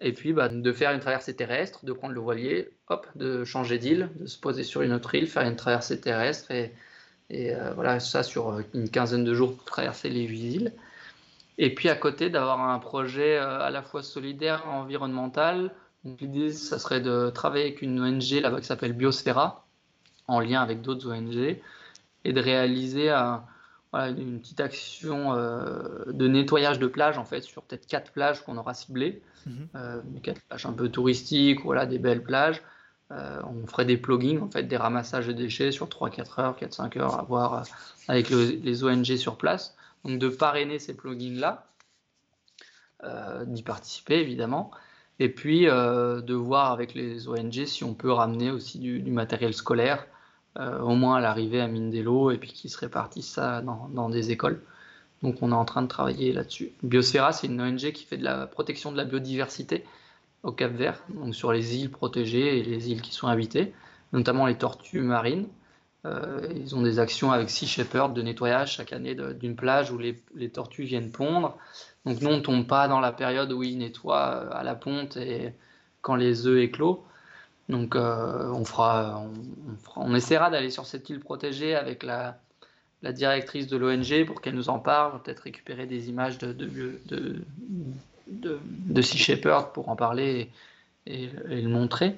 et 0.00 0.14
puis 0.14 0.32
bah, 0.32 0.48
de 0.48 0.72
faire 0.72 0.92
une 0.92 1.00
traversée 1.00 1.36
terrestre, 1.36 1.84
de 1.84 1.92
prendre 1.92 2.14
le 2.14 2.20
voilier, 2.20 2.70
hop, 2.88 3.06
de 3.14 3.44
changer 3.44 3.78
d'île, 3.78 4.08
de 4.18 4.26
se 4.26 4.38
poser 4.38 4.62
sur 4.62 4.80
une 4.80 4.94
autre 4.94 5.14
île, 5.14 5.26
faire 5.26 5.42
une 5.42 5.56
traversée 5.56 6.00
terrestre 6.00 6.50
et, 6.50 6.72
et 7.30 7.54
euh, 7.54 7.72
voilà, 7.74 8.00
ça 8.00 8.22
sur 8.22 8.50
euh, 8.50 8.62
une 8.74 8.88
quinzaine 8.88 9.24
de 9.24 9.34
jours 9.34 9.56
pour 9.56 9.64
traverser 9.64 10.08
les 10.08 10.22
huit 10.24 10.54
îles. 10.54 10.72
Et 11.58 11.74
puis 11.74 11.88
à 11.88 11.96
côté, 11.96 12.30
d'avoir 12.30 12.60
un 12.60 12.78
projet 12.78 13.36
euh, 13.36 13.60
à 13.60 13.70
la 13.70 13.82
fois 13.82 14.02
solidaire, 14.02 14.68
environnemental. 14.68 15.72
L'idée, 16.04 16.52
ça 16.52 16.78
serait 16.78 17.00
de 17.00 17.30
travailler 17.30 17.64
avec 17.64 17.82
une 17.82 18.00
ONG 18.00 18.40
là-bas 18.40 18.60
qui 18.60 18.66
s'appelle 18.66 18.92
Biosphera, 18.92 19.66
en 20.28 20.38
lien 20.38 20.62
avec 20.62 20.82
d'autres 20.82 21.10
ONG, 21.10 21.58
et 22.24 22.32
de 22.32 22.40
réaliser 22.40 23.10
une 23.92 24.38
petite 24.38 24.60
action 24.60 25.34
de 25.34 26.28
nettoyage 26.28 26.78
de 26.78 26.86
plages, 26.86 27.18
en 27.18 27.24
fait, 27.24 27.40
sur 27.40 27.62
peut-être 27.62 27.88
quatre 27.88 28.12
plages 28.12 28.44
qu'on 28.44 28.56
aura 28.56 28.72
ciblées. 28.72 29.20
Mhm. 29.46 30.20
quatre 30.22 30.40
plages 30.42 30.66
un 30.66 30.72
peu 30.72 30.88
touristiques, 30.88 31.64
voilà, 31.64 31.86
des 31.86 31.98
belles 31.98 32.22
plages. 32.22 32.62
Euh, 33.12 33.40
on 33.44 33.66
ferait 33.66 33.84
des 33.84 33.96
pluggings, 33.96 34.40
en 34.40 34.50
fait, 34.50 34.64
des 34.64 34.76
ramassages 34.76 35.28
de 35.28 35.32
déchets 35.32 35.70
sur 35.70 35.86
3-4 35.86 36.40
heures, 36.40 36.56
4-5 36.58 36.98
heures 36.98 37.18
à 37.18 37.22
voir 37.22 37.54
euh, 37.54 37.62
avec 38.08 38.30
les 38.30 38.84
ONG 38.84 39.16
sur 39.16 39.36
place. 39.36 39.76
Donc 40.04 40.18
de 40.18 40.28
parrainer 40.28 40.78
ces 40.78 40.94
plugins-là, 40.94 41.66
euh, 43.04 43.44
d'y 43.44 43.62
participer 43.62 44.16
évidemment, 44.16 44.70
et 45.18 45.28
puis 45.28 45.64
de 45.64 46.34
voir 46.34 46.72
avec 46.72 46.94
les 46.94 47.26
ONG 47.28 47.64
si 47.64 47.84
on 47.84 47.94
peut 47.94 48.12
ramener 48.12 48.50
aussi 48.50 48.78
du, 48.78 49.10
matériel 49.10 49.54
scolaire, 49.54 50.06
au 50.58 50.94
moins 50.94 51.16
à 51.16 51.20
l'arrivée 51.20 51.60
à 51.60 51.68
Mindelo, 51.68 52.30
et 52.30 52.38
puis 52.38 52.52
qu'ils 52.52 52.70
se 52.70 52.78
répartissent 52.78 53.32
ça 53.32 53.62
dans, 53.62 53.88
dans, 53.88 54.10
des 54.10 54.30
écoles. 54.30 54.62
Donc 55.22 55.36
on 55.40 55.52
est 55.52 55.54
en 55.54 55.64
train 55.64 55.82
de 55.82 55.88
travailler 55.88 56.32
là-dessus. 56.32 56.72
Biosphera, 56.82 57.32
c'est 57.32 57.46
une 57.46 57.60
ONG 57.60 57.92
qui 57.92 58.04
fait 58.04 58.18
de 58.18 58.24
la 58.24 58.46
protection 58.46 58.92
de 58.92 58.96
la 58.98 59.04
biodiversité 59.04 59.84
au 60.42 60.52
Cap 60.52 60.72
Vert, 60.72 61.02
donc 61.08 61.34
sur 61.34 61.52
les 61.52 61.76
îles 61.76 61.90
protégées 61.90 62.58
et 62.58 62.62
les 62.62 62.90
îles 62.90 63.02
qui 63.02 63.12
sont 63.12 63.26
habitées, 63.26 63.72
notamment 64.12 64.46
les 64.46 64.56
tortues 64.56 65.00
marines. 65.00 65.48
Euh, 66.04 66.46
ils 66.54 66.76
ont 66.76 66.82
des 66.82 66.98
actions 66.98 67.32
avec 67.32 67.50
Sea 67.50 67.66
Shepherd 67.66 68.14
de 68.14 68.22
nettoyage 68.22 68.74
chaque 68.76 68.92
année 68.92 69.16
d'une 69.40 69.56
plage 69.56 69.90
où 69.90 69.98
les, 69.98 70.50
tortues 70.50 70.84
viennent 70.84 71.10
pondre. 71.10 71.56
Donc 72.04 72.20
nous, 72.20 72.28
on 72.28 72.36
ne 72.36 72.42
tombe 72.42 72.66
pas 72.66 72.86
dans 72.86 73.00
la 73.00 73.10
période 73.10 73.50
où 73.52 73.64
ils 73.64 73.76
nettoient 73.76 74.44
euh, 74.44 74.50
à 74.52 74.62
la 74.62 74.76
ponte 74.76 75.16
et 75.16 75.52
quand 76.02 76.14
les 76.14 76.46
œufs 76.46 76.62
éclosent. 76.62 76.98
Donc 77.68 77.96
euh, 77.96 78.52
on, 79.96 80.14
essaiera 80.14 80.50
d'aller 80.50 80.70
sur 80.70 80.86
cette 80.86 81.10
île 81.10 81.18
protégée 81.18 81.74
avec 81.74 82.04
la, 82.04 82.38
directrice 83.02 83.66
de 83.66 83.76
l'ONG 83.76 84.24
pour 84.26 84.40
qu'elle 84.40 84.54
nous 84.54 84.68
en 84.68 84.78
parle, 84.78 85.20
peut-être 85.22 85.40
récupérer 85.40 85.86
des 85.86 86.08
images 86.08 86.38
de, 86.38 86.52
de, 88.26 88.58
de 88.64 89.02
Sea 89.02 89.18
Shepherd 89.18 89.72
pour 89.72 89.88
en 89.88 89.96
parler 89.96 90.50
et, 91.06 91.28
le 91.44 91.68
montrer. 91.68 92.16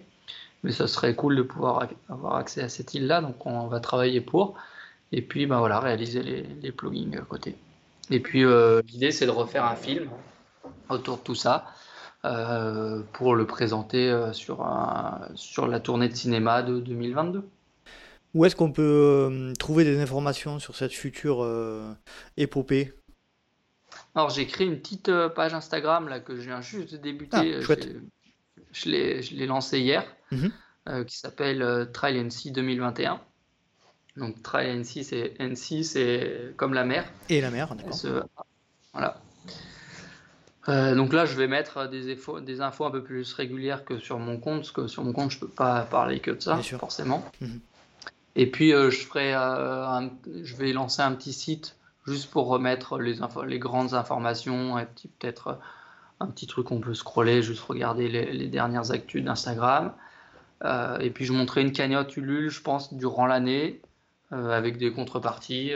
Mais 0.65 0.73
ça 0.73 0.87
serait 0.89 1.15
cool 1.15 1.37
de 1.37 1.43
pouvoir 1.43 1.89
avoir 2.09 2.37
accès 2.37 2.63
à 2.63 2.69
cette 2.69 2.95
île-là, 2.95 3.21
donc 3.21 3.47
on 3.47 3.69
va 3.69 3.81
travailler 3.81 4.21
pour. 4.21 4.57
Et 5.13 5.23
puis 5.23 5.47
ben 5.47 5.59
voilà, 5.59 5.81
réaliser 5.81 6.23
les, 6.23 6.43
les 6.43 6.73
plugins 6.73 7.13
à 7.19 7.23
côté. 7.23 7.57
Et 8.11 8.21
puis 8.21 8.45
euh, 8.45 8.83
l'idée 8.89 9.13
c'est 9.13 9.27
de 9.27 9.31
refaire 9.31 9.65
un 9.65 9.77
film 9.77 10.09
autour 10.89 11.19
de 11.19 11.23
tout 11.23 11.35
ça 11.35 11.67
euh, 12.25 13.03
pour 13.13 13.35
le 13.35 13.47
présenter 13.47 14.11
euh, 14.11 14.33
sur, 14.33 14.67
sur 15.35 15.69
la 15.69 15.81
tournée 15.81 16.09
de 16.09 16.15
cinéma 16.15 16.63
de 16.63 16.81
2022. 16.81 17.49
Où 18.35 18.45
est-ce 18.45 18.57
qu'on 18.57 18.73
peut 18.73 19.55
trouver 19.59 19.85
des 19.85 20.01
informations 20.01 20.59
sur 20.59 20.77
cette 20.77 20.93
future 20.93 21.47
épopée? 22.37 22.93
Alors 24.15 24.31
j'ai 24.31 24.47
créé 24.47 24.67
une 24.67 24.79
petite 24.79 25.09
euh, 25.09 25.29
page 25.29 25.55
Instagram 25.55 26.09
là 26.09 26.21
que 26.21 26.37
je 26.37 26.43
viens 26.43 26.61
juste 26.61 26.93
de 26.93 26.97
débuter. 26.97 27.57
Ah, 27.57 27.75
je 28.73 28.89
l'ai 28.91 29.47
lancé 29.47 29.81
hier, 29.81 30.05
mhm. 30.31 30.53
euh, 30.89 31.05
qui 31.05 31.17
s'appelle 31.17 31.63
euh, 31.63 31.85
Trail 31.85 32.19
NC 32.19 32.53
2021. 32.53 33.21
Donc 34.17 34.43
Trail 34.43 34.77
NC 34.77 35.05
c'est 35.05 35.35
NC 35.39 35.85
c'est 35.85 36.55
comme 36.57 36.75
la 36.75 36.85
mer. 36.85 37.05
Et 37.29 37.41
la 37.41 37.51
mer, 37.51 37.75
d'accord. 37.75 38.27
Voilà. 38.93 39.21
donc 40.95 41.13
là, 41.13 41.25
je 41.25 41.37
vais 41.37 41.47
mettre 41.47 41.89
des 41.89 42.13
infos, 42.13 42.41
des 42.41 42.61
infos 42.61 42.87
un 42.87 42.91
peu 42.91 43.03
plus 43.03 43.33
régulières 43.33 43.85
que 43.85 43.99
sur 43.99 44.19
mon 44.19 44.39
compte, 44.39 44.59
parce 44.59 44.73
que 44.73 44.89
sur 44.89 45.05
mon 45.05 45.13
compte, 45.13 45.31
je 45.31 45.39
peux 45.39 45.49
pas 45.49 45.83
parler 45.83 46.19
que 46.21 46.33
de 46.33 46.41
ça, 46.41 46.57
forcément. 46.57 47.25
Mhm. 47.41 47.61
Et 48.35 48.51
puis, 48.51 48.71
je 48.71 49.07
ferai, 49.07 49.33
je 50.43 50.57
vais 50.57 50.73
lancer 50.73 51.03
un 51.03 51.13
petit 51.13 51.33
site 51.33 51.78
juste 52.09 52.31
pour 52.31 52.49
remettre 52.49 52.99
les, 52.99 53.59
grandes 53.59 53.95
informations 53.95 54.79
et 54.79 54.87
peut-être 55.19 55.49
euh, 55.49 55.55
un 56.21 56.27
petit 56.27 56.47
truc 56.47 56.67
qu'on 56.67 56.81
peut 56.81 56.95
scroller, 56.95 57.43
juste 57.43 57.63
regarder 57.63 58.09
les, 58.09 58.49
dernières 58.49 58.91
actus 58.91 59.23
d'Instagram. 59.23 59.93
Euh, 60.65 60.99
et 60.99 61.11
puis 61.11 61.25
je 61.25 61.33
montrerai 61.33 61.63
une 61.63 61.73
cagnotte 61.73 62.17
Ulule, 62.17 62.51
je 62.51 62.61
pense, 62.61 62.93
durant 62.95 63.27
l'année, 63.27 63.81
euh, 64.33 64.51
avec 64.51 64.79
des 64.79 64.93
contreparties. 64.93 65.73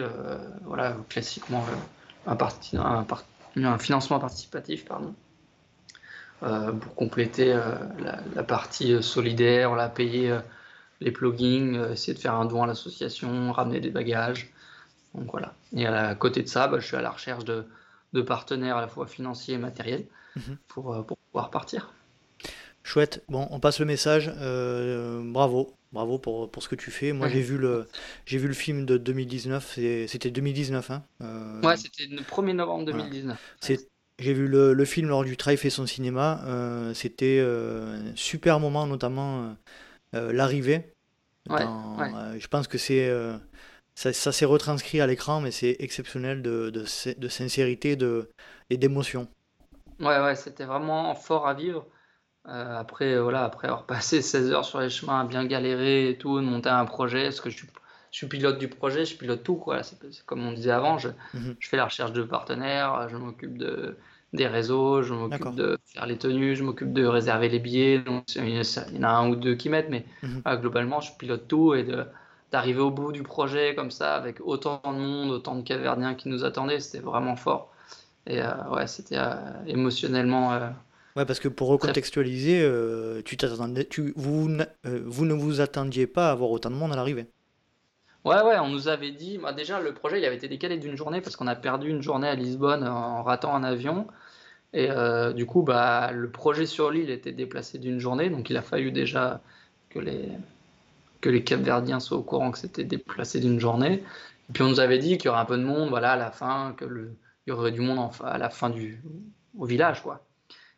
voilà, 0.64 0.96
classiquement, 1.08 1.64
un, 2.26 3.78
financement 3.78 4.18
participatif, 4.18 4.84
pardon, 4.84 5.14
pour 6.40 6.94
compléter 6.96 7.56
la, 8.34 8.42
partie 8.42 9.00
solidaire, 9.02 9.76
la 9.76 9.88
payer 9.88 10.36
les 11.00 11.12
plugins, 11.12 11.90
essayer 11.92 12.14
de 12.14 12.18
faire 12.18 12.34
un 12.34 12.44
don 12.44 12.62
à 12.62 12.66
l'association, 12.66 13.52
ramener 13.52 13.80
des 13.80 13.90
bagages. 13.90 14.52
Donc 15.14 15.30
voilà. 15.30 15.54
Et 15.74 15.86
à 15.86 16.14
côté 16.14 16.42
de 16.42 16.48
ça, 16.48 16.68
bah, 16.68 16.78
je 16.80 16.86
suis 16.86 16.96
à 16.96 17.02
la 17.02 17.10
recherche 17.10 17.44
de, 17.44 17.64
partenaires 18.22 18.76
à 18.76 18.80
la 18.80 18.88
fois 18.88 19.06
financiers 19.06 19.54
et 19.54 19.58
matériels 19.58 20.06
mhm. 20.36 20.42
euh, 20.78 21.02
pour, 21.02 21.16
pouvoir 21.16 21.50
partir. 21.50 21.92
Chouette. 22.82 23.22
Bon, 23.28 23.46
on 23.50 23.60
passe 23.60 23.78
le 23.78 23.86
message. 23.86 24.32
Euh, 24.38 25.20
bravo, 25.24 25.74
bravo 25.92 26.18
pour, 26.18 26.50
pour, 26.50 26.62
ce 26.62 26.68
que 26.68 26.74
tu 26.74 26.90
fais. 26.90 27.12
Moi, 27.12 27.28
j'ai 27.28 27.40
vu 27.40 27.58
le 27.58 27.86
vu 28.26 28.48
le 28.48 28.54
film 28.54 28.86
de 28.86 28.96
2019. 28.96 29.78
C'était 30.08 30.30
2019, 30.30 30.90
hein 30.90 31.02
euh, 31.22 31.60
Ouais, 31.62 31.76
c'était 31.76 32.06
le 32.06 32.22
1er 32.22 32.54
novembre 32.54 32.86
2019. 32.86 33.38
J'ai 34.18 34.34
vu 34.34 34.46
le, 34.46 34.72
le, 34.72 34.84
film 34.84 35.08
lors 35.08 35.24
du 35.24 35.36
Trail 35.36 35.56
fait 35.56 35.70
son 35.70 35.86
cinéma. 35.86 36.44
c'était 36.94 37.40
un 37.40 38.14
super 38.14 38.60
moment, 38.60 38.86
notamment 38.86 39.56
l'arrivée. 40.12 40.92
Ouais, 41.48 41.64
je 42.38 42.46
pense 42.48 42.68
que 42.68 42.78
c'est 42.78 43.10
ça, 43.94 44.12
s'est 44.12 44.44
retranscrit 44.44 45.00
à 45.00 45.06
l'écran, 45.06 45.40
mais 45.40 45.50
c'est 45.50 45.76
exceptionnel 45.78 46.42
de, 46.42 46.70
de, 46.70 46.84
de 47.18 47.28
sincérité 47.28 47.96
de, 47.96 48.30
et 48.70 48.76
d'émotion. 48.76 49.28
Ouais, 50.00 50.20
ouais, 50.20 50.34
c'était 50.34 50.64
vraiment 50.64 51.14
fort 51.14 51.46
à 51.46 51.54
vivre. 51.54 51.86
Euh, 52.48 52.76
après, 52.76 53.20
voilà, 53.20 53.44
après 53.44 53.68
avoir 53.68 53.86
passé 53.86 54.22
16 54.22 54.50
heures 54.52 54.64
sur 54.64 54.80
les 54.80 54.90
chemins, 54.90 55.20
à 55.20 55.24
bien 55.24 55.44
galérer 55.44 56.08
et 56.08 56.18
tout, 56.18 56.40
de 56.40 56.44
monter 56.44 56.70
un 56.70 56.84
projet, 56.84 57.24
parce 57.24 57.40
que 57.40 57.50
je 57.50 57.56
suis, 57.56 57.68
je 58.10 58.16
suis 58.16 58.26
pilote 58.26 58.58
du 58.58 58.68
projet, 58.68 59.04
je 59.04 59.16
pilote 59.16 59.42
tout, 59.42 59.56
quoi. 59.56 59.82
C'est, 59.82 59.98
comme 60.26 60.44
on 60.44 60.52
disait 60.52 60.72
avant, 60.72 60.98
je, 60.98 61.08
mhm. 61.34 61.56
je, 61.58 61.68
fais 61.68 61.76
la 61.76 61.84
recherche 61.84 62.12
de 62.12 62.22
partenaires, 62.22 63.08
je 63.10 63.16
m'occupe 63.16 63.58
de, 63.58 63.96
des 64.32 64.46
réseaux, 64.46 65.02
je 65.02 65.14
m'occupe 65.14 65.54
de 65.54 65.78
faire 65.86 66.06
les 66.06 66.18
tenues, 66.18 66.56
je 66.56 66.64
m'occupe 66.64 66.92
de 66.92 67.04
réserver 67.06 67.48
les 67.48 67.58
billets. 67.58 67.98
Donc, 67.98 68.34
il 68.34 68.48
y 68.48 68.98
en 68.98 69.02
a 69.02 69.08
un 69.08 69.28
ou 69.28 69.36
deux 69.36 69.54
qui 69.54 69.68
mettent, 69.68 69.90
mais 69.90 70.04
mhm. 70.22 70.42
globalement, 70.60 71.00
je 71.00 71.12
pilote 71.16 71.46
tout 71.46 71.74
et 71.74 71.84
de 71.84 72.06
d'arriver 72.52 72.80
au 72.80 72.90
bout 72.90 73.12
du 73.12 73.22
projet 73.22 73.74
comme 73.74 73.90
ça, 73.90 74.14
avec 74.14 74.40
autant 74.40 74.80
de 74.84 74.98
monde, 74.98 75.30
autant 75.30 75.56
de 75.56 75.62
caverniens 75.62 76.14
qui 76.14 76.28
nous 76.28 76.44
attendaient, 76.44 76.80
c'était 76.80 77.02
vraiment 77.02 77.34
fort. 77.34 77.72
Et 78.26 78.40
euh, 78.40 78.50
ouais, 78.70 78.86
c'était 78.86 79.16
euh, 79.18 79.34
émotionnellement. 79.66 80.52
Euh, 80.52 80.68
ouais, 81.16 81.24
parce 81.24 81.40
que 81.40 81.48
pour 81.48 81.68
recontextualiser, 81.68 82.60
tu 83.24 83.36
tu, 83.36 84.12
vous, 84.14 84.48
vous 84.84 85.24
ne 85.24 85.34
vous 85.34 85.60
attendiez 85.60 86.06
pas 86.06 86.28
à 86.28 86.32
avoir 86.32 86.50
autant 86.50 86.70
de 86.70 86.76
monde 86.76 86.92
à 86.92 86.96
l'arrivée. 86.96 87.26
Ouais, 88.24 88.40
ouais, 88.42 88.58
on 88.60 88.68
nous 88.68 88.86
avait 88.86 89.10
dit. 89.10 89.38
Bah, 89.38 89.52
déjà, 89.52 89.80
le 89.80 89.94
projet 89.94 90.20
il 90.20 90.24
avait 90.24 90.36
été 90.36 90.46
décalé 90.46 90.76
d'une 90.76 90.96
journée 90.96 91.20
parce 91.20 91.34
qu'on 91.34 91.48
a 91.48 91.56
perdu 91.56 91.88
une 91.88 92.02
journée 92.02 92.28
à 92.28 92.36
Lisbonne 92.36 92.86
en 92.86 93.22
ratant 93.24 93.54
un 93.54 93.64
avion. 93.64 94.06
Et 94.74 94.88
du 95.34 95.44
coup, 95.44 95.62
bah, 95.62 96.12
le 96.12 96.30
projet 96.30 96.66
sur 96.66 96.90
l'île 96.90 97.10
était 97.10 97.32
déplacé 97.32 97.78
d'une 97.78 97.98
journée. 97.98 98.30
Donc, 98.30 98.48
il 98.48 98.56
a 98.56 98.62
fallu 98.62 98.92
déjà 98.92 99.40
que 99.90 99.98
les, 99.98 100.28
que 101.22 101.30
les 101.30 101.42
Capverdiens 101.42 102.00
soient 102.00 102.18
au 102.18 102.22
courant 102.22 102.50
que 102.50 102.58
c'était 102.58 102.84
déplacé 102.84 103.40
d'une 103.40 103.58
journée. 103.58 104.02
Et 104.50 104.52
puis, 104.52 104.62
on 104.62 104.68
nous 104.68 104.80
avait 104.80 104.98
dit 104.98 105.16
qu'il 105.16 105.26
y 105.26 105.28
aurait 105.30 105.40
un 105.40 105.46
peu 105.46 105.56
de 105.56 105.62
monde 105.62 105.88
voilà, 105.88 106.12
à 106.12 106.16
la 106.16 106.30
fin, 106.30 106.74
qu'il 106.76 107.14
y 107.46 107.50
aurait 107.50 107.72
du 107.72 107.80
monde 107.80 108.10
à 108.22 108.36
la 108.36 108.50
fin 108.50 108.68
du, 108.68 109.02
au 109.56 109.64
village. 109.64 110.02
quoi. 110.02 110.26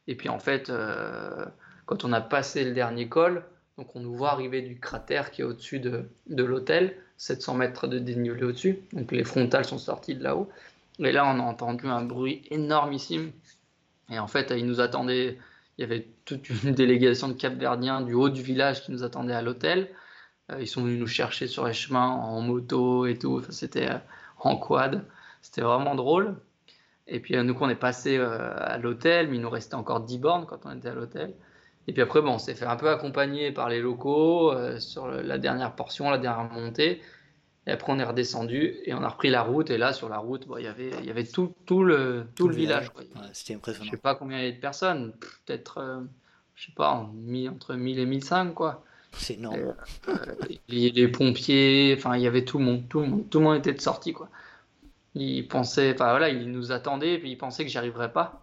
Et 0.06 0.14
puis, 0.14 0.28
en 0.28 0.38
fait, 0.38 0.70
euh, 0.70 1.46
quand 1.86 2.04
on 2.04 2.12
a 2.12 2.20
passé 2.20 2.62
le 2.62 2.72
dernier 2.72 3.08
col, 3.08 3.44
donc 3.78 3.96
on 3.96 4.00
nous 4.00 4.14
voit 4.14 4.30
arriver 4.30 4.62
du 4.62 4.78
cratère 4.78 5.30
qui 5.30 5.40
est 5.40 5.44
au-dessus 5.44 5.80
de, 5.80 6.08
de 6.28 6.44
l'hôtel, 6.44 6.94
700 7.16 7.54
mètres 7.54 7.86
de 7.88 7.98
dénivelé 7.98 8.44
au-dessus. 8.44 8.78
Donc 8.92 9.10
les 9.12 9.24
frontales 9.24 9.64
sont 9.64 9.78
sorties 9.78 10.14
de 10.14 10.22
là-haut. 10.22 10.48
Et 10.98 11.10
là, 11.10 11.26
on 11.26 11.40
a 11.40 11.42
entendu 11.42 11.86
un 11.86 12.02
bruit 12.02 12.42
énormissime. 12.50 13.32
Et 14.10 14.18
en 14.18 14.28
fait, 14.28 14.52
ils 14.56 14.66
nous 14.66 14.80
attendaient. 14.80 15.38
Il 15.76 15.80
y 15.80 15.84
avait 15.84 16.06
toute 16.24 16.48
une 16.50 16.72
délégation 16.74 17.28
de 17.28 17.32
Capverdiens 17.32 18.02
du 18.02 18.12
haut 18.12 18.28
du 18.28 18.42
village 18.42 18.84
qui 18.84 18.92
nous 18.92 19.02
attendait 19.02 19.34
à 19.34 19.42
l'hôtel. 19.42 19.88
Euh, 20.52 20.60
ils 20.60 20.68
sont 20.68 20.82
venus 20.82 20.98
nous 20.98 21.06
chercher 21.06 21.46
sur 21.46 21.66
les 21.66 21.72
chemins 21.72 22.08
en 22.08 22.40
moto 22.40 23.06
et 23.06 23.18
tout. 23.18 23.42
c'était 23.50 23.90
euh, 23.90 23.98
en 24.40 24.56
quad. 24.56 25.04
C'était 25.42 25.62
vraiment 25.62 25.94
drôle. 25.94 26.36
Et 27.06 27.20
puis, 27.20 27.36
euh, 27.36 27.42
nous, 27.42 27.56
on 27.60 27.68
est 27.68 27.74
passé 27.74 28.18
à 28.18 28.78
l'hôtel, 28.78 29.28
mais 29.28 29.36
il 29.36 29.42
nous 29.42 29.50
restait 29.50 29.74
encore 29.74 30.00
10 30.00 30.18
bornes 30.18 30.46
quand 30.46 30.60
on 30.64 30.76
était 30.76 30.88
à 30.88 30.94
l'hôtel. 30.94 31.34
Et 31.86 31.92
puis 31.92 32.02
après, 32.02 32.22
bon, 32.22 32.34
on 32.34 32.38
s'est 32.38 32.54
fait 32.54 32.64
un 32.64 32.76
peu 32.76 32.88
accompagner 32.88 33.52
par 33.52 33.68
les 33.68 33.80
locaux 33.80 34.52
euh, 34.52 34.78
sur 34.80 35.06
la 35.06 35.38
dernière 35.38 35.74
portion, 35.74 36.10
la 36.10 36.18
dernière 36.18 36.50
montée. 36.50 37.02
Et 37.66 37.70
après, 37.70 37.92
on 37.92 37.98
est 37.98 38.04
redescendu 38.04 38.76
et 38.84 38.94
on 38.94 39.02
a 39.02 39.08
repris 39.08 39.30
la 39.30 39.42
route. 39.42 39.70
Et 39.70 39.78
là, 39.78 39.92
sur 39.92 40.08
la 40.08 40.18
route, 40.18 40.46
bon, 40.46 40.58
y 40.58 40.66
avait, 40.66 40.90
il 41.00 41.06
y 41.06 41.10
avait 41.10 41.24
tout, 41.24 41.54
tout 41.66 41.82
le, 41.82 42.26
tout, 42.36 42.48
le 42.48 42.54
village. 42.54 42.90
C'était 43.32 43.54
impressionnant. 43.54 43.86
Je 43.86 43.90
sais 43.90 43.96
pas 43.96 44.14
combien 44.14 44.38
il 44.38 44.42
y 44.42 44.46
avait 44.46 44.56
de 44.56 44.60
personnes. 44.60 45.12
Peut-être, 45.46 45.78
euh, 45.78 46.00
je 46.54 46.66
sais 46.66 46.72
pas, 46.72 46.90
entre 46.90 47.74
1000 47.74 47.98
et 47.98 48.06
1005, 48.06 48.54
quoi. 48.54 48.84
C'est 49.16 49.34
énorme. 49.34 49.74
Euh, 50.08 50.14
les, 50.68 51.08
pompiers, 51.08 51.94
enfin, 51.96 52.16
il 52.16 52.22
y 52.22 52.26
avait 52.26 52.44
tout 52.44 52.58
le 52.58 52.64
monde. 52.64 52.88
Tout 52.88 53.00
le 53.00 53.06
monde, 53.06 53.30
tout 53.30 53.38
le 53.38 53.44
monde 53.44 53.56
était 53.56 53.72
de 53.72 53.80
sortie, 53.80 54.12
quoi. 54.12 54.28
Ils 55.14 55.46
pensaient, 55.46 55.92
enfin 55.94 56.10
voilà, 56.10 56.28
ils 56.28 56.50
nous 56.50 56.72
attendaient 56.72 57.14
et 57.14 57.18
puis 57.18 57.30
ils 57.30 57.38
pensaient 57.38 57.64
que 57.64 57.70
j'y 57.70 57.78
arriverais 57.78 58.12
pas. 58.12 58.40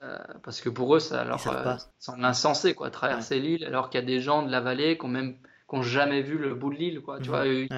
Euh, 0.00 0.16
parce 0.44 0.60
que 0.60 0.68
pour 0.68 0.94
eux, 0.94 1.00
ça 1.00 1.24
leur 1.24 1.44
euh, 1.48 1.74
semble 1.98 2.24
insensé, 2.24 2.72
quoi, 2.72 2.88
traverser 2.88 3.40
l'île, 3.40 3.64
alors 3.64 3.90
qu'il 3.90 3.98
y 3.98 4.02
a 4.04 4.06
des 4.06 4.20
gens 4.20 4.44
de 4.44 4.50
la 4.50 4.60
vallée 4.60 4.96
qui 4.96 5.04
ont 5.04 5.08
même 5.08 5.36
qui 5.68 5.82
jamais 5.82 6.22
vu 6.22 6.38
le 6.38 6.54
bout 6.54 6.72
de 6.72 6.76
l'île, 6.76 7.00
quoi. 7.00 7.18
Tu 7.18 7.24
mhm. 7.24 7.34
vois, 7.34 7.46
ils 7.46 7.68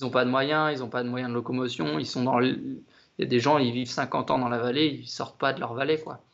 n'ont 0.00 0.10
pas 0.10 0.24
de 0.24 0.30
moyens, 0.30 0.72
ils 0.76 0.80
n'ont 0.80 0.88
pas 0.88 1.04
de 1.04 1.08
moyens 1.08 1.30
de 1.30 1.34
locomotion, 1.34 2.00
ils 2.00 2.06
sont 2.06 2.24
dans 2.24 2.40
il 2.40 2.82
y 3.18 3.22
a 3.22 3.26
des 3.26 3.38
gens, 3.38 3.58
ils 3.58 3.72
vivent 3.72 3.90
50 3.90 4.32
ans 4.32 4.38
dans 4.38 4.48
la 4.48 4.58
vallée, 4.58 4.86
ils 4.86 5.06
sortent 5.06 5.38
pas 5.38 5.52
de 5.52 5.60
leur 5.60 5.74
vallée, 5.74 6.00
quoi. 6.00 6.24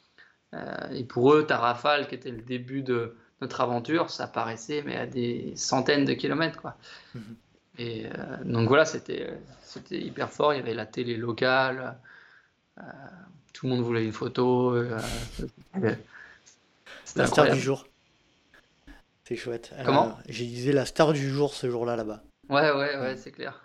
Euh, 0.54 0.90
et 0.92 1.04
pour 1.04 1.34
eux, 1.34 1.44
Tarrafal, 1.46 2.08
qui 2.08 2.14
était 2.14 2.30
le 2.30 2.40
début 2.40 2.82
de 2.82 3.14
notre 3.40 3.60
aventure, 3.60 4.10
ça 4.10 4.26
paraissait 4.26 4.82
mais 4.84 4.96
à 4.96 5.06
des 5.06 5.52
centaines 5.56 6.04
de 6.04 6.14
kilomètres, 6.14 6.60
quoi. 6.60 6.76
Mhm. 7.14 7.36
Et 7.80 8.06
donc 8.44 8.66
voilà, 8.66 8.84
c'était 8.84 9.38
c'était 9.62 10.00
hyper 10.00 10.32
fort. 10.32 10.52
Il 10.52 10.56
y 10.56 10.60
avait 10.60 10.74
la 10.74 10.84
télé 10.86 11.16
locale 11.16 11.96
tout 13.58 13.66
le 13.66 13.74
monde 13.74 13.84
voulait 13.84 14.04
une 14.04 14.12
photo. 14.12 14.72
Euh, 14.72 15.00
la 17.16 17.26
star 17.26 17.50
du 17.50 17.58
jour. 17.58 17.88
C'est 19.24 19.34
chouette. 19.34 19.72
Euh, 19.76 19.82
Comment? 19.84 20.16
J'ai 20.28 20.44
disais 20.44 20.70
la 20.70 20.86
star 20.86 21.12
du 21.12 21.28
jour 21.28 21.52
ce 21.52 21.68
jour-là 21.68 21.96
là-bas. 21.96 22.22
Ouais, 22.48 22.70
ouais, 22.70 22.96
ouais, 22.96 23.16
c'est 23.16 23.32
clair. 23.32 23.60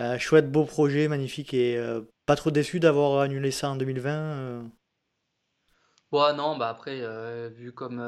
Euh, 0.00 0.18
chouette, 0.18 0.50
beau 0.50 0.64
projet, 0.64 1.08
magnifique 1.08 1.52
et 1.52 1.78
pas 2.24 2.36
trop 2.36 2.50
déçu 2.50 2.80
d'avoir 2.80 3.20
annulé 3.20 3.50
ça 3.50 3.68
en 3.68 3.76
2020 3.76 4.62
Ouais, 6.10 6.32
non, 6.32 6.56
bah 6.56 6.70
après, 6.70 7.02
vu 7.50 7.72
comme, 7.72 8.00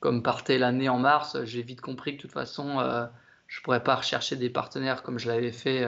comme 0.00 0.22
partait 0.22 0.58
l'année 0.58 0.88
en 0.88 0.98
mars, 0.98 1.36
j'ai 1.44 1.62
vite 1.62 1.80
compris 1.80 2.12
que 2.12 2.16
de 2.18 2.22
toute 2.22 2.32
façon, 2.32 2.80
je 3.46 3.60
pourrais 3.62 3.82
pas 3.82 3.96
rechercher 3.96 4.36
des 4.36 4.50
partenaires 4.50 5.02
comme 5.02 5.18
je 5.18 5.28
l'avais 5.28 5.52
fait 5.52 5.84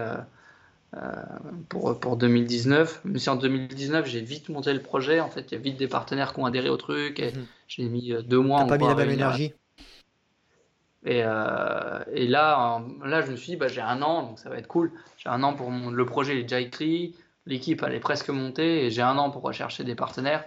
euh, 0.96 1.22
pour, 1.68 2.00
pour 2.00 2.16
2019. 2.16 3.02
Même 3.04 3.18
si 3.18 3.30
en 3.30 3.36
2019, 3.36 4.06
j'ai 4.06 4.20
vite 4.20 4.48
monté 4.48 4.72
le 4.72 4.82
projet. 4.82 5.20
En 5.20 5.30
fait, 5.30 5.52
il 5.52 5.54
y 5.54 5.56
a 5.56 5.60
vite 5.60 5.76
des 5.76 5.86
partenaires 5.86 6.32
qui 6.32 6.40
ont 6.40 6.46
adhéré 6.46 6.68
au 6.68 6.76
truc. 6.76 7.20
Et 7.20 7.32
mhm. 7.32 7.46
J'ai 7.68 7.84
mis 7.84 8.12
euh, 8.12 8.22
deux 8.22 8.40
mois. 8.40 8.60
T'as 8.60 8.76
pas 8.76 8.78
mis 8.78 8.88
la 8.88 8.94
même 8.94 9.10
énergie 9.10 9.54
et, 11.02 11.22
euh, 11.24 12.00
et, 12.12 12.26
là, 12.26 12.82
là, 13.04 13.22
je 13.22 13.30
me 13.30 13.36
suis 13.36 13.52
dit, 13.52 13.56
bah, 13.56 13.68
j'ai 13.68 13.80
un 13.80 14.02
an, 14.02 14.24
donc 14.24 14.38
ça 14.38 14.50
va 14.50 14.58
être 14.58 14.66
cool. 14.66 14.92
J'ai 15.16 15.30
un 15.30 15.42
an 15.42 15.54
pour 15.54 15.70
mon, 15.70 15.90
le 15.90 16.04
projet, 16.04 16.34
il 16.34 16.40
est 16.40 16.42
déjà 16.42 16.60
écrit, 16.60 17.16
l'équipe 17.46 17.82
elle 17.86 17.94
est 17.94 18.00
presque 18.00 18.28
montée, 18.28 18.84
et 18.84 18.90
j'ai 18.90 19.00
un 19.00 19.16
an 19.16 19.30
pour 19.30 19.40
rechercher 19.40 19.82
des 19.82 19.94
partenaires. 19.94 20.44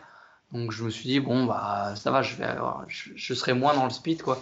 Donc 0.53 0.71
je 0.71 0.83
me 0.83 0.89
suis 0.91 1.09
dit, 1.09 1.19
bon, 1.19 1.45
bah, 1.45 1.95
ça 1.95 2.11
va, 2.11 2.21
je, 2.21 2.35
vais 2.35 2.47
je, 2.87 3.33
serai 3.33 3.53
moins 3.53 3.73
dans 3.73 3.85
le 3.85 3.89
speed, 3.89 4.21
quoi. 4.21 4.39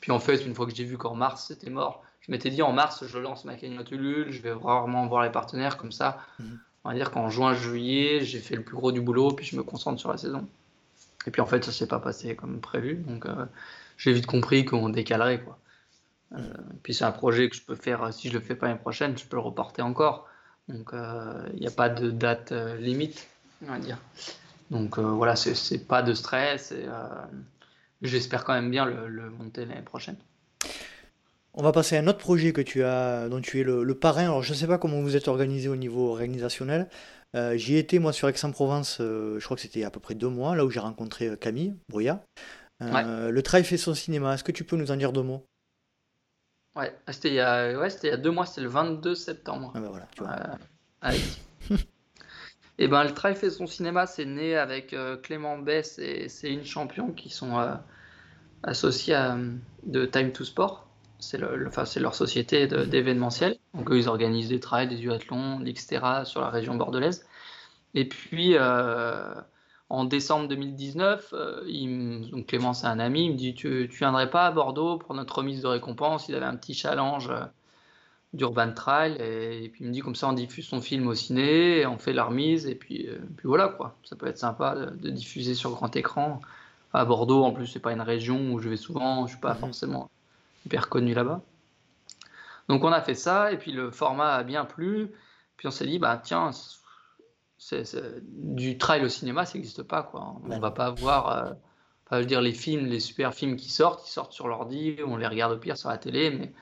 Puis 0.00 0.10
en 0.10 0.18
fait, 0.18 0.36
une 0.46 0.54
fois 0.54 0.66
que 0.66 0.74
j'ai 0.74 0.84
vu 0.84 0.96
qu'en 0.96 1.14
mars 1.14 1.46
c'était 1.48 1.68
mort, 1.68 2.02
je 2.20 2.32
m'étais 2.32 2.48
dit 2.50 2.62
en 2.62 2.72
mars, 2.72 3.04
je 3.06 3.18
lance 3.18 3.44
ma 3.44 3.54
cagnotte 3.54 3.90
Ulule, 3.90 4.30
je 4.30 4.40
vais 4.40 4.52
vraiment 4.52 5.06
voir 5.06 5.22
les 5.22 5.30
partenaires 5.30 5.76
comme 5.76 5.92
ça. 5.92 6.18
Mhm. 6.38 6.58
On 6.84 6.88
va 6.88 6.94
dire 6.94 7.10
qu'en 7.10 7.28
juin, 7.28 7.52
juillet, 7.52 8.24
j'ai 8.24 8.38
fait 8.38 8.56
le 8.56 8.62
plus 8.62 8.74
gros 8.74 8.90
du 8.90 9.02
boulot, 9.02 9.32
puis 9.32 9.44
je 9.44 9.54
me 9.54 9.62
concentre 9.62 10.00
sur 10.00 10.10
la 10.10 10.16
saison. 10.16 10.48
Et 11.26 11.30
puis 11.30 11.42
en 11.42 11.46
fait, 11.46 11.62
ça 11.62 11.72
s'est 11.72 11.86
pas 11.86 11.98
passé 12.00 12.34
comme 12.34 12.60
prévu, 12.60 12.94
donc 12.96 13.26
euh, 13.26 13.44
j'ai 13.98 14.12
vite 14.14 14.24
compris 14.24 14.64
qu'on 14.64 14.88
décalerait 14.88 15.42
quoi. 15.42 15.58
Euh, 16.32 16.38
puis 16.82 16.94
c'est 16.94 17.04
un 17.04 17.12
projet 17.12 17.50
que 17.50 17.56
je 17.56 17.62
peux 17.62 17.74
faire, 17.74 18.14
si 18.14 18.28
je 18.28 18.32
le 18.34 18.40
fais 18.40 18.54
pas 18.54 18.68
l'année 18.68 18.78
prochaine, 18.78 19.18
je 19.18 19.26
peux 19.26 19.36
le 19.36 19.42
reporter 19.42 19.84
encore. 19.84 20.26
Donc 20.68 20.94
euh, 20.94 21.46
il 21.52 21.60
n'y 21.60 21.66
a 21.66 21.72
pas 21.72 21.90
de 21.90 22.10
date 22.10 22.52
limite, 22.78 23.28
on 23.62 23.72
va 23.72 23.78
dire. 23.78 23.98
Donc 24.70 24.98
voilà, 24.98 25.36
c'est 25.36 25.86
pas 25.86 26.02
de 26.02 26.14
stress. 26.14 26.72
J'espère 28.02 28.44
quand 28.44 28.54
même 28.54 28.70
bien 28.70 28.86
le, 28.86 29.08
le 29.08 29.30
monter 29.30 29.66
l'année 29.66 29.82
prochaine. 29.82 30.16
On 31.52 31.62
va 31.62 31.72
passer 31.72 31.96
à 31.96 32.00
un 32.00 32.06
autre 32.06 32.18
projet 32.18 32.52
que 32.52 32.60
tu 32.60 32.84
as, 32.84 33.28
dont 33.28 33.40
tu 33.40 33.60
es 33.60 33.64
le, 33.64 33.94
parrain. 33.94 34.22
Alors, 34.22 34.42
je 34.42 34.52
ne 34.52 34.56
sais 34.56 34.66
pas 34.66 34.78
comment 34.78 35.00
vous 35.00 35.16
êtes 35.16 35.26
organisé 35.26 35.68
au 35.68 35.76
niveau 35.76 36.10
organisationnel. 36.10 36.88
Euh, 37.34 37.56
j'y 37.56 37.76
étais, 37.76 37.98
moi, 37.98 38.12
sur 38.12 38.28
Aix-en-Provence, 38.28 38.98
euh, 39.00 39.38
je 39.38 39.44
crois 39.44 39.56
que 39.56 39.62
c'était 39.62 39.84
à 39.84 39.90
peu 39.90 40.00
près 40.00 40.14
deux 40.14 40.28
mois, 40.28 40.54
là 40.54 40.64
où 40.64 40.70
j'ai 40.70 40.80
rencontré 40.80 41.26
euh, 41.26 41.36
Camille 41.36 41.74
Brouillat. 41.88 42.24
Le 42.80 43.40
Trail 43.40 43.64
fait 43.64 43.76
son 43.76 43.94
cinéma. 43.94 44.34
Est-ce 44.34 44.44
que 44.44 44.52
tu 44.52 44.64
peux 44.64 44.76
nous 44.76 44.90
en 44.90 44.96
dire 44.96 45.12
deux 45.12 45.22
mots? 45.22 45.44
Ouais, 46.76 46.94
c'était 47.08 47.30
il, 47.30 47.34
y 47.34 47.40
a... 47.40 47.76
ouais, 47.78 47.88
il 48.02 48.08
y 48.08 48.12
a 48.12 48.16
deux 48.16 48.30
mois, 48.30 48.46
c'était 48.46 48.60
le 48.60 48.68
22 48.68 49.16
septembre. 49.16 49.72
Ah 49.74 49.80
ben 49.80 49.88
voilà, 49.88 50.06
tu 50.14 50.22
vois. 50.22 50.36
eh 52.84 52.88
ben, 52.88 53.04
le 53.04 53.12
Trail 53.12 53.36
fait 53.36 53.50
son 53.50 53.66
cinéma, 53.66 54.06
c'est 54.06 54.24
né 54.24 54.56
avec 54.56 54.94
Clément 55.22 55.58
Bess 55.58 55.98
et 55.98 56.28
Céline 56.28 56.64
Champion 56.64 57.12
qui 57.12 57.28
sont 57.30 57.58
associés 58.62 59.14
à, 59.14 59.36
de 59.84 60.06
Time 60.06 60.32
to 60.32 60.44
Sport 60.44 60.90
c'est 61.20 61.38
le, 61.38 61.70
leur 62.00 62.14
société 62.14 62.66
d'événementiel. 62.66 63.56
Donc 63.74 63.88
ils 63.92 64.08
organisent 64.08 64.48
des 64.48 64.60
trails, 64.60 64.88
des 64.88 64.96
duathlons, 64.96 65.64
etc. 65.64 66.24
sur 66.24 66.40
la 66.40 66.50
région 66.50 66.74
bordelaise. 66.74 67.26
Et 67.94 68.08
puis, 68.08 68.56
euh, 68.56 69.34
en 69.88 70.04
décembre 70.04 70.48
2019, 70.48 71.34
euh, 71.34 71.62
il, 71.66 72.30
donc 72.30 72.46
Clément, 72.46 72.72
c'est 72.72 72.86
un 72.86 72.98
ami, 72.98 73.26
il 73.26 73.32
me 73.32 73.36
dit 73.36 73.54
tu, 73.54 73.88
tu 73.90 73.98
viendrais 73.98 74.30
pas 74.30 74.46
à 74.46 74.50
Bordeaux 74.52 74.98
pour 74.98 75.14
notre 75.14 75.38
remise 75.38 75.62
de 75.62 75.66
récompense? 75.66 76.28
Il 76.28 76.34
avait 76.34 76.46
un 76.46 76.56
petit 76.56 76.74
challenge 76.74 77.28
euh, 77.30 77.40
d'Urban 78.32 78.72
Trail. 78.72 79.16
Et, 79.20 79.68
puis 79.68 79.84
il 79.84 79.88
me 79.88 79.92
dit 79.92 80.00
comme 80.00 80.14
ça, 80.14 80.28
on 80.28 80.32
diffuse 80.32 80.66
son 80.66 80.80
film 80.80 81.06
au 81.08 81.14
ciné, 81.14 81.86
on 81.86 81.98
fait 81.98 82.12
la 82.12 82.24
remise. 82.24 82.66
Et 82.66 82.74
puis, 82.74 83.08
puis 83.36 83.48
voilà, 83.48 83.68
quoi. 83.68 83.96
Ça 84.04 84.16
peut 84.16 84.26
être 84.26 84.38
sympa 84.38 84.74
de, 84.74 85.10
diffuser 85.10 85.54
sur 85.54 85.70
grand 85.72 85.94
écran. 85.96 86.40
À 86.92 87.04
Bordeaux, 87.04 87.44
en 87.44 87.52
plus, 87.52 87.66
c'est 87.66 87.80
pas 87.80 87.92
une 87.92 88.00
région 88.00 88.52
où 88.52 88.58
je 88.58 88.68
vais 88.68 88.76
souvent, 88.76 89.26
je 89.26 89.32
suis 89.32 89.40
pas 89.40 89.54
mhm. 89.54 89.60
forcément 89.60 90.10
hyper 90.66 90.88
connu 90.88 91.14
là-bas. 91.14 91.42
Donc 92.68 92.84
on 92.84 92.92
a 92.92 93.00
fait 93.00 93.14
ça, 93.14 93.52
et 93.52 93.58
puis 93.58 93.72
le 93.72 93.90
format 93.90 94.34
a 94.34 94.42
bien 94.44 94.64
plu. 94.64 95.10
Puis 95.56 95.66
on 95.66 95.70
s'est 95.70 95.86
dit, 95.86 95.98
bah 95.98 96.20
tiens, 96.22 96.52
du 98.22 98.78
trail 98.78 99.04
au 99.04 99.08
cinéma, 99.08 99.44
ça 99.44 99.58
n'existe 99.58 99.82
pas. 99.82 100.02
Quoi. 100.02 100.36
On 100.48 100.58
va 100.58 100.70
pas 100.70 100.90
voir, 100.90 101.56
euh, 102.12 102.24
dire, 102.24 102.40
les 102.40 102.52
films, 102.52 102.86
les 102.86 103.00
super 103.00 103.34
films 103.34 103.56
qui 103.56 103.70
sortent, 103.70 104.06
ils 104.08 104.12
sortent 104.12 104.32
sur 104.32 104.48
l'ordi, 104.48 104.96
on 105.06 105.16
les 105.16 105.26
regarde 105.26 105.52
au 105.52 105.58
pire 105.58 105.76
sur 105.76 105.88
la 105.88 105.98
télé, 105.98 106.30
mais 106.30 106.52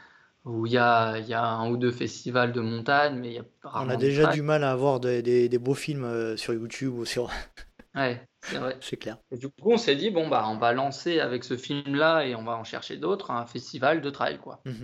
où 0.44 0.66
il 0.66 0.72
y 0.72 0.78
a, 0.78 1.18
y 1.18 1.34
a, 1.34 1.44
un 1.44 1.70
ou 1.70 1.76
deux 1.76 1.90
festivals 1.90 2.52
de 2.52 2.60
montagne, 2.60 3.18
mais 3.18 3.28
il 3.28 3.34
y 3.34 3.38
a 3.38 3.44
On 3.74 3.88
a 3.88 3.96
déjà 3.96 4.26
du 4.26 4.42
mal 4.42 4.64
à 4.64 4.70
avoir 4.70 5.00
des, 5.00 5.22
des, 5.22 5.58
beaux 5.58 5.74
films 5.74 6.04
euh, 6.04 6.36
sur 6.36 6.54
YouTube 6.54 6.94
ou 6.94 7.04
sur... 7.04 7.30
Ouais, 7.94 8.22
c'est 8.42 8.58
vrai. 8.58 8.76
C'est 8.80 8.96
clair. 8.96 9.18
Et 9.32 9.38
du 9.38 9.48
coup, 9.48 9.72
on 9.72 9.78
s'est 9.78 9.96
dit, 9.96 10.10
bon, 10.10 10.28
bah, 10.28 10.44
on 10.48 10.58
va 10.58 10.72
lancer 10.72 11.20
avec 11.20 11.42
ce 11.42 11.56
film-là 11.56 12.24
et 12.24 12.34
on 12.34 12.44
va 12.44 12.56
en 12.56 12.64
chercher 12.64 12.96
d'autres, 12.96 13.30
un 13.30 13.46
festival 13.46 14.00
de 14.00 14.10
trail, 14.10 14.38
quoi, 14.38 14.60
mhm. 14.64 14.74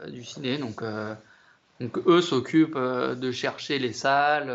euh, 0.00 0.10
du 0.10 0.24
ciné. 0.24 0.56
Donc, 0.56 0.80
euh, 0.82 1.14
donc 1.80 1.98
eux 2.06 2.22
s'occupent 2.22 2.76
euh, 2.76 3.14
de 3.14 3.30
chercher 3.30 3.78
les 3.78 3.92
salles, 3.92 4.48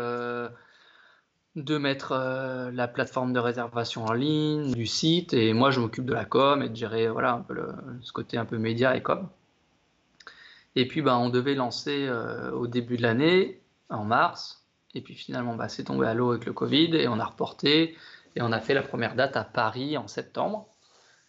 de 1.54 1.78
mettre 1.78 2.70
la 2.72 2.88
plateforme 2.88 3.32
de 3.32 3.38
réservation 3.38 4.04
en 4.06 4.14
ligne, 4.14 4.72
du 4.72 4.86
site, 4.86 5.32
et 5.34 5.52
moi, 5.52 5.70
je 5.70 5.80
m'occupe 5.80 6.06
de 6.06 6.14
la 6.14 6.24
com 6.24 6.62
et 6.62 6.68
de 6.68 6.76
gérer, 6.76 7.08
voilà, 7.08 7.34
un 7.34 7.40
peu 7.40 7.54
ce 8.00 8.12
côté 8.12 8.36
un 8.38 8.46
peu 8.46 8.58
média 8.58 8.96
et 8.96 9.02
com. 9.02 9.28
Et 10.74 10.88
puis, 10.88 11.02
bah, 11.02 11.18
on 11.18 11.28
devait 11.28 11.54
lancer 11.54 12.10
au 12.52 12.66
début 12.66 12.96
de 12.96 13.02
l'année, 13.02 13.62
en 13.90 14.04
mars. 14.04 14.66
Et 14.94 15.00
puis 15.00 15.14
finalement, 15.14 15.54
bah, 15.54 15.68
c'est 15.68 15.84
tombé 15.84 16.06
à 16.06 16.14
l'eau 16.14 16.30
avec 16.30 16.46
le 16.46 16.52
Covid 16.52 16.96
et 16.96 17.08
on 17.08 17.18
a 17.18 17.24
reporté. 17.24 17.96
Et 18.36 18.42
on 18.42 18.52
a 18.52 18.60
fait 18.60 18.74
la 18.74 18.82
première 18.82 19.14
date 19.14 19.36
à 19.36 19.44
Paris 19.44 19.96
en 19.96 20.08
septembre. 20.08 20.68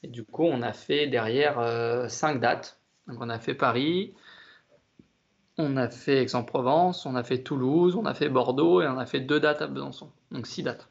Et 0.04 0.08
du 0.08 0.24
coup, 0.24 0.44
on 0.44 0.62
a 0.62 0.74
fait 0.74 1.08
derrière 1.08 2.10
cinq 2.10 2.40
dates. 2.40 2.80
Donc, 3.08 3.18
on 3.20 3.30
a 3.30 3.40
fait 3.40 3.54
Paris, 3.54 4.14
on 5.58 5.78
a 5.78 5.90
fait 5.90 6.24
Aix-en-Provence, 6.24 7.06
on 7.06 7.16
a 7.16 7.24
fait 7.24 7.40
Toulouse, 7.40 7.96
on 7.96 8.06
a 8.06 8.14
fait 8.14 8.30
Bordeaux 8.30 8.82
et 8.82 8.88
on 8.88 8.98
a 8.98 9.06
fait 9.06 9.20
deux 9.20 9.40
dates 9.40 9.62
à 9.62 9.68
Besançon. 9.68 10.12
Donc, 10.32 10.48
six 10.48 10.64
dates. 10.64 10.88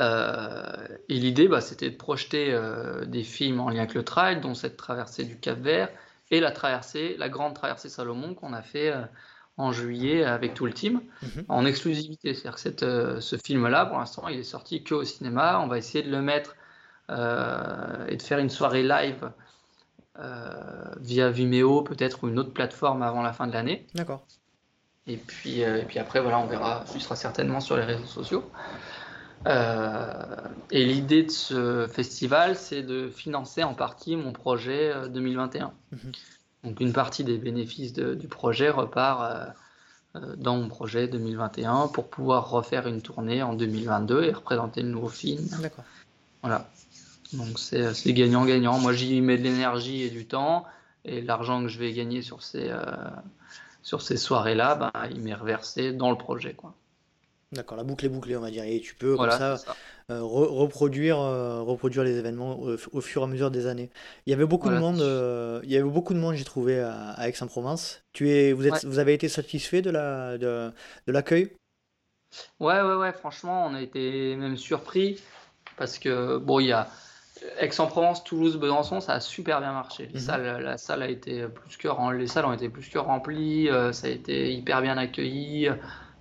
Euh, 0.00 0.88
et 1.08 1.14
l'idée, 1.14 1.46
bah, 1.46 1.60
c'était 1.60 1.90
de 1.90 1.96
projeter 1.96 2.52
euh, 2.52 3.04
des 3.04 3.22
films 3.22 3.60
en 3.60 3.68
lien 3.68 3.80
avec 3.80 3.94
le 3.94 4.04
trail, 4.04 4.40
dont 4.40 4.54
cette 4.54 4.76
traversée 4.76 5.24
du 5.24 5.38
Cap 5.38 5.58
Vert 5.58 5.90
et 6.30 6.40
la 6.40 6.50
traversée, 6.50 7.16
la 7.18 7.28
grande 7.28 7.54
traversée 7.54 7.88
Salomon 7.88 8.34
qu'on 8.34 8.52
a 8.52 8.62
fait 8.62 8.90
euh, 8.90 9.02
en 9.56 9.72
juillet 9.72 10.24
avec 10.24 10.54
tout 10.54 10.66
le 10.66 10.72
team, 10.72 11.00
mhm. 11.22 11.44
en 11.48 11.64
exclusivité. 11.64 12.34
C'est-à-dire 12.34 12.76
que 12.76 13.20
ce 13.20 13.36
film-là, 13.36 13.86
pour 13.86 13.98
l'instant, 13.98 14.28
il 14.28 14.38
est 14.38 14.42
sorti 14.42 14.82
que 14.82 14.94
au 14.94 15.04
cinéma. 15.04 15.60
On 15.60 15.68
va 15.68 15.78
essayer 15.78 16.02
de 16.02 16.10
le 16.10 16.22
mettre 16.22 16.56
et 17.10 18.16
de 18.16 18.22
faire 18.22 18.38
une 18.38 18.48
soirée 18.48 18.82
live 18.82 19.30
via 21.00 21.30
Vimeo, 21.30 21.82
peut-être 21.82 22.24
ou 22.24 22.28
une 22.28 22.38
autre 22.38 22.52
plateforme 22.52 23.02
avant 23.02 23.22
la 23.22 23.32
fin 23.32 23.46
de 23.46 23.52
l'année. 23.52 23.86
D'accord. 23.94 24.26
Et 25.06 25.18
puis, 25.18 25.60
et 25.60 25.84
puis 25.86 26.00
après, 26.00 26.20
voilà, 26.20 26.40
on 26.40 26.46
verra. 26.46 26.82
Ce 26.86 26.98
sera 26.98 27.14
certainement 27.14 27.60
sur 27.60 27.76
les 27.76 27.84
réseaux 27.84 28.06
sociaux. 28.06 28.50
Euh, 29.46 30.36
et 30.70 30.84
l'idée 30.84 31.24
de 31.24 31.30
ce 31.30 31.86
festival, 31.86 32.56
c'est 32.56 32.82
de 32.82 33.08
financer 33.10 33.62
en 33.62 33.74
partie 33.74 34.16
mon 34.16 34.32
projet 34.32 34.92
2021. 35.08 35.64
Euh, 35.64 35.96
mhm. 35.96 36.12
Donc 36.64 36.80
une 36.80 36.92
partie 36.92 37.24
des 37.24 37.36
bénéfices 37.36 37.92
du 37.92 38.28
projet 38.28 38.70
repart 38.70 39.54
euh, 40.16 40.36
dans 40.36 40.56
mon 40.56 40.68
projet 40.68 41.08
2021 41.08 41.88
pour 41.88 42.08
pouvoir 42.08 42.48
refaire 42.48 42.86
une 42.86 43.02
tournée 43.02 43.42
en 43.42 43.52
2022 43.52 44.24
et 44.24 44.32
représenter 44.32 44.80
le 44.80 44.88
nouveau 44.88 45.08
film. 45.08 45.46
D'accord. 45.60 45.84
Voilà. 46.42 46.66
Donc 47.34 47.58
c'est 47.58 48.12
gagnant-gagnant. 48.12 48.78
Moi 48.78 48.94
j'y 48.94 49.20
mets 49.20 49.36
de 49.36 49.42
l'énergie 49.42 50.02
et 50.02 50.10
du 50.10 50.24
temps 50.24 50.64
et 51.04 51.20
l'argent 51.20 51.60
que 51.60 51.68
je 51.68 51.78
vais 51.78 51.92
gagner 51.92 52.22
sur 52.22 52.42
ces, 52.42 52.72
sur 53.82 54.00
ces 54.00 54.16
soirées-là, 54.16 54.74
ben, 54.76 54.92
il 55.10 55.20
m'est 55.20 55.34
reversé 55.34 55.92
dans 55.92 56.10
le 56.10 56.16
projet. 56.16 56.54
Quoi. 56.54 56.74
D'accord, 57.54 57.76
la 57.76 57.84
boucle 57.84 58.04
est 58.04 58.08
bouclée, 58.08 58.36
on 58.36 58.40
va 58.40 58.50
dire. 58.50 58.64
Et 58.64 58.80
tu 58.80 58.94
peux, 58.94 59.16
comme 59.16 59.30
ça, 59.30 59.58
euh, 60.10 60.20
reproduire, 60.22 61.18
euh, 61.20 61.62
reproduire 61.62 62.04
les 62.04 62.18
événements 62.18 62.58
au, 62.58 63.00
fur 63.00 63.22
et 63.22 63.24
à 63.24 63.26
mesure 63.26 63.50
des 63.50 63.66
années. 63.66 63.90
Il 64.26 64.30
y 64.30 64.32
avait 64.32 64.46
beaucoup 64.46 64.68
de 64.68 64.76
monde, 64.76 65.00
euh, 65.00 65.60
il 65.62 65.70
y 65.70 65.76
avait 65.76 65.88
beaucoup 65.88 66.14
de 66.14 66.18
monde, 66.18 66.34
j'ai 66.34 66.44
trouvé, 66.44 66.80
à, 66.80 67.16
Aix-en-Provence. 67.28 68.02
Tu 68.12 68.30
es, 68.30 68.52
vous, 68.52 68.66
êtes, 68.66 68.84
vous 68.84 68.98
avez 68.98 69.14
été 69.14 69.28
satisfait 69.28 69.82
de 69.82 69.90
la, 69.90 70.36
de, 70.36 70.72
l'accueil? 71.06 71.52
Ouais, 72.58 72.80
ouais, 72.80 72.96
ouais, 72.96 73.12
franchement, 73.12 73.66
on 73.66 73.74
a 73.74 73.80
été 73.80 74.34
même 74.34 74.56
surpris 74.56 75.20
parce 75.76 75.98
que, 75.98 76.38
bon, 76.38 76.58
il 76.58 76.66
y 76.66 76.72
a 76.72 76.88
Aix-en-Provence, 77.60 78.24
Toulouse, 78.24 78.56
Besançon, 78.56 79.00
ça 79.00 79.12
a 79.12 79.20
super 79.20 79.60
bien 79.60 79.72
marché. 79.72 80.10
Les 80.12 80.20
mhm. 80.20 80.58
la 80.58 80.76
salle 80.76 81.02
a 81.02 81.08
été 81.08 81.46
plus 81.46 81.76
que, 81.76 82.12
les 82.16 82.26
salles 82.26 82.46
ont 82.46 82.52
été 82.52 82.68
plus 82.68 82.88
que 82.88 82.98
remplies, 82.98 83.68
ça 83.92 84.08
a 84.08 84.10
été 84.10 84.52
hyper 84.52 84.82
bien 84.82 84.98
accueilli 84.98 85.70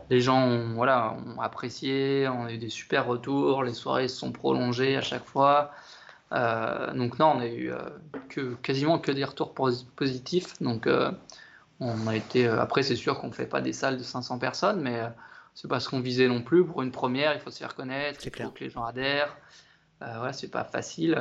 les 0.10 0.22
gens 0.22 0.46
ont, 0.46 0.74
voilà, 0.74 1.16
ont 1.36 1.42
apprécié, 1.42 2.28
on 2.28 2.46
a 2.46 2.52
eu 2.52 2.58
des 2.58 2.70
super 2.70 3.06
retours, 3.06 3.64
les 3.64 3.74
soirées 3.74 4.08
se 4.08 4.18
sont 4.18 4.32
prolongées 4.32 4.98
à 4.98 5.02
chaque 5.02 5.26
fois. 5.26 5.72
Euh, 6.34 6.94
donc 6.94 7.20
non, 7.20 7.34
on 7.36 7.40
a 7.40 7.48
eu 7.48 7.72
euh, 7.72 7.78
que, 8.30 8.56
quasiment 8.56 8.98
que 9.00 9.12
des 9.12 9.24
retours 9.24 9.54
positifs. 9.54 10.62
Donc 10.62 10.88
euh, 10.88 11.12
on 11.80 12.08
a 12.08 12.16
été. 12.16 12.48
après, 12.48 12.84
c'est 12.84 12.96
sûr 12.96 13.20
qu'on 13.20 13.28
ne 13.28 13.34
fait 13.34 13.46
pas 13.46 13.62
des 13.62 13.74
salles 13.74 13.98
de 13.98 14.04
500 14.04 14.40
personnes, 14.40 14.82
mais 14.82 15.02
c'est 15.54 15.68
pas 15.68 15.80
ce 15.80 15.90
qu'on 15.90 16.00
visait 16.00 16.28
non 16.28 16.42
plus. 16.42 16.66
Pour 16.66 16.82
une 16.82 16.92
première, 16.92 17.34
il 17.34 17.40
faut 17.40 17.52
se 17.52 17.60
faire 17.60 17.76
connaître, 17.76 18.20
il 18.26 18.44
faut 18.44 18.50
que 18.50 18.64
les 18.64 18.70
gens 18.70 18.84
adhèrent. 18.84 19.36
voilà, 20.00 20.34
c'est 20.34 20.50
pas 20.50 20.64
facile 20.64 21.20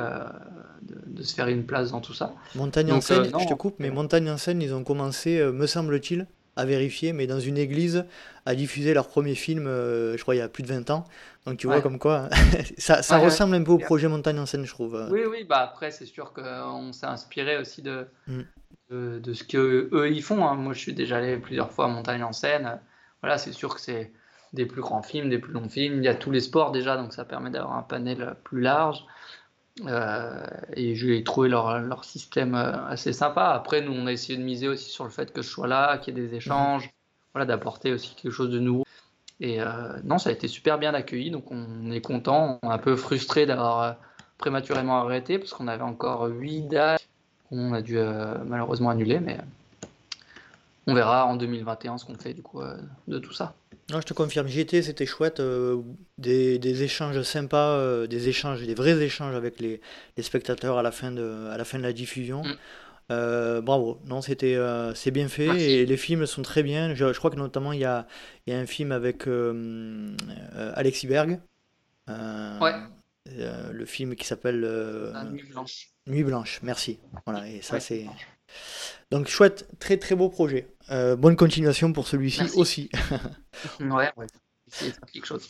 de, 0.81 1.23
se 1.23 1.33
faire 1.33 1.47
une 1.47 1.65
place 1.65 1.91
dans 1.91 2.01
tout 2.01 2.13
ça. 2.13 2.33
Montagne 2.55 2.91
en 2.91 3.01
scène, 3.01 3.25
je 3.25 3.47
te 3.47 3.53
coupe, 3.53 3.75
mais 3.79 3.91
Montagne 3.91 4.29
en 4.29 4.37
scène, 4.37 4.61
ils 4.61 4.73
ont 4.73 4.83
commencé, 4.83 5.43
me 5.51 5.67
semble-t-il, 5.67 6.27
à 6.55 6.65
vérifier, 6.65 7.13
mais 7.13 7.27
dans 7.27 7.39
une 7.39 7.57
église, 7.57 8.05
à 8.45 8.55
diffuser 8.55 8.93
leur 8.93 9.07
premier 9.07 9.35
film, 9.35 9.67
euh, 9.67 10.17
je 10.17 10.21
crois, 10.21 10.35
il 10.35 10.39
y 10.39 10.41
a 10.41 10.49
plus 10.49 10.63
de 10.63 10.67
20 10.67 10.89
ans. 10.91 11.05
Donc 11.45 11.57
tu 11.57 11.67
vois 11.67 11.81
comme 11.81 11.99
quoi, 11.99 12.29
ça, 12.77 13.01
ça 13.01 13.17
ressemble 13.17 13.55
un 13.55 13.63
peu 13.63 13.71
au 13.71 13.77
projet 13.77 14.07
Montagne 14.07 14.39
en 14.39 14.45
scène, 14.45 14.65
je 14.65 14.71
trouve. 14.71 15.07
Oui, 15.11 15.21
oui, 15.29 15.43
bah 15.43 15.59
après, 15.59 15.91
c'est 15.91 16.05
sûr 16.05 16.33
qu'on 16.33 16.93
s'est 16.93 17.05
inspiré 17.05 17.57
aussi 17.57 17.81
de, 17.81 18.07
mm. 18.27 18.41
de, 18.89 19.33
ce 19.33 19.43
qu'eux 19.43 19.89
eux, 19.91 20.09
ils 20.11 20.23
font. 20.23 20.45
Hein. 20.47 20.55
Moi, 20.55 20.73
je 20.73 20.79
suis 20.79 20.93
déjà 20.93 21.17
allé 21.17 21.37
plusieurs 21.37 21.71
fois 21.71 21.85
à 21.85 21.87
Montagne 21.89 22.23
en 22.23 22.33
scène. 22.33 22.79
Voilà, 23.21 23.37
c'est 23.37 23.53
sûr 23.53 23.75
que 23.75 23.81
c'est 23.81 24.11
des 24.53 24.65
plus 24.65 24.81
grands 24.81 25.01
films, 25.01 25.29
des 25.29 25.39
plus 25.39 25.53
longs 25.53 25.69
films. 25.69 25.97
Il 25.97 26.03
y 26.03 26.07
a 26.07 26.15
tous 26.15 26.31
les 26.31 26.41
sports 26.41 26.71
déjà, 26.71 26.95
donc 26.95 27.13
ça 27.13 27.25
permet 27.25 27.49
d'avoir 27.49 27.75
un 27.75 27.81
panel 27.81 28.35
plus 28.43 28.61
large. 28.61 29.05
Euh, 29.81 30.45
et 30.75 30.95
j'ai 30.95 31.23
trouvé 31.23 31.49
leur, 31.49 31.79
leur, 31.79 32.05
système 32.05 32.53
euh, 32.55 32.85
assez 32.87 33.11
sympa. 33.11 33.47
Après, 33.47 33.81
nous, 33.81 33.91
on 33.91 34.05
a 34.05 34.11
essayé 34.11 34.37
de 34.37 34.43
miser 34.43 34.67
aussi 34.67 34.89
sur 34.89 35.03
le 35.03 35.09
fait 35.09 35.33
que 35.33 35.41
je 35.41 35.49
sois 35.49 35.67
là, 35.67 35.97
qu'il 35.97 36.15
y 36.15 36.19
ait 36.19 36.27
des 36.27 36.35
échanges, 36.35 36.91
voilà, 37.33 37.45
d'apporter 37.45 37.91
aussi 37.91 38.13
quelque 38.15 38.31
chose 38.31 38.51
de 38.51 38.59
nouveau. 38.59 38.85
Et 39.39 39.61
euh, 39.61 39.97
non, 40.03 40.19
ça 40.19 40.29
a 40.29 40.33
été 40.33 40.47
super 40.47 40.77
bien 40.77 40.93
accueilli, 40.93 41.31
donc 41.31 41.51
on 41.51 41.91
est 41.91 42.01
content. 42.01 42.59
On 42.61 42.69
est 42.69 42.73
un 42.73 42.77
peu 42.77 42.95
frustré 42.95 43.45
d'avoir 43.45 43.97
prématurément 44.37 44.99
arrêté 44.99 45.39
parce 45.39 45.53
qu'on 45.53 45.67
avait 45.67 45.83
encore 45.83 46.27
8 46.27 46.67
dates 46.67 47.07
qu'on 47.49 47.73
a 47.73 47.81
dû 47.81 47.97
malheureusement 48.45 48.89
annuler, 48.89 49.19
mais 49.19 49.39
on 50.87 50.93
verra 50.93 51.25
en 51.25 51.35
2021 51.35 51.97
ce 51.97 52.05
qu'on 52.05 52.15
fait 52.15 52.33
du 52.33 52.41
coup 52.41 52.61
de 53.07 53.19
tout 53.19 53.33
ça. 53.33 53.55
Non, 53.91 53.99
je 53.99 54.05
te 54.05 54.13
confirme, 54.13 54.47
j'y 54.47 54.61
étais, 54.61 54.81
c'était 54.81 55.05
chouette. 55.05 55.39
Euh, 55.39 55.81
des, 56.17 56.83
échanges 56.83 57.21
sympas, 57.23 57.77
euh, 57.77 58.07
des 58.07 58.29
échanges, 58.29 58.65
des 58.65 58.75
vrais 58.75 59.01
échanges 59.01 59.35
avec 59.35 59.59
les, 59.59 59.81
spectateurs 60.21 60.77
à 60.77 60.83
la 60.83 60.91
fin 60.91 61.11
de, 61.11 61.47
à 61.51 61.57
la, 61.57 61.65
fin 61.65 61.77
de 61.77 61.83
la 61.83 61.93
diffusion. 61.93 62.43
Mm. 62.43 62.55
Euh, 63.11 63.61
bravo, 63.61 63.99
non, 64.05 64.21
c'était, 64.21 64.57
c'est 64.95 65.11
bien 65.11 65.27
fait 65.27 65.59
et 65.59 65.85
les 65.85 65.97
films 65.97 66.25
sont 66.25 66.41
très 66.41 66.63
bien. 66.63 66.95
Je, 66.95 67.11
crois 67.17 67.29
que 67.29 67.35
notamment 67.35 67.73
il 67.73 67.79
y 67.79 67.85
a, 67.85 68.07
y 68.47 68.53
a, 68.53 68.57
un 68.57 68.65
film 68.65 68.93
avec 68.93 69.27
Alexis 70.75 71.07
Berg. 71.07 71.41
ouais. 72.07 72.73
le 73.25 73.85
film 73.85 74.15
qui 74.15 74.25
s'appelle 74.25 74.61
Nuit 75.29 75.43
Blanche. 75.49 75.89
Nuit 76.07 76.23
Blanche, 76.23 76.61
merci. 76.63 76.99
Voilà, 77.25 77.47
et 77.49 77.61
ça 77.61 77.81
c'est. 77.81 78.05
Donc 79.11 79.27
chouette, 79.27 79.67
très 79.79 79.97
très 79.97 80.15
beau 80.15 80.29
projet. 80.29 80.67
Euh, 80.91 81.15
bonne 81.15 81.35
continuation 81.35 81.93
pour 81.93 82.07
celui-ci 82.07 82.43
aussi. 82.55 82.89
ouais, 83.79 84.11
ouais. 84.17 84.27
Quelque 85.11 85.25
chose. 85.25 85.47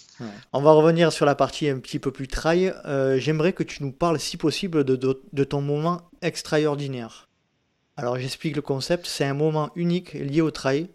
On 0.51 0.61
va 0.61 0.71
revenir 0.71 1.13
sur 1.13 1.25
la 1.25 1.35
partie 1.35 1.69
un 1.69 1.79
petit 1.79 1.99
peu 1.99 2.11
plus 2.11 2.27
trail. 2.27 2.73
Euh, 2.85 3.17
j'aimerais 3.17 3.53
que 3.53 3.63
tu 3.63 3.81
nous 3.83 3.93
parles, 3.93 4.19
si 4.19 4.35
possible, 4.35 4.83
de, 4.83 4.97
de, 4.97 5.43
ton 5.43 5.61
moment 5.61 6.09
extraordinaire. 6.21 7.29
Alors 7.95 8.17
j'explique 8.17 8.55
le 8.55 8.61
concept. 8.61 9.05
C'est 9.05 9.23
un 9.23 9.33
moment 9.33 9.71
unique 9.75 10.13
lié 10.13 10.41
au 10.41 10.51
trail. 10.51 10.89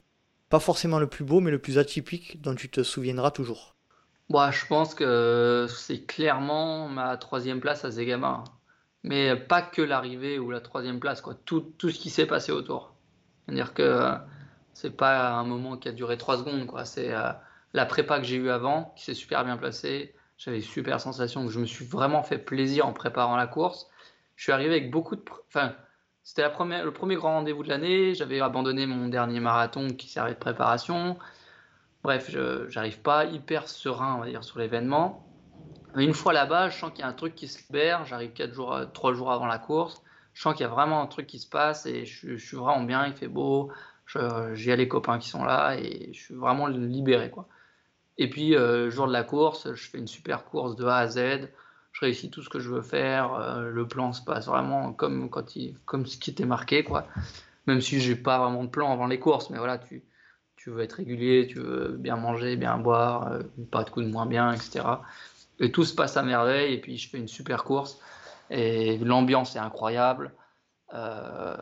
Pas 0.50 0.60
forcément 0.60 0.98
le 0.98 1.06
plus 1.06 1.24
beau, 1.24 1.40
mais 1.40 1.50
le 1.50 1.58
plus 1.58 1.78
atypique 1.78 2.42
dont 2.42 2.54
tu 2.54 2.68
te 2.68 2.82
souviendras 2.82 3.30
toujours. 3.30 3.76
Bah, 4.28 4.50
je 4.50 4.66
pense 4.66 4.94
que 4.94 5.66
c'est 5.74 6.04
clairement 6.04 6.88
ma 6.88 7.16
troisième 7.16 7.60
place 7.60 7.84
à 7.84 7.90
Zegama. 7.90 8.44
Mais 9.08 9.34
pas 9.36 9.62
que 9.62 9.80
l'arrivée 9.80 10.38
ou 10.38 10.50
la 10.50 10.60
troisième 10.60 11.00
place, 11.00 11.22
quoi. 11.22 11.34
Tout, 11.46 11.62
tout 11.78 11.88
ce 11.88 11.98
qui 11.98 12.10
s'est 12.10 12.26
passé 12.26 12.52
autour. 12.52 12.92
C'est-à-dire 13.46 13.72
que 13.72 14.12
c'est 14.74 14.94
pas 14.94 15.30
un 15.30 15.44
moment 15.44 15.78
qui 15.78 15.88
a 15.88 15.92
duré 15.92 16.18
trois 16.18 16.36
secondes, 16.36 16.66
quoi. 16.66 16.84
C'est 16.84 17.14
euh, 17.14 17.32
la 17.72 17.86
prépa 17.86 18.18
que 18.18 18.24
j'ai 18.24 18.36
eue 18.36 18.50
avant 18.50 18.92
qui 18.96 19.04
s'est 19.04 19.14
super 19.14 19.46
bien 19.46 19.56
placée. 19.56 20.14
J'avais 20.36 20.60
super 20.60 21.00
sensation 21.00 21.46
que 21.46 21.50
je 21.50 21.58
me 21.58 21.64
suis 21.64 21.86
vraiment 21.86 22.22
fait 22.22 22.36
plaisir 22.36 22.86
en 22.86 22.92
préparant 22.92 23.36
la 23.36 23.46
course. 23.46 23.88
Je 24.36 24.42
suis 24.42 24.52
arrivé 24.52 24.72
avec 24.72 24.90
beaucoup 24.90 25.16
de. 25.16 25.22
Enfin, 25.48 25.74
c'était 26.22 26.42
la 26.42 26.50
première, 26.50 26.84
le 26.84 26.92
premier 26.92 27.16
grand 27.16 27.32
rendez-vous 27.32 27.62
de 27.62 27.70
l'année. 27.70 28.14
J'avais 28.14 28.40
abandonné 28.42 28.84
mon 28.84 29.08
dernier 29.08 29.40
marathon 29.40 29.88
qui 29.88 30.08
servait 30.08 30.34
de 30.34 30.38
préparation. 30.38 31.16
Bref, 32.02 32.30
je 32.30 32.72
n'arrive 32.74 33.00
pas 33.00 33.24
hyper 33.24 33.68
serein, 33.68 34.16
on 34.16 34.18
va 34.18 34.26
dire, 34.26 34.44
sur 34.44 34.58
l'événement. 34.58 35.27
Une 35.96 36.14
fois 36.14 36.32
là-bas, 36.32 36.68
je 36.68 36.78
sens 36.78 36.90
qu'il 36.90 37.00
y 37.00 37.02
a 37.02 37.08
un 37.08 37.12
truc 37.12 37.34
qui 37.34 37.48
se 37.48 37.58
libère. 37.66 38.04
J'arrive 38.04 38.32
quatre 38.32 38.52
jours, 38.52 38.78
trois 38.92 39.14
jours 39.14 39.32
avant 39.32 39.46
la 39.46 39.58
course 39.58 40.02
je 40.38 40.44
sens 40.44 40.54
qu'il 40.54 40.62
y 40.62 40.68
a 40.68 40.72
vraiment 40.72 41.02
un 41.02 41.08
truc 41.08 41.26
qui 41.26 41.40
se 41.40 41.48
passe 41.48 41.84
et 41.84 42.06
je, 42.06 42.36
suis 42.36 42.56
vraiment 42.56 42.84
bien, 42.84 43.08
il 43.08 43.12
fait 43.12 43.26
beau, 43.26 43.72
j'ai 44.52 44.76
les 44.76 44.86
copains 44.86 45.18
qui 45.18 45.28
sont 45.28 45.42
là 45.42 45.74
et 45.76 46.10
je 46.12 46.20
suis 46.20 46.34
vraiment 46.34 46.68
libéré. 46.68 47.32
Et 48.18 48.30
puis, 48.30 48.54
euh, 48.54 48.88
jour 48.88 49.08
de 49.08 49.12
la 49.12 49.24
course, 49.24 49.74
je 49.74 49.90
fais 49.90 49.98
une 49.98 50.06
super 50.06 50.44
course 50.44 50.76
de 50.76 50.84
A 50.86 50.98
à 50.98 51.08
Z, 51.08 51.48
je 51.90 52.00
réussis 52.00 52.30
tout 52.30 52.44
ce 52.44 52.48
que 52.48 52.60
je 52.60 52.70
veux 52.70 52.82
faire, 52.82 53.34
euh, 53.34 53.68
le 53.68 53.88
plan 53.88 54.12
se 54.12 54.22
passe 54.22 54.46
vraiment 54.46 54.92
comme, 54.92 55.28
quand 55.28 55.56
il, 55.56 55.74
comme 55.86 56.06
ce 56.06 56.16
qui 56.16 56.30
était 56.30 56.46
marqué, 56.46 56.84
quoi. 56.84 57.08
même 57.66 57.80
si 57.80 57.98
j'ai 57.98 58.14
pas 58.14 58.38
vraiment 58.38 58.62
de 58.62 58.70
plan 58.70 58.92
avant 58.92 59.08
les 59.08 59.18
courses, 59.18 59.50
mais 59.50 59.58
voilà, 59.58 59.78
tu, 59.78 60.04
tu 60.54 60.70
veux 60.70 60.84
être 60.84 60.92
régulier, 60.92 61.48
tu 61.48 61.58
veux 61.58 61.96
bien 61.98 62.14
manger, 62.14 62.54
bien 62.54 62.78
boire, 62.78 63.26
euh, 63.32 63.42
pas 63.72 63.82
de 63.82 63.90
coups 63.90 64.06
de 64.06 64.12
moins 64.12 64.26
bien, 64.26 64.52
etc. 64.52 64.84
Et 65.60 65.72
tout 65.72 65.84
se 65.84 65.94
passe 65.94 66.16
à 66.16 66.22
merveille, 66.22 66.74
et 66.74 66.80
puis 66.80 66.96
je 66.96 67.08
fais 67.08 67.18
une 67.18 67.28
super 67.28 67.64
course. 67.64 68.00
Et 68.50 68.98
l'ambiance 68.98 69.56
est 69.56 69.58
incroyable. 69.58 70.32
Euh, 70.94 71.56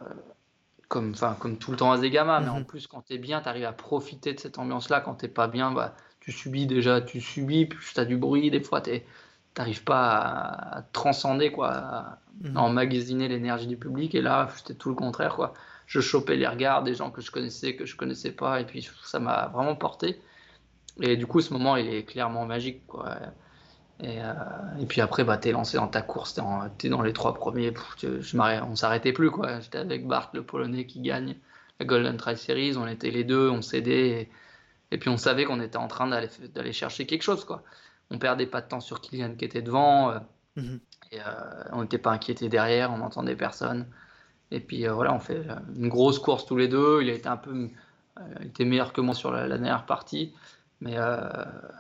comme, 0.89 1.15
comme 1.41 1.59
tout 1.59 1.73
le 1.73 1.77
temps 1.77 1.91
à 1.91 1.97
Zegama, 1.99 2.41
mais 2.41 2.49
en 2.49 2.59
Mhm. 2.59 2.65
plus, 2.65 2.87
quand 2.87 3.03
tu 3.03 3.15
es 3.15 3.19
bien, 3.19 3.41
tu 3.41 3.49
arrives 3.49 3.65
à 3.65 3.73
profiter 3.73 4.33
de 4.35 4.39
cette 4.41 4.59
ambiance-là. 4.59 5.01
Quand 5.01 5.15
t'es 5.15 5.29
pas 5.29 5.49
bien, 5.49 5.73
bah, 5.73 5.97
tu 6.21 6.31
subis 6.31 6.67
déjà, 6.67 7.01
tu 7.01 7.21
subis, 7.21 7.67
puis 7.67 7.79
tu 7.93 7.99
as 7.99 8.05
du 8.05 8.17
bruit, 8.17 8.51
des 8.51 8.61
fois, 8.61 8.81
tu 8.81 9.03
n'arrives 9.59 9.83
pas 9.83 10.17
à, 10.17 10.79
à 10.79 10.83
transcender, 10.83 11.51
quoi, 11.51 11.73
à, 11.73 12.19
Mhm. 12.43 12.57
emmagasiner 12.59 13.29
l'énergie 13.29 13.67
du 13.67 13.77
public. 13.77 14.15
Et 14.15 14.23
là, 14.23 14.49
c'était 14.55 14.75
tout 14.75 14.91
le 14.91 14.95
contraire, 14.95 15.35
quoi. 15.35 15.55
Je 15.87 16.01
chopais 16.01 16.37
les 16.37 16.47
regards 16.47 16.83
des 16.85 16.95
gens 16.95 17.11
que 17.11 17.21
je 17.21 17.31
connaissais, 17.31 17.75
que 17.75 17.87
je 17.87 17.97
connaissais 17.97 18.33
pas, 18.33 18.61
et 18.61 18.67
puis 18.67 18.89
ça 19.05 19.19
m'a 19.19 19.49
vraiment 19.49 19.75
porté. 19.75 20.21
Et 21.01 21.17
du 21.17 21.27
coup, 21.27 21.41
ce 21.41 21.53
moment, 21.53 21.77
il 21.77 21.89
est 21.89 22.05
clairement 22.05 22.47
magique, 22.47 22.87
quoi. 22.87 23.17
Et, 24.03 24.23
euh, 24.23 24.33
et 24.81 24.87
puis 24.87 25.01
après, 25.01 25.25
bah, 25.25 25.39
t'es 25.39 25.53
lancé 25.53 25.77
dans 25.79 25.89
ta 25.89 26.03
course, 26.03 26.35
t'es, 26.35 26.41
en- 26.43 26.69
t'es 26.71 26.89
dans 26.91 27.03
les 27.03 27.13
trois 27.15 27.35
premiers. 27.35 27.73
Pff, 27.73 27.97
je 28.21 28.37
m'arrête- 28.37 28.63
on 28.69 28.77
s'arrêtait 28.77 29.13
plus, 29.13 29.31
quoi. 29.31 29.61
J'étais 29.61 29.79
avec 29.79 30.07
Bart, 30.07 30.31
le 30.35 30.43
Polonais, 30.43 30.87
qui 30.87 31.01
gagne 31.01 31.37
la 31.81 31.87
Golden 31.87 32.17
Trail 32.17 32.37
Series. 32.37 32.77
On 32.77 32.87
était 32.87 33.11
les 33.11 33.25
deux, 33.25 33.49
on 33.51 33.63
s'aidait. 33.63 34.09
Et, 34.23 34.31
et 34.93 34.99
puis 34.99 35.09
on 35.09 35.17
savait 35.17 35.45
qu'on 35.45 35.61
était 35.61 35.79
en 35.79 35.89
train 35.89 36.07
d'aller, 36.09 36.29
d'aller 36.55 36.73
chercher 36.73 37.07
quelque 37.07 37.23
chose, 37.23 37.45
quoi. 37.45 37.63
On 38.11 38.19
perdait 38.19 38.47
pas 38.47 38.61
de 38.61 38.69
temps 38.69 38.81
sur 38.81 39.01
Kylian 39.01 39.35
qui 39.37 39.45
était 39.47 39.63
devant. 39.63 40.11
euh, 40.11 40.19
Mhm. 40.57 40.81
et 41.13 41.21
euh, 41.21 41.25
on 41.73 41.83
n'était 41.83 41.99
pas 41.99 42.11
inquiété 42.13 42.49
derrière, 42.49 42.91
on 42.93 42.99
n'entendait 42.99 43.37
personne. 43.37 43.87
Et 44.51 44.61
puis 44.61 44.87
voilà, 44.87 45.13
on 45.15 45.21
fait 45.21 45.43
une 45.77 45.89
grosse 45.89 46.19
course 46.19 46.47
tous 46.47 46.57
les 46.57 46.69
deux. 46.69 47.01
Il 47.03 47.11
a 47.11 47.15
été 47.15 47.29
un 47.29 47.37
peu, 47.37 47.69
il 48.41 48.47
était 48.47 48.65
meilleur 48.65 48.93
que 48.93 49.01
moi 49.03 49.15
sur 49.15 49.31
la, 49.33 49.47
la 49.49 49.59
dernière 49.59 49.87
partie, 49.87 50.35
mais, 50.81 50.97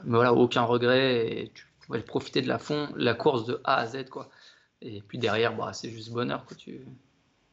mais 0.04 0.16
voilà, 0.16 0.32
aucun 0.34 0.62
regret. 0.62 1.26
Et 1.42 1.52
tu 1.54 1.64
pouvais 1.86 2.02
profiter 2.02 2.42
de 2.42 2.48
la 2.48 2.58
fond, 2.58 2.88
la 2.96 3.14
course 3.14 3.46
de 3.46 3.60
A 3.64 3.76
à 3.78 3.86
Z, 3.86 4.08
quoi. 4.10 4.28
Et 4.82 5.00
puis 5.02 5.18
derrière, 5.18 5.56
bah, 5.56 5.72
c'est 5.72 5.90
juste 5.90 6.10
bonheur, 6.12 6.44
quoi. 6.46 6.56
Tu... 6.56 6.80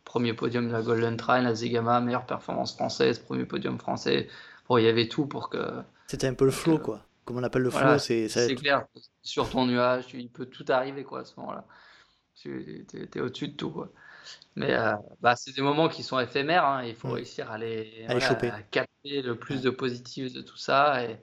Premier 0.06 0.34
podium 0.34 0.68
de 0.68 0.74
la 0.74 0.82
Golden 0.82 1.16
Trail, 1.18 1.44
la 1.44 1.56
Zegama, 1.56 2.02
meilleure 2.02 2.26
performance 2.26 2.76
française, 2.76 3.20
premier 3.20 3.46
podium 3.46 3.80
français. 3.80 4.28
Bon, 4.68 4.78
il 4.78 4.84
y 4.84 4.88
avait 4.90 5.08
tout 5.08 5.26
pour 5.28 5.50
que. 5.50 5.82
C'était 6.08 6.28
un 6.28 6.34
peu 6.34 6.46
le 6.46 6.52
flow, 6.52 6.78
quoi. 6.78 7.06
Comme 7.26 7.38
on 7.38 7.44
appelle 7.44 7.62
le 7.62 7.70
flow, 7.70 7.80
Voilà, 7.80 8.00
c'est 8.00 8.28
ça- 8.28 8.46
c'est 8.46 8.56
clair. 8.56 8.86
Sur 9.22 9.50
ton 9.50 9.66
nuage, 9.66 10.08
il 10.14 10.30
peut 10.30 10.46
tout 10.46 10.66
arriver, 10.68 11.04
quoi, 11.06 11.22
à 11.22 11.26
ce 11.26 11.40
moment-là. 11.40 11.66
Tu 12.36 12.86
es, 12.94 13.20
au-dessus 13.22 13.48
de 13.50 13.56
tout, 13.56 13.72
quoi. 13.72 13.90
Mais 14.56 14.74
euh, 14.74 14.94
bah, 15.22 15.36
c'est 15.36 15.56
des 15.56 15.62
moments 15.62 15.90
qui 15.90 16.04
sont 16.04 16.20
éphémères. 16.20 16.66
hein, 16.66 16.84
Il 16.84 16.96
faut 16.96 17.08
Mm. 17.10 17.14
réussir 17.14 17.52
à 17.52 17.58
les, 17.58 18.06
À 18.08 18.14
les 18.16 18.20
voilà, 18.20 18.28
choper. 18.28 18.50
à 18.50 18.62
capter 18.64 19.22
le 19.22 19.36
plus 19.38 19.62
de 19.62 19.70
positif 19.70 20.34
de 20.34 20.42
tout 20.42 20.58
ça. 20.58 21.04
Et, 21.06 21.18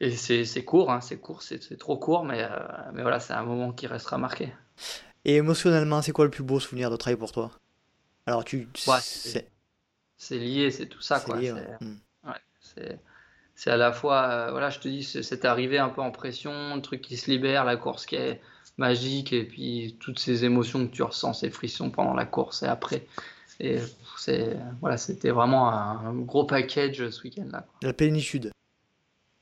et 0.00 0.10
c'est 0.12 0.44
c'est 0.44 0.64
court, 0.64 0.90
hein, 0.90 1.00
c'est 1.00 1.18
court, 1.18 1.42
c'est 1.42 1.78
trop 1.78 1.96
court, 1.96 2.24
mais, 2.24 2.42
euh, 2.42 2.48
mais 2.92 3.02
voilà, 3.02 3.20
c'est 3.20 3.32
un 3.32 3.42
moment 3.42 3.72
qui 3.72 3.86
restera 3.86 4.18
marqué. 4.18 4.52
Et 5.24 5.36
émotionnellement, 5.36 6.02
c'est 6.02 6.12
quoi 6.12 6.24
le 6.24 6.30
plus 6.30 6.44
beau 6.44 6.60
souvenir 6.60 6.90
de 6.90 6.96
trail 6.96 7.16
pour 7.16 7.32
toi? 7.32 7.50
Alors, 8.26 8.44
tu. 8.44 8.68
Ouais, 8.86 8.98
c'est 10.16 10.38
lié, 10.38 10.70
c'est 10.70 10.86
tout 10.86 11.00
ça, 11.00 11.20
quoi. 11.20 11.36
lié, 11.36 11.52
C'est- 11.54 11.86
ouais. 12.26 12.36
Ouais, 12.86 12.98
à 13.66 13.76
la 13.76 13.92
fois, 13.92 14.28
euh, 14.28 14.50
voilà, 14.52 14.70
je 14.70 14.78
te 14.78 14.88
dis, 14.88 15.02
c'est 15.02 15.22
c'est 15.22 15.44
arrivé 15.44 15.78
un 15.78 15.88
peu 15.88 16.00
en 16.00 16.10
pression, 16.10 16.76
le 16.76 16.82
truc 16.82 17.00
qui 17.00 17.16
se 17.16 17.30
libère, 17.30 17.64
la 17.64 17.76
course 17.76 18.06
qui 18.06 18.16
est 18.16 18.40
magique, 18.76 19.32
et 19.32 19.44
puis 19.44 19.96
toutes 19.98 20.18
ces 20.18 20.44
émotions 20.44 20.86
que 20.86 20.92
tu 20.92 21.02
ressens, 21.02 21.32
ces 21.34 21.50
frissons 21.50 21.90
pendant 21.90 22.14
la 22.14 22.24
course 22.24 22.62
et 22.62 22.66
après. 22.66 23.06
Et 23.60 23.78
c'est, 24.16 24.56
voilà, 24.80 24.96
c'était 24.96 25.30
vraiment 25.30 25.72
un, 25.72 26.14
gros 26.14 26.44
package 26.44 27.10
ce 27.10 27.22
week-end-là. 27.22 27.62
quoi. 27.62 27.78
La 27.82 27.92
plénitude. 27.92 28.52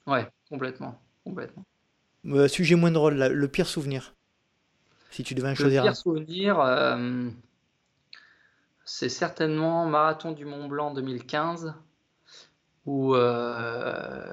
Ouais, 0.06 0.26
complètement, 0.48 1.00
complètement. 1.24 1.64
Euh, 2.26 2.48
sujet 2.48 2.74
moins 2.74 2.90
drôle, 2.90 3.14
là, 3.14 3.28
le 3.28 3.48
pire 3.48 3.66
souvenir. 3.66 4.14
Si 5.10 5.22
tu 5.22 5.34
devais 5.34 5.48
en 5.48 5.50
Le 5.50 5.56
choisir 5.56 5.82
un. 5.82 5.86
pire 5.86 5.96
souvenir, 5.96 6.60
euh, 6.60 7.28
c'est 8.84 9.08
certainement 9.08 9.86
Marathon 9.86 10.32
du 10.32 10.44
Mont 10.44 10.66
Blanc 10.66 10.92
2015, 10.92 11.74
où 12.84 13.14
euh, 13.14 14.24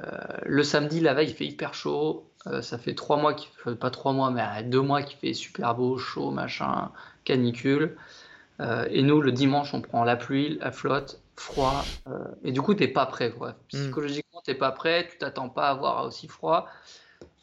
le 0.43 0.63
samedi, 0.63 0.99
la 0.99 1.13
veille, 1.13 1.29
il 1.29 1.35
fait 1.35 1.45
hyper 1.45 1.73
chaud. 1.73 2.29
Ça 2.61 2.77
fait 2.77 2.93
trois 2.93 3.15
mois, 3.15 3.33
qu'il 3.33 3.49
fait, 3.51 3.75
pas 3.75 3.89
trois 3.89 4.11
mois, 4.11 4.29
mais 4.29 4.63
deux 4.63 4.81
mois 4.81 5.01
qu'il 5.01 5.17
fait 5.17 5.33
super 5.33 5.75
beau, 5.75 5.97
chaud, 5.97 6.29
machin, 6.29 6.91
canicule. 7.23 7.95
Et 8.89 9.01
nous, 9.01 9.21
le 9.21 9.31
dimanche, 9.31 9.73
on 9.73 9.79
prend 9.79 10.03
la 10.03 10.17
pluie, 10.17 10.57
la 10.59 10.73
flotte, 10.73 11.22
froid. 11.35 11.83
euh, 12.07 12.25
et 12.43 12.51
du 12.51 12.61
coup, 12.61 12.73
t'es 12.73 12.87
pas 12.87 13.05
prêt, 13.05 13.31
quoi. 13.31 13.55
Psychologiquement, 13.69 14.41
t'es 14.45 14.55
pas 14.55 14.71
prêt, 14.71 15.07
tu 15.09 15.17
t'attends 15.17 15.49
pas 15.49 15.67
à 15.67 15.71
avoir 15.71 16.05
aussi 16.05 16.27
froid. 16.27 16.67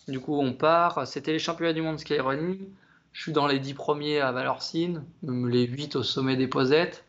Du 0.09 0.21
coup, 0.21 0.39
on 0.41 0.53
part. 0.53 1.07
C'était 1.07 1.33
les 1.33 1.39
championnats 1.39 1.73
du 1.73 1.83
monde 1.83 1.99
skyrunning. 1.99 2.69
Je 3.13 3.23
suis 3.23 3.33
dans 3.33 3.47
les 3.47 3.59
10 3.59 3.75
premiers 3.75 4.21
à 4.21 4.33
Valorcine, 4.33 5.05
les 5.23 5.67
8 5.67 5.97
au 5.97 6.03
sommet 6.03 6.37
des 6.37 6.47
Posettes, 6.47 7.05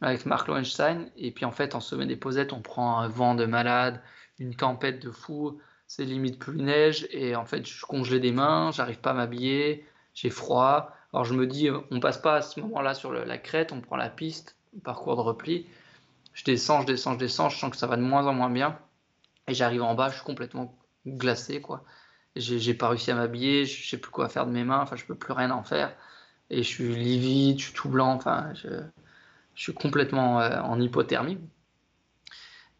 avec 0.00 0.24
Mark 0.26 0.46
Lowenstein. 0.46 1.10
Et 1.16 1.32
puis 1.32 1.44
en 1.44 1.50
fait, 1.50 1.74
en 1.74 1.80
sommet 1.80 2.06
des 2.06 2.16
Posettes, 2.16 2.52
on 2.52 2.60
prend 2.60 3.00
un 3.00 3.08
vent 3.08 3.34
de 3.34 3.46
malade, 3.46 4.00
une 4.38 4.54
tempête 4.54 5.02
de 5.02 5.10
fou, 5.10 5.58
c'est 5.86 6.04
limite 6.04 6.38
plus 6.38 6.56
neige. 6.56 7.08
Et 7.10 7.34
en 7.34 7.44
fait, 7.44 7.66
je 7.66 7.72
suis 7.72 7.86
congelé 7.86 8.20
des 8.20 8.32
mains, 8.32 8.70
j'arrive 8.72 9.00
pas 9.00 9.10
à 9.10 9.14
m'habiller, 9.14 9.84
j'ai 10.14 10.30
froid. 10.30 10.92
Alors 11.12 11.24
je 11.24 11.34
me 11.34 11.46
dis, 11.46 11.68
on 11.90 11.98
passe 11.98 12.18
pas 12.18 12.36
à 12.36 12.42
ce 12.42 12.60
moment-là 12.60 12.94
sur 12.94 13.12
la 13.12 13.38
crête, 13.38 13.72
on 13.72 13.80
prend 13.80 13.96
la 13.96 14.08
piste, 14.08 14.56
parcours 14.84 15.16
de 15.16 15.22
repli. 15.22 15.66
Je 16.32 16.44
descends, 16.44 16.82
je 16.82 16.86
descends, 16.86 17.14
je 17.14 17.18
descends, 17.18 17.48
je 17.48 17.58
sens 17.58 17.70
que 17.70 17.76
ça 17.76 17.86
va 17.86 17.96
de 17.96 18.02
moins 18.02 18.26
en 18.26 18.32
moins 18.32 18.50
bien. 18.50 18.78
Et 19.48 19.54
j'arrive 19.54 19.82
en 19.82 19.94
bas, 19.94 20.08
je 20.08 20.14
suis 20.16 20.24
complètement 20.24 20.76
glacé, 21.06 21.60
quoi. 21.60 21.84
J'ai 22.36 22.74
pas 22.74 22.88
réussi 22.88 23.10
à 23.10 23.16
m'habiller, 23.16 23.66
je 23.66 23.88
sais 23.88 23.98
plus 23.98 24.12
quoi 24.12 24.28
faire 24.28 24.46
de 24.46 24.52
mes 24.52 24.62
mains, 24.64 24.80
enfin 24.80 24.96
je 24.96 25.04
peux 25.04 25.16
plus 25.16 25.32
rien 25.32 25.50
en 25.50 25.64
faire. 25.64 25.92
Et 26.50 26.62
je 26.62 26.68
suis 26.68 26.94
livide, 26.94 27.58
je 27.58 27.64
suis 27.64 27.74
tout 27.74 27.88
blanc, 27.88 28.12
enfin 28.12 28.52
je, 28.54 28.68
suis 29.56 29.74
complètement 29.74 30.40
euh, 30.40 30.60
en 30.60 30.80
hypothermie. 30.80 31.38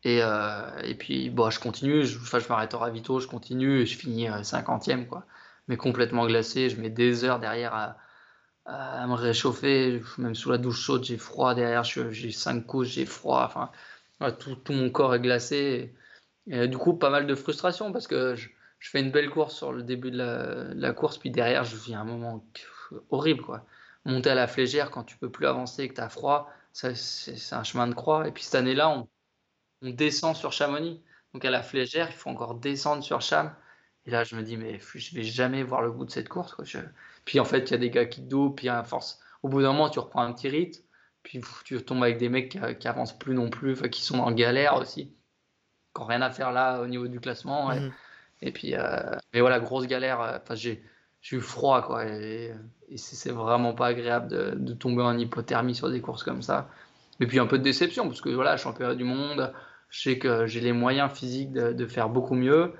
Et, 0.04 0.22
euh, 0.22 0.80
et 0.82 0.94
puis 0.94 1.30
bon, 1.30 1.50
je 1.50 1.60
continue, 1.60 2.04
je, 2.06 2.18
enfin, 2.18 2.38
je 2.38 2.48
m'arrête 2.48 2.72
au 2.74 2.78
ravito, 2.78 3.20
je 3.20 3.26
continue 3.26 3.84
je 3.86 3.96
finis 3.98 4.28
euh, 4.28 4.42
50e 4.42 5.06
quoi. 5.06 5.26
Mais 5.68 5.76
complètement 5.76 6.26
glacé, 6.26 6.70
je 6.70 6.80
mets 6.80 6.90
des 6.90 7.24
heures 7.24 7.38
derrière 7.40 7.74
à, 7.74 7.96
à 8.70 9.06
me 9.06 9.14
réchauffer, 9.14 10.02
même 10.18 10.34
sous 10.34 10.50
la 10.50 10.58
douche 10.58 10.80
chaude, 10.80 11.04
j'ai 11.04 11.16
froid 11.18 11.54
derrière, 11.54 11.84
j'ai 11.84 12.32
cinq 12.32 12.66
couches, 12.66 12.88
j'ai 12.88 13.06
froid, 13.06 13.44
enfin 13.44 13.70
tout, 14.32 14.54
tout 14.56 14.72
mon 14.72 14.90
corps 14.90 15.14
est 15.14 15.20
glacé. 15.20 15.94
Et, 16.46 16.62
et 16.64 16.68
du 16.68 16.78
coup, 16.78 16.94
pas 16.94 17.10
mal 17.10 17.26
de 17.26 17.34
frustration 17.34 17.92
parce 17.92 18.06
que 18.06 18.34
je, 18.36 18.48
je 18.78 18.90
fais 18.90 19.00
une 19.00 19.10
belle 19.10 19.30
course 19.30 19.54
sur 19.56 19.72
le 19.72 19.82
début 19.82 20.10
de 20.10 20.72
la, 20.74 20.92
course, 20.92 21.18
puis 21.18 21.30
derrière, 21.30 21.64
je 21.64 21.76
vis 21.76 21.94
un 21.94 22.04
moment 22.04 22.44
horrible, 23.10 23.42
quoi. 23.42 23.64
Monter 24.06 24.30
à 24.30 24.34
la 24.34 24.46
flégère 24.46 24.90
quand 24.90 25.04
tu 25.04 25.18
peux 25.18 25.30
plus 25.30 25.46
avancer 25.46 25.84
et 25.84 25.88
que 25.88 25.94
tu 25.94 26.00
as 26.00 26.08
froid, 26.08 26.50
c'est 26.72 26.94
un 27.52 27.64
chemin 27.64 27.86
de 27.86 27.94
croix. 27.94 28.26
Et 28.26 28.32
puis 28.32 28.42
cette 28.42 28.54
année-là, 28.54 28.88
on, 28.88 29.08
on 29.82 29.90
descend 29.90 30.34
sur 30.36 30.52
Chamonix. 30.52 31.02
Donc 31.34 31.44
à 31.44 31.50
la 31.50 31.62
flégère, 31.62 32.08
il 32.10 32.16
faut 32.16 32.30
encore 32.30 32.54
descendre 32.54 33.02
sur 33.04 33.20
Cham. 33.20 33.54
Et 34.06 34.10
là, 34.10 34.24
je 34.24 34.34
me 34.36 34.42
dis, 34.42 34.56
mais 34.56 34.80
je 34.94 35.14
vais 35.14 35.22
jamais 35.22 35.62
voir 35.62 35.82
le 35.82 35.90
bout 35.90 36.06
de 36.06 36.10
cette 36.10 36.28
course, 36.28 36.54
quoi. 36.54 36.64
Puis 37.30 37.40
en 37.40 37.44
fait, 37.44 37.70
il 37.70 37.72
y 37.72 37.74
a 37.74 37.78
des 37.78 37.90
gars 37.90 38.06
qui 38.06 38.22
te 38.22 38.28
dopent, 38.28 38.56
puis 38.56 38.68
à 38.68 38.82
force, 38.84 39.20
au 39.42 39.48
bout 39.48 39.62
d'un 39.62 39.72
moment, 39.72 39.88
tu 39.90 40.00
reprends 40.00 40.22
un 40.22 40.32
petit 40.32 40.48
rythme, 40.48 40.82
puis 41.22 41.40
tu 41.64 41.80
tombes 41.84 42.02
avec 42.02 42.18
des 42.18 42.28
mecs 42.28 42.50
qui, 42.50 42.58
qui 42.80 42.88
avancent 42.88 43.16
plus 43.18 43.34
non 43.34 43.50
plus, 43.50 43.72
enfin, 43.74 43.88
qui 43.88 44.02
sont 44.02 44.18
en 44.18 44.32
galère 44.32 44.76
aussi, 44.76 45.14
qui 45.94 46.00
n'ont 46.00 46.06
rien 46.06 46.22
à 46.22 46.30
faire 46.30 46.52
là 46.52 46.80
au 46.82 46.86
niveau 46.86 47.08
du 47.08 47.20
classement. 47.20 47.72
Et, 47.72 47.80
Mhm. 47.80 47.92
et 48.42 48.52
puis, 48.52 48.74
euh, 48.76 49.16
mais 49.34 49.40
voilà, 49.40 49.60
grosse 49.60 49.86
galère. 49.86 50.20
euh, 50.22 50.38
Enfin, 50.42 50.54
j'ai, 50.56 50.82
j'ai 51.22 51.36
eu 51.38 51.40
froid, 51.40 51.82
quoi. 51.82 52.06
Et, 52.06 52.54
et 52.90 52.96
c'est 52.98 53.16
c'est 53.16 53.32
vraiment 53.32 53.74
pas 53.74 53.88
agréable 53.88 54.28
de, 54.28 54.52
de 54.56 54.74
tomber 54.74 55.02
en 55.02 55.18
hypothermie 55.18 55.74
sur 55.74 55.90
des 55.90 56.00
courses 56.00 56.24
comme 56.24 56.42
ça. 56.42 56.70
Et 57.20 57.26
puis 57.26 57.38
un 57.38 57.46
peu 57.46 57.58
de 57.58 57.64
déception, 57.64 58.08
parce 58.08 58.20
que 58.22 58.30
voilà, 58.30 58.56
championnat 58.56 58.94
du 58.94 59.04
monde, 59.04 59.52
je 59.90 60.00
sais 60.02 60.18
que 60.18 60.46
j'ai 60.46 60.60
les 60.60 60.72
moyens 60.72 61.12
physiques 61.12 61.52
de, 61.52 61.72
de 61.72 61.86
faire 61.86 62.08
beaucoup 62.10 62.34
mieux. 62.34 62.74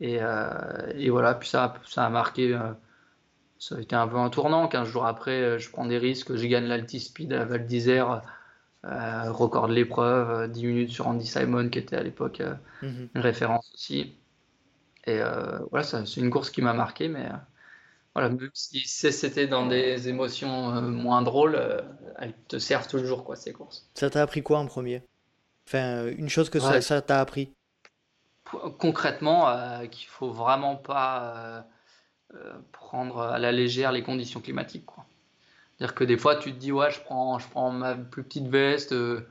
Et, 0.00 0.18
euh, 0.22 0.48
et 0.94 1.10
voilà, 1.10 1.34
puis 1.34 1.48
ça, 1.48 1.74
ça 1.86 2.04
a 2.06 2.10
marqué. 2.10 2.54
euh, 2.54 2.72
ça 3.68 3.76
a 3.76 3.80
été 3.80 3.96
un 3.96 4.06
peu 4.08 4.16
un 4.16 4.30
tournant. 4.30 4.68
15 4.68 4.88
jours 4.88 5.06
après, 5.06 5.40
euh, 5.42 5.58
je 5.58 5.70
prends 5.70 5.86
des 5.86 5.98
risques. 5.98 6.34
Je 6.36 6.46
gagne 6.46 6.64
l'Altispeed 6.66 7.32
à 7.32 7.44
Val 7.44 7.66
d'Isère, 7.66 8.22
euh, 8.84 9.32
record 9.32 9.68
de 9.68 9.74
l'épreuve, 9.74 10.30
euh, 10.30 10.48
10 10.48 10.66
minutes 10.66 10.90
sur 10.90 11.06
Andy 11.08 11.26
Simon, 11.26 11.68
qui 11.70 11.78
était 11.78 11.96
à 11.96 12.02
l'époque 12.02 12.40
euh, 12.40 12.54
Mhm. 12.82 13.10
une 13.14 13.20
référence 13.22 13.70
aussi. 13.74 14.16
Et 15.06 15.20
euh, 15.20 15.58
voilà, 15.70 15.84
c'est 15.84 16.16
une 16.20 16.30
course 16.30 16.50
qui 16.50 16.62
m'a 16.62 16.72
marqué, 16.74 17.08
mais 17.08 17.26
euh, 17.26 17.36
voilà, 18.14 18.30
même 18.30 18.50
si 18.54 18.80
c'était 18.88 19.48
dans 19.48 19.66
des 19.66 20.08
émotions 20.08 20.74
euh, 20.76 20.80
moins 20.82 21.22
drôles, 21.22 21.56
euh, 21.56 21.82
elles 22.18 22.34
te 22.48 22.58
servent 22.58 22.88
toujours, 22.88 23.24
quoi, 23.24 23.36
ces 23.36 23.52
courses. 23.52 23.86
Ça 23.94 24.10
t'a 24.10 24.22
appris 24.22 24.42
quoi 24.42 24.58
en 24.58 24.66
premier? 24.66 25.02
Enfin, 25.68 26.04
euh, 26.04 26.14
une 26.16 26.28
chose 26.28 26.50
que 26.50 26.60
ça 26.60 26.72
Ouais. 26.72 26.80
ça 26.80 27.02
t'a 27.02 27.20
appris? 27.20 27.52
Concrètement, 28.78 29.48
euh, 29.48 29.86
qu'il 29.86 30.06
faut 30.06 30.30
vraiment 30.30 30.76
pas 30.76 31.22
euh, 31.22 31.60
euh, 31.60 31.62
prendre 32.72 33.20
à 33.20 33.38
la 33.38 33.52
légère 33.52 33.92
les 33.92 34.02
conditions 34.02 34.40
climatiques, 34.40 34.86
quoi. 34.86 35.04
C'est-à-dire 35.76 35.94
que 35.94 36.04
des 36.04 36.16
fois, 36.16 36.36
tu 36.36 36.52
te 36.52 36.58
dis, 36.58 36.72
ouais, 36.72 36.90
je 36.90 37.00
prends, 37.00 37.38
je 37.38 37.48
prends 37.48 37.70
ma 37.72 37.94
plus 37.94 38.22
petite 38.22 38.46
veste, 38.46 38.92
euh, 38.92 39.26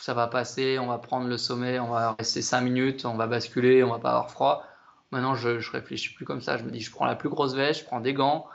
ça 0.00 0.14
va 0.14 0.26
passer, 0.26 0.78
on 0.78 0.86
va 0.86 0.98
prendre 0.98 1.28
le 1.28 1.36
sommet, 1.36 1.78
on 1.78 1.90
va 1.90 2.14
rester 2.18 2.40
5 2.40 2.62
minutes, 2.62 3.04
on 3.04 3.14
va 3.14 3.26
basculer, 3.26 3.84
on 3.84 3.90
va 3.90 3.98
pas 3.98 4.10
avoir 4.10 4.30
froid. 4.30 4.64
Maintenant, 5.10 5.34
je, 5.34 5.58
je 5.58 5.70
réfléchis 5.70 6.14
plus 6.14 6.24
comme 6.24 6.40
ça. 6.40 6.56
Je 6.56 6.64
me 6.64 6.70
dis, 6.70 6.80
je 6.80 6.90
prends 6.90 7.04
la 7.04 7.14
plus 7.14 7.28
grosse 7.28 7.54
veste, 7.54 7.80
je 7.80 7.84
prends 7.84 8.00
des 8.00 8.14
gants, 8.14 8.46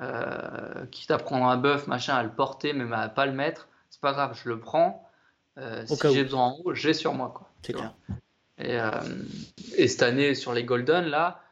euh, 0.00 0.86
quitte 0.90 1.10
à 1.10 1.18
prendre 1.18 1.46
un 1.46 1.58
bœuf, 1.58 1.86
machin, 1.86 2.14
à 2.14 2.22
le 2.22 2.30
porter, 2.30 2.72
mais 2.72 2.90
à 2.94 3.08
pas 3.08 3.26
le 3.26 3.32
mettre, 3.32 3.68
c'est 3.90 4.00
pas 4.00 4.12
grave, 4.12 4.38
je 4.42 4.48
le 4.48 4.58
prends. 4.58 5.06
si 5.84 5.96
j'ai 6.12 6.24
besoin 6.24 6.46
en 6.46 6.58
haut, 6.64 6.74
j'ai 6.74 6.94
sur 6.94 7.12
moi. 7.12 7.34
C'est 7.62 7.74
clair. 7.74 7.92
Et, 8.58 8.78
et, 9.76 9.88
cette 9.88 10.02
année, 10.02 10.34
sur 10.34 10.52
les 10.52 10.64
Golden, 10.64 11.06
là, 11.06 11.42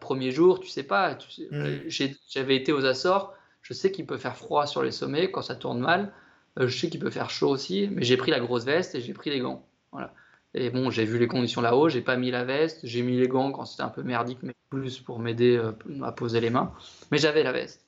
premier 0.00 0.30
jour, 0.30 0.60
tu 0.60 0.68
sais 0.68 0.82
pas, 0.82 1.14
tu 1.14 1.42
mm. 1.50 1.88
j'avais 2.28 2.56
été 2.56 2.72
aux 2.72 2.84
Açores, 2.84 3.34
je 3.62 3.74
sais 3.74 3.92
qu'il 3.92 4.06
peut 4.06 4.18
faire 4.18 4.36
froid 4.36 4.66
sur 4.66 4.82
les 4.82 4.90
sommets 4.90 5.30
quand 5.30 5.42
ça 5.42 5.54
tourne 5.54 5.80
mal. 5.80 6.12
je 6.56 6.66
sais 6.66 6.88
qu'il 6.88 7.00
peut 7.00 7.10
faire 7.10 7.30
chaud 7.30 7.50
aussi, 7.50 7.88
mais 7.90 8.02
j'ai 8.02 8.16
pris 8.16 8.30
la 8.30 8.40
grosse 8.40 8.64
veste 8.64 8.94
et 8.94 9.00
j'ai 9.00 9.12
pris 9.12 9.30
les 9.30 9.40
gants. 9.40 9.66
Voilà. 9.92 10.14
Et 10.54 10.70
bon, 10.70 10.90
j'ai 10.90 11.04
vu 11.04 11.18
les 11.18 11.28
conditions 11.28 11.60
là-haut, 11.60 11.88
j'ai 11.88 12.00
pas 12.00 12.16
mis 12.16 12.30
la 12.30 12.44
veste, 12.44 12.80
j'ai 12.82 13.02
mis 13.02 13.16
les 13.16 13.28
gants 13.28 13.52
quand 13.52 13.64
c'était 13.64 13.82
un 13.82 13.88
peu 13.88 14.02
merdique, 14.02 14.38
mais 14.42 14.54
plus 14.68 15.00
pour 15.00 15.18
m'aider 15.18 15.56
euh, 15.56 15.72
à 16.02 16.12
poser 16.12 16.40
les 16.40 16.50
mains. 16.50 16.72
Mais 17.10 17.18
j'avais 17.18 17.42
la 17.42 17.52
veste. 17.52 17.84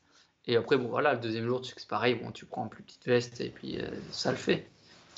Et 0.47 0.57
après, 0.57 0.77
bon 0.77 0.89
voilà, 0.89 1.15
le 1.15 1.20
deuxième 1.20 1.47
jour, 1.47 1.62
c'est 1.65 1.89
pareil, 1.89 2.16
bon, 2.16 2.31
tu 2.31 2.47
prends 2.47 2.65
une 2.65 2.70
plus 2.70 2.82
petite 2.82 3.07
veste 3.07 3.40
et 3.40 3.49
puis 3.49 3.78
euh, 3.78 3.89
ça 4.11 4.31
le 4.31 4.36
fait. 4.36 4.69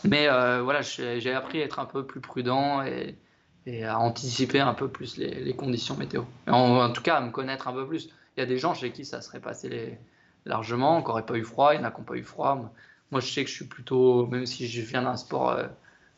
Mais 0.04 0.28
euh, 0.28 0.62
voilà, 0.62 0.82
j'ai 0.82 1.32
appris 1.32 1.62
à 1.62 1.64
être 1.64 1.78
un 1.78 1.86
peu 1.86 2.06
plus 2.06 2.20
prudent 2.20 2.82
et, 2.82 3.16
à 3.66 3.98
anticiper 3.98 4.60
un 4.60 4.74
peu 4.74 4.88
plus 4.88 5.16
les, 5.16 5.54
conditions 5.54 5.96
météo. 5.96 6.22
En, 6.46 6.90
tout 6.90 7.02
cas, 7.02 7.16
à 7.16 7.20
me 7.20 7.30
connaître 7.30 7.68
un 7.68 7.72
peu 7.72 7.86
plus. 7.86 8.10
Il 8.36 8.40
y 8.40 8.42
a 8.42 8.46
des 8.46 8.58
gens 8.58 8.74
chez 8.74 8.90
qui 8.90 9.04
ça 9.04 9.20
serait 9.20 9.40
passé 9.40 9.98
largement, 10.44 11.02
qui 11.02 11.08
n'auraient 11.08 11.26
pas 11.26 11.36
eu 11.36 11.44
froid, 11.44 11.74
il 11.74 11.78
y 11.78 11.80
en 11.80 11.84
a 11.84 11.90
qui 11.90 11.98
n'ont 11.98 12.04
pas 12.04 12.16
eu 12.16 12.24
froid. 12.24 12.72
Moi, 13.10 13.20
je 13.20 13.32
sais 13.32 13.44
que 13.44 13.50
je 13.50 13.54
suis 13.54 13.64
plutôt, 13.64 14.26
même 14.26 14.44
si 14.44 14.66
je 14.66 14.82
viens 14.82 15.02
d'un 15.02 15.16
sport 15.16 15.58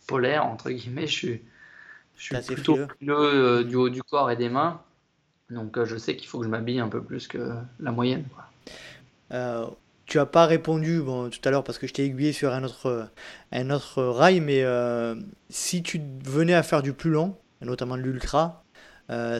polaire, 0.07 0.47
entre 0.47 0.71
guillemets. 0.71 1.07
Je 1.07 1.13
suis, 1.13 1.43
je 2.17 2.41
suis 2.41 2.55
plutôt 2.55 2.79
euh, 3.09 3.65
du 3.65 3.77
haut 3.77 3.89
du 3.89 4.03
corps 4.03 4.31
et 4.31 4.37
des 4.37 4.49
mains. 4.49 4.81
Donc 5.51 5.77
euh, 5.79 5.85
je 5.85 5.97
sais 5.97 6.17
qu'il 6.17 6.29
faut 6.29 6.39
que 6.39 6.45
je 6.45 6.51
m'habille 6.51 6.81
un 6.81 6.89
peu 6.89 7.03
plus 7.03 7.29
que 7.29 7.55
la 7.79 7.93
moyenne. 7.93 8.25
Euh, 9.33 9.67
tu 10.07 10.19
as 10.19 10.27
pas 10.27 10.47
répondu 10.47 11.01
bon, 11.01 11.31
tout 11.31 11.41
à 11.45 11.51
l'heure 11.51 11.65
parce 11.65 11.79
que 11.79 11.87
je 11.87 11.93
t'ai 11.93 12.05
aiguillé 12.05 12.33
sur 12.33 12.53
un 12.53 12.65
autre, 12.65 13.09
un 13.53 13.71
autre 13.71 14.03
rail, 14.03 14.41
mais 14.41 14.65
si 15.51 15.83
tu 15.83 16.01
venais 16.25 16.55
à 16.55 16.63
faire 16.63 16.83
du 16.83 16.93
plus 16.93 17.11
long, 17.11 17.37
notamment 17.61 17.97
de 17.97 18.03
l'ultra, 18.03 18.65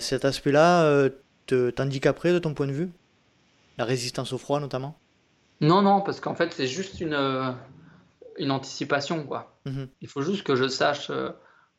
cet 0.01 0.25
aspect-là 0.25 1.09
t'handicaperait 1.47 2.33
de 2.33 2.39
ton 2.39 2.55
point 2.55 2.67
de 2.67 2.73
vue? 2.73 2.91
La 3.79 3.85
résistance 3.85 4.33
au 4.33 4.39
froid 4.39 4.61
notamment? 4.61 4.99
Non, 5.61 5.83
non, 5.83 6.01
parce 6.01 6.21
qu'en 6.21 6.35
fait 6.35 6.53
c'est 6.53 6.67
juste 6.67 7.01
une, 7.01 7.15
une 8.39 8.51
anticipation. 8.51 9.25
Quoi. 9.25 9.57
Mhm. 9.65 9.89
Il 10.01 10.09
faut 10.09 10.23
juste 10.23 10.43
que 10.43 10.57
je 10.57 10.69
sache. 10.69 11.11
Euh, 11.11 11.31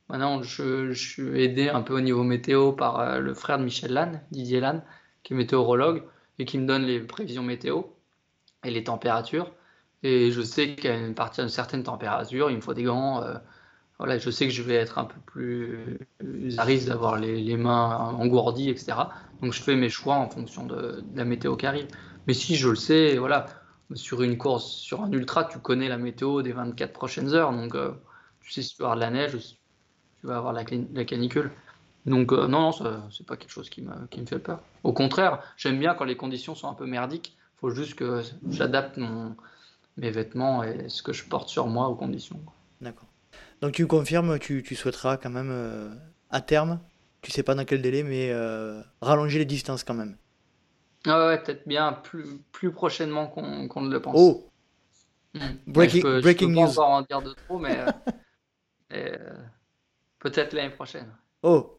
maintenant, 0.09 0.41
je, 0.41 0.91
suis 0.93 1.41
aidé 1.41 1.69
un 1.69 1.81
peu 1.81 1.95
au 1.95 2.01
niveau 2.01 2.23
météo 2.23 2.72
par 2.72 2.99
euh, 2.99 3.19
le 3.19 3.34
frère 3.34 3.59
de 3.59 3.64
Michel 3.64 3.93
Lannes, 3.93 4.22
Didier 4.31 4.59
Lannes, 4.59 4.84
qui 5.23 5.34
est 5.34 5.38
météorologue 5.38 6.03
et 6.39 6.45
qui 6.45 6.57
me 6.57 6.68
donne 6.68 6.84
les 6.84 6.99
prévisions 6.99 7.43
météo 7.43 7.84
et 8.63 8.71
les 8.71 8.84
températures. 8.84 9.51
Et 10.03 10.31
je 10.31 10.41
sais 10.41 10.75
qu'à 10.75 10.95
partir 11.15 11.43
d'une 11.43 11.51
certaine 11.51 11.84
température, 11.84 12.49
il 12.51 12.57
me 12.57 12.61
faut 12.61 12.73
des 12.73 12.84
gants. 12.84 13.23
Euh, 13.23 13.35
voilà, 13.97 14.17
je 14.19 14.29
sais 14.29 14.45
que 14.45 14.53
je 14.53 14.61
vais 14.61 14.75
être 14.75 14.99
un 14.99 15.05
peu 15.05 15.19
plus 15.25 15.97
à 16.57 16.63
risque 16.63 16.88
d'avoir 16.88 17.17
les, 17.17 17.41
les, 17.41 17.57
mains 17.57 17.97
engourdies, 18.19 18.69
etc. 18.69 18.93
Donc 19.41 19.53
je 19.53 19.61
fais 19.61 19.75
mes 19.75 19.89
choix 19.89 20.15
en 20.15 20.29
fonction 20.29 20.65
de, 20.65 21.03
la 21.15 21.25
météo 21.25 21.55
qui 21.55 21.65
arrive. 21.65 21.88
Mais 22.27 22.34
si 22.34 22.55
je 22.55 22.69
le 22.69 22.75
sais, 22.75 23.17
voilà, 23.17 23.47
sur 23.93 24.21
une 24.21 24.38
course, 24.38 24.67
sur 24.71 25.01
un 25.01 25.11
ultra, 25.11 25.45
tu 25.45 25.59
connais 25.59 25.88
la 25.89 25.97
météo 25.97 26.41
des 26.41 26.51
24 26.51 26.93
prochaines 26.93 27.34
heures. 27.34 27.51
Donc, 27.51 27.73
euh, 27.73 27.93
tu 28.41 28.51
sais 28.51 28.61
si 28.61 28.75
tu 28.75 28.84
vas 28.84 28.91
avoir 28.91 28.95
de 28.97 29.01
la 29.01 29.09
neige, 29.09 29.38
tu 30.19 30.27
vas 30.27 30.38
avoir 30.38 30.53
la, 30.53 30.63
la 30.93 31.05
canicule. 31.05 31.51
Donc, 32.05 32.31
euh, 32.31 32.47
non, 32.47 32.71
non, 32.79 33.09
c'est 33.11 33.25
pas 33.25 33.35
quelque 33.35 33.51
chose 33.51 33.69
qui 33.69 33.85
qui 34.11 34.21
me 34.21 34.25
fait 34.25 34.39
peur. 34.39 34.61
Au 34.84 34.93
contraire, 34.93 35.39
j'aime 35.57 35.79
bien 35.79 35.93
quand 35.93 36.05
les 36.05 36.17
conditions 36.17 36.55
sont 36.55 36.69
un 36.69 36.73
peu 36.73 36.85
merdiques. 36.85 37.36
Il 37.57 37.59
faut 37.61 37.69
juste 37.71 37.95
que 37.95 38.21
j'adapte 38.49 38.99
mes 39.97 40.11
vêtements 40.11 40.63
et 40.63 40.89
ce 40.89 41.01
que 41.01 41.13
je 41.13 41.25
porte 41.25 41.49
sur 41.49 41.67
moi 41.67 41.88
aux 41.88 41.95
conditions. 41.95 42.39
D'accord. 42.81 43.07
Donc, 43.61 43.73
tu 43.73 43.88
confirmes, 43.88 44.38
tu, 44.38 44.61
tu 44.63 44.75
souhaiteras 44.75 45.17
quand 45.17 45.31
même, 45.31 45.49
euh, 45.51 45.89
à 46.29 46.41
terme, 46.41 46.79
tu 47.21 47.31
sais 47.31 47.43
pas 47.43 47.55
dans 47.55 47.65
quel 47.65 47.81
délai, 47.81 48.03
mais 48.03 48.31
rallonger 49.01 49.39
les 49.39 49.45
distances 49.45 49.84
quand 49.84 49.95
même. 49.95 50.15
Ah 51.05 51.27
ouais, 51.27 51.41
peut-être 51.41 51.67
bien 51.67 51.93
plus, 51.93 52.39
plus 52.51 52.71
prochainement 52.71 53.27
qu'on 53.27 53.81
ne 53.81 53.91
le 53.91 54.01
pense. 54.01 54.15
Oh 54.17 54.49
hmm. 55.34 55.39
Breaking, 55.67 55.97
je 55.97 56.01
peux, 56.01 56.21
breaking 56.21 56.55
peux 56.55 56.75
pas 56.75 56.81
en 56.81 57.01
dire 57.01 57.21
de 57.21 57.34
trop, 57.34 57.59
mais 57.59 57.79
euh, 57.79 57.91
euh, 58.93 59.38
peut-être 60.19 60.53
l'année 60.53 60.73
prochaine. 60.73 61.15
Oh 61.43 61.77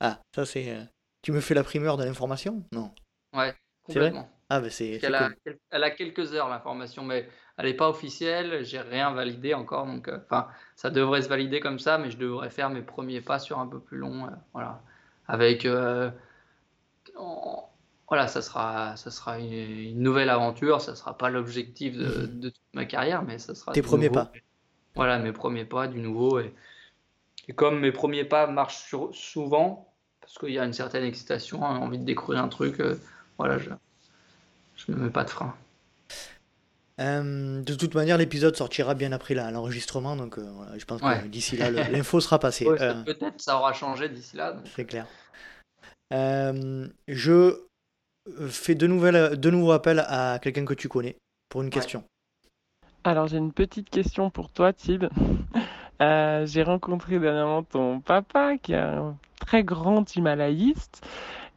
Ah, 0.00 0.20
ça 0.34 0.44
c'est. 0.44 0.70
Euh, 0.70 0.82
tu 1.22 1.32
me 1.32 1.40
fais 1.40 1.54
la 1.54 1.62
primeur 1.62 1.96
de 1.96 2.04
l'information? 2.04 2.64
Non 2.72 2.92
Ouais, 3.32 3.54
complètement. 3.84 4.28
Ah, 4.50 4.62
c'est. 4.70 5.00
Elle, 5.02 5.14
a, 5.14 5.30
elle 5.70 5.84
a 5.84 5.90
quelques 5.90 6.32
heures 6.34 6.48
l'information, 6.48 7.04
mais 7.04 7.28
elle 7.56 7.66
n'est 7.66 7.74
pas 7.74 7.88
officielle, 7.88 8.64
j'ai 8.64 8.80
rien 8.80 9.12
validé 9.12 9.54
encore, 9.54 9.86
donc 9.86 10.08
enfin, 10.08 10.48
ça 10.76 10.90
devrait 10.90 11.22
se 11.22 11.28
valider 11.28 11.60
comme 11.60 11.78
ça, 11.78 11.98
mais 11.98 12.10
je 12.10 12.18
devrais 12.18 12.50
faire 12.50 12.70
mes 12.70 12.82
premiers 12.82 13.20
pas 13.20 13.38
sur 13.38 13.58
un 13.58 13.66
peu 13.66 13.80
plus 13.80 13.98
long, 13.98 14.28
voilà, 14.52 14.82
avec 15.28 15.66
voilà, 18.08 18.28
ça 18.28 18.42
sera, 18.42 18.96
ça 18.96 19.10
sera 19.10 19.38
une, 19.38 19.98
nouvelle 20.00 20.30
aventure. 20.30 20.80
Ça 20.80 20.94
sera 20.94 21.16
pas 21.16 21.30
l'objectif 21.30 21.96
de, 21.96 22.26
toute 22.50 22.60
ma 22.72 22.84
carrière, 22.84 23.22
mais 23.22 23.38
ça 23.38 23.54
sera. 23.54 23.72
Tes 23.72 23.82
premiers 23.82 24.10
pas. 24.10 24.30
Voilà, 24.94 25.18
mes 25.18 25.32
premiers 25.32 25.64
pas, 25.64 25.88
du 25.88 26.00
nouveau. 26.00 26.38
Et, 26.38 26.54
comme 27.56 27.80
mes 27.80 27.92
premiers 27.92 28.24
pas 28.24 28.46
marchent 28.46 28.94
souvent, 29.12 29.92
parce 30.20 30.38
qu'il 30.38 30.50
y 30.50 30.58
a 30.58 30.64
une 30.64 30.72
certaine 30.72 31.04
excitation, 31.04 31.64
hein, 31.64 31.76
envie 31.78 31.98
de 31.98 32.04
découvrir 32.04 32.42
un 32.42 32.48
truc, 32.48 32.80
euh, 32.80 32.94
voilà, 33.36 33.58
je, 33.58 33.70
je 34.86 34.92
me 34.92 35.04
mets 35.04 35.10
pas 35.10 35.24
de 35.24 35.30
frein. 35.30 35.54
Euh, 37.00 37.62
de 37.62 37.74
toute 37.74 37.94
manière, 37.94 38.18
l'épisode 38.18 38.54
sortira 38.54 38.94
bien 38.94 39.10
après 39.12 39.34
l'enregistrement, 39.34 40.14
donc 40.14 40.38
euh, 40.38 40.44
je 40.78 40.84
pense 40.84 41.00
que 41.00 41.26
d'ici 41.26 41.56
là, 41.56 41.70
l'info 41.90 42.20
sera 42.20 42.38
passée. 42.38 42.66
Peut-être 42.66 43.40
ça 43.40 43.56
aura 43.56 43.72
changé 43.72 44.08
d'ici 44.08 44.36
là. 44.36 44.56
C'est 44.76 44.84
clair. 44.84 45.06
je 46.12 47.58
fais 48.48 48.74
de, 48.74 48.86
nouvelles, 48.86 49.38
de 49.38 49.50
nouveaux 49.50 49.72
appels 49.72 50.04
à 50.06 50.38
quelqu'un 50.40 50.64
que 50.64 50.74
tu 50.74 50.88
connais 50.88 51.16
pour 51.48 51.62
une 51.62 51.70
question. 51.70 52.04
Alors 53.02 53.26
j'ai 53.26 53.36
une 53.36 53.52
petite 53.52 53.90
question 53.90 54.30
pour 54.30 54.50
toi, 54.50 54.72
Tib. 54.72 55.04
Euh, 56.02 56.44
j'ai 56.44 56.64
rencontré 56.64 57.20
dernièrement 57.20 57.62
ton 57.62 58.00
papa 58.00 58.56
qui 58.58 58.72
est 58.72 58.78
un 58.78 59.16
très 59.38 59.62
grand 59.62 60.16
himalayiste. 60.16 61.06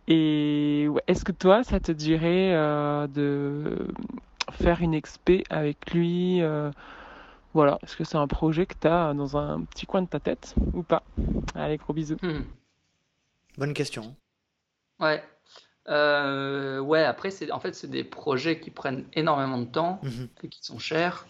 Et 0.07 0.87
est-ce 1.07 1.23
que 1.25 1.31
toi, 1.31 1.63
ça 1.63 1.79
te 1.79 1.91
dirait 1.91 2.53
euh, 2.53 3.07
de 3.07 3.87
faire 4.51 4.81
une 4.81 4.93
expé 4.93 5.43
avec 5.49 5.91
lui 5.91 6.41
euh, 6.41 6.71
Voilà, 7.53 7.77
est-ce 7.83 7.97
que 7.97 8.03
c'est 8.03 8.17
un 8.17 8.27
projet 8.27 8.65
que 8.65 8.75
tu 8.79 8.87
as 8.87 9.13
dans 9.13 9.37
un 9.37 9.61
petit 9.63 9.85
coin 9.85 10.01
de 10.01 10.07
ta 10.07 10.19
tête 10.19 10.55
ou 10.73 10.83
pas? 10.83 11.03
Allez, 11.55 11.77
gros 11.77 11.93
bisous. 11.93 12.17
Hmm. 12.21 12.43
Bonne 13.57 13.73
question. 13.73 14.15
Ouais, 14.99 15.23
euh, 15.89 16.79
ouais, 16.79 17.03
après, 17.03 17.31
c'est, 17.31 17.51
en 17.51 17.59
fait, 17.59 17.73
c'est 17.73 17.89
des 17.89 18.03
projets 18.03 18.59
qui 18.59 18.71
prennent 18.71 19.05
énormément 19.13 19.57
de 19.57 19.65
temps 19.65 19.99
mhm. 20.03 20.27
et 20.43 20.49
qui 20.49 20.63
sont 20.63 20.79
chers. 20.79 21.25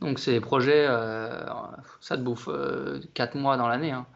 Donc, 0.00 0.18
c'est 0.18 0.32
des 0.32 0.40
projets, 0.40 0.86
euh, 0.88 1.46
ça 2.00 2.16
te 2.16 2.22
bouffe 2.22 2.48
4 3.14 3.36
euh, 3.36 3.38
mois 3.38 3.56
dans 3.56 3.68
l'année. 3.68 3.92
Hein. 3.92 4.06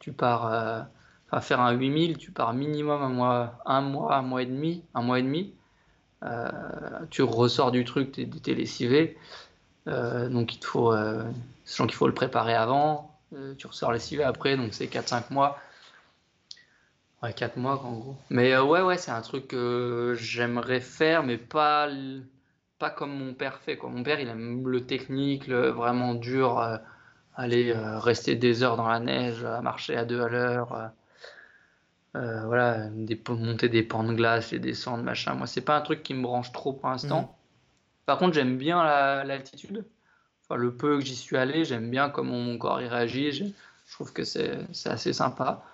tu 0.00 0.12
pars, 0.12 0.86
à 1.32 1.40
faire 1.40 1.60
un 1.60 1.72
8000, 1.72 2.18
tu 2.18 2.30
pars 2.30 2.54
minimum 2.54 3.02
un 3.02 3.08
mois, 3.08 3.58
un 3.66 3.80
mois, 3.80 4.16
un 4.16 4.22
mois 4.22 4.42
et 4.42 4.46
demi, 4.46 4.84
un 4.94 5.02
mois 5.02 5.18
et 5.18 5.22
demi. 5.22 5.54
tu 7.10 7.22
ressors 7.22 7.72
du 7.72 7.84
truc, 7.84 8.12
t'es, 8.12 8.26
t'es 8.26 8.54
lessivé. 8.54 9.16
donc, 9.86 10.54
il 10.54 10.58
te 10.58 10.66
faut, 10.66 10.94
sachant 11.64 11.86
qu'il 11.86 11.96
faut 11.96 12.06
le 12.06 12.14
préparer 12.14 12.54
avant, 12.54 13.10
tu 13.58 13.66
ressors 13.66 13.92
lessivé 13.92 14.22
après, 14.22 14.56
donc 14.56 14.74
c'est 14.74 14.86
4-5 14.86 15.32
mois. 15.32 15.58
Ouais, 17.22 17.32
4 17.32 17.56
mois 17.56 17.80
en 17.84 17.92
gros. 17.92 18.16
Mais 18.30 18.52
euh, 18.52 18.64
ouais, 18.64 18.82
ouais, 18.82 18.98
c'est 18.98 19.12
un 19.12 19.20
truc 19.20 19.48
que 19.48 20.14
j'aimerais 20.18 20.80
faire, 20.80 21.22
mais 21.22 21.38
pas, 21.38 21.88
pas 22.80 22.90
comme 22.90 23.16
mon 23.16 23.32
père 23.32 23.58
fait. 23.60 23.76
Quoi. 23.76 23.90
Mon 23.90 24.02
père, 24.02 24.18
il 24.18 24.28
aime 24.28 24.66
le 24.68 24.84
technique, 24.84 25.46
le 25.46 25.68
vraiment 25.68 26.14
dur, 26.14 26.58
euh, 26.58 26.78
aller 27.36 27.72
euh, 27.72 27.98
rester 28.00 28.34
des 28.34 28.64
heures 28.64 28.76
dans 28.76 28.88
la 28.88 28.98
neige, 28.98 29.44
marcher 29.62 29.96
à 29.96 30.04
deux 30.04 30.20
à 30.20 30.28
l'heure. 30.28 30.90
Voilà, 32.14 32.88
des, 32.90 33.20
monter 33.28 33.68
des 33.68 33.82
pans 33.82 34.04
de 34.04 34.14
glace, 34.14 34.52
et 34.52 34.58
descendre, 34.58 35.02
machin. 35.02 35.34
Moi, 35.34 35.46
c'est 35.46 35.60
pas 35.62 35.76
un 35.76 35.80
truc 35.80 36.02
qui 36.02 36.14
me 36.14 36.22
branche 36.22 36.52
trop 36.52 36.72
pour 36.72 36.90
l'instant. 36.90 37.20
Mhm. 37.22 37.28
Par 38.06 38.18
contre, 38.18 38.34
j'aime 38.34 38.58
bien 38.58 38.82
l'altitude. 39.24 39.84
enfin, 40.44 40.56
le 40.56 40.74
peu 40.74 40.98
que 40.98 41.04
j'y 41.04 41.16
suis 41.16 41.36
allé, 41.36 41.64
j'aime 41.64 41.90
bien 41.90 42.10
comment 42.10 42.38
mon 42.38 42.58
corps 42.58 42.80
y 42.82 42.88
réagit. 42.88 43.54
Je 43.86 43.92
trouve 43.94 44.12
que 44.12 44.24
c'est 44.24 44.66
assez 44.86 45.12
sympa. 45.12 45.64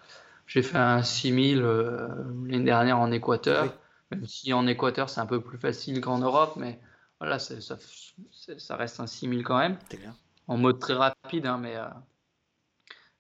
J'ai 0.47 0.62
fait 0.62 0.78
un 0.78 1.02
6000 1.02 1.62
euh, 1.62 2.09
l'année 2.47 2.65
dernière 2.65 2.98
en 2.98 3.12
Équateur, 3.12 3.74
même 4.10 4.27
si 4.27 4.52
en 4.55 4.66
Équateur 4.66 5.10
c'est 5.10 5.20
un 5.20 5.27
peu 5.27 5.43
plus 5.43 5.59
facile 5.59 6.01
qu'en 6.01 6.19
Europe, 6.19 6.55
mais 6.56 6.81
voilà, 7.20 7.39
ça, 7.39 7.55
ça, 7.60 8.77
reste 8.77 9.01
un 9.01 9.06
6000 9.06 9.44
quand 9.44 9.59
même. 9.59 9.77
En 10.47 10.56
mode 10.56 10.78
très 10.78 10.94
rapide, 10.94 11.47
hein, 11.47 11.59
mais, 11.59 11.77
euh, 11.77 11.85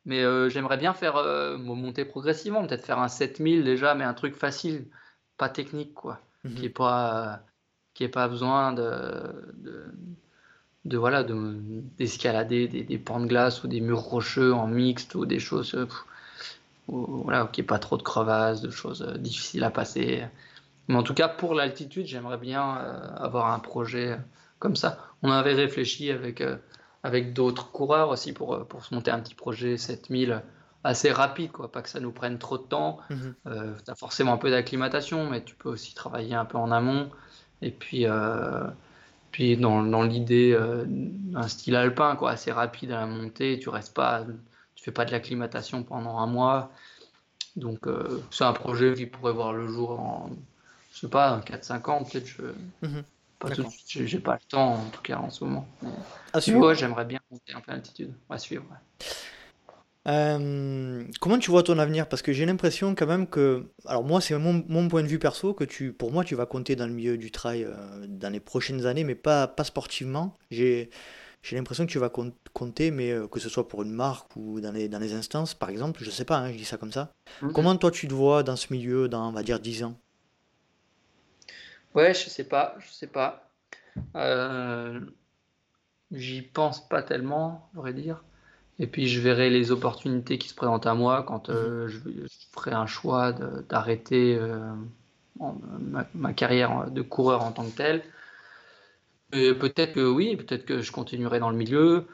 mais 0.08 0.24
euh, 0.24 0.48
j'aimerais 0.48 0.76
bien 0.76 0.92
faire 0.92 1.22
monter 1.58 2.04
progressivement, 2.04 2.66
peut-être 2.66 2.84
faire 2.84 2.98
un 2.98 3.08
7000 3.08 3.62
déjà, 3.62 3.94
mais 3.94 4.04
un 4.04 4.14
truc 4.14 4.34
facile, 4.34 4.86
pas 5.36 5.48
technique, 5.48 5.94
quoi, 5.94 6.20
mhm. 6.42 6.54
qui 6.54 6.62
n'ait 6.62 6.68
pas, 6.68 7.42
qui 7.94 8.08
pas 8.08 8.26
besoin 8.26 8.72
de, 8.72 9.92
de 10.88 10.96
voilà 10.96 11.24
d'escalader 11.98 12.68
des, 12.68 12.82
des 12.82 12.98
pans 12.98 13.20
de 13.20 13.26
glace 13.26 13.62
ou 13.62 13.68
des 13.68 13.80
murs 13.80 14.00
rocheux 14.00 14.52
en 14.52 14.66
mixte 14.66 15.14
ou 15.14 15.26
des 15.26 15.38
choses 15.38 15.74
euh, 15.74 15.86
voilà 16.88 17.48
qui 17.52 17.60
est 17.60 17.64
pas 17.64 17.78
trop 17.78 17.96
de 17.96 18.02
crevasses 18.02 18.60
de 18.60 18.70
choses 18.70 19.02
euh, 19.02 19.18
difficiles 19.18 19.64
à 19.64 19.70
passer. 19.70 20.24
Mais 20.88 20.96
en 20.96 21.02
tout 21.02 21.14
cas 21.14 21.28
pour 21.28 21.54
l'altitude 21.54 22.06
j'aimerais 22.06 22.38
bien 22.38 22.78
euh, 22.78 23.16
avoir 23.16 23.52
un 23.52 23.58
projet 23.58 24.18
comme 24.58 24.76
ça. 24.76 24.98
On 25.22 25.30
avait 25.30 25.54
réfléchi 25.54 26.10
avec 26.10 26.42
avec 27.08 27.32
d'autres 27.32 27.70
coureurs 27.70 28.10
aussi 28.10 28.32
pour 28.32 28.66
pour 28.66 28.84
se 28.84 28.94
monter 28.94 29.10
un 29.10 29.20
petit 29.20 29.34
projet 29.34 29.76
7000 29.76 30.42
assez 30.84 31.10
rapide 31.10 31.50
quoi 31.50 31.72
pas 31.72 31.82
que 31.82 31.88
ça 31.88 32.00
nous 32.00 32.12
prenne 32.12 32.38
trop 32.38 32.58
de 32.58 32.62
temps 32.62 32.98
mmh 33.10 33.16
tu 33.84 33.90
as 33.90 33.94
forcément 33.94 34.32
un 34.32 34.36
peu 34.36 34.50
d'acclimatation 34.50 35.28
mais 35.28 35.42
tu 35.42 35.54
peux 35.54 35.68
aussi 35.68 35.94
travailler 35.94 36.34
un 36.34 36.44
peu 36.44 36.58
en 36.58 36.70
amont 36.70 37.10
et 37.62 37.70
puis 37.70 38.06
puis 39.30 39.56
dans, 39.56 39.82
dans 39.82 40.02
l'idée 40.02 40.52
euh, 40.52 40.84
d'un 40.86 41.48
style 41.48 41.76
alpin, 41.76 42.16
quoi, 42.16 42.30
assez 42.32 42.52
rapide 42.52 42.92
à 42.92 43.00
la 43.00 43.06
montée, 43.06 43.58
tu 43.58 43.68
restes 43.68 43.94
pas, 43.94 44.24
tu 44.74 44.84
fais 44.84 44.92
pas 44.92 45.04
de 45.04 45.12
l'acclimatation 45.12 45.82
pendant 45.82 46.18
un 46.18 46.26
mois. 46.26 46.70
Donc 47.56 47.86
euh, 47.86 48.22
c'est 48.30 48.44
un 48.44 48.52
projet 48.52 48.94
qui 48.94 49.06
pourrait 49.06 49.32
voir 49.32 49.52
le 49.52 49.66
jour 49.66 50.00
en, 50.00 50.30
je 50.92 51.00
sais 51.00 51.08
pas, 51.08 51.40
4-5 51.46 51.90
ans 51.90 52.04
peut-être. 52.04 52.26
Je... 52.26 52.42
Mhm. 52.86 53.04
Pas 53.38 53.50
tout 53.50 53.62
de 53.62 53.68
suite, 53.68 54.06
j'ai 54.06 54.18
pas 54.18 54.34
le 54.34 54.48
temps 54.48 54.74
en 54.74 54.90
tout 54.90 55.02
cas 55.02 55.18
en 55.18 55.30
ce 55.30 55.44
moment. 55.44 55.68
Mais... 55.82 56.54
Ouais, 56.54 56.74
j'aimerais 56.74 57.04
bien 57.04 57.20
monter 57.30 57.52
un 57.52 57.60
peu 57.60 57.70
d'altitude. 57.70 58.12
On 58.28 58.34
va 58.34 58.38
suivre. 58.38 58.64
Euh, 60.08 61.04
comment 61.20 61.38
tu 61.38 61.50
vois 61.50 61.62
ton 61.62 61.78
avenir? 61.78 62.08
Parce 62.08 62.22
que 62.22 62.32
j'ai 62.32 62.46
l'impression 62.46 62.94
quand 62.94 63.06
même 63.06 63.26
que, 63.26 63.66
alors 63.84 64.04
moi 64.04 64.20
c'est 64.20 64.36
mon, 64.38 64.64
mon, 64.68 64.88
point 64.88 65.02
de 65.02 65.08
vue 65.08 65.18
perso, 65.18 65.52
que 65.52 65.64
tu, 65.64 65.92
pour 65.92 66.12
moi 66.12 66.24
tu 66.24 66.34
vas 66.34 66.46
compter 66.46 66.76
dans 66.76 66.86
le 66.86 66.92
milieu 66.92 67.18
du 67.18 67.30
trail 67.30 67.64
euh, 67.64 68.06
dans 68.08 68.32
les 68.32 68.40
prochaines 68.40 68.86
années, 68.86 69.04
mais 69.04 69.14
pas, 69.14 69.46
pas 69.46 69.64
sportivement. 69.64 70.34
J'ai, 70.50 70.88
j'ai 71.42 71.56
l'impression 71.56 71.84
que 71.84 71.90
tu 71.90 71.98
vas 71.98 72.10
compter, 72.52 72.90
mais 72.90 73.10
euh, 73.12 73.28
que 73.28 73.38
ce 73.38 73.48
soit 73.48 73.68
pour 73.68 73.82
une 73.82 73.92
marque 73.92 74.34
ou 74.36 74.60
dans 74.60 74.72
les, 74.72 74.88
dans 74.88 74.98
les 74.98 75.12
instances, 75.12 75.54
par 75.54 75.68
exemple, 75.68 76.02
je 76.02 76.10
sais 76.10 76.24
pas, 76.24 76.38
hein, 76.38 76.52
je 76.52 76.56
dis 76.56 76.64
ça 76.64 76.78
comme 76.78 76.92
ça. 76.92 77.12
Comment 77.52 77.76
toi 77.76 77.90
tu 77.90 78.08
te 78.08 78.14
vois 78.14 78.42
dans 78.42 78.56
ce 78.56 78.72
milieu 78.72 79.08
dans, 79.08 79.28
on 79.28 79.32
va 79.32 79.42
dire, 79.42 79.60
10 79.60 79.84
ans? 79.84 79.94
Ouais, 81.94 82.14
je 82.14 82.28
sais 82.28 82.44
pas, 82.44 82.76
je 82.78 82.90
sais 82.90 83.06
pas. 83.06 83.50
J'y 86.10 86.42
pense 86.42 86.86
pas 86.88 87.02
tellement, 87.02 87.68
on 87.76 87.90
dire. 87.90 88.24
Et 88.78 88.86
puis 88.86 89.08
je 89.08 89.20
verrai 89.20 89.50
les 89.50 89.72
opportunités 89.72 90.38
qui 90.38 90.48
se 90.48 90.54
présentent 90.54 90.86
à 90.86 90.94
moi 90.94 91.24
quand 91.24 91.50
euh, 91.50 91.86
mhm. 91.86 91.88
je, 91.88 91.98
ferai 92.52 92.72
un 92.72 92.86
choix 92.86 93.32
d'arrêter 93.68 94.36
euh, 94.38 94.72
ma, 96.14 96.32
carrière 96.32 96.90
de 96.90 97.02
coureur 97.02 97.42
en 97.42 97.52
tant 97.52 97.64
que 97.64 97.76
tel. 97.76 98.02
Peut-être 99.30 99.92
que 99.92 100.08
oui, 100.08 100.36
peut-être 100.36 100.64
que 100.64 100.80
je 100.80 100.90
continuerai 100.90 101.38
dans 101.38 101.50
le 101.50 101.56
milieu, 101.56 102.06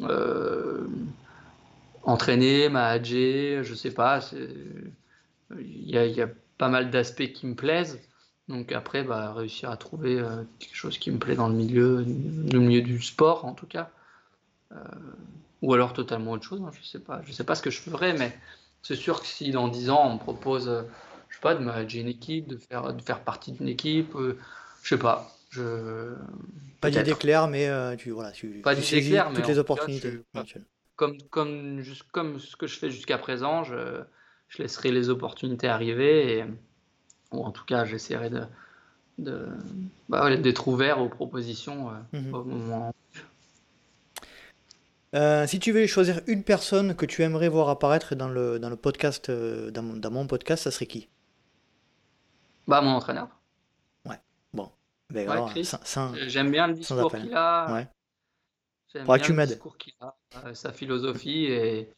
euh, 0.00 0.86
entraîner, 2.04 2.70
manager, 2.70 3.62
je 3.62 3.74
sais 3.74 3.92
pas. 3.92 4.20
Il 5.50 5.90
y, 5.90 5.98
y, 5.98 6.22
a 6.22 6.28
pas 6.56 6.68
mal 6.68 6.90
d'aspects 6.90 7.30
qui 7.32 7.46
me 7.46 7.54
plaisent. 7.54 8.00
Donc 8.52 8.70
après, 8.72 9.02
bah, 9.02 9.32
réussir 9.32 9.70
à 9.70 9.76
trouver 9.76 10.22
quelque 10.58 10.76
chose 10.76 10.98
qui 10.98 11.10
me 11.10 11.18
plaît 11.18 11.34
dans 11.34 11.48
le 11.48 11.54
milieu, 11.54 12.04
le 12.04 12.58
milieu 12.58 12.82
du 12.82 13.02
sport 13.02 13.44
en 13.44 13.54
tout 13.54 13.66
cas 13.66 13.90
ou 15.62 15.72
alors 15.72 15.92
totalement 15.92 16.32
autre 16.32 16.44
chose. 16.44 16.60
Hein, 16.60 16.70
je 16.78 16.86
sais 16.86 16.98
pas. 16.98 17.22
Je 17.24 17.32
sais 17.32 17.44
pas 17.44 17.54
ce 17.54 17.62
que 17.62 17.70
je 17.70 17.80
ferais, 17.80 18.12
mais 18.14 18.36
c'est 18.82 18.96
sûr 18.96 19.20
que 19.20 19.26
si 19.26 19.50
dans 19.52 19.68
10 19.68 19.90
ans 19.90 20.08
on 20.08 20.14
me 20.14 20.18
propose, 20.18 20.68
euh, 20.68 20.82
je 21.28 21.36
sais 21.36 21.40
pas, 21.40 21.54
de 21.54 21.64
manager 21.64 22.02
une 22.02 22.08
équipe, 22.08 22.48
de 22.48 22.56
faire, 22.56 22.92
de 22.92 23.00
faire 23.00 23.20
partie 23.20 23.52
d'une 23.52 23.68
équipe, 23.68 24.14
euh, 24.16 24.38
je 24.82 24.88
sais 24.90 24.98
pas. 24.98 25.32
Je... 25.50 26.14
Pas 26.80 26.90
d'idée 26.90 27.14
claire, 27.14 27.46
mais 27.46 27.68
euh, 27.68 27.94
tu 27.94 28.10
voilà, 28.10 28.32
tu, 28.32 28.60
pas 28.62 28.74
tu 28.74 28.82
saisis 28.82 29.10
claire, 29.10 29.30
toutes 29.32 29.46
les 29.46 29.58
opportunités. 29.58 30.20
comme 30.96 31.16
comme 31.30 31.80
juste, 31.80 32.04
comme 32.10 32.38
ce 32.38 32.56
que 32.56 32.66
je 32.66 32.78
fais 32.78 32.90
jusqu'à 32.90 33.18
présent, 33.18 33.62
je, 33.62 34.02
je, 34.48 34.62
laisserai 34.62 34.90
les 34.90 35.10
opportunités 35.10 35.68
arriver 35.68 36.38
et 36.38 36.44
ou 37.32 37.44
en 37.44 37.50
tout 37.50 37.64
cas 37.64 37.84
j'essaierai 37.84 38.30
de 38.30 38.42
de 39.18 39.48
bah, 40.08 40.34
d'être 40.36 40.68
ouvert 40.68 41.00
aux 41.00 41.08
propositions 41.08 41.90
mhm. 42.12 42.34
au 42.34 42.44
moment 42.44 42.92
euh, 45.14 45.46
si 45.46 45.58
tu 45.60 45.72
veux 45.72 45.86
choisir 45.86 46.20
une 46.26 46.42
personne 46.42 46.94
que 46.94 47.04
tu 47.04 47.22
aimerais 47.22 47.48
voir 47.48 47.68
apparaître 47.68 48.14
dans 48.14 48.28
le, 48.28 48.58
dans 48.58 48.70
le 48.70 48.76
podcast, 48.76 49.28
euh, 49.28 49.70
dans, 49.70 49.82
mon, 49.82 49.96
dans, 49.96 50.10
mon, 50.10 50.26
podcast, 50.26 50.64
ça 50.64 50.70
serait 50.70 50.86
qui? 50.86 51.08
Bah, 52.66 52.80
mon 52.80 52.92
entraîneur. 52.92 53.28
Ouais, 54.06 54.18
bon. 54.54 54.70
Ben, 55.10 55.28
J'aime 56.28 56.50
bien 56.50 56.66
le 56.66 56.74
discours 56.74 57.12
qu'il 57.12 57.34
a. 57.34 57.74
Ouais. 57.74 57.88
J'aime 58.94 59.04
bien 59.04 59.44
le 59.44 59.46
discours 59.46 59.76
qu'il 59.76 59.92
a, 60.00 60.16
euh, 60.46 60.54
sa 60.54 60.72
philosophie. 60.72 61.44
Et, 61.44 61.92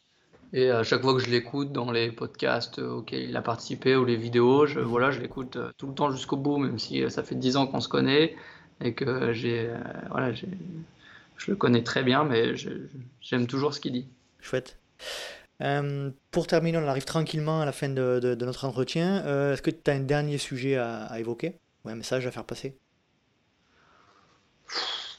et 0.54 0.70
à 0.70 0.82
chaque 0.82 1.02
fois 1.02 1.12
que 1.12 1.20
je 1.20 1.28
l'écoute 1.28 1.72
dans 1.72 1.90
les 1.92 2.10
podcasts 2.10 2.78
auxquels 2.78 3.28
il 3.28 3.36
a 3.36 3.42
participé 3.42 3.96
ou 3.96 4.06
les 4.06 4.16
vidéos, 4.16 4.66
je, 4.66 4.80
voilà, 4.80 5.10
je 5.10 5.20
l'écoute 5.20 5.58
tout 5.76 5.88
le 5.88 5.94
temps 5.94 6.10
jusqu'au 6.10 6.36
bout, 6.36 6.56
même 6.56 6.78
si 6.78 7.10
ça 7.10 7.22
fait 7.22 7.34
10 7.34 7.58
ans 7.58 7.66
qu'on 7.66 7.80
se 7.80 7.88
connaît 7.88 8.34
et 8.80 8.94
que 8.94 9.32
j'ai 9.32 9.70
voilà, 10.10 10.32
je 10.32 11.50
le 11.50 11.56
connais 11.56 11.82
très 11.82 12.02
bien, 12.02 12.24
mais 12.24 12.54
j'aime 13.20 13.46
toujours 13.46 13.74
ce 13.74 13.80
qu'il 13.80 13.92
dit. 13.92 14.08
Chouette. 14.40 14.78
Euh, 15.62 16.10
pour 16.30 16.46
terminer, 16.46 16.78
on 16.78 16.88
arrive 16.88 17.04
tranquillement 17.04 17.60
à 17.60 17.64
la 17.64 17.72
fin 17.72 17.88
de, 17.88 18.36
notre 18.40 18.64
entretien. 18.64 19.22
Euh, 19.24 19.54
est-ce 19.54 19.62
que 19.62 19.70
tu 19.70 19.90
as 19.90 19.94
un 19.94 20.00
dernier 20.00 20.38
sujet 20.38 20.76
à, 20.76 21.18
évoquer 21.18 21.58
ou 21.84 21.88
un 21.88 21.94
message 21.94 22.26
à 22.26 22.30
faire 22.30 22.44
passer? 22.44 22.76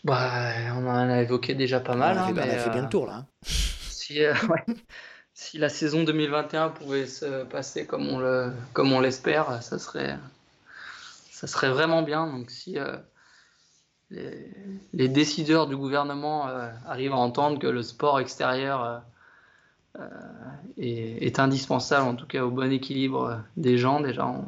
Bah, 0.04 0.52
On 0.76 0.88
en 0.88 1.10
a 1.10 1.22
évoqué 1.22 1.56
déjà 1.56 1.80
pas 1.80 1.96
mal. 1.96 2.18
On 2.18 2.38
a 2.38 2.44
fait, 2.44 2.70
hein, 2.70 2.72
bien 2.72 2.84
le 2.84 2.90
tour 2.90 3.08
là. 3.08 3.14
Hein. 3.14 3.26
Si, 3.44 4.24
euh, 4.24 4.34
si, 5.36 5.60
la 5.60 5.70
saison 5.70 6.04
2021 6.04 6.70
pouvait 6.70 7.06
se 7.06 7.44
passer 7.44 7.86
comme 7.86 8.10
on 8.10 9.00
l'espère, 9.00 9.62
ça 9.62 9.78
serait, 9.78 10.18
ça 11.30 11.46
serait 11.46 11.70
vraiment 11.70 12.02
bien. 12.02 12.26
Donc 12.26 12.50
si 12.50 12.80
les, 14.12 15.08
décideurs 15.08 15.68
du 15.68 15.76
gouvernement 15.76 16.48
euh, 16.48 16.70
arrivent 16.86 17.14
à 17.14 17.18
entendre 17.18 17.60
que 17.60 17.68
le 17.68 17.82
sport 17.84 18.20
extérieur 18.20 18.84
euh, 18.84 20.00
euh, 20.00 20.08
est, 20.78 21.40
indispensable, 21.40 22.08
en 22.08 22.16
tout 22.16 22.28
cas 22.28 22.44
au 22.44 22.52
bon 22.52 22.72
équilibre 22.72 23.44
des 23.58 23.78
gens, 23.78 24.02
déjà 24.02 24.28
on, 24.28 24.46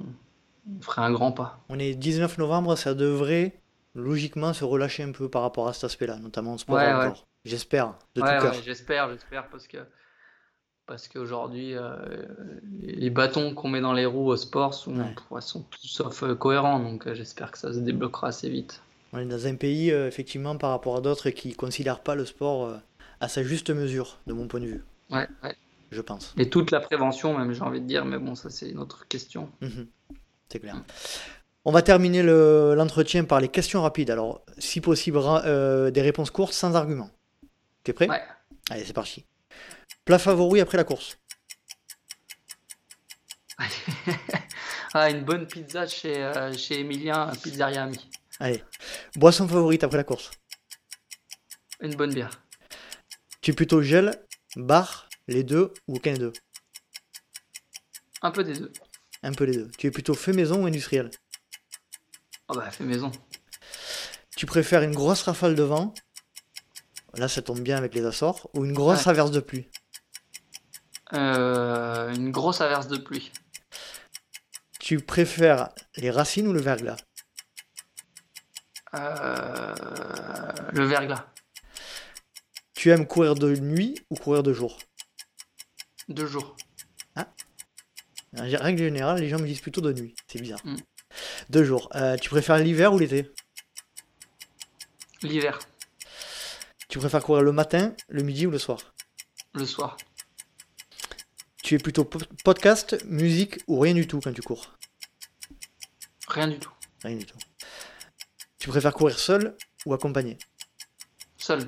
ferait 0.82 1.02
un 1.02 1.12
grand 1.12 1.32
pas. 1.32 1.60
On 1.70 1.80
est 1.80 1.96
19 1.96 2.38
novembre, 2.38 2.76
ça 2.76 2.94
devrait 2.94 3.60
logiquement 3.96 4.54
se 4.54 4.64
relâcher 4.64 5.04
un 5.04 5.12
peu 5.12 5.30
par 5.30 5.42
rapport 5.42 5.68
à 5.68 5.74
cet 5.74 5.86
aspect-là, 5.86 6.18
notamment 6.18 6.54
en 6.54 6.58
sport 6.58 6.78
encore. 6.78 7.26
J'espère, 7.46 7.94
de 8.16 8.22
tout 8.22 8.28
cœur. 8.28 8.54
j'espère, 8.66 9.10
j'espère, 9.10 9.48
parce 9.50 9.68
que 9.68 9.78
parce 10.88 11.08
qu'aujourd'hui, 11.08 11.76
les 12.82 13.10
bâtons 13.10 13.54
qu'on 13.54 13.70
met 13.70 13.82
dans 13.82 13.94
les 13.94 14.06
roues 14.06 14.30
au 14.30 14.38
sport 14.38 14.74
sont, 14.74 14.96
sont 15.40 15.62
tout 15.62 15.88
sauf 15.88 16.24
cohérents, 16.36 16.80
donc 16.80 17.14
j'espère 17.14 17.52
que 17.52 17.58
ça 17.58 17.74
se 17.74 17.80
débloquera 17.80 18.28
assez 18.28 18.50
vite. 18.50 18.82
On 19.14 19.20
est 19.20 19.26
dans 19.26 19.48
un 19.48 19.56
pays, 19.56 19.92
euh, 19.92 20.08
effectivement, 20.08 20.58
par 20.58 20.72
rapport 20.72 20.98
à 20.98 21.02
d'autres 21.02 21.30
qui 21.30 21.50
ne 21.50 21.54
considèrent 21.54 22.02
pas 22.02 22.16
le 22.16 22.26
sport 22.26 22.66
euh, 22.66 22.78
à 23.20 23.28
sa 23.28 23.44
juste 23.44 23.70
mesure, 23.70 24.20
de 24.28 24.34
mon 24.34 24.48
point 24.48 24.60
de 24.60 24.66
vue. 24.66 24.84
Ouais, 25.10 25.28
ouais. 25.44 25.56
Je 25.92 26.02
pense. 26.02 26.34
Et 26.38 26.50
toute 26.50 26.72
la 26.72 26.82
prévention, 26.82 27.38
même, 27.38 27.54
j'ai 27.54 27.62
envie 27.62 27.80
de 27.80 27.88
dire, 27.88 28.04
mais 28.04 28.18
bon, 28.18 28.36
ça, 28.36 28.50
c'est 28.50 28.70
une 28.70 28.80
autre 28.80 29.08
question. 29.08 29.50
Mhm. 29.62 29.88
C'est 30.50 30.60
clair. 30.60 30.76
On 31.64 31.72
va 31.72 31.82
terminer 31.82 32.24
l'entretien 32.24 33.24
par 33.24 33.40
les 33.40 33.48
questions 33.48 33.82
rapides. 33.82 34.10
Alors, 34.10 34.42
si 34.58 34.82
possible, 34.82 35.20
euh, 35.22 35.92
des 35.92 36.02
réponses 36.02 36.30
courtes 36.30 36.54
sans 36.54 36.76
argument. 36.76 37.10
Tu 37.84 37.92
es 37.92 37.94
prêt? 37.94 38.10
Ouais. 38.10 38.22
Allez, 38.70 38.84
c'est 38.84 38.94
parti. 38.94 39.26
Plat 40.06 40.20
favori 40.20 40.62
après 40.62 40.78
la 40.78 40.84
course 40.84 41.18
ah, 44.94 45.10
une 45.10 45.26
bonne 45.26 45.48
pizza 45.48 45.88
chez, 45.88 46.32
chez 46.58 46.82
Emilien, 46.82 47.32
Pizzeria 47.42 47.84
Ami. 47.84 48.10
Allez. 48.40 48.64
Boisson 49.16 49.48
favorite 49.48 49.84
après 49.84 49.98
la 49.98 50.04
course 50.04 50.32
Une 51.82 51.96
bonne 51.96 52.14
bière. 52.14 52.44
Tu 53.42 53.52
es 53.52 53.54
plutôt 53.54 53.82
gel, 53.82 54.14
bar, 54.56 55.10
les 55.28 55.44
deux 55.44 55.74
ou 55.88 55.96
aucun 55.96 56.14
des 56.14 56.20
deux? 56.20 56.34
Un 58.22 58.32
peu 58.32 58.44
des 58.44 58.54
deux. 58.60 58.72
Un 59.24 59.34
peu 59.34 59.46
des 59.46 59.58
deux. 59.58 59.72
Tu 59.78 59.88
es 59.88 59.92
plutôt 59.92 60.14
fait 60.14 60.34
maison 60.34 60.64
ou 60.64 60.66
industriel? 60.68 61.10
Oh 62.50 62.54
bah 62.54 62.70
fait 62.72 62.84
maison. 62.84 63.12
Tu 64.36 64.46
préfères 64.46 64.84
une 64.84 64.94
grosse 64.94 65.24
rafale 65.24 65.56
de 65.56 65.64
vent 65.64 65.94
Là 67.16 67.28
ça 67.28 67.42
tombe 67.42 67.62
bien 67.62 67.78
avec 67.78 67.96
les 67.96 68.06
Açores. 68.06 68.50
Ou 68.54 68.66
une 68.66 68.74
grosse 68.74 69.08
averse 69.08 69.32
de 69.32 69.40
pluie? 69.40 69.68
Euh, 71.14 72.14
Une 72.14 72.32
grosse 72.32 72.62
averse 72.62 72.88
de 72.88 72.98
pluie. 72.98 73.32
Tu 74.80 75.00
préfères 75.00 75.70
les 75.96 76.12
racines 76.12 76.48
ou 76.48 76.54
le 76.54 76.62
verglas? 76.62 76.98
Euh, 78.96 79.74
le 80.72 80.86
verglas. 80.86 81.26
Tu 82.74 82.92
aimes 82.92 83.06
courir 83.06 83.36
de 83.36 83.56
nuit 83.56 84.00
ou 84.10 84.16
courir 84.16 84.44
de 84.44 84.54
jour? 84.54 84.78
De 86.08 86.26
jour. 86.26 86.56
Ah. 87.16 87.28
En 88.38 88.44
règle 88.44 88.80
générale, 88.80 89.20
les 89.20 89.30
gens 89.30 89.40
me 89.40 89.46
disent 89.46 89.62
plutôt 89.62 89.82
de 89.82 89.92
nuit. 89.92 90.16
C'est 90.28 90.40
bizarre. 90.40 90.62
Mm. 90.64 90.78
De 91.50 91.64
jour. 91.64 91.90
Euh, 91.96 92.16
tu 92.18 92.30
préfères 92.30 92.58
l'hiver 92.58 92.94
ou 92.94 93.00
l'été? 93.00 93.30
L'hiver. 95.22 95.60
Tu 96.88 97.00
préfères 97.00 97.24
courir 97.24 97.44
le 97.44 97.52
matin, 97.52 97.94
le 98.08 98.24
midi 98.24 98.46
ou 98.48 98.52
le 98.52 98.60
soir? 98.60 98.94
Le 99.54 99.66
soir. 99.66 99.98
Tu 101.68 101.76
es 101.76 101.80
plutôt 101.80 102.06
podcast, 102.46 103.04
musique 103.04 103.60
ou 103.68 103.78
rien 103.78 103.94
du 103.94 104.08
tout 104.08 104.22
quand 104.22 104.32
tu 104.32 104.42
cours 104.42 104.78
Rien 106.30 106.48
du 106.48 106.60
tout. 106.60 106.72
Rien 107.04 107.18
du 107.18 107.26
tout. 107.26 107.38
Tu 108.58 108.70
préfères 108.70 108.94
courir 108.94 109.20
seul 109.20 109.54
ou 109.86 109.94
accompagné 109.94 110.38
Seul. 111.36 111.68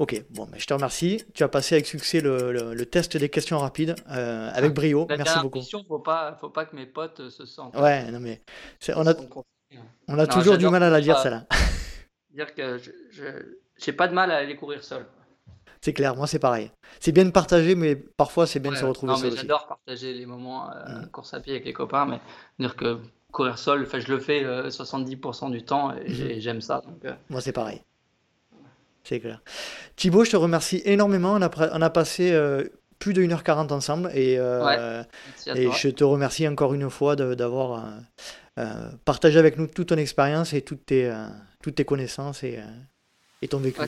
Ok, 0.00 0.24
bon, 0.30 0.46
ben, 0.46 0.58
je 0.58 0.66
te 0.66 0.74
remercie. 0.74 1.22
Tu 1.32 1.44
as 1.44 1.48
passé 1.48 1.76
avec 1.76 1.86
succès 1.86 2.20
le, 2.20 2.82
test 2.86 3.16
des 3.16 3.28
questions 3.28 3.60
rapides 3.60 3.94
euh, 4.10 4.50
avec 4.52 4.72
ah, 4.72 4.74
brio. 4.74 5.06
Merci 5.10 5.38
beaucoup. 5.38 5.60
Question, 5.60 5.84
faut 5.84 6.00
pas, 6.00 6.36
faut 6.40 6.50
pas 6.50 6.64
que 6.64 6.74
mes 6.74 6.86
potes 6.86 7.20
euh, 7.20 7.30
se 7.30 7.46
sentent. 7.46 7.76
Ouais, 7.76 8.10
non 8.10 8.18
mais 8.18 8.42
on 8.96 9.06
a, 9.06 9.14
on 10.08 10.18
a 10.18 10.26
toujours 10.26 10.58
du 10.58 10.68
mal 10.68 10.82
à 10.82 10.90
la 10.90 11.00
dire 11.00 11.20
celle-là. 11.20 11.46
Dire 12.30 12.52
que 12.52 12.78
je 12.78 13.22
j'ai 13.78 13.92
pas 13.92 14.08
de 14.08 14.14
mal 14.14 14.32
à 14.32 14.38
aller 14.38 14.56
courir 14.56 14.82
seul. 14.82 15.06
C'est 15.82 15.92
clair, 15.92 16.14
moi 16.14 16.28
c'est 16.28 16.38
pareil. 16.38 16.70
C'est 17.00 17.12
bien 17.12 17.24
de 17.24 17.30
partager, 17.30 17.74
mais 17.74 17.96
parfois 17.96 18.46
c'est 18.46 18.60
bien 18.60 18.70
de 18.70 18.76
se 18.76 18.84
retrouver 18.84 19.12
non, 19.12 19.18
seul. 19.18 19.36
J'adore 19.36 19.66
partager 19.66 20.14
les 20.14 20.26
moments 20.26 20.70
euh, 20.70 21.02
mm. 21.02 21.10
course 21.10 21.34
à 21.34 21.40
pied 21.40 21.52
avec 21.54 21.64
les 21.64 21.72
copains, 21.72 22.06
mais 22.06 22.20
dire 22.60 22.76
que 22.76 23.00
courir 23.32 23.58
seul, 23.58 23.88
je 23.92 24.12
le 24.12 24.20
fais 24.20 24.44
70% 24.44 25.50
du 25.50 25.64
temps 25.64 25.92
et 25.92 26.08
mm-hmm. 26.08 26.40
j'aime 26.40 26.60
ça. 26.60 26.82
Moi 27.30 27.40
c'est 27.40 27.52
pareil. 27.52 27.82
C'est 29.04 29.18
clair. 29.18 29.42
Thibaut, 29.96 30.24
je 30.24 30.30
te 30.30 30.36
remercie 30.36 30.80
énormément. 30.84 31.32
On 31.32 31.42
a, 31.42 31.50
on 31.76 31.82
a 31.82 31.90
passé 31.90 32.32
euh, 32.32 32.64
plus 32.98 33.12
de 33.12 33.22
1h40 33.22 33.72
ensemble 33.72 34.10
et, 34.14 34.36
euh, 34.38 35.02
et 35.54 35.68
je 35.72 35.88
te 35.88 36.04
remercie 36.04 36.46
encore 36.46 36.74
une 36.74 36.88
fois 36.88 37.16
d'avoir 37.16 37.84
euh, 38.58 38.90
partagé 39.04 39.40
avec 39.40 39.58
nous 39.58 39.66
toute 39.66 39.88
ton 39.88 39.96
expérience 39.96 40.52
et 40.52 40.62
toutes 40.62 40.86
tes, 40.86 41.12
toutes 41.60 41.74
tes 41.74 41.84
connaissances 41.84 42.44
et, 42.44 42.60
et 43.42 43.48
ton 43.48 43.58
vécu. 43.58 43.80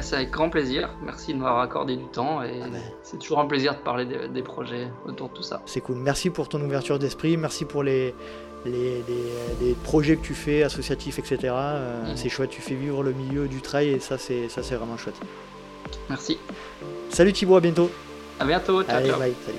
c'est 0.00 0.16
avec 0.16 0.30
grand 0.30 0.48
plaisir. 0.48 0.90
Merci 1.04 1.34
de 1.34 1.38
m'avoir 1.38 1.60
accordé 1.60 1.96
du 1.96 2.06
temps 2.06 2.42
et 2.42 2.60
ah 2.62 2.68
ben. 2.70 2.80
c'est 3.02 3.18
toujours 3.18 3.40
un 3.40 3.46
plaisir 3.46 3.74
de 3.74 3.80
parler 3.80 4.06
des 4.06 4.42
projets 4.42 4.88
autour 5.06 5.28
de 5.28 5.34
tout 5.34 5.42
ça. 5.42 5.60
C'est 5.66 5.80
cool. 5.80 5.96
Merci 5.96 6.30
pour 6.30 6.48
ton 6.48 6.60
ouverture 6.62 6.98
d'esprit. 6.98 7.36
Merci 7.36 7.64
pour 7.64 7.82
les, 7.82 8.14
les, 8.64 9.74
projets 9.84 10.16
que 10.16 10.24
tu 10.24 10.34
fais, 10.34 10.62
associatifs, 10.62 11.18
etc. 11.18 11.38
Euh, 11.44 12.12
mm. 12.12 12.16
C'est 12.16 12.28
chouette, 12.28 12.50
tu 12.50 12.62
fais 12.62 12.74
vivre 12.74 13.02
le 13.02 13.12
milieu 13.12 13.48
du 13.48 13.60
trail 13.60 13.88
et 13.88 14.00
ça 14.00 14.18
c'est 14.18 14.48
ça 14.48 14.62
c'est 14.62 14.76
vraiment 14.76 14.96
chouette. 14.96 15.20
Merci. 16.08 16.38
Salut 17.10 17.32
Thibaut, 17.32 17.56
à 17.56 17.60
bientôt. 17.60 17.90
À 18.38 18.44
bientôt, 18.44 18.82
ciao, 18.82 18.96
Allez, 18.96 19.10
Bye, 19.10 19.34
salut. 19.44 19.58